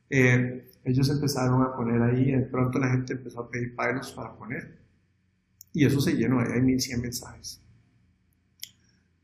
Eh, 0.10 0.72
ellos 0.84 1.10
empezaron 1.10 1.62
a 1.62 1.76
poner 1.76 2.02
ahí, 2.02 2.32
de 2.32 2.42
pronto 2.42 2.80
la 2.80 2.90
gente 2.90 3.14
empezó 3.14 3.42
a 3.42 3.50
pedir 3.50 3.76
pilots 3.76 4.12
para 4.12 4.34
poner. 4.34 4.80
Y 5.74 5.86
eso 5.86 6.02
se 6.02 6.14
llenó, 6.14 6.40
hay 6.40 6.62
1100 6.62 7.02
mensajes. 7.02 7.62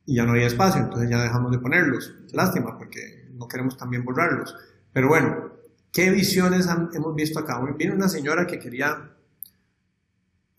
Y 0.06 0.16
ya 0.16 0.26
no 0.26 0.34
había 0.34 0.46
espacio, 0.46 0.82
entonces 0.82 1.10
ya 1.10 1.24
dejamos 1.24 1.52
de 1.52 1.58
ponerlos. 1.58 2.14
Lástima, 2.34 2.78
porque 2.78 3.30
no 3.34 3.48
queremos 3.48 3.78
también 3.78 4.04
borrarlos. 4.04 4.56
Pero 4.93 5.08
bueno, 5.08 5.54
¿qué 5.91 6.12
visiones 6.12 6.68
hemos 6.93 7.16
visto 7.16 7.39
acá? 7.39 7.60
Viene 7.78 7.96
una 7.96 8.08
señora 8.08 8.46
que 8.46 8.60
quería 8.60 9.14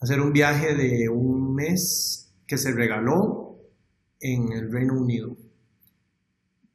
hacer 0.07 0.21
un 0.21 0.33
viaje 0.33 0.75
de 0.75 1.09
un 1.09 1.55
mes 1.55 2.33
que 2.47 2.59
se 2.59 2.73
regaló 2.73 3.59
en 4.21 4.53
el 4.53 4.73
Reino 4.73 4.95
Unido 4.95 5.37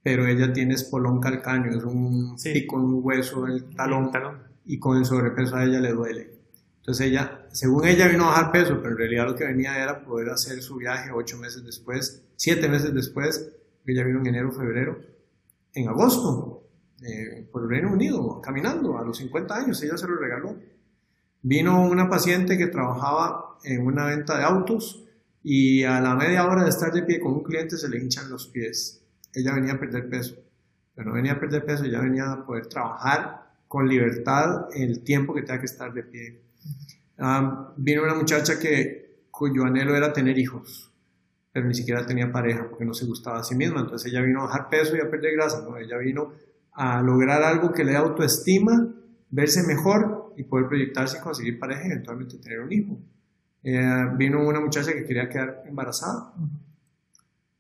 pero 0.04 0.26
ella 0.26 0.52
tiene 0.52 0.74
espolón 0.74 1.20
calcáneo, 1.20 1.78
es 1.78 1.84
un 1.84 2.36
pico 2.36 2.78
en 2.78 2.86
un 2.86 3.00
hueso 3.04 3.46
del 3.46 3.76
talón, 3.76 4.12
y 4.66 4.80
con 4.80 4.98
el 4.98 5.06
sobrepeso 5.06 5.56
a 5.56 5.66
ella 5.66 5.80
le 5.80 5.92
duele. 5.92 6.32
Entonces 6.78 7.08
ella, 7.08 7.46
según 7.52 7.86
ella 7.86 8.08
vino 8.08 8.26
a 8.26 8.30
bajar 8.30 8.52
peso, 8.52 8.80
pero 8.82 8.94
en 8.94 8.98
realidad 8.98 9.28
lo 9.28 9.36
que 9.36 9.46
venía 9.46 9.82
era 9.82 10.04
poder 10.04 10.30
hacer 10.30 10.62
su 10.64 10.78
viaje 10.78 11.12
ocho 11.12 11.38
meses 11.38 11.64
después, 11.64 12.24
siete 12.36 12.68
meses 12.68 12.94
después, 12.94 13.52
ella 13.86 14.04
vino 14.04 14.20
en 14.20 14.28
enero, 14.28 14.52
febrero, 14.52 15.00
en 15.74 15.88
agosto, 15.88 16.64
eh, 17.04 17.48
por 17.52 17.64
el 17.64 17.70
Reino 17.70 17.92
Unido, 17.92 18.42
caminando, 18.42 18.98
a 18.98 19.04
los 19.04 19.18
50 19.18 19.56
años, 19.56 19.82
ella 19.84 19.98
se 19.98 20.08
lo 20.08 20.16
regaló. 20.16 20.56
Vino 21.44 21.84
una 21.84 22.10
paciente 22.10 22.58
que 22.58 22.68
trabajaba 22.68 23.58
en 23.64 23.86
una 23.86 24.06
venta 24.06 24.38
de 24.38 24.44
autos 24.44 25.04
y 25.44 25.84
a 25.84 26.00
la 26.02 26.16
media 26.16 26.46
hora 26.46 26.64
de 26.64 26.70
estar 26.70 26.92
de 26.92 27.04
pie 27.04 27.20
con 27.20 27.34
un 27.34 27.44
cliente 27.44 27.78
se 27.78 27.90
le 27.90 27.98
hinchan 27.98 28.30
los 28.30 28.48
pies 28.48 29.02
ella 29.34 29.54
venía 29.54 29.74
a 29.74 29.80
perder 29.80 30.10
peso, 30.10 30.36
pero 30.96 31.10
no 31.10 31.16
venía 31.16 31.34
a 31.34 31.40
perder 31.40 31.66
peso, 31.66 31.86
ella 31.86 32.02
venía 32.02 32.32
a 32.32 32.46
poder 32.46 32.68
trabajar 32.68 33.52
con 33.68 33.88
libertad 33.88 34.68
el 34.74 35.04
tiempo 35.04 35.34
que 35.34 35.44
tenga 35.44 35.60
que 35.60 35.66
estar 35.66 35.94
de 35.94 36.04
pie. 36.04 36.42
vino 37.78 38.04
una 38.04 38.16
muchacha 38.16 38.60
que, 38.60 39.28
cuyo 39.32 39.64
anhelo 39.64 39.96
era 39.96 40.12
tener 40.12 40.38
hijos, 40.38 40.92
pero 41.52 41.66
ni 41.66 41.74
siquiera 41.74 42.06
tenía 42.06 42.32
pareja 42.32 42.68
porque 42.70 42.86
no 42.86 42.94
se 42.94 43.06
gustaba 43.06 43.40
a 43.40 43.44
sí 43.44 43.56
misma, 43.56 43.82
entonces 43.82 44.12
ella 44.12 44.22
vino 44.22 44.42
a 44.42 44.46
bajar 44.46 44.70
peso 44.70 44.96
y 44.96 45.00
a 45.00 45.10
perder 45.10 45.34
grasa, 45.34 45.62
¿no? 45.62 45.78
ella 45.78 45.98
vino 45.98 46.34
a 46.74 47.02
lograr 47.02 47.42
algo 47.44 47.72
que 47.72 47.84
le 47.84 47.92
dé 47.92 47.98
autoestima, 47.98 48.94
verse 49.30 49.64
mejor 49.64 50.21
y 50.38 50.44
poder 50.44 50.68
proyectarse 50.68 51.18
y 51.18 51.22
conseguir 51.22 51.60
pareja 51.60 51.84
y 51.84 51.92
eventualmente 51.92 52.38
tener 52.38 52.60
un 52.60 52.72
hijo. 52.72 53.00
Eh, 53.64 54.06
vino 54.18 54.48
una 54.48 54.60
muchacha 54.60 54.92
que 54.94 55.06
quería 55.06 55.30
quedar 55.30 55.64
embarazada 55.68 56.34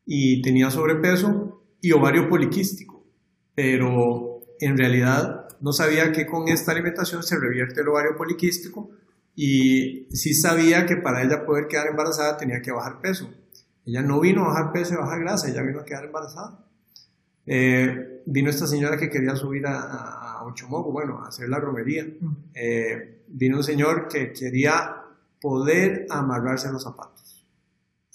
y 0.06 0.42
tenía 0.42 0.72
sobrepeso 0.72 1.64
y 1.80 1.92
ovario 1.92 2.28
poliquístico, 2.28 3.06
pero 3.54 4.42
en 4.60 4.78
realidad 4.78 5.48
no 5.62 5.72
sabía 5.72 6.12
que 6.12 6.26
con 6.26 6.48
esta 6.48 6.72
alimentación 6.72 7.24
se 7.24 7.40
revierte 7.40 7.82
el 7.82 7.88
ovario 7.88 8.16
poliquístico 8.16 8.90
y 9.36 10.08
sí 10.12 10.34
sabía 10.34 10.86
que 10.86 10.98
para 10.98 11.24
ella 11.24 11.46
poder 11.46 11.68
quedar 11.68 11.88
embarazada 11.88 12.38
tenía 12.38 12.62
que 12.62 12.72
bajar 12.72 13.00
peso. 13.00 13.32
Ella 13.86 14.02
no 14.02 14.20
vino 14.20 14.44
a 14.44 14.50
bajar 14.50 14.72
peso 14.72 14.94
y 14.94 14.98
bajar 14.98 15.20
grasa, 15.20 15.50
ella 15.50 15.62
vino 15.64 15.80
a 15.80 15.86
quedar 15.86 16.06
embarazada. 16.06 16.66
Eh, 17.46 18.22
vino 18.26 18.50
esta 18.50 18.68
señora 18.68 18.98
que 18.98 19.10
quería 19.10 19.36
subir 19.36 19.66
a, 19.66 19.80
a, 19.80 20.31
Ochomoco, 20.44 20.92
bueno, 20.92 21.20
a 21.20 21.28
hacer 21.28 21.50
la 21.50 21.60
romería. 21.60 22.06
Eh, 22.54 23.24
vino 23.28 23.58
un 23.58 23.64
señor 23.64 24.08
que 24.08 24.34
quería 24.34 25.04
poder 25.40 26.06
amarrarse 26.10 26.72
los 26.72 26.84
zapatos. 26.84 27.46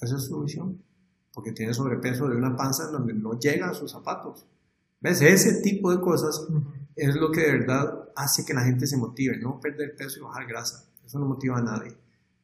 Esa 0.00 0.16
es 0.16 0.24
su 0.24 0.40
visión 0.42 0.82
porque 1.36 1.52
tiene 1.52 1.74
sobrepeso 1.74 2.28
de 2.30 2.36
una 2.36 2.56
panza 2.56 2.86
en 2.86 2.92
donde 2.92 3.12
no 3.12 3.38
llega 3.38 3.68
a 3.68 3.74
sus 3.74 3.92
zapatos. 3.92 4.46
¿Ves? 5.02 5.20
Ese 5.20 5.60
tipo 5.60 5.90
de 5.94 6.00
cosas 6.00 6.46
es 6.96 7.14
lo 7.14 7.30
que 7.30 7.42
de 7.42 7.52
verdad 7.58 8.08
hace 8.16 8.42
que 8.46 8.54
la 8.54 8.62
gente 8.62 8.86
se 8.86 8.96
motive, 8.96 9.36
no 9.36 9.60
perder 9.60 9.94
peso 9.94 10.18
y 10.18 10.22
bajar 10.22 10.46
grasa. 10.46 10.86
Eso 11.04 11.18
no 11.18 11.26
motiva 11.26 11.58
a 11.58 11.62
nadie. 11.62 11.94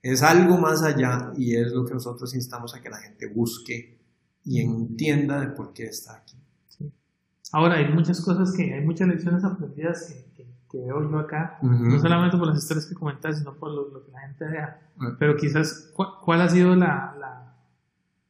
Es 0.03 0.22
algo 0.22 0.59
más 0.59 0.83
allá 0.83 1.33
y 1.39 1.57
es 1.57 1.72
lo 1.72 1.87
que 1.87 1.95
nosotros 1.95 2.35
instamos 2.35 2.74
a 2.74 2.83
que 2.83 2.91
la 2.91 2.99
gente 2.99 3.28
busque 3.28 3.99
y 4.45 4.61
entienda 4.61 5.41
de 5.41 5.49
por 5.49 5.72
qué 5.72 5.85
está 5.85 6.16
aquí. 6.16 6.37
Ahora, 7.53 7.76
hay 7.76 7.92
muchas 7.92 8.20
cosas 8.20 8.53
que, 8.57 8.74
hay 8.74 8.84
muchas 8.84 9.09
lecciones 9.09 9.44
aprendidas 9.44 10.12
que, 10.36 10.46
que, 10.70 10.78
veo 10.78 11.11
yo 11.11 11.18
acá, 11.18 11.59
no 11.61 11.98
solamente 12.00 12.38
por 12.38 12.48
las 12.48 12.59
historias 12.59 12.86
que 12.86 12.94
comentas, 12.94 13.38
sino 13.38 13.53
por 13.55 13.70
lo, 13.70 14.05
que 14.05 14.11
la 14.11 14.20
gente 14.20 14.46
vea. 14.46 14.80
Pero 15.18 15.36
quizás, 15.36 15.92
¿cuál, 15.94 16.40
ha 16.40 16.48
sido 16.48 16.74
la 16.74 17.12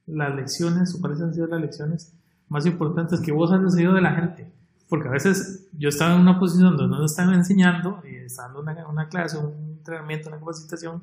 las 0.06 0.34
lecciones 0.34 0.94
o 0.94 1.00
cuáles 1.00 1.20
han 1.20 1.34
sido 1.34 1.46
las 1.46 1.60
lecciones 1.60 2.14
más 2.48 2.66
importantes 2.66 3.20
que 3.20 3.32
vos 3.32 3.52
has 3.52 3.62
recibido 3.62 3.94
de 3.94 4.02
la 4.02 4.12
gente. 4.12 4.52
Porque 4.88 5.08
a 5.08 5.12
veces 5.12 5.68
yo 5.72 5.88
estaba 5.88 6.14
en 6.14 6.20
una 6.20 6.38
posición 6.38 6.76
donde 6.76 6.96
uno 6.96 7.04
estaba 7.04 7.34
enseñando, 7.34 8.02
y 8.04 8.16
está 8.16 8.42
dando 8.42 8.60
una, 8.60 8.86
una, 8.88 9.08
clase, 9.08 9.38
un 9.38 9.76
entrenamiento, 9.78 10.28
una 10.28 10.38
capacitación, 10.38 11.02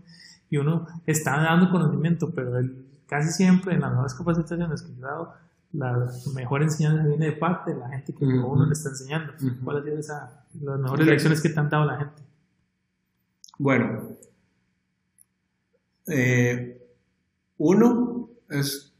y 0.49 0.57
uno 0.57 0.88
está 1.07 1.41
dando 1.41 1.72
conocimiento, 1.72 2.32
pero 2.34 2.51
casi 3.07 3.32
siempre 3.32 3.74
en 3.74 3.82
las 3.82 3.91
nuevas 3.91 4.13
capacitaciones 4.13 4.84
que 4.84 4.91
he 4.91 4.99
dado, 4.99 5.34
la 5.74 6.11
mejor 6.34 6.63
enseñanza 6.63 7.03
viene 7.03 7.28
de 7.28 7.32
parte 7.34 7.74
de 7.74 7.80
la 7.80 7.89
gente 7.89 8.13
que 8.13 8.26
uno 8.26 8.65
le 8.65 8.74
está 8.74 8.89
enseñando. 8.89 9.34
¿Cuáles 9.63 10.05
sido 10.51 10.72
las 10.72 10.80
mejores 10.80 11.07
lecciones 11.07 11.41
que 11.41 11.49
te 11.49 11.59
han 11.59 11.70
dado 11.70 11.86
la 11.86 11.97
gente? 11.97 12.22
Bueno, 13.59 14.17
eh, 16.07 16.82
uno 17.57 18.30
es 18.49 18.93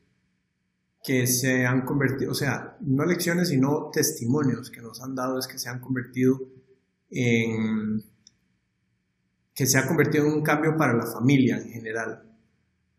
que 1.04 1.26
se 1.26 1.66
han 1.66 1.86
convertido, 1.86 2.32
o 2.32 2.36
sea, 2.36 2.78
no 2.82 3.06
lecciones, 3.06 3.50
sino 3.50 3.90
testimonios 3.92 4.70
que 4.70 4.82
nos 4.82 5.02
han 5.02 5.16
dado 5.16 5.40
es 5.40 5.48
que 5.48 5.58
se 5.58 5.70
han 5.70 5.80
convertido 5.80 6.40
en, 7.10 8.04
que 9.56 9.66
se 9.66 9.78
ha 9.78 9.88
convertido 9.88 10.28
en 10.28 10.34
un 10.34 10.44
cambio 10.44 10.78
para 10.78 10.94
la 10.94 11.06
familia 11.06 11.58
en 11.58 11.70
general. 11.70 12.24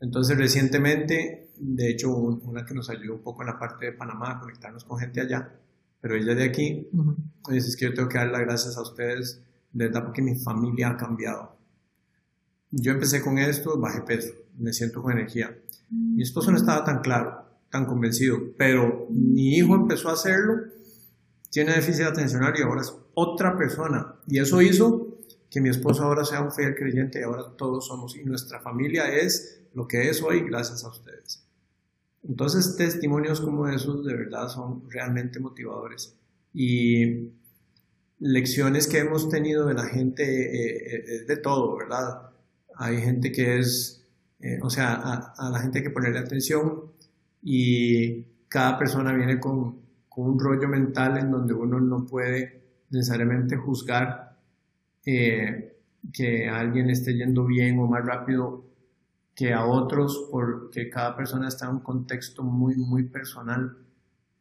Entonces, 0.01 0.37
recientemente, 0.37 1.50
de 1.61 1.91
hecho, 1.91 2.15
una 2.15 2.65
que 2.65 2.75
nos 2.75 2.89
ayudó 2.91 3.15
un 3.15 3.23
poco 3.23 3.43
en 3.43 3.49
la 3.49 3.59
parte 3.59 3.87
de 3.87 3.93
Panamá 3.93 4.33
a 4.33 4.41
conectarnos 4.41 4.85
con 4.85 4.99
gente 4.99 5.21
allá, 5.21 5.53
pero 6.01 6.17
ella 6.17 6.35
de 6.35 6.45
aquí, 6.45 6.89
dice, 7.51 7.69
es 7.69 7.77
que 7.77 7.85
yo 7.87 7.95
tengo 7.95 8.09
que 8.09 8.19
dar 8.19 8.29
las 8.29 8.41
gracias 8.41 8.77
a 8.77 8.83
ustedes, 8.83 9.43
de 9.73 9.87
verdad, 9.87 10.05
porque 10.05 10.23
mi 10.23 10.35
familia 10.35 10.91
ha 10.91 10.97
cambiado. 10.97 11.57
Yo 12.71 12.93
empecé 12.93 13.21
con 13.23 13.39
esto, 13.39 13.79
bajé 13.79 14.01
peso, 14.03 14.33
me 14.59 14.73
siento 14.73 15.03
con 15.03 15.13
energía. 15.13 15.57
Mi 15.91 16.23
esposo 16.23 16.51
no 16.51 16.57
estaba 16.57 16.85
tan 16.85 17.01
claro, 17.01 17.45
tan 17.69 17.85
convencido, 17.85 18.39
pero 18.57 19.07
mi 19.11 19.57
hijo 19.57 19.75
empezó 19.75 20.09
a 20.09 20.15
hacerlo, 20.15 20.55
tiene 21.51 21.73
déficit 21.73 22.05
atencional 22.05 22.55
y 22.57 22.63
ahora 22.63 22.81
es 22.81 22.95
otra 23.15 23.57
persona. 23.57 24.15
Y 24.27 24.39
eso 24.39 24.63
hizo 24.63 25.19
que 25.51 25.61
mi 25.61 25.69
esposo 25.69 26.05
ahora 26.05 26.25
sea 26.25 26.43
un 26.43 26.53
fiel 26.53 26.75
creyente 26.75 27.21
y 27.21 27.23
ahora 27.25 27.57
todos 27.59 27.87
somos, 27.87 28.17
y 28.17 28.25
nuestra 28.25 28.61
familia 28.61 29.13
es 29.13 29.61
lo 29.75 29.87
que 29.87 30.09
es 30.09 30.23
hoy 30.23 30.41
gracias 30.41 30.85
a 30.85 30.89
ustedes. 30.89 31.40
Entonces, 32.23 32.77
testimonios 32.77 33.41
como 33.41 33.69
esos 33.69 34.05
de 34.05 34.15
verdad 34.15 34.49
son 34.49 34.89
realmente 34.91 35.41
motivadores. 35.41 36.17
Y 36.53 37.31
lecciones 38.19 38.87
que 38.87 38.99
hemos 38.99 39.29
tenido 39.29 39.67
de 39.67 39.75
la 39.75 39.87
gente 39.87 40.23
eh, 40.25 40.95
eh, 40.97 41.05
es 41.21 41.27
de 41.27 41.37
todo, 41.39 41.77
¿verdad? 41.77 42.31
Hay 42.77 42.99
gente 43.01 43.33
que 43.33 43.59
es, 43.59 44.05
eh, 44.41 44.59
o 44.63 44.71
sea, 44.71 44.95
a, 44.95 45.35
a, 45.37 45.51
la 45.51 45.61
gente 45.61 45.79
hay 45.79 45.85
que 45.85 45.91
ponerle 45.91 46.19
atención, 46.19 46.91
y 47.43 48.25
cada 48.49 48.79
persona 48.79 49.13
viene 49.13 49.39
con, 49.41 49.81
un 50.17 50.39
rollo 50.39 50.69
mental 50.69 51.17
en 51.17 51.31
donde 51.31 51.55
uno 51.55 51.81
no 51.81 52.05
puede 52.05 52.61
necesariamente 52.91 53.57
juzgar 53.57 54.37
eh, 55.07 55.79
que 56.13 56.47
alguien 56.47 56.91
esté 56.91 57.15
yendo 57.15 57.47
bien 57.47 57.79
o 57.79 57.87
más 57.87 58.05
rápido 58.05 58.67
que 59.41 59.55
a 59.55 59.65
otros 59.65 60.29
porque 60.31 60.91
cada 60.91 61.17
persona 61.17 61.49
está 61.49 61.65
en 61.65 61.77
un 61.77 61.81
contexto 61.81 62.43
muy, 62.43 62.77
muy 62.77 63.05
personal 63.05 63.75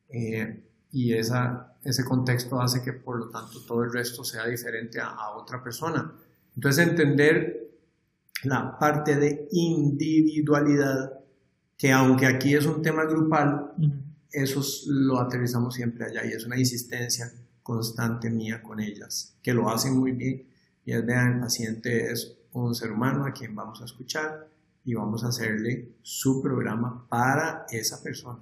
eh, 0.10 0.62
y 0.92 1.14
esa, 1.14 1.78
ese 1.86 2.04
contexto 2.04 2.60
hace 2.60 2.84
que 2.84 2.92
por 2.92 3.18
lo 3.18 3.30
tanto 3.30 3.62
todo 3.66 3.86
el 3.86 3.94
resto 3.94 4.26
sea 4.26 4.46
diferente 4.46 5.00
a, 5.00 5.12
a 5.12 5.38
otra 5.38 5.64
persona. 5.64 6.12
Entonces 6.54 6.86
entender 6.86 7.70
la 8.44 8.78
parte 8.78 9.16
de 9.16 9.48
individualidad 9.54 11.14
que 11.78 11.94
aunque 11.94 12.26
aquí 12.26 12.54
es 12.54 12.66
un 12.66 12.82
tema 12.82 13.06
grupal, 13.06 13.72
eso 14.30 14.62
lo 14.88 15.18
aterrizamos 15.22 15.76
siempre 15.76 16.08
allá 16.08 16.26
y 16.26 16.34
es 16.34 16.46
una 16.46 16.60
insistencia 16.60 17.32
constante 17.64 18.30
mía 18.30 18.62
con 18.62 18.82
ellas, 18.82 19.38
que 19.42 19.54
lo 19.54 19.70
hacen 19.70 19.98
muy 19.98 20.12
bien. 20.12 20.46
Y 20.84 20.92
es, 20.92 21.06
vean, 21.06 21.36
el 21.36 21.40
paciente 21.40 22.12
es 22.12 22.36
un 22.52 22.76
ser 22.76 22.92
humano 22.92 23.26
a 23.26 23.32
quien 23.32 23.56
vamos 23.56 23.82
a 23.82 23.86
escuchar 23.86 24.59
y 24.86 24.94
vamos 24.94 25.24
a 25.24 25.28
hacerle 25.28 25.90
su 26.02 26.42
programa 26.42 27.08
para 27.10 27.66
esa 27.70 28.02
persona. 28.02 28.40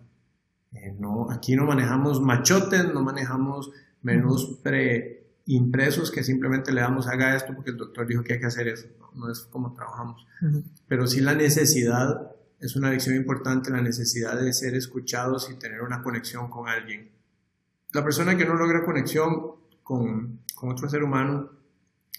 Eh, 0.73 0.95
no, 0.97 1.31
aquí 1.31 1.55
no 1.55 1.65
manejamos 1.65 2.21
machotes, 2.21 2.93
no 2.93 3.01
manejamos 3.01 3.71
menús 4.01 4.59
preimpresos 4.63 6.11
que 6.11 6.23
simplemente 6.23 6.71
le 6.71 6.81
damos 6.81 7.07
haga 7.07 7.35
esto 7.35 7.53
porque 7.55 7.71
el 7.71 7.77
doctor 7.77 8.07
dijo 8.07 8.23
que 8.23 8.33
hay 8.33 8.39
que 8.39 8.45
hacer 8.45 8.67
eso. 8.67 8.87
No, 9.15 9.31
es 9.31 9.41
como 9.41 9.73
trabajamos. 9.73 10.25
Pero 10.87 11.07
sí 11.07 11.21
la 11.21 11.33
necesidad, 11.33 12.31
es 12.59 12.75
una 12.75 12.91
lección 12.91 13.15
importante, 13.15 13.71
la 13.71 13.81
necesidad 13.81 14.39
de 14.39 14.53
ser 14.53 14.75
escuchados 14.75 15.49
y 15.49 15.57
tener 15.57 15.81
una 15.81 16.03
conexión 16.03 16.49
con 16.49 16.69
alguien. 16.69 17.09
La 17.93 18.03
persona 18.03 18.37
que 18.37 18.45
no 18.45 18.53
logra 18.53 18.85
conexión 18.85 19.53
con, 19.81 20.41
con 20.53 20.69
otro 20.69 20.87
ser 20.87 21.03
humano 21.03 21.49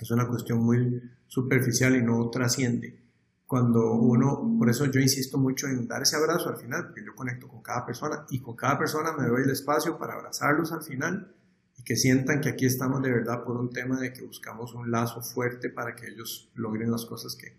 es 0.00 0.10
una 0.10 0.26
cuestión 0.26 0.64
muy 0.64 1.02
superficial 1.28 1.94
y 1.94 2.02
no 2.02 2.28
trasciende 2.30 3.07
cuando 3.48 3.94
uno, 3.94 4.56
por 4.58 4.68
eso 4.68 4.84
yo 4.84 5.00
insisto 5.00 5.38
mucho 5.38 5.68
en 5.68 5.88
dar 5.88 6.02
ese 6.02 6.16
abrazo 6.16 6.50
al 6.50 6.58
final, 6.58 6.84
porque 6.84 7.02
yo 7.02 7.14
conecto 7.14 7.48
con 7.48 7.62
cada 7.62 7.86
persona 7.86 8.26
y 8.28 8.40
con 8.40 8.54
cada 8.54 8.78
persona 8.78 9.14
me 9.18 9.26
doy 9.26 9.44
el 9.44 9.50
espacio 9.50 9.96
para 9.96 10.12
abrazarlos 10.12 10.70
al 10.70 10.82
final 10.82 11.34
y 11.78 11.82
que 11.82 11.96
sientan 11.96 12.42
que 12.42 12.50
aquí 12.50 12.66
estamos 12.66 13.00
de 13.00 13.10
verdad 13.10 13.44
por 13.44 13.56
un 13.56 13.70
tema 13.70 13.98
de 13.98 14.12
que 14.12 14.22
buscamos 14.22 14.74
un 14.74 14.90
lazo 14.90 15.22
fuerte 15.22 15.70
para 15.70 15.96
que 15.96 16.08
ellos 16.08 16.50
logren 16.56 16.90
las 16.90 17.06
cosas 17.06 17.36
que, 17.36 17.56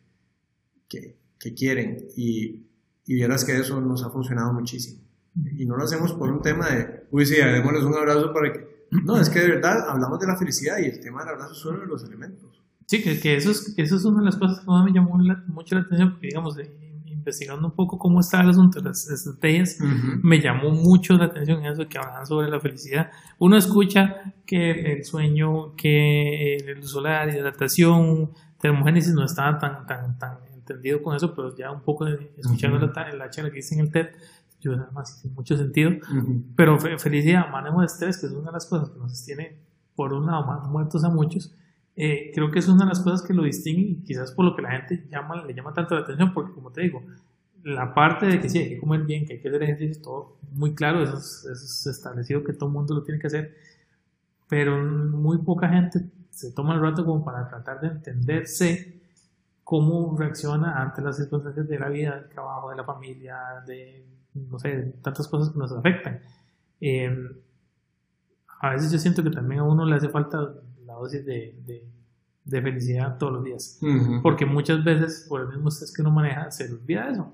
que, 0.88 1.18
que 1.40 1.56
quieren. 1.56 2.06
Y, 2.16 2.68
y 3.07 3.16
vieras 3.16 3.44
que 3.44 3.57
eso 3.57 3.82
nos 3.82 4.03
ha 4.03 4.11
funcionado 4.11 4.53
muchísimo. 4.53 5.02
Y 5.57 5.66
no 5.66 5.76
lo 5.76 5.86
hacemos 5.86 6.14
por 6.14 6.30
un 6.30 6.44
tema 6.44 6.70
de, 6.70 7.07
uy, 7.10 7.26
sí, 7.26 7.34
démosles 7.34 7.84
un 7.84 7.95
abrazo 7.95 8.32
para 8.32 8.53
que... 8.53 8.86
No, 8.91 9.20
es 9.20 9.32
que 9.32 9.40
de 9.40 9.48
verdad 9.48 9.90
hablamos 9.90 10.20
de 10.20 10.28
la 10.28 10.38
felicidad 10.38 10.78
y 10.78 10.86
el 10.86 10.99
tema 10.99 11.22
del 11.22 11.34
abrazo 11.34 11.53
es 11.53 11.66
uno 11.66 11.80
de 11.80 11.88
los 11.88 12.03
elementos. 12.03 12.61
Sí, 12.90 13.03
que, 13.03 13.20
que 13.20 13.36
eso, 13.36 13.52
es, 13.52 13.72
eso 13.78 13.98
es 13.98 14.03
una 14.03 14.18
de 14.18 14.26
las 14.26 14.36
cosas 14.36 14.61
que 14.61 14.66
más 14.66 14.84
me 14.84 14.91
llamó 14.91 15.16
mucho 15.45 15.76
la 15.76 15.82
atención, 15.82 16.10
porque 16.10 16.26
digamos, 16.26 16.57
investigando 17.06 17.68
un 17.68 17.76
poco 17.76 17.99
cómo 17.99 18.20
está 18.20 18.41
el 18.41 18.49
asunto 18.49 18.80
de 18.80 18.90
las 18.90 19.07
estrategias, 19.07 19.78
me 20.24 20.41
llamó 20.41 20.72
mucho 20.72 21.16
la 21.16 21.26
atención 21.26 21.64
eso 21.64 21.88
que 21.88 21.99
hablaban 21.99 22.26
sobre 22.26 22.49
la 22.49 22.60
felicidad. 22.60 23.11
Uno 23.38 23.57
escucha 23.57 24.34
que 24.44 24.94
el 24.94 25.06
sueño, 25.06 25.76
que 25.76 26.56
el 26.56 26.82
solar, 26.82 27.28
la 27.28 27.38
hidratación, 27.38 28.32
termogénesis 28.60 29.14
no 29.14 29.24
estaba 29.24 29.60
tan, 29.60 29.86
tan, 29.86 30.18
tan 30.18 30.40
entendido 30.56 31.03
con 31.03 31.16
eso, 31.16 31.36
pero 31.36 31.56
ya 31.56 31.70
un 31.70 31.82
poco 31.82 32.07
escuchando 32.07 32.80
la, 32.80 33.14
la, 33.14 33.30
charla 33.30 33.52
que 33.52 33.57
dice 33.57 33.76
en 33.76 33.82
el 33.82 33.91
TED, 33.91 34.07
yo 34.61 34.76
nada 34.76 34.90
más 34.94 35.24
mucho 35.36 35.56
sentido. 35.56 35.91
Pero 36.56 36.80
felicidad, 36.98 37.52
manejo 37.52 37.82
de 37.82 37.86
estrés, 37.86 38.18
que 38.18 38.26
es 38.26 38.32
una 38.32 38.48
de 38.48 38.53
las 38.53 38.66
cosas 38.66 38.90
que 38.90 38.98
nos 38.98 39.24
tiene, 39.24 39.60
por 39.95 40.11
un 40.11 40.26
lado, 40.26 40.44
más 40.48 40.68
muertos 40.68 41.03
a 41.03 41.10
muchos, 41.10 41.53
eh, 42.01 42.31
creo 42.34 42.49
que 42.49 42.59
es 42.59 42.67
una 42.69 42.85
de 42.85 42.91
las 42.91 43.01
cosas 43.01 43.21
que 43.21 43.34
lo 43.34 43.43
distingue 43.43 44.01
quizás 44.05 44.31
por 44.31 44.45
lo 44.45 44.55
que 44.55 44.61
la 44.61 44.71
gente 44.71 45.05
llama, 45.11 45.43
le 45.43 45.53
llama 45.53 45.73
tanto 45.73 45.95
la 45.95 46.01
atención, 46.01 46.34
porque 46.34 46.53
como 46.53 46.71
te 46.71 46.80
digo, 46.80 47.03
la 47.61 47.93
parte 47.93 48.26
de 48.26 48.39
que 48.39 48.49
sí, 48.49 48.57
hay 48.57 48.69
que 48.69 48.80
comer 48.80 49.01
bien, 49.01 49.26
que 49.26 49.34
hay 49.34 49.41
que 49.41 49.49
hacer 49.49 49.63
ejercicio, 49.63 50.01
todo 50.01 50.38
muy 50.53 50.73
claro, 50.73 51.03
eso 51.03 51.17
es, 51.17 51.85
establecido 51.88 52.41
que 52.45 52.53
todo 52.53 52.69
el 52.69 52.73
mundo 52.73 52.95
lo 52.95 53.03
tiene 53.03 53.19
que 53.19 53.27
hacer, 53.27 53.53
pero 54.47 54.81
muy 54.81 55.39
poca 55.39 55.67
gente 55.67 56.05
se 56.30 56.53
toma 56.53 56.73
el 56.73 56.80
rato 56.80 57.03
como 57.03 57.21
para 57.26 57.49
tratar 57.49 57.81
de 57.81 57.88
entenderse 57.88 59.01
cómo 59.65 60.15
reacciona 60.17 60.81
ante 60.81 61.01
las 61.01 61.17
circunstancias 61.17 61.67
de 61.67 61.80
la 61.80 61.89
vida, 61.89 62.15
del 62.15 62.30
trabajo, 62.30 62.69
de 62.69 62.77
la 62.77 62.85
familia, 62.85 63.38
de, 63.67 64.05
no 64.49 64.57
sé, 64.57 64.93
tantas 65.01 65.27
cosas 65.27 65.51
que 65.51 65.59
nos 65.59 65.73
afectan. 65.73 66.21
Eh, 66.80 67.30
a 68.61 68.69
veces 68.69 68.89
yo 68.89 68.99
siento 68.99 69.21
que 69.21 69.31
también 69.31 69.59
a 69.59 69.63
uno 69.65 69.84
le 69.84 69.97
hace 69.97 70.07
falta 70.07 70.49
dosis 70.99 71.26
de, 71.26 71.55
de, 72.45 72.61
felicidad 72.61 73.17
todos 73.17 73.34
los 73.34 73.43
días. 73.43 73.80
Porque 74.23 74.45
muchas 74.45 74.84
veces, 74.84 75.26
por 75.30 75.41
el 75.41 75.47
mismo 75.49 75.69
estrés 75.69 75.93
que 75.93 76.01
uno 76.01 76.11
maneja, 76.11 76.49
se 76.51 76.67
le 76.67 76.73
olvida 76.73 77.09
eso. 77.09 77.31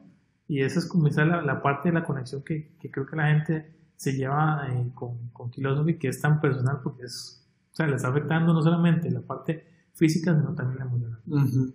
Y 0.47 0.61
esa 0.61 0.79
es 0.79 0.85
como 0.85 1.07
la, 1.07 1.41
la 1.41 1.61
parte 1.61 1.89
de 1.89 1.95
la 1.95 2.03
conexión 2.03 2.43
que, 2.43 2.75
que, 2.79 2.91
creo 2.91 3.05
que 3.05 3.15
la 3.15 3.27
gente 3.27 3.73
se 3.95 4.13
lleva 4.13 4.67
eh, 4.69 4.91
con, 4.93 5.29
con 5.29 5.51
y 5.89 5.93
que 5.95 6.09
es 6.09 6.21
tan 6.21 6.39
personal 6.39 6.81
porque 6.83 7.03
es, 7.03 7.43
o 7.71 7.75
sea, 7.75 7.87
le 7.87 7.95
está 7.95 8.09
afectando 8.09 8.53
no 8.53 8.61
solamente 8.61 9.09
la 9.09 9.21
parte 9.21 9.65
física, 9.93 10.35
sino 10.35 10.53
también 10.53 10.79
la 10.79 10.85
emocional. 10.85 11.73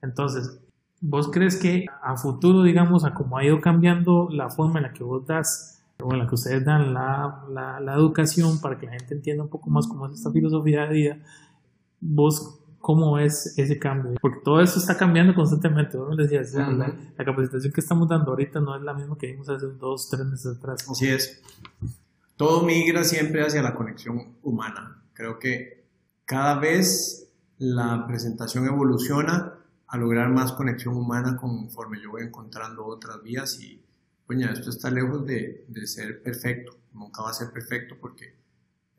Entonces, 0.00 0.58
¿vos 1.00 1.30
crees 1.30 1.56
que 1.56 1.86
a 2.02 2.16
futuro, 2.16 2.62
digamos, 2.62 3.04
a 3.04 3.12
cómo 3.12 3.36
ha 3.36 3.44
ido 3.44 3.60
cambiando 3.60 4.28
la 4.30 4.48
forma 4.48 4.78
en 4.78 4.84
la 4.84 4.92
que 4.92 5.04
vos 5.04 5.26
das 5.26 5.81
o 6.00 6.12
en 6.12 6.18
la 6.18 6.26
que 6.26 6.34
ustedes 6.34 6.64
dan 6.64 6.94
la, 6.94 7.44
la, 7.50 7.80
la, 7.80 7.94
educación 7.94 8.60
para 8.60 8.78
que 8.78 8.86
la 8.86 8.92
gente 8.92 9.14
entienda 9.14 9.44
un 9.44 9.50
poco 9.50 9.70
más 9.70 9.86
cómo 9.86 10.06
es 10.06 10.14
esta 10.14 10.30
filosofía 10.30 10.86
de 10.86 10.94
vida, 10.94 11.18
vos 12.00 12.62
cómo 12.82 13.18
es 13.18 13.56
ese 13.56 13.78
cambio, 13.78 14.14
porque 14.20 14.40
todo 14.44 14.60
eso 14.60 14.78
está 14.78 14.98
cambiando 14.98 15.34
constantemente, 15.34 15.96
vos 15.96 16.16
me 16.16 16.24
decías, 16.24 16.52
la, 16.52 16.92
capacitación 17.24 17.72
que 17.72 17.80
estamos 17.80 18.08
dando 18.08 18.32
ahorita 18.32 18.60
no 18.60 18.76
es 18.76 18.82
la 18.82 18.92
misma 18.92 19.16
que 19.16 19.28
vimos 19.28 19.48
hace 19.48 19.66
dos, 19.66 20.10
tres 20.10 20.26
meses 20.26 20.58
atrás. 20.58 20.84
Así 20.90 21.08
es. 21.08 21.40
Todo 22.36 22.64
migra 22.64 23.04
siempre 23.04 23.42
hacia 23.42 23.62
la 23.62 23.74
conexión 23.74 24.36
humana. 24.42 25.00
Creo 25.14 25.38
que 25.38 25.86
cada 26.24 26.58
vez 26.58 27.32
la 27.58 28.04
presentación 28.08 28.66
evoluciona 28.66 29.54
a 29.86 29.96
lograr 29.96 30.30
más 30.30 30.52
conexión 30.52 30.96
humana 30.96 31.36
conforme 31.36 32.00
yo 32.02 32.10
voy 32.10 32.22
encontrando 32.22 32.84
otras 32.84 33.22
vías 33.22 33.60
y 33.60 33.80
esto 34.40 34.70
está 34.70 34.90
lejos 34.90 35.26
de, 35.26 35.64
de, 35.68 35.86
ser 35.86 36.22
perfecto, 36.22 36.78
nunca 36.94 37.22
va 37.22 37.30
a 37.30 37.34
ser 37.34 37.50
perfecto 37.50 37.96
porque 38.00 38.34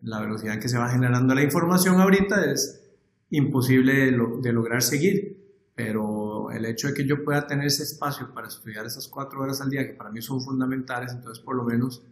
la 0.02 0.22
velocidad 0.22 0.56
en 0.56 0.60
que 0.60 0.70
se 0.70 0.78
va 0.78 0.90
generando 0.90 1.34
la 1.34 1.44
información 1.44 2.00
ahorita 2.00 2.52
es 2.52 2.84
imposible 3.30 3.94
de, 3.94 4.18
de 4.42 4.54
lograr 4.54 4.82
seguir, 4.82 5.38
pero 5.76 6.52
el 6.52 6.66
hecho 6.66 6.88
de 6.88 6.94
que 6.94 7.06
yo 7.06 7.24
pueda 7.24 7.48
tener 7.48 7.68
ese 7.68 7.84
espacio 7.84 8.34
para 8.34 8.48
estudiar 8.48 8.86
esas 8.86 9.08
cuatro 9.08 9.42
horas 9.42 9.62
al 9.62 9.70
día, 9.70 9.88
que 9.88 9.94
para 9.94 10.12
mí 10.12 10.22
son 10.22 10.42
fundamentales, 10.42 11.12
entonces 11.12 11.44
por 11.44 11.56
lo 11.56 11.64
menos 11.64 12.04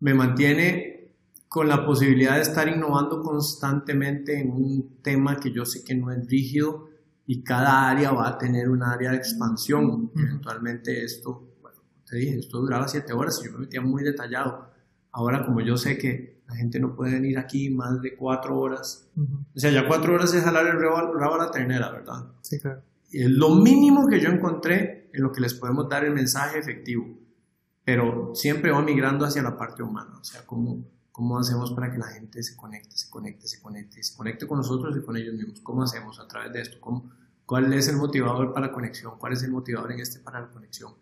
me 0.00 0.14
mantiene 0.14 0.96
con 1.48 1.68
la 1.68 1.84
posibilidad 1.84 2.36
de 2.36 2.42
estar 2.42 2.68
innovando 2.68 3.22
constantemente 3.22 4.38
en 4.38 4.50
un 4.50 4.98
tema 5.02 5.38
que 5.38 5.52
yo 5.52 5.64
sé 5.64 5.82
que 5.84 5.94
no 5.94 6.10
es 6.10 6.26
rígido 6.28 6.88
y 7.26 7.42
cada 7.42 7.88
área 7.88 8.12
va 8.12 8.28
a 8.28 8.38
tener 8.38 8.68
un 8.68 8.82
área 8.82 9.10
de 9.10 9.16
expansión. 9.16 10.12
Eventualmente 10.14 11.04
esto 11.04 11.55
te 12.06 12.16
dije, 12.16 12.38
esto 12.38 12.60
duraba 12.60 12.88
siete 12.88 13.12
horas 13.12 13.38
y 13.42 13.46
yo 13.46 13.52
me 13.52 13.58
metía 13.60 13.80
muy 13.80 14.02
detallado. 14.02 14.70
Ahora, 15.10 15.44
como 15.44 15.60
yo 15.60 15.76
sé 15.76 15.98
que 15.98 16.42
la 16.46 16.54
gente 16.54 16.78
no 16.78 16.94
puede 16.94 17.12
venir 17.12 17.38
aquí 17.38 17.70
más 17.70 18.00
de 18.00 18.14
cuatro 18.14 18.58
horas, 18.58 19.08
o 19.16 19.58
sea, 19.58 19.70
ya 19.70 19.86
cuatro 19.88 20.14
horas 20.14 20.32
es 20.34 20.44
jalar 20.44 20.66
el 20.66 20.80
rabo, 20.80 21.34
a 21.34 21.38
la 21.38 21.50
ternera, 21.50 21.90
¿verdad? 21.90 22.26
Sí, 22.42 22.60
claro. 22.60 22.82
Y 23.10 23.22
es 23.22 23.30
lo 23.30 23.56
mínimo 23.56 24.06
que 24.06 24.20
yo 24.20 24.28
encontré 24.28 25.10
en 25.12 25.22
lo 25.22 25.32
que 25.32 25.40
les 25.40 25.54
podemos 25.54 25.88
dar 25.88 26.04
el 26.04 26.12
mensaje 26.12 26.58
efectivo, 26.58 27.06
pero 27.84 28.32
siempre 28.34 28.70
va 28.70 28.82
migrando 28.82 29.24
hacia 29.24 29.42
la 29.42 29.56
parte 29.56 29.82
humana, 29.82 30.18
o 30.20 30.24
sea, 30.24 30.46
cómo, 30.46 30.84
cómo 31.10 31.38
hacemos 31.38 31.72
para 31.72 31.90
que 31.90 31.98
la 31.98 32.06
gente 32.06 32.42
se 32.42 32.56
conecte, 32.56 32.96
se 32.96 33.10
conecte, 33.10 33.48
se 33.48 33.60
conecte, 33.60 34.02
se 34.02 34.16
conecte 34.16 34.46
con 34.46 34.58
nosotros 34.58 34.96
y 34.96 35.00
con 35.04 35.16
ellos 35.16 35.34
mismos, 35.34 35.60
cómo 35.60 35.82
hacemos 35.82 36.20
a 36.20 36.28
través 36.28 36.52
de 36.52 36.60
esto, 36.60 36.76
¿Cómo, 36.80 37.10
cuál 37.44 37.72
es 37.72 37.88
el 37.88 37.96
motivador 37.96 38.52
para 38.52 38.68
la 38.68 38.72
conexión, 38.72 39.14
cuál 39.18 39.32
es 39.32 39.42
el 39.42 39.50
motivador 39.50 39.90
en 39.92 40.00
este 40.00 40.20
para 40.20 40.40
la 40.40 40.48
conexión 40.48 40.92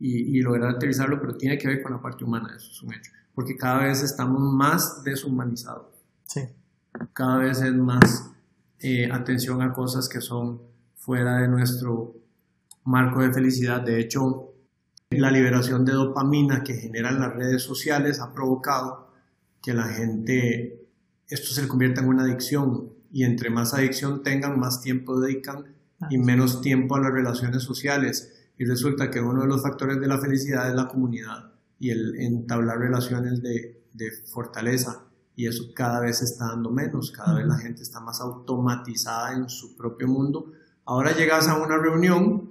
y, 0.00 0.40
lograr 0.40 0.76
aterrizarlo, 0.76 1.20
pero 1.20 1.36
tiene 1.36 1.58
que 1.58 1.68
ver 1.68 1.82
con 1.82 1.92
la 1.92 2.00
parte 2.00 2.24
humana, 2.24 2.54
eso 2.56 2.70
es 2.70 2.82
un 2.82 2.94
hecho, 2.94 3.12
porque 3.34 3.56
cada 3.56 3.84
vez 3.84 4.02
estamos 4.02 4.40
más 4.40 5.04
deshumanizados. 5.04 5.94
Sí. 6.24 6.40
Cada 7.12 7.38
vez 7.38 7.60
es 7.60 7.74
más 7.74 8.30
eh, 8.80 9.10
atención 9.12 9.60
a 9.60 9.72
cosas 9.72 10.08
que 10.08 10.22
son 10.22 10.62
fuera 10.96 11.38
de 11.38 11.48
nuestro 11.48 12.14
marco 12.84 13.20
de 13.20 13.32
felicidad. 13.32 13.82
De 13.82 14.00
hecho, 14.00 14.54
la 15.10 15.30
liberación 15.30 15.84
de 15.84 15.92
dopamina 15.92 16.64
que 16.64 16.74
generan 16.74 17.20
las 17.20 17.34
redes 17.34 17.62
sociales 17.62 18.20
ha 18.20 18.32
provocado 18.32 19.10
que 19.62 19.74
la 19.74 19.84
gente, 19.88 20.86
esto 21.28 21.52
se 21.52 21.68
convierta 21.68 22.00
en 22.00 22.08
una 22.08 22.22
adicción 22.22 22.90
y 23.12 23.24
entre 23.24 23.50
más 23.50 23.74
adicción 23.74 24.22
tengan, 24.22 24.58
más 24.58 24.80
tiempo 24.80 25.20
dedican 25.20 25.74
y 26.08 26.16
menos 26.16 26.62
tiempo 26.62 26.96
a 26.96 27.00
las 27.00 27.12
relaciones 27.12 27.62
sociales 27.62 28.39
y 28.60 28.66
resulta 28.66 29.10
que 29.10 29.22
uno 29.22 29.40
de 29.40 29.48
los 29.48 29.62
factores 29.62 29.98
de 29.98 30.06
la 30.06 30.18
felicidad 30.18 30.68
es 30.68 30.74
la 30.74 30.86
comunidad 30.86 31.50
y 31.78 31.88
el 31.88 32.14
entablar 32.20 32.78
relaciones 32.78 33.40
de, 33.40 33.86
de 33.94 34.12
fortaleza. 34.30 35.06
Y 35.34 35.46
eso 35.46 35.72
cada 35.74 35.98
vez 35.98 36.18
se 36.18 36.26
está 36.26 36.48
dando 36.48 36.70
menos, 36.70 37.10
cada 37.10 37.38
vez 37.38 37.46
la 37.46 37.56
gente 37.56 37.80
está 37.80 38.00
más 38.00 38.20
automatizada 38.20 39.32
en 39.32 39.48
su 39.48 39.78
propio 39.78 40.08
mundo. 40.08 40.52
Ahora 40.84 41.16
llegas 41.16 41.48
a 41.48 41.56
una 41.56 41.78
reunión, 41.78 42.50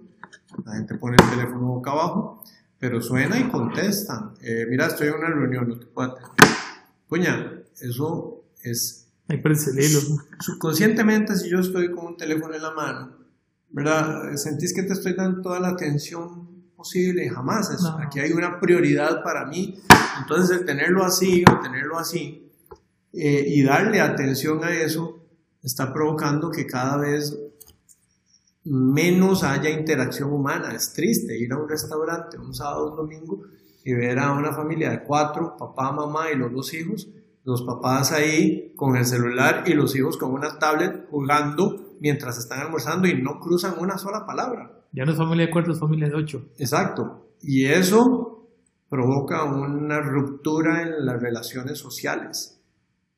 la 0.66 0.78
gente 0.78 0.96
pone 0.96 1.16
el 1.22 1.30
teléfono 1.30 1.68
boca 1.68 1.92
abajo, 1.92 2.44
pero 2.80 3.04
suena 3.04 3.38
y 3.38 3.48
contestan. 3.48 4.34
Eh, 4.42 4.66
mira, 4.68 4.88
estoy 4.88 5.10
en 5.10 5.14
una 5.14 5.28
reunión, 5.28 5.70
no 5.70 5.78
te 5.78 5.86
puedo 5.86 6.10
atender. 6.10 6.56
Puña, 7.08 7.54
eso 7.82 8.46
es... 8.64 9.12
Hay 9.28 9.44
Subconscientemente, 10.40 11.36
si 11.36 11.52
yo 11.52 11.60
estoy 11.60 11.92
con 11.92 12.08
un 12.08 12.18
teléfono 12.18 12.56
en 12.56 12.64
la 12.64 12.72
mano, 12.72 13.19
¿verdad? 13.72 14.36
Sentís 14.36 14.74
que 14.74 14.84
te 14.84 14.94
estoy 14.94 15.14
dando 15.14 15.42
toda 15.42 15.60
la 15.60 15.70
atención 15.70 16.50
posible, 16.76 17.30
jamás. 17.30 17.70
Aquí 18.00 18.20
hay 18.20 18.32
una 18.32 18.60
prioridad 18.60 19.22
para 19.24 19.46
mí. 19.46 19.78
Entonces, 20.22 20.60
el 20.60 20.66
tenerlo 20.66 21.04
así 21.04 21.44
o 21.44 21.60
tenerlo 21.60 21.98
así 21.98 22.50
eh, 23.12 23.44
y 23.48 23.64
darle 23.64 24.00
atención 24.02 24.64
a 24.64 24.72
eso 24.72 25.20
está 25.62 25.92
provocando 25.92 26.50
que 26.50 26.66
cada 26.66 26.98
vez 26.98 27.38
menos 28.64 29.44
haya 29.44 29.70
interacción 29.70 30.32
humana. 30.32 30.74
Es 30.74 30.94
triste 30.94 31.38
ir 31.38 31.52
a 31.52 31.58
un 31.58 31.68
restaurante 31.68 32.38
un 32.38 32.54
sábado 32.54 32.86
o 32.86 32.90
un 32.92 32.98
domingo 32.98 33.44
y 33.84 33.94
ver 33.94 34.20
a 34.20 34.34
una 34.34 34.54
familia 34.54 34.92
de 34.92 35.04
cuatro, 35.04 35.58
papá, 35.58 35.92
mamá 35.92 36.32
y 36.32 36.38
los 36.38 36.52
dos 36.52 36.74
hijos, 36.74 37.10
los 37.44 37.64
papás 37.64 38.12
ahí 38.12 38.74
con 38.76 38.96
el 38.96 39.06
celular 39.06 39.64
y 39.66 39.74
los 39.74 39.96
hijos 39.96 40.18
con 40.18 40.32
una 40.32 40.60
tablet 40.60 41.08
jugando 41.10 41.89
mientras 42.00 42.38
están 42.38 42.62
almorzando 42.62 43.08
y 43.08 43.22
no 43.22 43.40
cruzan 43.40 43.76
una 43.80 43.98
sola 43.98 44.26
palabra. 44.26 44.72
Ya 44.92 45.06
no 45.06 45.12
es 45.12 45.18
familia 45.18 45.46
de 45.46 45.52
cuatro, 45.52 45.74
es 45.74 45.80
familia 45.80 46.08
de 46.08 46.16
ocho. 46.16 46.50
Exacto. 46.58 47.34
Y 47.42 47.66
eso 47.66 48.48
provoca 48.90 49.44
una 49.44 50.02
ruptura 50.02 50.82
en 50.82 51.06
las 51.06 51.22
relaciones 51.22 51.78
sociales. 51.78 52.60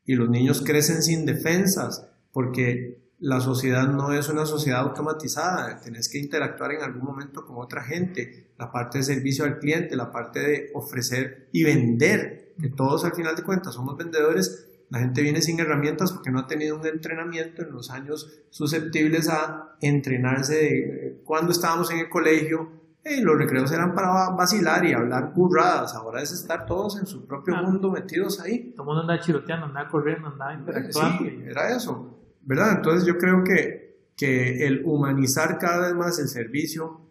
Y 0.05 0.15
los 0.15 0.29
niños 0.29 0.61
crecen 0.61 1.01
sin 1.01 1.25
defensas 1.25 2.07
porque 2.33 3.01
la 3.21 3.39
sociedad 3.39 3.87
no 3.87 4.13
es 4.13 4.29
una 4.29 4.47
sociedad 4.47 4.79
automatizada, 4.79 5.79
tenés 5.79 6.09
que 6.09 6.17
interactuar 6.17 6.71
en 6.71 6.81
algún 6.81 7.03
momento 7.03 7.45
con 7.45 7.57
otra 7.59 7.83
gente, 7.83 8.51
la 8.57 8.71
parte 8.71 8.97
de 8.97 9.03
servicio 9.03 9.45
al 9.45 9.59
cliente, 9.59 9.95
la 9.95 10.11
parte 10.11 10.39
de 10.39 10.71
ofrecer 10.73 11.47
y 11.51 11.63
vender, 11.63 12.55
que 12.59 12.69
todos 12.69 13.05
al 13.05 13.13
final 13.13 13.35
de 13.35 13.43
cuentas 13.43 13.75
somos 13.75 13.95
vendedores, 13.95 14.70
la 14.91 14.99
gente 14.99 15.21
viene 15.21 15.41
sin 15.41 15.59
herramientas 15.59 16.11
porque 16.11 16.29
no 16.29 16.39
ha 16.39 16.47
tenido 16.47 16.77
un 16.77 16.85
entrenamiento 16.85 17.63
en 17.63 17.71
los 17.71 17.89
años 17.89 18.29
susceptibles 18.49 19.29
a 19.29 19.75
entrenarse 19.81 21.21
cuando 21.23 21.51
estábamos 21.51 21.89
en 21.91 21.99
el 21.99 22.09
colegio, 22.09 22.69
eh, 23.03 23.21
los 23.21 23.37
recreos 23.37 23.71
eran 23.71 23.95
para 23.95 24.29
vacilar 24.29 24.85
y 24.85 24.93
hablar 24.93 25.33
burradas, 25.33 25.95
ahora 25.95 26.21
es 26.21 26.31
estar 26.31 26.67
todos 26.67 26.99
en 26.99 27.07
su 27.07 27.25
propio 27.25 27.55
ah. 27.55 27.63
mundo 27.63 27.89
metidos 27.89 28.39
ahí. 28.41 28.73
Todo 28.73 28.83
el 28.83 28.87
mundo 28.87 29.01
andaba 29.01 29.19
chiroteando, 29.19 29.65
andaba 29.65 29.89
corriendo, 29.89 30.27
andaba 30.27 30.53
interactuando. 30.53 31.23
Sí, 31.23 31.43
era 31.47 31.75
eso. 31.75 32.19
¿verdad? 32.43 32.77
Entonces 32.77 33.05
yo 33.05 33.17
creo 33.17 33.43
que, 33.43 34.11
que 34.15 34.67
el 34.67 34.83
humanizar 34.85 35.57
cada 35.57 35.87
vez 35.87 35.95
más 35.95 36.19
el 36.19 36.27
servicio 36.27 37.01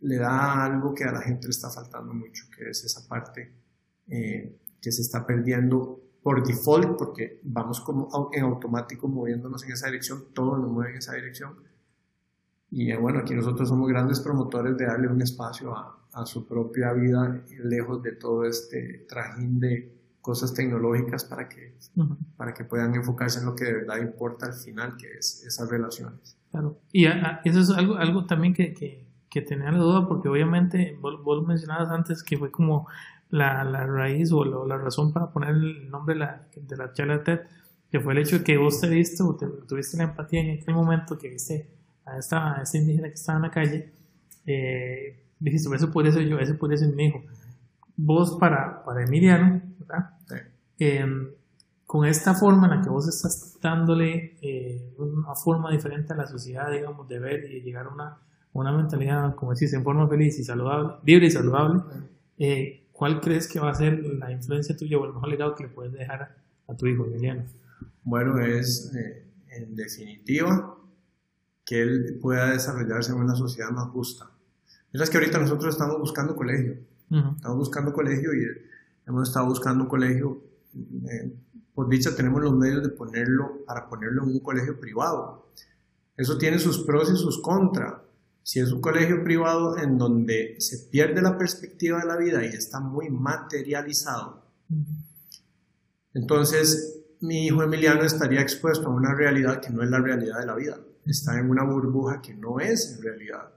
le 0.00 0.16
da 0.16 0.64
algo 0.64 0.94
que 0.94 1.04
a 1.04 1.12
la 1.12 1.20
gente 1.20 1.46
le 1.46 1.50
está 1.50 1.70
faltando 1.70 2.14
mucho, 2.14 2.44
que 2.56 2.70
es 2.70 2.84
esa 2.84 3.06
parte 3.08 3.52
eh, 4.08 4.56
que 4.80 4.92
se 4.92 5.02
está 5.02 5.26
perdiendo 5.26 6.00
por 6.22 6.46
default, 6.46 6.96
porque 6.96 7.40
vamos 7.42 7.80
como 7.80 8.30
en 8.32 8.44
automático 8.44 9.08
moviéndonos 9.08 9.64
en 9.64 9.72
esa 9.72 9.86
dirección, 9.86 10.24
todo 10.34 10.58
nos 10.58 10.70
mueve 10.70 10.92
en 10.92 10.98
esa 10.98 11.14
dirección. 11.14 11.54
Y 12.70 12.90
eh, 12.90 12.96
bueno, 12.96 13.20
aquí 13.20 13.34
nosotros 13.34 13.68
somos 13.68 13.88
grandes 13.88 14.20
promotores 14.20 14.76
de 14.76 14.86
darle 14.86 15.08
un 15.08 15.22
espacio 15.22 15.74
a, 15.74 15.98
a 16.12 16.26
su 16.26 16.46
propia 16.46 16.92
vida, 16.92 17.42
lejos 17.64 18.02
de 18.02 18.12
todo 18.12 18.44
este 18.44 19.06
trajín 19.08 19.58
de, 19.58 19.98
cosas 20.28 20.52
tecnológicas 20.52 21.24
para 21.24 21.48
que, 21.48 21.74
para 22.36 22.52
que 22.52 22.62
puedan 22.62 22.94
enfocarse 22.94 23.38
en 23.38 23.46
lo 23.46 23.56
que 23.56 23.64
de 23.64 23.72
verdad 23.72 23.96
importa 23.96 24.44
al 24.44 24.52
final, 24.52 24.94
que 24.98 25.06
es 25.18 25.42
esas 25.46 25.70
relaciones. 25.70 26.36
Claro, 26.50 26.78
y 26.92 27.06
eso 27.06 27.60
es 27.60 27.70
algo, 27.70 27.96
algo 27.96 28.26
también 28.26 28.52
que, 28.52 28.74
que, 28.74 29.06
que 29.30 29.40
tenía 29.40 29.70
la 29.70 29.78
duda, 29.78 30.06
porque 30.06 30.28
obviamente 30.28 30.98
vos, 31.00 31.24
vos, 31.24 31.46
mencionabas 31.46 31.88
antes 31.90 32.22
que 32.22 32.36
fue 32.36 32.50
como 32.50 32.86
la, 33.30 33.64
la 33.64 33.86
raíz 33.86 34.32
o 34.32 34.44
la, 34.44 34.76
razón 34.78 35.12
para 35.12 35.30
poner 35.30 35.50
el 35.50 35.90
nombre 35.90 36.14
de 36.14 36.20
la, 36.20 36.46
de 36.54 36.76
la 36.76 36.92
charla 36.92 37.22
TED, 37.22 37.40
que 37.90 38.00
fue 38.00 38.12
el 38.12 38.20
hecho 38.20 38.38
de 38.38 38.44
que 38.44 38.56
vos 38.56 38.80
te 38.80 38.88
viste 38.88 39.22
o 39.22 39.34
tuviste 39.66 39.96
la 39.96 40.04
empatía 40.04 40.40
en 40.40 40.60
aquel 40.60 40.74
momento 40.74 41.18
que 41.18 41.28
viste 41.28 41.68
a 42.04 42.18
esta, 42.18 42.56
a 42.56 42.62
indígena 42.74 43.08
que 43.08 43.14
estaba 43.14 43.36
en 43.36 43.42
la 43.42 43.50
calle, 43.50 43.92
eh, 44.46 45.24
dijiste, 45.38 45.74
eso 45.74 45.90
podría 45.90 46.12
ser 46.12 46.26
yo, 46.26 46.38
ese 46.38 46.54
podría 46.54 46.78
ser 46.78 46.94
mi 46.94 47.06
hijo. 47.06 47.22
Vos 47.96 48.36
para, 48.38 48.84
para 48.84 49.04
Emiliano, 49.04 49.60
¿verdad? 49.78 50.10
Em, 50.78 51.28
con 51.84 52.06
esta 52.06 52.34
forma 52.34 52.66
en 52.66 52.76
la 52.76 52.82
que 52.82 52.90
vos 52.90 53.08
estás 53.08 53.58
dándole 53.60 54.38
eh, 54.42 54.94
una 54.98 55.34
forma 55.34 55.70
diferente 55.70 56.12
a 56.12 56.16
la 56.16 56.26
sociedad, 56.26 56.70
digamos, 56.70 57.08
de 57.08 57.18
ver 57.18 57.50
y 57.50 57.60
llegar 57.62 57.86
a 57.86 57.88
una, 57.88 58.18
una 58.52 58.72
mentalidad, 58.72 59.34
como 59.34 59.52
decís, 59.52 59.72
en 59.72 59.82
forma 59.82 60.06
feliz 60.08 60.38
y 60.38 60.44
saludable, 60.44 60.94
libre 61.04 61.26
y 61.26 61.30
saludable, 61.30 61.82
eh, 62.38 62.77
¿cuál 62.98 63.20
crees 63.20 63.46
que 63.46 63.60
va 63.60 63.70
a 63.70 63.74
ser 63.74 64.04
la 64.18 64.32
influencia 64.32 64.76
tuya 64.76 64.98
o 64.98 65.04
el 65.04 65.12
mejor 65.12 65.28
legado 65.28 65.54
que 65.54 65.62
le 65.62 65.68
puedes 65.68 65.92
dejar 65.92 66.36
a, 66.66 66.74
tu 66.74 66.84
hijo, 66.88 67.06
Emiliano? 67.06 67.44
Bueno, 68.02 68.40
es 68.40 68.92
eh, 68.92 69.24
en 69.50 69.76
definitiva 69.76 70.76
que 71.64 71.80
él 71.80 72.18
pueda 72.20 72.50
desarrollarse 72.50 73.12
en 73.12 73.18
una 73.18 73.36
sociedad 73.36 73.70
más 73.70 73.88
justa. 73.90 74.28
Es 74.92 75.10
que 75.10 75.16
ahorita 75.16 75.38
nosotros 75.38 75.74
estamos 75.74 75.96
buscando 76.00 76.34
colegio, 76.34 76.76
estamos 77.08 77.56
buscando 77.56 77.92
colegio 77.92 78.34
y 78.34 78.44
hemos 79.06 79.28
estado 79.28 79.46
buscando 79.46 79.84
un 79.84 79.88
colegio, 79.88 80.42
eh, 81.08 81.32
por 81.74 81.88
dicha 81.88 82.16
tenemos 82.16 82.42
los 82.42 82.56
medios 82.56 82.82
de 82.82 82.88
ponerlo, 82.88 83.64
para 83.64 83.88
ponerlo 83.88 84.24
en 84.24 84.30
un 84.30 84.40
colegio 84.40 84.80
privado. 84.80 85.46
Eso 86.16 86.36
tiene 86.36 86.58
sus 86.58 86.80
pros 86.80 87.12
y 87.12 87.16
sus 87.16 87.40
contras. 87.40 87.94
Si 88.48 88.60
es 88.60 88.72
un 88.72 88.80
colegio 88.80 89.22
privado 89.22 89.76
en 89.76 89.98
donde 89.98 90.56
se 90.58 90.78
pierde 90.88 91.20
la 91.20 91.36
perspectiva 91.36 91.98
de 91.98 92.06
la 92.06 92.16
vida 92.16 92.42
y 92.42 92.48
está 92.48 92.80
muy 92.80 93.10
materializado, 93.10 94.42
entonces 96.14 96.98
mi 97.20 97.44
hijo 97.44 97.62
Emiliano 97.62 98.04
estaría 98.04 98.40
expuesto 98.40 98.88
a 98.88 98.94
una 98.94 99.14
realidad 99.14 99.60
que 99.60 99.68
no 99.68 99.82
es 99.82 99.90
la 99.90 99.98
realidad 99.98 100.40
de 100.40 100.46
la 100.46 100.54
vida. 100.54 100.80
Está 101.04 101.38
en 101.38 101.50
una 101.50 101.62
burbuja 101.62 102.22
que 102.22 102.32
no 102.32 102.58
es 102.58 102.94
en 102.96 103.02
realidad 103.02 103.50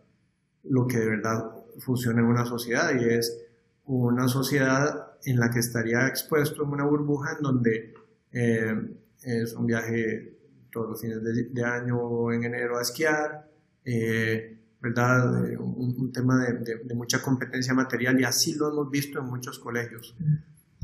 lo 0.65 0.85
que 0.88 0.97
de 0.97 1.07
verdad 1.07 1.51
funciona 1.80 2.19
en 2.19 2.26
una 2.26 2.43
sociedad 2.43 2.91
y 2.93 3.13
es 3.13 3.45
una 3.85 4.27
sociedad 4.27 5.13
en 5.23 5.39
la 5.39 5.49
que 5.51 5.59
estaría 5.59 6.05
expuesto 6.05 6.63
en 6.63 6.69
una 6.69 6.84
burbuja 6.84 7.38
en 7.38 7.41
donde 7.41 7.93
eh, 8.34 8.76
es 9.23 9.53
un 9.53 9.68
viaje 9.68 10.38
todos 10.69 10.89
los 10.89 10.99
fines 10.99 11.23
de, 11.23 11.63
año 11.63 12.34
en 12.34 12.43
enero 12.43 12.77
a 12.77 12.81
esquiar, 12.81 13.49
eh, 13.85 14.57
¿verdad? 14.81 15.51
Eh, 15.51 15.57
un, 15.57 16.11
tema 16.11 16.43
de, 16.43 16.95
mucha 16.95 17.21
competencia 17.21 17.73
material 17.73 18.19
y 18.19 18.23
así 18.23 18.55
lo 18.55 18.69
hemos 18.69 18.89
visto 18.89 19.19
en 19.19 19.25
muchos 19.25 19.59
colegios. 19.59 20.15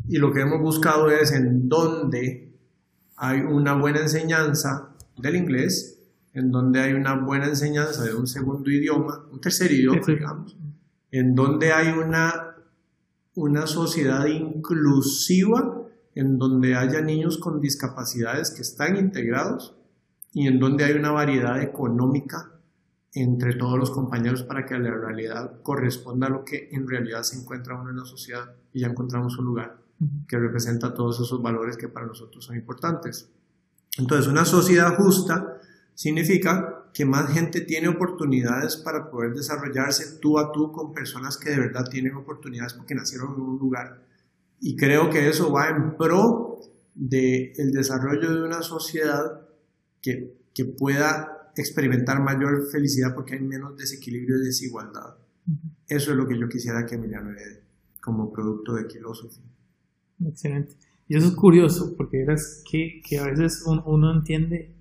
Y 0.07 0.18
lo 0.18 0.32
que 0.32 0.41
hemos 0.41 0.61
buscado 0.61 1.10
es 1.10 1.32
en 1.32 1.68
donde 1.68 2.53
hay 3.15 3.41
una 3.41 3.74
buena 3.74 4.02
enseñanza 4.02 4.90
del 5.18 5.36
inglés, 5.36 5.99
en 6.34 6.52
donde 6.52 6.80
hay 6.80 6.94
una 6.94 7.15
buena 7.15 7.48
enseñanza 7.48 8.03
de 8.03 8.14
un 8.14 8.28
segundo 8.28 8.69
idioma, 8.69 9.26
un 9.32 9.41
tercer 9.41 9.72
idioma, 9.72 10.02
digamos, 10.06 10.56
en 11.11 11.34
donde 11.34 11.72
hay 11.72 11.88
una 11.90 12.48
una 13.38 13.68
sociedad 13.68 14.26
inclusiva 14.26 15.84
en 16.15 16.40
donde 16.40 16.76
haya 16.76 17.02
niños 17.02 17.38
con 17.38 17.61
discapacidades 17.61 18.49
que 18.49 18.64
están 18.64 18.98
integrados 18.98 19.76
y 20.34 20.48
en 20.48 20.60
donde 20.60 20.86
hay 20.86 20.94
una 20.94 21.11
variedad 21.11 21.61
económica 21.61 22.57
entre 23.22 23.56
todos 23.56 23.77
los 23.77 23.91
compañeros 23.91 24.44
para 24.44 24.65
que 24.65 24.77
la 24.77 24.91
realidad 24.91 25.61
corresponda 25.61 26.27
a 26.27 26.30
lo 26.30 26.44
que 26.44 26.69
en 26.72 26.88
realidad 26.88 27.23
se 27.23 27.38
encuentra 27.38 27.80
uno 27.80 27.89
en 27.89 27.98
la 27.98 28.06
sociedad 28.06 28.53
y 28.73 28.81
ya 28.81 28.88
encontramos 28.88 29.38
un 29.38 29.45
lugar 29.45 29.77
que 30.27 30.38
representa 30.38 30.94
todos 30.94 31.19
esos 31.19 31.41
valores 31.41 31.77
que 31.77 31.89
para 31.89 32.06
nosotros 32.06 32.45
son 32.45 32.56
importantes. 32.56 33.30
Entonces, 33.98 34.27
una 34.27 34.45
sociedad 34.45 34.95
justa 34.95 35.60
significa 35.95 36.85
que 36.94 37.06
más 37.06 37.31
gente 37.31 37.61
tiene 37.61 37.88
oportunidades 37.88 38.77
para 38.77 39.10
poder 39.10 39.34
desarrollarse 39.34 40.19
tú 40.19 40.38
a 40.38 40.52
tú 40.52 40.72
con 40.72 40.94
personas 40.94 41.38
que 41.38 41.49
de 41.49 41.60
verdad 41.60 41.85
tienen 41.89 42.15
oportunidades 42.15 42.73
porque 42.73 42.95
nacieron 42.95 43.34
en 43.34 43.41
un 43.41 43.57
lugar. 43.57 44.03
Y 44.60 44.76
creo 44.76 45.10
que 45.10 45.27
eso 45.27 45.52
va 45.52 45.69
en 45.69 45.95
pro 45.98 46.60
del 46.94 47.53
el 47.57 47.72
desarrollo 47.72 48.34
de 48.34 48.44
una 48.44 48.61
sociedad 48.61 49.41
que, 50.02 50.35
que 50.53 50.65
pueda 50.65 51.37
experimentar 51.62 52.22
mayor 52.22 52.70
felicidad 52.72 53.14
porque 53.16 53.36
hay 53.36 53.42
menos 53.42 53.78
desequilibrio 53.78 54.38
y 54.38 54.46
desigualdad. 54.46 55.16
Eso 55.88 56.12
es 56.12 56.18
lo 56.18 56.28
que 56.28 56.38
yo 56.38 56.50
quisiera 56.50 56.86
que 56.86 56.96
Emiliano 56.96 57.32
herede 57.32 57.64
como 58.02 58.32
producto 58.32 58.74
de 58.74 58.86
Philosophy. 58.86 59.42
Excelente. 60.26 60.76
Y 61.08 61.16
eso 61.16 61.28
es 61.28 61.36
curioso 61.36 61.96
porque 61.96 62.22
eras 62.22 62.64
que, 62.70 63.02
que 63.08 63.20
a 63.20 63.26
veces 63.26 63.64
uno 63.66 64.14
entiende 64.14 64.78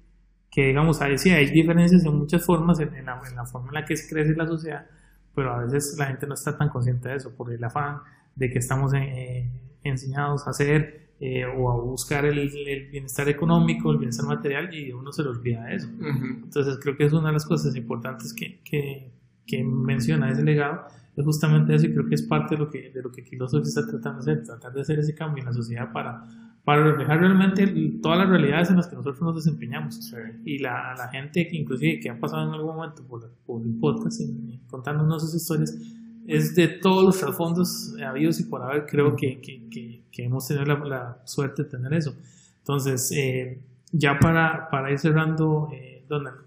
que 0.56 0.68
digamos, 0.68 1.02
ahí 1.02 1.18
sí 1.18 1.28
hay 1.28 1.50
diferencias 1.50 2.02
en 2.06 2.14
muchas 2.14 2.42
formas, 2.42 2.80
en, 2.80 3.04
la, 3.04 3.44
forma 3.44 3.68
en 3.68 3.74
la 3.74 3.84
que 3.84 3.94
crece 4.08 4.34
la 4.34 4.46
sociedad, 4.46 4.86
pero 5.34 5.52
a 5.52 5.64
veces 5.64 5.96
la 5.98 6.06
gente 6.06 6.26
no 6.26 6.32
está 6.32 6.56
tan 6.56 6.70
consciente 6.70 7.10
de 7.10 7.16
eso, 7.16 7.36
por 7.36 7.52
el 7.52 7.62
afán 7.62 7.98
de 8.34 8.48
que 8.48 8.58
estamos 8.58 8.94
eh, 8.94 9.50
enseñados 9.82 10.46
a 10.46 10.50
hacer 10.50 11.05
eh, 11.20 11.44
o 11.44 11.70
a 11.70 11.80
buscar 11.80 12.24
el, 12.24 12.50
bienestar 12.90 13.28
económico, 13.28 13.90
el 13.90 13.98
bienestar 13.98 14.26
material, 14.26 14.74
y 14.74 14.92
uno 14.92 15.12
se 15.12 15.22
le 15.22 15.28
olvida 15.30 15.64
de 15.64 15.76
eso. 15.76 15.88
Entonces 16.00 16.78
creo 16.82 16.96
que 16.96 17.04
es 17.04 17.12
una 17.12 17.28
de 17.28 17.34
las 17.34 17.46
cosas 17.46 17.74
importantes 17.76 18.32
que, 18.32 18.60
que, 18.62 19.10
que 19.46 19.64
menciona 19.64 20.30
ese 20.30 20.42
legado, 20.42 20.82
es 21.16 21.24
justamente 21.24 21.74
eso 21.74 21.86
y 21.86 21.92
creo 21.92 22.06
que 22.06 22.14
es 22.14 22.22
parte 22.22 22.56
de 22.56 22.58
lo 22.58 22.70
que, 22.70 22.90
de 22.90 23.02
lo 23.02 23.10
que 23.10 23.22
está 23.22 23.86
tratando 23.86 24.22
de 24.22 24.32
hacer, 24.32 24.44
tratar 24.44 24.72
de 24.72 24.80
hacer 24.82 24.98
ese 24.98 25.14
cambio 25.14 25.42
en 25.42 25.46
la 25.46 25.52
sociedad 25.54 25.90
para 25.90 26.26
para 26.66 26.82
reflejar 26.82 27.20
realmente 27.20 27.64
todas 28.02 28.18
las 28.18 28.28
realidades 28.28 28.70
en 28.70 28.76
las 28.76 28.88
que 28.88 28.96
nosotros 28.96 29.22
nos 29.22 29.36
desempeñamos. 29.36 30.12
Y 30.44 30.58
la, 30.58 30.96
la, 30.98 31.06
gente 31.10 31.46
que 31.46 31.56
inclusive 31.56 32.00
que 32.00 32.10
ha 32.10 32.18
pasado 32.18 32.42
en 32.42 32.54
algún 32.54 32.74
momento 32.74 33.06
por, 33.06 33.30
por 33.46 33.62
el 33.62 33.78
podcast 33.78 34.20
y, 34.20 34.58
contándonos 34.66 35.22
sus 35.22 35.36
historias, 35.36 35.78
es 36.26 36.54
de 36.54 36.68
todos 36.68 37.04
los 37.04 37.18
trasfondos 37.18 37.94
habidos 38.04 38.40
y 38.40 38.44
por 38.44 38.62
haber, 38.62 38.86
creo 38.86 39.16
que, 39.16 39.40
que, 39.40 40.02
que, 40.10 40.24
hemos 40.24 40.46
tenido 40.46 40.64
la, 40.64 41.20
suerte 41.24 41.64
de 41.64 41.68
tener 41.68 41.92
eso. 41.94 42.14
Entonces, 42.58 43.12
eh, 43.12 43.60
ya 43.92 44.18
para, 44.18 44.68
para 44.70 44.90
ir 44.90 44.98
cerrando, 44.98 45.68
eh, 45.72 46.04
Donald, 46.08 46.38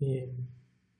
eh, 0.00 0.32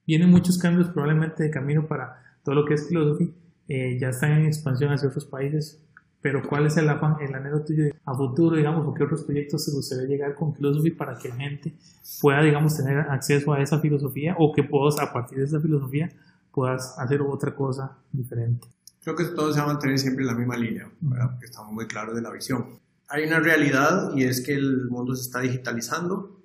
vienen 0.07 0.31
muchos 0.31 0.59
cambios 0.59 0.89
probablemente 0.89 1.43
de 1.43 1.51
camino 1.51 1.87
para 1.87 2.23
todo 2.43 2.55
lo 2.55 2.65
que 2.65 2.75
es 2.75 2.89
Philosophy. 2.89 3.33
Eh, 3.69 3.99
ya 4.01 4.11
están 4.11 4.33
en 4.33 4.47
expansión 4.47 4.93
hacia 4.93 5.09
otros 5.09 5.25
países, 5.25 5.83
pero 6.21 6.43
¿cuál 6.47 6.67
es 6.67 6.77
el, 6.77 6.85
el 6.85 7.35
anhelo 7.35 7.65
tuyo 7.65 7.85
a 8.05 8.15
futuro, 8.15 8.57
digamos, 8.57 8.87
o 8.87 8.95
qué 8.95 9.05
otros 9.05 9.25
proyectos 9.25 9.65
te 9.65 9.73
gustaría 9.73 10.07
llegar 10.07 10.35
con 10.35 10.55
Philosophy 10.55 10.91
para 10.91 11.19
que 11.19 11.29
la 11.29 11.37
gente 11.37 11.75
pueda, 12.21 12.43
digamos, 12.43 12.77
tener 12.77 12.99
acceso 12.99 13.53
a 13.53 13.63
esa 13.63 13.81
filosofía 13.81 14.37
o 14.39 14.53
que 14.53 14.63
puedas, 14.63 14.99
a 15.01 15.13
partir 15.13 15.39
de 15.39 15.45
esa 15.45 15.61
filosofía, 15.61 16.11
puedas 16.55 16.95
hacer 16.99 17.21
otra 17.23 17.55
cosa 17.55 17.99
diferente? 18.13 18.69
Creo 19.03 19.17
que 19.17 19.25
todo 19.25 19.53
se 19.53 19.59
va 19.59 19.65
a 19.65 19.69
mantener 19.69 19.99
siempre 19.99 20.23
en 20.23 20.29
la 20.29 20.35
misma 20.35 20.57
línea, 20.57 20.91
porque 21.01 21.47
estamos 21.47 21.73
muy 21.73 21.87
claros 21.87 22.15
de 22.15 22.23
la 22.23 22.31
visión. 22.31 22.81
Hay 23.09 23.25
una 23.25 23.41
realidad 23.41 24.13
y 24.15 24.25
es 24.25 24.41
que 24.41 24.55
el 24.55 24.89
mundo 24.89 25.15
se 25.15 25.23
está 25.23 25.41
digitalizando, 25.41 26.41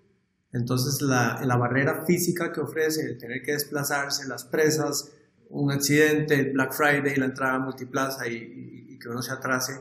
entonces 0.52 1.02
la, 1.02 1.42
la 1.46 1.56
barrera 1.56 2.04
física 2.06 2.52
que 2.52 2.60
ofrece 2.60 3.06
el 3.06 3.18
tener 3.18 3.44
que 3.44 3.54
desplazarse, 3.54 4.28
las 4.28 4.44
presas, 4.44 5.12
un 5.50 5.72
accidente, 5.72 6.36
el 6.40 6.54
Black 6.54 6.74
Friday, 6.74 7.16
la 7.16 7.26
entrada 7.26 7.56
a 7.56 7.60
multiplaza 7.60 8.28
y, 8.28 8.88
y, 8.90 9.00
que 9.00 9.08
uno 9.08 9.22
se 9.22 9.32
atrase, 9.32 9.80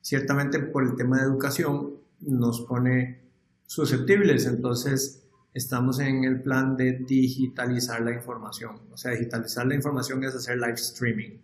ciertamente 0.00 0.60
por 0.60 0.84
el 0.84 0.94
tema 0.94 1.18
de 1.18 1.24
educación 1.24 1.94
nos 2.20 2.60
pone 2.60 3.22
susceptibles. 3.66 4.46
Entonces 4.46 5.23
estamos 5.54 6.00
en 6.00 6.24
el 6.24 6.42
plan 6.42 6.76
de 6.76 6.92
digitalizar 6.92 8.02
la 8.02 8.12
información. 8.12 8.76
O 8.92 8.96
sea, 8.96 9.12
digitalizar 9.12 9.66
la 9.66 9.74
información 9.74 10.22
es 10.24 10.34
hacer 10.34 10.58
live 10.58 10.74
streaming. 10.74 11.38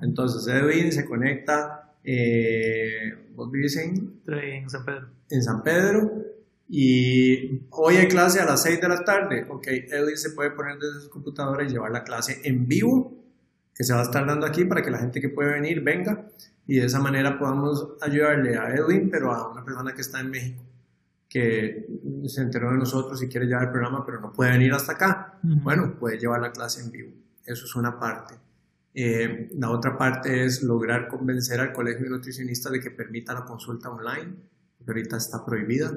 Entonces 0.00 0.46
Edwin 0.46 0.90
se 0.90 1.04
conecta, 1.04 1.92
eh, 2.02 3.28
¿vos 3.34 3.50
vivís 3.50 3.76
en? 3.76 4.22
En 4.26 4.70
San 4.70 4.84
Pedro. 4.86 5.08
En 5.28 5.42
San 5.42 5.62
Pedro 5.62 6.10
y 6.68 7.62
hoy 7.70 7.96
hay 7.96 8.08
clase 8.08 8.40
a 8.40 8.44
las 8.44 8.62
6 8.62 8.80
de 8.80 8.88
la 8.88 9.04
tarde. 9.04 9.46
Ok, 9.48 9.66
Edwin 9.68 10.16
se 10.16 10.30
puede 10.30 10.50
poner 10.50 10.78
desde 10.78 11.00
su 11.00 11.10
computadora 11.10 11.64
y 11.64 11.68
llevar 11.68 11.92
la 11.92 12.02
clase 12.02 12.40
en 12.44 12.66
vivo, 12.66 13.14
que 13.74 13.84
se 13.84 13.92
va 13.92 14.00
a 14.00 14.04
estar 14.04 14.26
dando 14.26 14.46
aquí 14.46 14.64
para 14.64 14.82
que 14.82 14.90
la 14.90 14.98
gente 14.98 15.20
que 15.20 15.28
puede 15.28 15.52
venir 15.52 15.82
venga. 15.82 16.28
Y 16.66 16.78
de 16.78 16.86
esa 16.86 16.98
manera 16.98 17.38
podamos 17.38 17.94
ayudarle 18.00 18.56
a 18.56 18.74
Edwin, 18.74 19.08
pero 19.10 19.32
a 19.32 19.52
una 19.52 19.64
persona 19.64 19.94
que 19.94 20.00
está 20.00 20.20
en 20.20 20.30
México, 20.30 20.64
que 21.36 21.86
se 22.28 22.40
enteró 22.40 22.70
de 22.70 22.78
nosotros 22.78 23.22
y 23.22 23.28
quiere 23.28 23.44
llevar 23.44 23.64
el 23.64 23.70
programa, 23.70 24.06
pero 24.06 24.22
no 24.22 24.32
puede 24.32 24.52
venir 24.52 24.72
hasta 24.72 24.92
acá. 24.92 25.38
Bueno, 25.42 25.94
puede 26.00 26.18
llevar 26.18 26.40
la 26.40 26.50
clase 26.50 26.80
en 26.80 26.90
vivo. 26.90 27.12
Eso 27.44 27.66
es 27.66 27.76
una 27.76 28.00
parte. 28.00 28.36
Eh, 28.94 29.50
la 29.58 29.68
otra 29.68 29.98
parte 29.98 30.46
es 30.46 30.62
lograr 30.62 31.08
convencer 31.08 31.60
al 31.60 31.74
colegio 31.74 32.04
de 32.04 32.10
nutricionistas 32.12 32.72
de 32.72 32.80
que 32.80 32.90
permita 32.90 33.34
la 33.34 33.44
consulta 33.44 33.90
online, 33.90 34.34
que 34.78 34.84
ahorita 34.90 35.18
está 35.18 35.44
prohibida. 35.44 35.92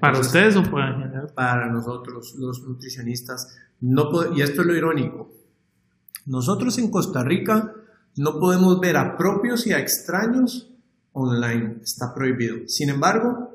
¿Para 0.00 0.18
ustedes 0.18 0.56
o 0.56 0.62
para 0.62 1.26
Para 1.34 1.70
nosotros, 1.70 2.34
los 2.38 2.66
nutricionistas. 2.66 3.54
No 3.82 4.34
y 4.34 4.40
esto 4.40 4.62
es 4.62 4.66
lo 4.66 4.74
irónico. 4.74 5.30
Nosotros 6.24 6.78
en 6.78 6.90
Costa 6.90 7.22
Rica 7.22 7.74
no 8.16 8.40
podemos 8.40 8.80
ver 8.80 8.96
a 8.96 9.14
propios 9.14 9.66
y 9.66 9.74
a 9.74 9.78
extraños 9.78 10.74
online. 11.12 11.80
Está 11.82 12.14
prohibido. 12.14 12.66
Sin 12.66 12.88
embargo, 12.88 13.47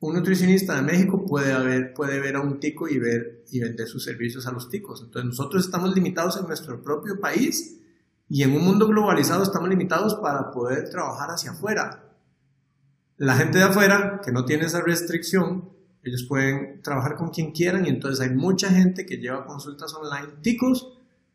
un 0.00 0.14
nutricionista 0.14 0.76
de 0.76 0.82
México 0.82 1.24
puede, 1.26 1.86
puede 1.86 2.20
ver 2.20 2.36
a 2.36 2.40
un 2.40 2.60
tico 2.60 2.88
y, 2.88 2.98
ver, 2.98 3.44
y 3.50 3.60
vender 3.60 3.86
sus 3.88 4.04
servicios 4.04 4.46
a 4.46 4.52
los 4.52 4.68
ticos. 4.68 5.02
Entonces 5.02 5.26
nosotros 5.26 5.64
estamos 5.64 5.94
limitados 5.94 6.36
en 6.36 6.46
nuestro 6.46 6.82
propio 6.82 7.20
país 7.20 7.80
y 8.28 8.42
en 8.42 8.54
un 8.54 8.64
mundo 8.64 8.86
globalizado 8.86 9.42
estamos 9.42 9.68
limitados 9.68 10.14
para 10.16 10.50
poder 10.50 10.88
trabajar 10.90 11.30
hacia 11.30 11.50
afuera. 11.50 12.04
La 13.16 13.34
gente 13.34 13.58
de 13.58 13.64
afuera, 13.64 14.20
que 14.24 14.30
no 14.30 14.44
tiene 14.44 14.66
esa 14.66 14.80
restricción, 14.80 15.70
ellos 16.04 16.24
pueden 16.28 16.80
trabajar 16.82 17.16
con 17.16 17.30
quien 17.30 17.50
quieran 17.50 17.84
y 17.84 17.88
entonces 17.88 18.20
hay 18.20 18.34
mucha 18.34 18.70
gente 18.70 19.04
que 19.04 19.16
lleva 19.16 19.44
consultas 19.44 19.92
online, 19.94 20.34
ticos, 20.42 20.94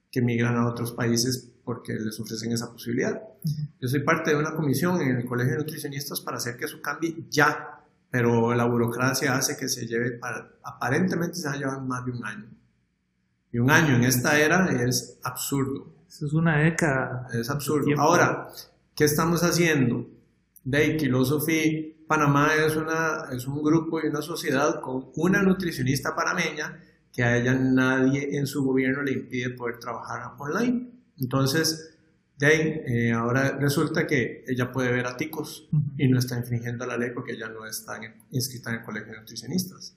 que 0.10 0.22
migran 0.22 0.56
a 0.56 0.68
otros 0.68 0.94
países 0.94 1.49
porque 1.65 1.94
les 1.94 2.19
ofrecen 2.19 2.52
esa 2.52 2.72
posibilidad. 2.72 3.22
Yo 3.81 3.88
soy 3.88 4.02
parte 4.02 4.31
de 4.31 4.38
una 4.38 4.53
comisión 4.53 5.02
en 5.02 5.18
el 5.18 5.26
Colegio 5.26 5.53
de 5.53 5.60
Nutricionistas 5.60 6.22
para 6.22 6.38
hacer 6.38 6.56
que 6.56 6.65
eso 6.65 6.81
cambie 6.81 7.26
ya, 7.30 7.73
pero 8.14 8.53
la 8.53 8.65
burocracia 8.65 9.35
hace 9.35 9.57
que 9.57 9.68
se 9.68 9.88
lleve, 9.88 10.19
aparentemente 10.61 11.34
se 11.34 11.48
va 11.48 11.56
a 11.56 11.57
llevar 11.57 11.81
más 11.81 12.06
de 12.06 12.11
un 12.11 12.23
año. 12.23 12.45
Y 13.52 13.57
un 13.57 13.72
año 13.72 13.95
en 13.95 14.03
esta 14.03 14.40
era 14.40 14.68
es 14.68 15.18
absurdo. 15.23 15.88
Eso 16.07 16.27
es 16.27 16.34
una 16.34 16.60
década. 16.60 17.27
Es 17.34 17.49
absurdo. 17.49 17.88
Ahora, 17.98 18.49
¿qué 18.94 19.06
estamos 19.06 19.41
haciendo? 19.44 20.07
de 20.64 20.95
Philosophy 20.99 22.06
Panamá 22.07 22.49
es, 22.53 22.76
una, 22.76 23.30
es 23.31 23.48
un 23.48 23.64
grupo 23.64 23.99
y 23.99 24.10
una 24.10 24.22
sociedad 24.22 24.80
con 24.80 25.10
una 25.15 25.41
nutricionista 25.41 26.15
panameña 26.15 26.84
que 27.11 27.23
a 27.23 27.35
ella 27.35 27.56
nadie 27.56 28.38
en 28.38 28.45
su 28.45 28.64
gobierno 28.64 29.02
le 29.02 29.14
impide 29.14 29.49
poder 29.49 29.80
trabajar 29.80 30.35
online. 30.38 30.88
Entonces, 31.19 31.93
de 32.38 32.84
eh, 32.88 33.11
ahora 33.11 33.57
resulta 33.60 34.07
que 34.07 34.43
ella 34.47 34.72
puede 34.72 34.91
ver 34.91 35.05
a 35.05 35.15
ticos 35.15 35.69
y 35.97 36.07
no 36.07 36.19
está 36.19 36.38
infringiendo 36.38 36.85
la 36.85 36.97
ley 36.97 37.11
porque 37.14 37.34
ella 37.34 37.47
no 37.49 37.65
está 37.65 37.99
inscrita 38.31 38.72
en 38.72 38.77
el 38.77 38.84
colegio 38.84 39.14
de 39.14 39.19
nutricionistas. 39.19 39.95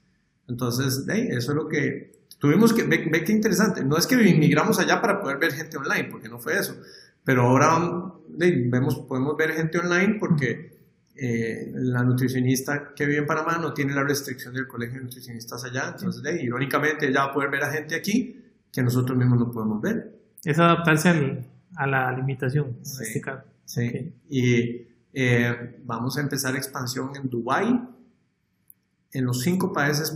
Entonces, 0.48 1.06
de 1.06 1.28
eso 1.28 1.52
es 1.52 1.56
lo 1.56 1.68
que 1.68 2.12
tuvimos 2.38 2.72
que, 2.72 2.84
ve, 2.84 3.08
ve 3.10 3.24
qué 3.24 3.32
interesante, 3.32 3.84
no 3.84 3.96
es 3.96 4.06
que 4.06 4.14
inmigramos 4.14 4.78
allá 4.78 5.00
para 5.00 5.20
poder 5.20 5.38
ver 5.38 5.52
gente 5.52 5.76
online, 5.76 6.08
porque 6.10 6.28
no 6.28 6.38
fue 6.38 6.58
eso, 6.58 6.76
pero 7.24 7.42
ahora 7.42 8.12
vemos, 8.28 9.00
podemos 9.08 9.36
ver 9.36 9.52
gente 9.52 9.78
online 9.78 10.16
porque 10.20 10.76
eh, 11.16 11.72
la 11.74 12.04
nutricionista 12.04 12.92
que 12.94 13.06
vive 13.06 13.18
en 13.18 13.26
Panamá 13.26 13.58
no 13.58 13.72
tiene 13.72 13.94
la 13.94 14.04
restricción 14.04 14.52
del 14.52 14.68
colegio 14.68 14.98
de 14.98 15.04
nutricionistas 15.04 15.64
allá. 15.64 15.94
Entonces, 15.96 16.22
irónicamente, 16.42 17.08
ella 17.08 17.24
va 17.24 17.30
a 17.30 17.32
poder 17.32 17.50
ver 17.50 17.64
a 17.64 17.72
gente 17.72 17.94
aquí 17.94 18.44
que 18.70 18.82
nosotros 18.82 19.16
mismos 19.16 19.38
no 19.38 19.50
podemos 19.50 19.80
ver. 19.80 20.14
Es 20.44 20.58
adaptarse 20.58 21.08
a 21.74 21.86
la 21.86 22.12
limitación, 22.12 22.78
sí, 22.82 23.02
este 23.02 23.32
Sí. 23.64 24.14
Y 24.28 24.86
eh, 25.12 25.80
vamos 25.84 26.16
a 26.18 26.20
empezar 26.20 26.54
expansión 26.54 27.16
en 27.16 27.28
Dubái, 27.28 27.88
en 29.12 29.24
los 29.24 29.40
cinco 29.40 29.72
países 29.72 30.14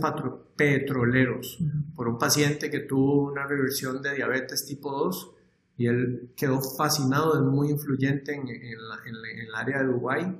petroleros, 0.55 1.59
por 1.95 2.07
un 2.07 2.17
paciente 2.17 2.69
que 2.69 2.81
tuvo 2.81 3.31
una 3.31 3.45
reversión 3.47 4.01
de 4.01 4.15
diabetes 4.15 4.65
tipo 4.65 4.91
2 4.91 5.31
y 5.77 5.87
él 5.87 6.31
quedó 6.35 6.61
fascinado, 6.61 7.33
es 7.33 7.41
muy 7.41 7.71
influyente 7.71 8.35
en, 8.35 8.47
el 8.47 9.55
área 9.55 9.79
de 9.79 9.85
Dubái. 9.85 10.37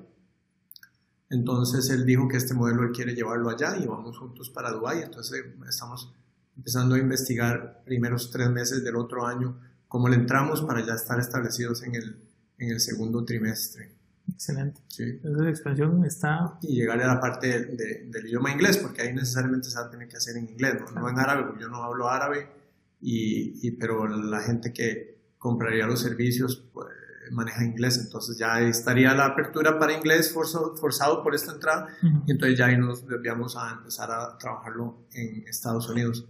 Entonces 1.32 1.90
él 1.90 2.06
dijo 2.06 2.28
que 2.28 2.38
este 2.38 2.54
modelo 2.54 2.84
él 2.84 2.92
quiere 2.92 3.16
llevarlo 3.16 3.50
allá 3.50 3.76
y 3.78 3.88
vamos 3.88 4.18
juntos 4.18 4.52
para 4.52 4.72
Dubái. 4.72 5.02
Entonces 5.02 5.44
estamos 5.68 6.14
empezando 6.56 6.96
a 6.96 7.00
investigar 7.00 7.82
primeros 7.84 8.30
tres 8.30 8.50
meses 8.52 8.84
del 8.84 8.96
otro 8.96 9.26
año 9.26 9.58
cómo 9.92 10.08
le 10.08 10.16
entramos 10.16 10.62
para 10.62 10.86
ya 10.86 10.94
estar 10.94 11.20
establecidos 11.20 11.84
en 11.84 11.96
el, 11.96 12.16
en 12.60 12.70
el 12.70 12.80
segundo 12.80 13.26
trimestre. 13.26 13.92
Excelente. 14.34 14.80
Sí. 14.88 15.04
Entonces 15.04 15.42
la 15.42 15.50
expansión 15.50 16.06
está... 16.06 16.58
Y 16.62 16.76
llegarle 16.76 17.04
a 17.04 17.08
la 17.08 17.20
parte 17.20 17.66
del 17.66 18.26
idioma 18.26 18.54
inglés, 18.54 18.78
porque 18.78 19.02
ahí 19.02 19.14
necesariamente 19.14 19.70
se 19.70 19.78
va 19.78 19.88
a 19.88 19.90
tener 19.90 20.08
que 20.08 20.16
hacer 20.16 20.38
en 20.38 20.48
inglés, 20.48 20.76
no, 20.96 21.10
en 21.10 21.20
árabe, 21.20 21.44
porque 21.44 21.64
yo 21.64 21.68
no 21.68 21.84
hablo 21.84 22.08
árabe, 22.08 22.48
y, 23.02 23.68
y, 23.68 23.72
pero 23.72 24.08
la 24.08 24.40
gente 24.40 24.72
que, 24.72 25.20
compraría 25.38 25.88
los 25.88 26.00
servicios, 26.00 26.64
pues, 26.72 26.88
maneja 27.32 27.66
inglés, 27.66 27.98
entonces 27.98 28.38
ya 28.38 28.62
estaría 28.62 29.14
la 29.14 29.26
apertura 29.26 29.78
para 29.78 29.92
inglés 29.92 30.32
forzado, 30.32 30.78
forzado 30.78 31.22
por 31.22 31.36
esta 31.36 31.52
entrada, 31.52 31.88
y 32.28 32.32
entonces 32.32 32.58
ya 32.58 32.68
ahí 32.68 32.78
nos 32.78 33.06
debíamos 33.06 33.58
a 33.58 33.72
empezar 33.72 34.10
a 34.10 34.38
trabajarlo 34.38 35.08
en 35.14 35.46
Estados 35.48 35.90
Unidos. 35.90 36.30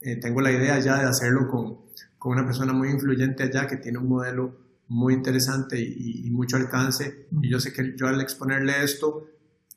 Eh, 0.00 0.16
tengo 0.16 0.40
la 0.40 0.50
idea 0.50 0.78
ya 0.78 0.98
de 0.98 1.04
hacerlo 1.04 1.48
con, 1.48 1.91
con, 2.22 2.32
una 2.32 2.44
persona 2.44 2.72
muy 2.72 2.88
influyente 2.90 3.42
allá 3.42 3.66
que 3.66 3.76
tiene 3.76 3.98
un 3.98 4.08
modelo 4.08 4.56
muy 4.88 5.14
interesante 5.14 5.80
y, 5.80 6.30
mucho 6.30 6.56
alcance, 6.56 7.26
y 7.40 7.50
yo 7.50 7.58
sé 7.58 7.72
que 7.72 7.94
yo 7.96 8.06
al 8.06 8.20
exponerle 8.20 8.84
esto, 8.84 9.26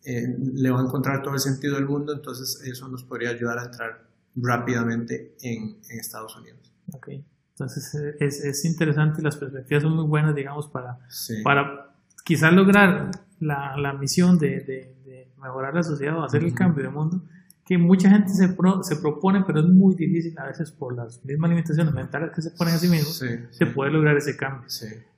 eh, 0.04 0.36
le 0.54 0.70
va 0.70 0.80
a 0.80 0.84
encontrar 0.84 1.24
todo 1.24 1.34
el 1.34 1.40
sentido 1.40 1.76
del 1.76 1.86
mundo, 1.86 2.14
entonces 2.14 2.62
eso 2.66 2.88
nos 2.90 3.04
podría 3.04 3.30
ayudar 3.30 3.60
a 3.60 3.66
entrar 3.66 4.08
rápidamente 4.36 5.36
en, 5.42 5.80
en 5.90 6.00
Estados 6.00 6.36
Unidos. 6.38 6.74
Okay. 6.94 7.26
Entonces 7.52 7.96
eh, 7.96 8.16
es, 8.20 8.44
es 8.44 8.66
interesante, 8.66 9.22
las 9.22 9.38
perspectivas 9.38 9.84
son 9.84 9.96
muy 9.96 10.06
buenas, 10.06 10.36
digamos, 10.36 10.68
para, 10.68 11.00
para 11.44 11.96
quizás 12.26 12.52
lograr 12.54 13.12
la, 13.40 13.78
la 13.78 13.94
misión 13.94 14.38
de, 14.38 14.60
de, 14.62 14.92
mejorar 15.42 15.76
la 15.76 15.84
sociedad 15.84 16.18
o 16.18 16.24
hacer 16.24 16.44
el 16.44 16.54
cambio 16.54 16.84
de 16.84 16.90
mundo, 16.90 17.24
que 17.66 17.78
mucha 17.78 18.10
gente 18.10 18.30
se, 18.30 18.48
se 18.48 18.96
propone, 18.98 19.44
pero 19.46 19.60
es 19.62 19.66
muy 19.66 19.96
difícil 19.96 20.38
a 20.38 20.46
veces 20.46 20.72
por 20.72 20.96
las 20.96 21.26
mismas 21.26 21.50
limitaciones 21.50 21.94
mentales 21.94 22.32
que 22.32 22.42
se 22.44 22.52
ponen 22.52 22.76
a 22.76 22.78
sí 22.78 22.88
mismos, 22.88 23.24
se 23.50 23.66
puede 23.66 23.92
lograr 23.92 24.16
ese 24.16 24.38
cambio. 24.38 24.68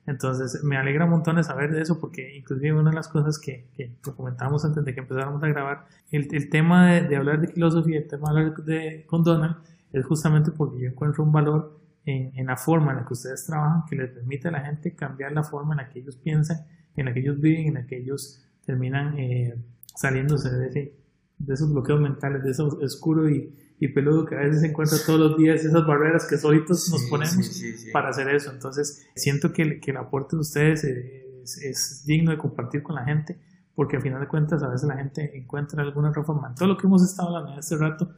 Entonces 0.06 0.64
me 0.64 0.78
alegra 0.78 1.04
un 1.04 1.10
montón 1.10 1.36
de 1.36 1.44
saber 1.44 1.70
de 1.70 1.82
eso, 1.82 2.00
porque 2.00 2.34
inclusive 2.34 2.72
una 2.72 2.88
de 2.88 2.96
las 2.96 3.08
cosas 3.08 3.38
que, 3.38 3.68
que 3.76 3.92
comentábamos 4.16 4.64
antes 4.64 4.82
de 4.82 4.94
que 4.94 5.00
empezáramos 5.00 5.42
a 5.42 5.48
grabar, 5.48 5.86
el, 6.10 6.26
el 6.34 6.48
tema 6.48 6.90
de, 6.90 7.02
de, 7.02 7.16
hablar 7.16 7.40
de 7.42 7.48
filosofía, 7.48 7.98
el 7.98 8.08
tema 8.08 8.32
de 8.32 8.40
hablar 8.40 8.56
de, 8.64 9.04
con 9.06 9.22
Donald, 9.22 9.56
es 9.92 10.06
justamente 10.06 10.50
porque 10.50 10.80
yo 10.80 10.88
encuentro 10.88 11.24
un 11.24 11.32
valor 11.32 11.78
en, 12.04 12.46
la 12.46 12.56
forma 12.56 12.92
en 12.92 12.98
la 12.98 13.04
que 13.04 13.12
ustedes 13.12 13.44
trabajan 13.44 13.82
que 13.88 13.96
les 13.96 14.10
permite 14.10 14.48
a 14.48 14.50
la 14.50 14.60
gente 14.60 14.94
cambiar 14.94 15.32
la 15.32 15.42
forma 15.42 15.74
en 15.74 15.78
la 15.78 15.88
que 15.90 15.98
ellos 15.98 16.16
piensan, 16.16 16.66
en 16.96 17.04
la 17.04 17.12
que 17.12 17.20
ellos 17.20 17.40
viven, 17.40 17.66
en 17.68 17.74
la 17.74 17.86
que 17.86 17.98
ellos 17.98 18.42
terminan 18.64 19.18
eh, 19.18 19.54
saliéndose 19.94 20.50
de, 20.50 20.97
de, 21.38 21.54
esos 21.54 21.72
bloqueos 21.72 22.00
mentales, 22.00 22.42
de 22.42 22.50
eso 22.50 22.66
oscuro 22.82 23.28
y, 23.28 23.54
y 23.80 23.88
peludo 23.88 24.24
que 24.24 24.34
a 24.34 24.40
veces 24.40 24.60
se 24.60 24.68
encuentra 24.68 24.98
todos 25.04 25.20
los 25.20 25.38
días 25.38 25.64
esas 25.64 25.86
barreras 25.86 26.26
que 26.26 26.36
solitos 26.36 26.90
nos 26.90 27.04
ponemos 27.04 27.62
para 27.92 28.10
hacer 28.10 28.28
eso. 28.28 28.50
Entonces, 28.50 29.06
siento 29.14 29.52
que, 29.52 29.80
que 29.80 29.90
el 29.92 29.96
aporte 29.96 30.36
de 30.36 30.40
ustedes 30.40 30.84
es, 30.84 31.58
es, 31.62 32.04
digno 32.04 32.30
de 32.30 32.38
compartir 32.38 32.82
con 32.82 32.96
la 32.96 33.04
gente, 33.04 33.38
porque 33.74 33.96
al 33.96 34.02
final 34.02 34.20
de 34.20 34.28
cuentas 34.28 34.62
a 34.62 34.68
veces 34.68 34.88
la 34.88 34.96
gente 34.96 35.36
encuentra 35.36 35.82
alguna 35.82 36.12
reforma 36.12 36.48
en 36.48 36.54
todo 36.54 36.68
lo 36.68 36.76
que 36.76 36.86
hemos 36.86 37.04
estado 37.04 37.28
hablando 37.28 37.52
en 37.52 37.58
este 37.60 37.76
rato, 37.76 38.10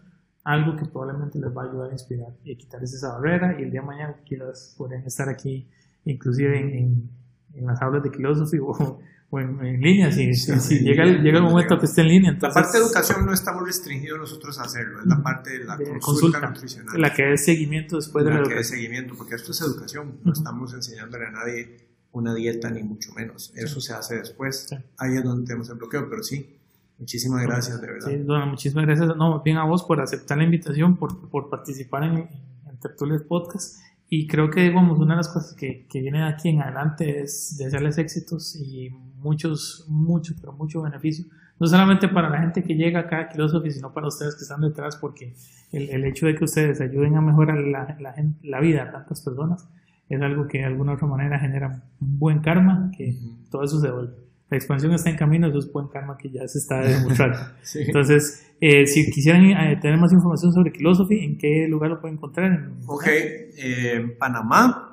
algo 0.44 0.76
que 0.76 0.86
probablemente 0.86 1.38
les 1.38 1.54
va 1.54 1.64
a 1.64 1.66
ayudar 1.66 1.90
a 1.90 1.92
inspirar 1.92 2.32
y 2.42 2.54
a 2.54 2.56
quitar 2.56 2.82
esa 2.82 3.12
barrera 3.12 3.60
y 3.60 3.64
el 3.64 3.70
día 3.70 3.82
de 3.82 3.86
mañana 3.86 4.16
quieras 4.26 4.74
pueden 4.78 5.02
estar 5.04 5.28
aquí 5.28 5.68
inclusive 6.04 6.58
en, 6.58 7.10
en, 7.52 7.66
las 7.66 7.80
aulas 7.82 8.02
de 8.02 8.10
filosofía 8.10 8.62
o, 8.62 9.00
o 9.32 9.38
en, 9.38 9.80
línea, 9.80 10.10
si, 10.10 10.34
si, 10.34 10.80
llega, 10.80 11.04
el, 11.04 11.22
llega 11.22 11.38
el 11.38 11.44
momento 11.44 11.78
que 11.78 11.86
esté 11.86 12.00
en 12.00 12.08
línea. 12.08 12.38
la 12.40 12.50
parte 12.50 12.78
de 12.78 12.84
educación 12.84 13.24
no 13.24 13.32
estamos 13.32 13.64
restringidos 13.64 14.18
nosotros 14.18 14.58
a 14.58 14.62
hacerlo, 14.62 15.00
es 15.00 15.06
la 15.06 15.22
parte 15.22 15.56
de 15.56 15.64
la 15.64 15.78
consulta, 16.00 16.40
nutricional. 16.40 17.00
La 17.00 17.14
que 17.14 17.32
es 17.34 17.44
seguimiento 17.44 17.94
después 17.94 18.24
de 18.24 18.32
la, 18.32 18.40
la 18.40 18.48
que 18.48 18.58
es 18.58 18.68
seguimiento, 18.68 19.14
porque 19.16 19.36
esto 19.36 19.52
es 19.52 19.60
educación, 19.60 20.18
no 20.24 20.32
estamos 20.32 20.74
enseñándole 20.74 21.26
a 21.26 21.30
nadie 21.30 21.90
una 22.10 22.34
dieta 22.34 22.70
ni 22.70 22.82
mucho 22.82 23.12
menos, 23.12 23.52
eso 23.54 23.80
se 23.80 23.92
hace 23.92 24.16
después, 24.16 24.66
ahí 24.98 25.16
es 25.16 25.22
donde 25.22 25.46
tenemos 25.46 25.70
el 25.70 25.76
bloqueo, 25.76 26.10
pero 26.10 26.24
sí, 26.24 26.56
Muchísimas 26.98 27.42
gracias, 27.44 27.80
de 27.80 27.86
verdad. 27.86 28.08
Sí, 28.10 28.16
bueno, 28.26 28.46
muchísimas 28.46 28.84
gracias, 28.84 29.16
no, 29.16 29.42
bien 29.42 29.56
a 29.56 29.64
vos 29.64 29.84
por 29.84 30.02
aceptar 30.02 30.36
la 30.36 30.44
invitación, 30.44 30.98
por, 30.98 31.30
por 31.30 31.48
participar 31.48 32.04
en, 32.04 32.28
en 32.68 32.78
Tertulias 32.78 33.22
Podcast. 33.22 33.80
Y 34.10 34.26
creo 34.26 34.50
que, 34.50 34.60
digamos, 34.60 34.98
una 34.98 35.14
de 35.14 35.16
las 35.16 35.28
cosas 35.28 35.54
que, 35.54 35.86
que 35.88 36.02
viene 36.02 36.18
de 36.18 36.24
aquí 36.24 36.50
en 36.50 36.60
adelante 36.60 37.22
es 37.22 37.56
desearles 37.56 37.96
éxitos 37.96 38.54
y 38.54 38.90
muchos, 39.20 39.86
muchos, 39.88 40.36
pero 40.40 40.52
mucho 40.52 40.82
beneficio. 40.82 41.24
No 41.58 41.66
solamente 41.66 42.08
para 42.08 42.30
la 42.30 42.40
gente 42.40 42.62
que 42.62 42.74
llega 42.74 43.00
acá 43.00 43.20
a 43.20 43.28
Kilosophy, 43.28 43.70
sino 43.70 43.92
para 43.92 44.08
ustedes 44.08 44.34
que 44.34 44.42
están 44.42 44.60
detrás, 44.60 44.96
porque 44.96 45.34
el, 45.72 45.90
el 45.90 46.04
hecho 46.04 46.26
de 46.26 46.34
que 46.34 46.44
ustedes 46.44 46.80
ayuden 46.80 47.16
a 47.16 47.20
mejorar 47.20 47.58
la, 47.58 47.96
la, 48.00 48.14
la, 48.42 48.60
vida 48.60 48.86
de 48.86 48.92
tantas 48.92 49.22
personas 49.22 49.68
es 50.08 50.20
algo 50.20 50.48
que 50.48 50.58
de 50.58 50.64
alguna 50.64 50.94
otra 50.94 51.06
manera 51.06 51.38
genera 51.38 51.82
un 52.00 52.18
buen 52.18 52.40
karma, 52.40 52.90
que 52.96 53.14
todo 53.50 53.62
eso 53.62 53.78
se 53.78 53.88
devuelve 53.88 54.30
la 54.50 54.56
expansión 54.56 54.92
está 54.92 55.10
en 55.10 55.16
camino, 55.16 55.46
eso 55.46 55.58
es 55.58 55.72
buen 55.72 55.86
karma 55.86 56.16
que 56.18 56.28
ya 56.28 56.46
se 56.48 56.58
está 56.58 56.80
demostrando. 56.82 57.38
Entonces, 57.74 58.52
eh, 58.60 58.86
si 58.86 59.08
quisieran 59.10 59.44
eh, 59.44 59.78
tener 59.80 59.98
más 59.98 60.12
información 60.12 60.52
sobre 60.52 60.72
Philosophy, 60.72 61.24
¿en 61.24 61.38
qué 61.38 61.68
lugar 61.68 61.90
lo 61.90 62.00
pueden 62.00 62.16
encontrar? 62.16 62.68
Ok, 62.86 63.06
eh, 63.06 63.94
en 63.94 64.18
Panamá, 64.18 64.89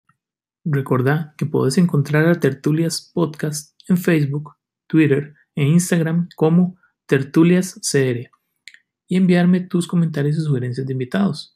Recordá 0.69 1.33
que 1.39 1.47
puedes 1.47 1.79
encontrar 1.79 2.27
a 2.27 2.41
Tertulias 2.41 3.13
Podcast 3.15 3.81
en 3.89 3.97
Facebook, 3.97 4.57
Twitter 4.89 5.33
e 5.55 5.63
Instagram 5.63 6.29
como 6.35 6.77
Tertulias 7.07 7.81
CR 7.89 8.29
y 9.07 9.17
enviarme 9.17 9.61
tus 9.61 9.87
comentarios 9.87 10.37
y 10.37 10.41
sugerencias 10.41 10.85
de 10.85 10.93
invitados. 10.93 11.55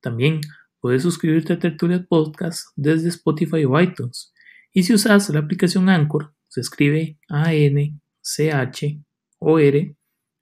También 0.00 0.40
puedes 0.80 1.02
suscribirte 1.02 1.52
a 1.52 1.58
Tertulias 1.58 2.06
Podcast 2.08 2.68
desde 2.76 3.10
Spotify 3.10 3.66
o 3.66 3.78
iTunes 3.78 4.32
y 4.72 4.84
si 4.84 4.94
usas 4.94 5.28
la 5.28 5.40
aplicación 5.40 5.90
Anchor, 5.90 6.32
se 6.48 6.62
escribe 6.62 7.18
A-N-C-H-O-R, 7.28 7.96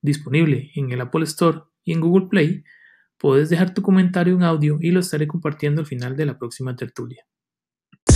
disponible 0.03 0.71
en 0.77 0.93
el 0.93 1.01
Apple 1.01 1.25
Store 1.25 1.63
y 1.83 1.93
en 1.93 2.01
Google 2.01 2.29
Play, 2.29 2.63
puedes 3.19 3.51
dejar 3.51 3.75
tu 3.75 3.83
comentario 3.83 4.35
en 4.35 4.45
audio 4.45 4.79
y 4.81 4.93
lo 4.93 5.01
estaré 5.01 5.27
compartiendo 5.27 5.81
al 5.81 5.89
final 5.89 6.17
de 6.17 6.27
la 6.27 6.39
próxima 6.39 6.77
tertulia. 6.77 7.27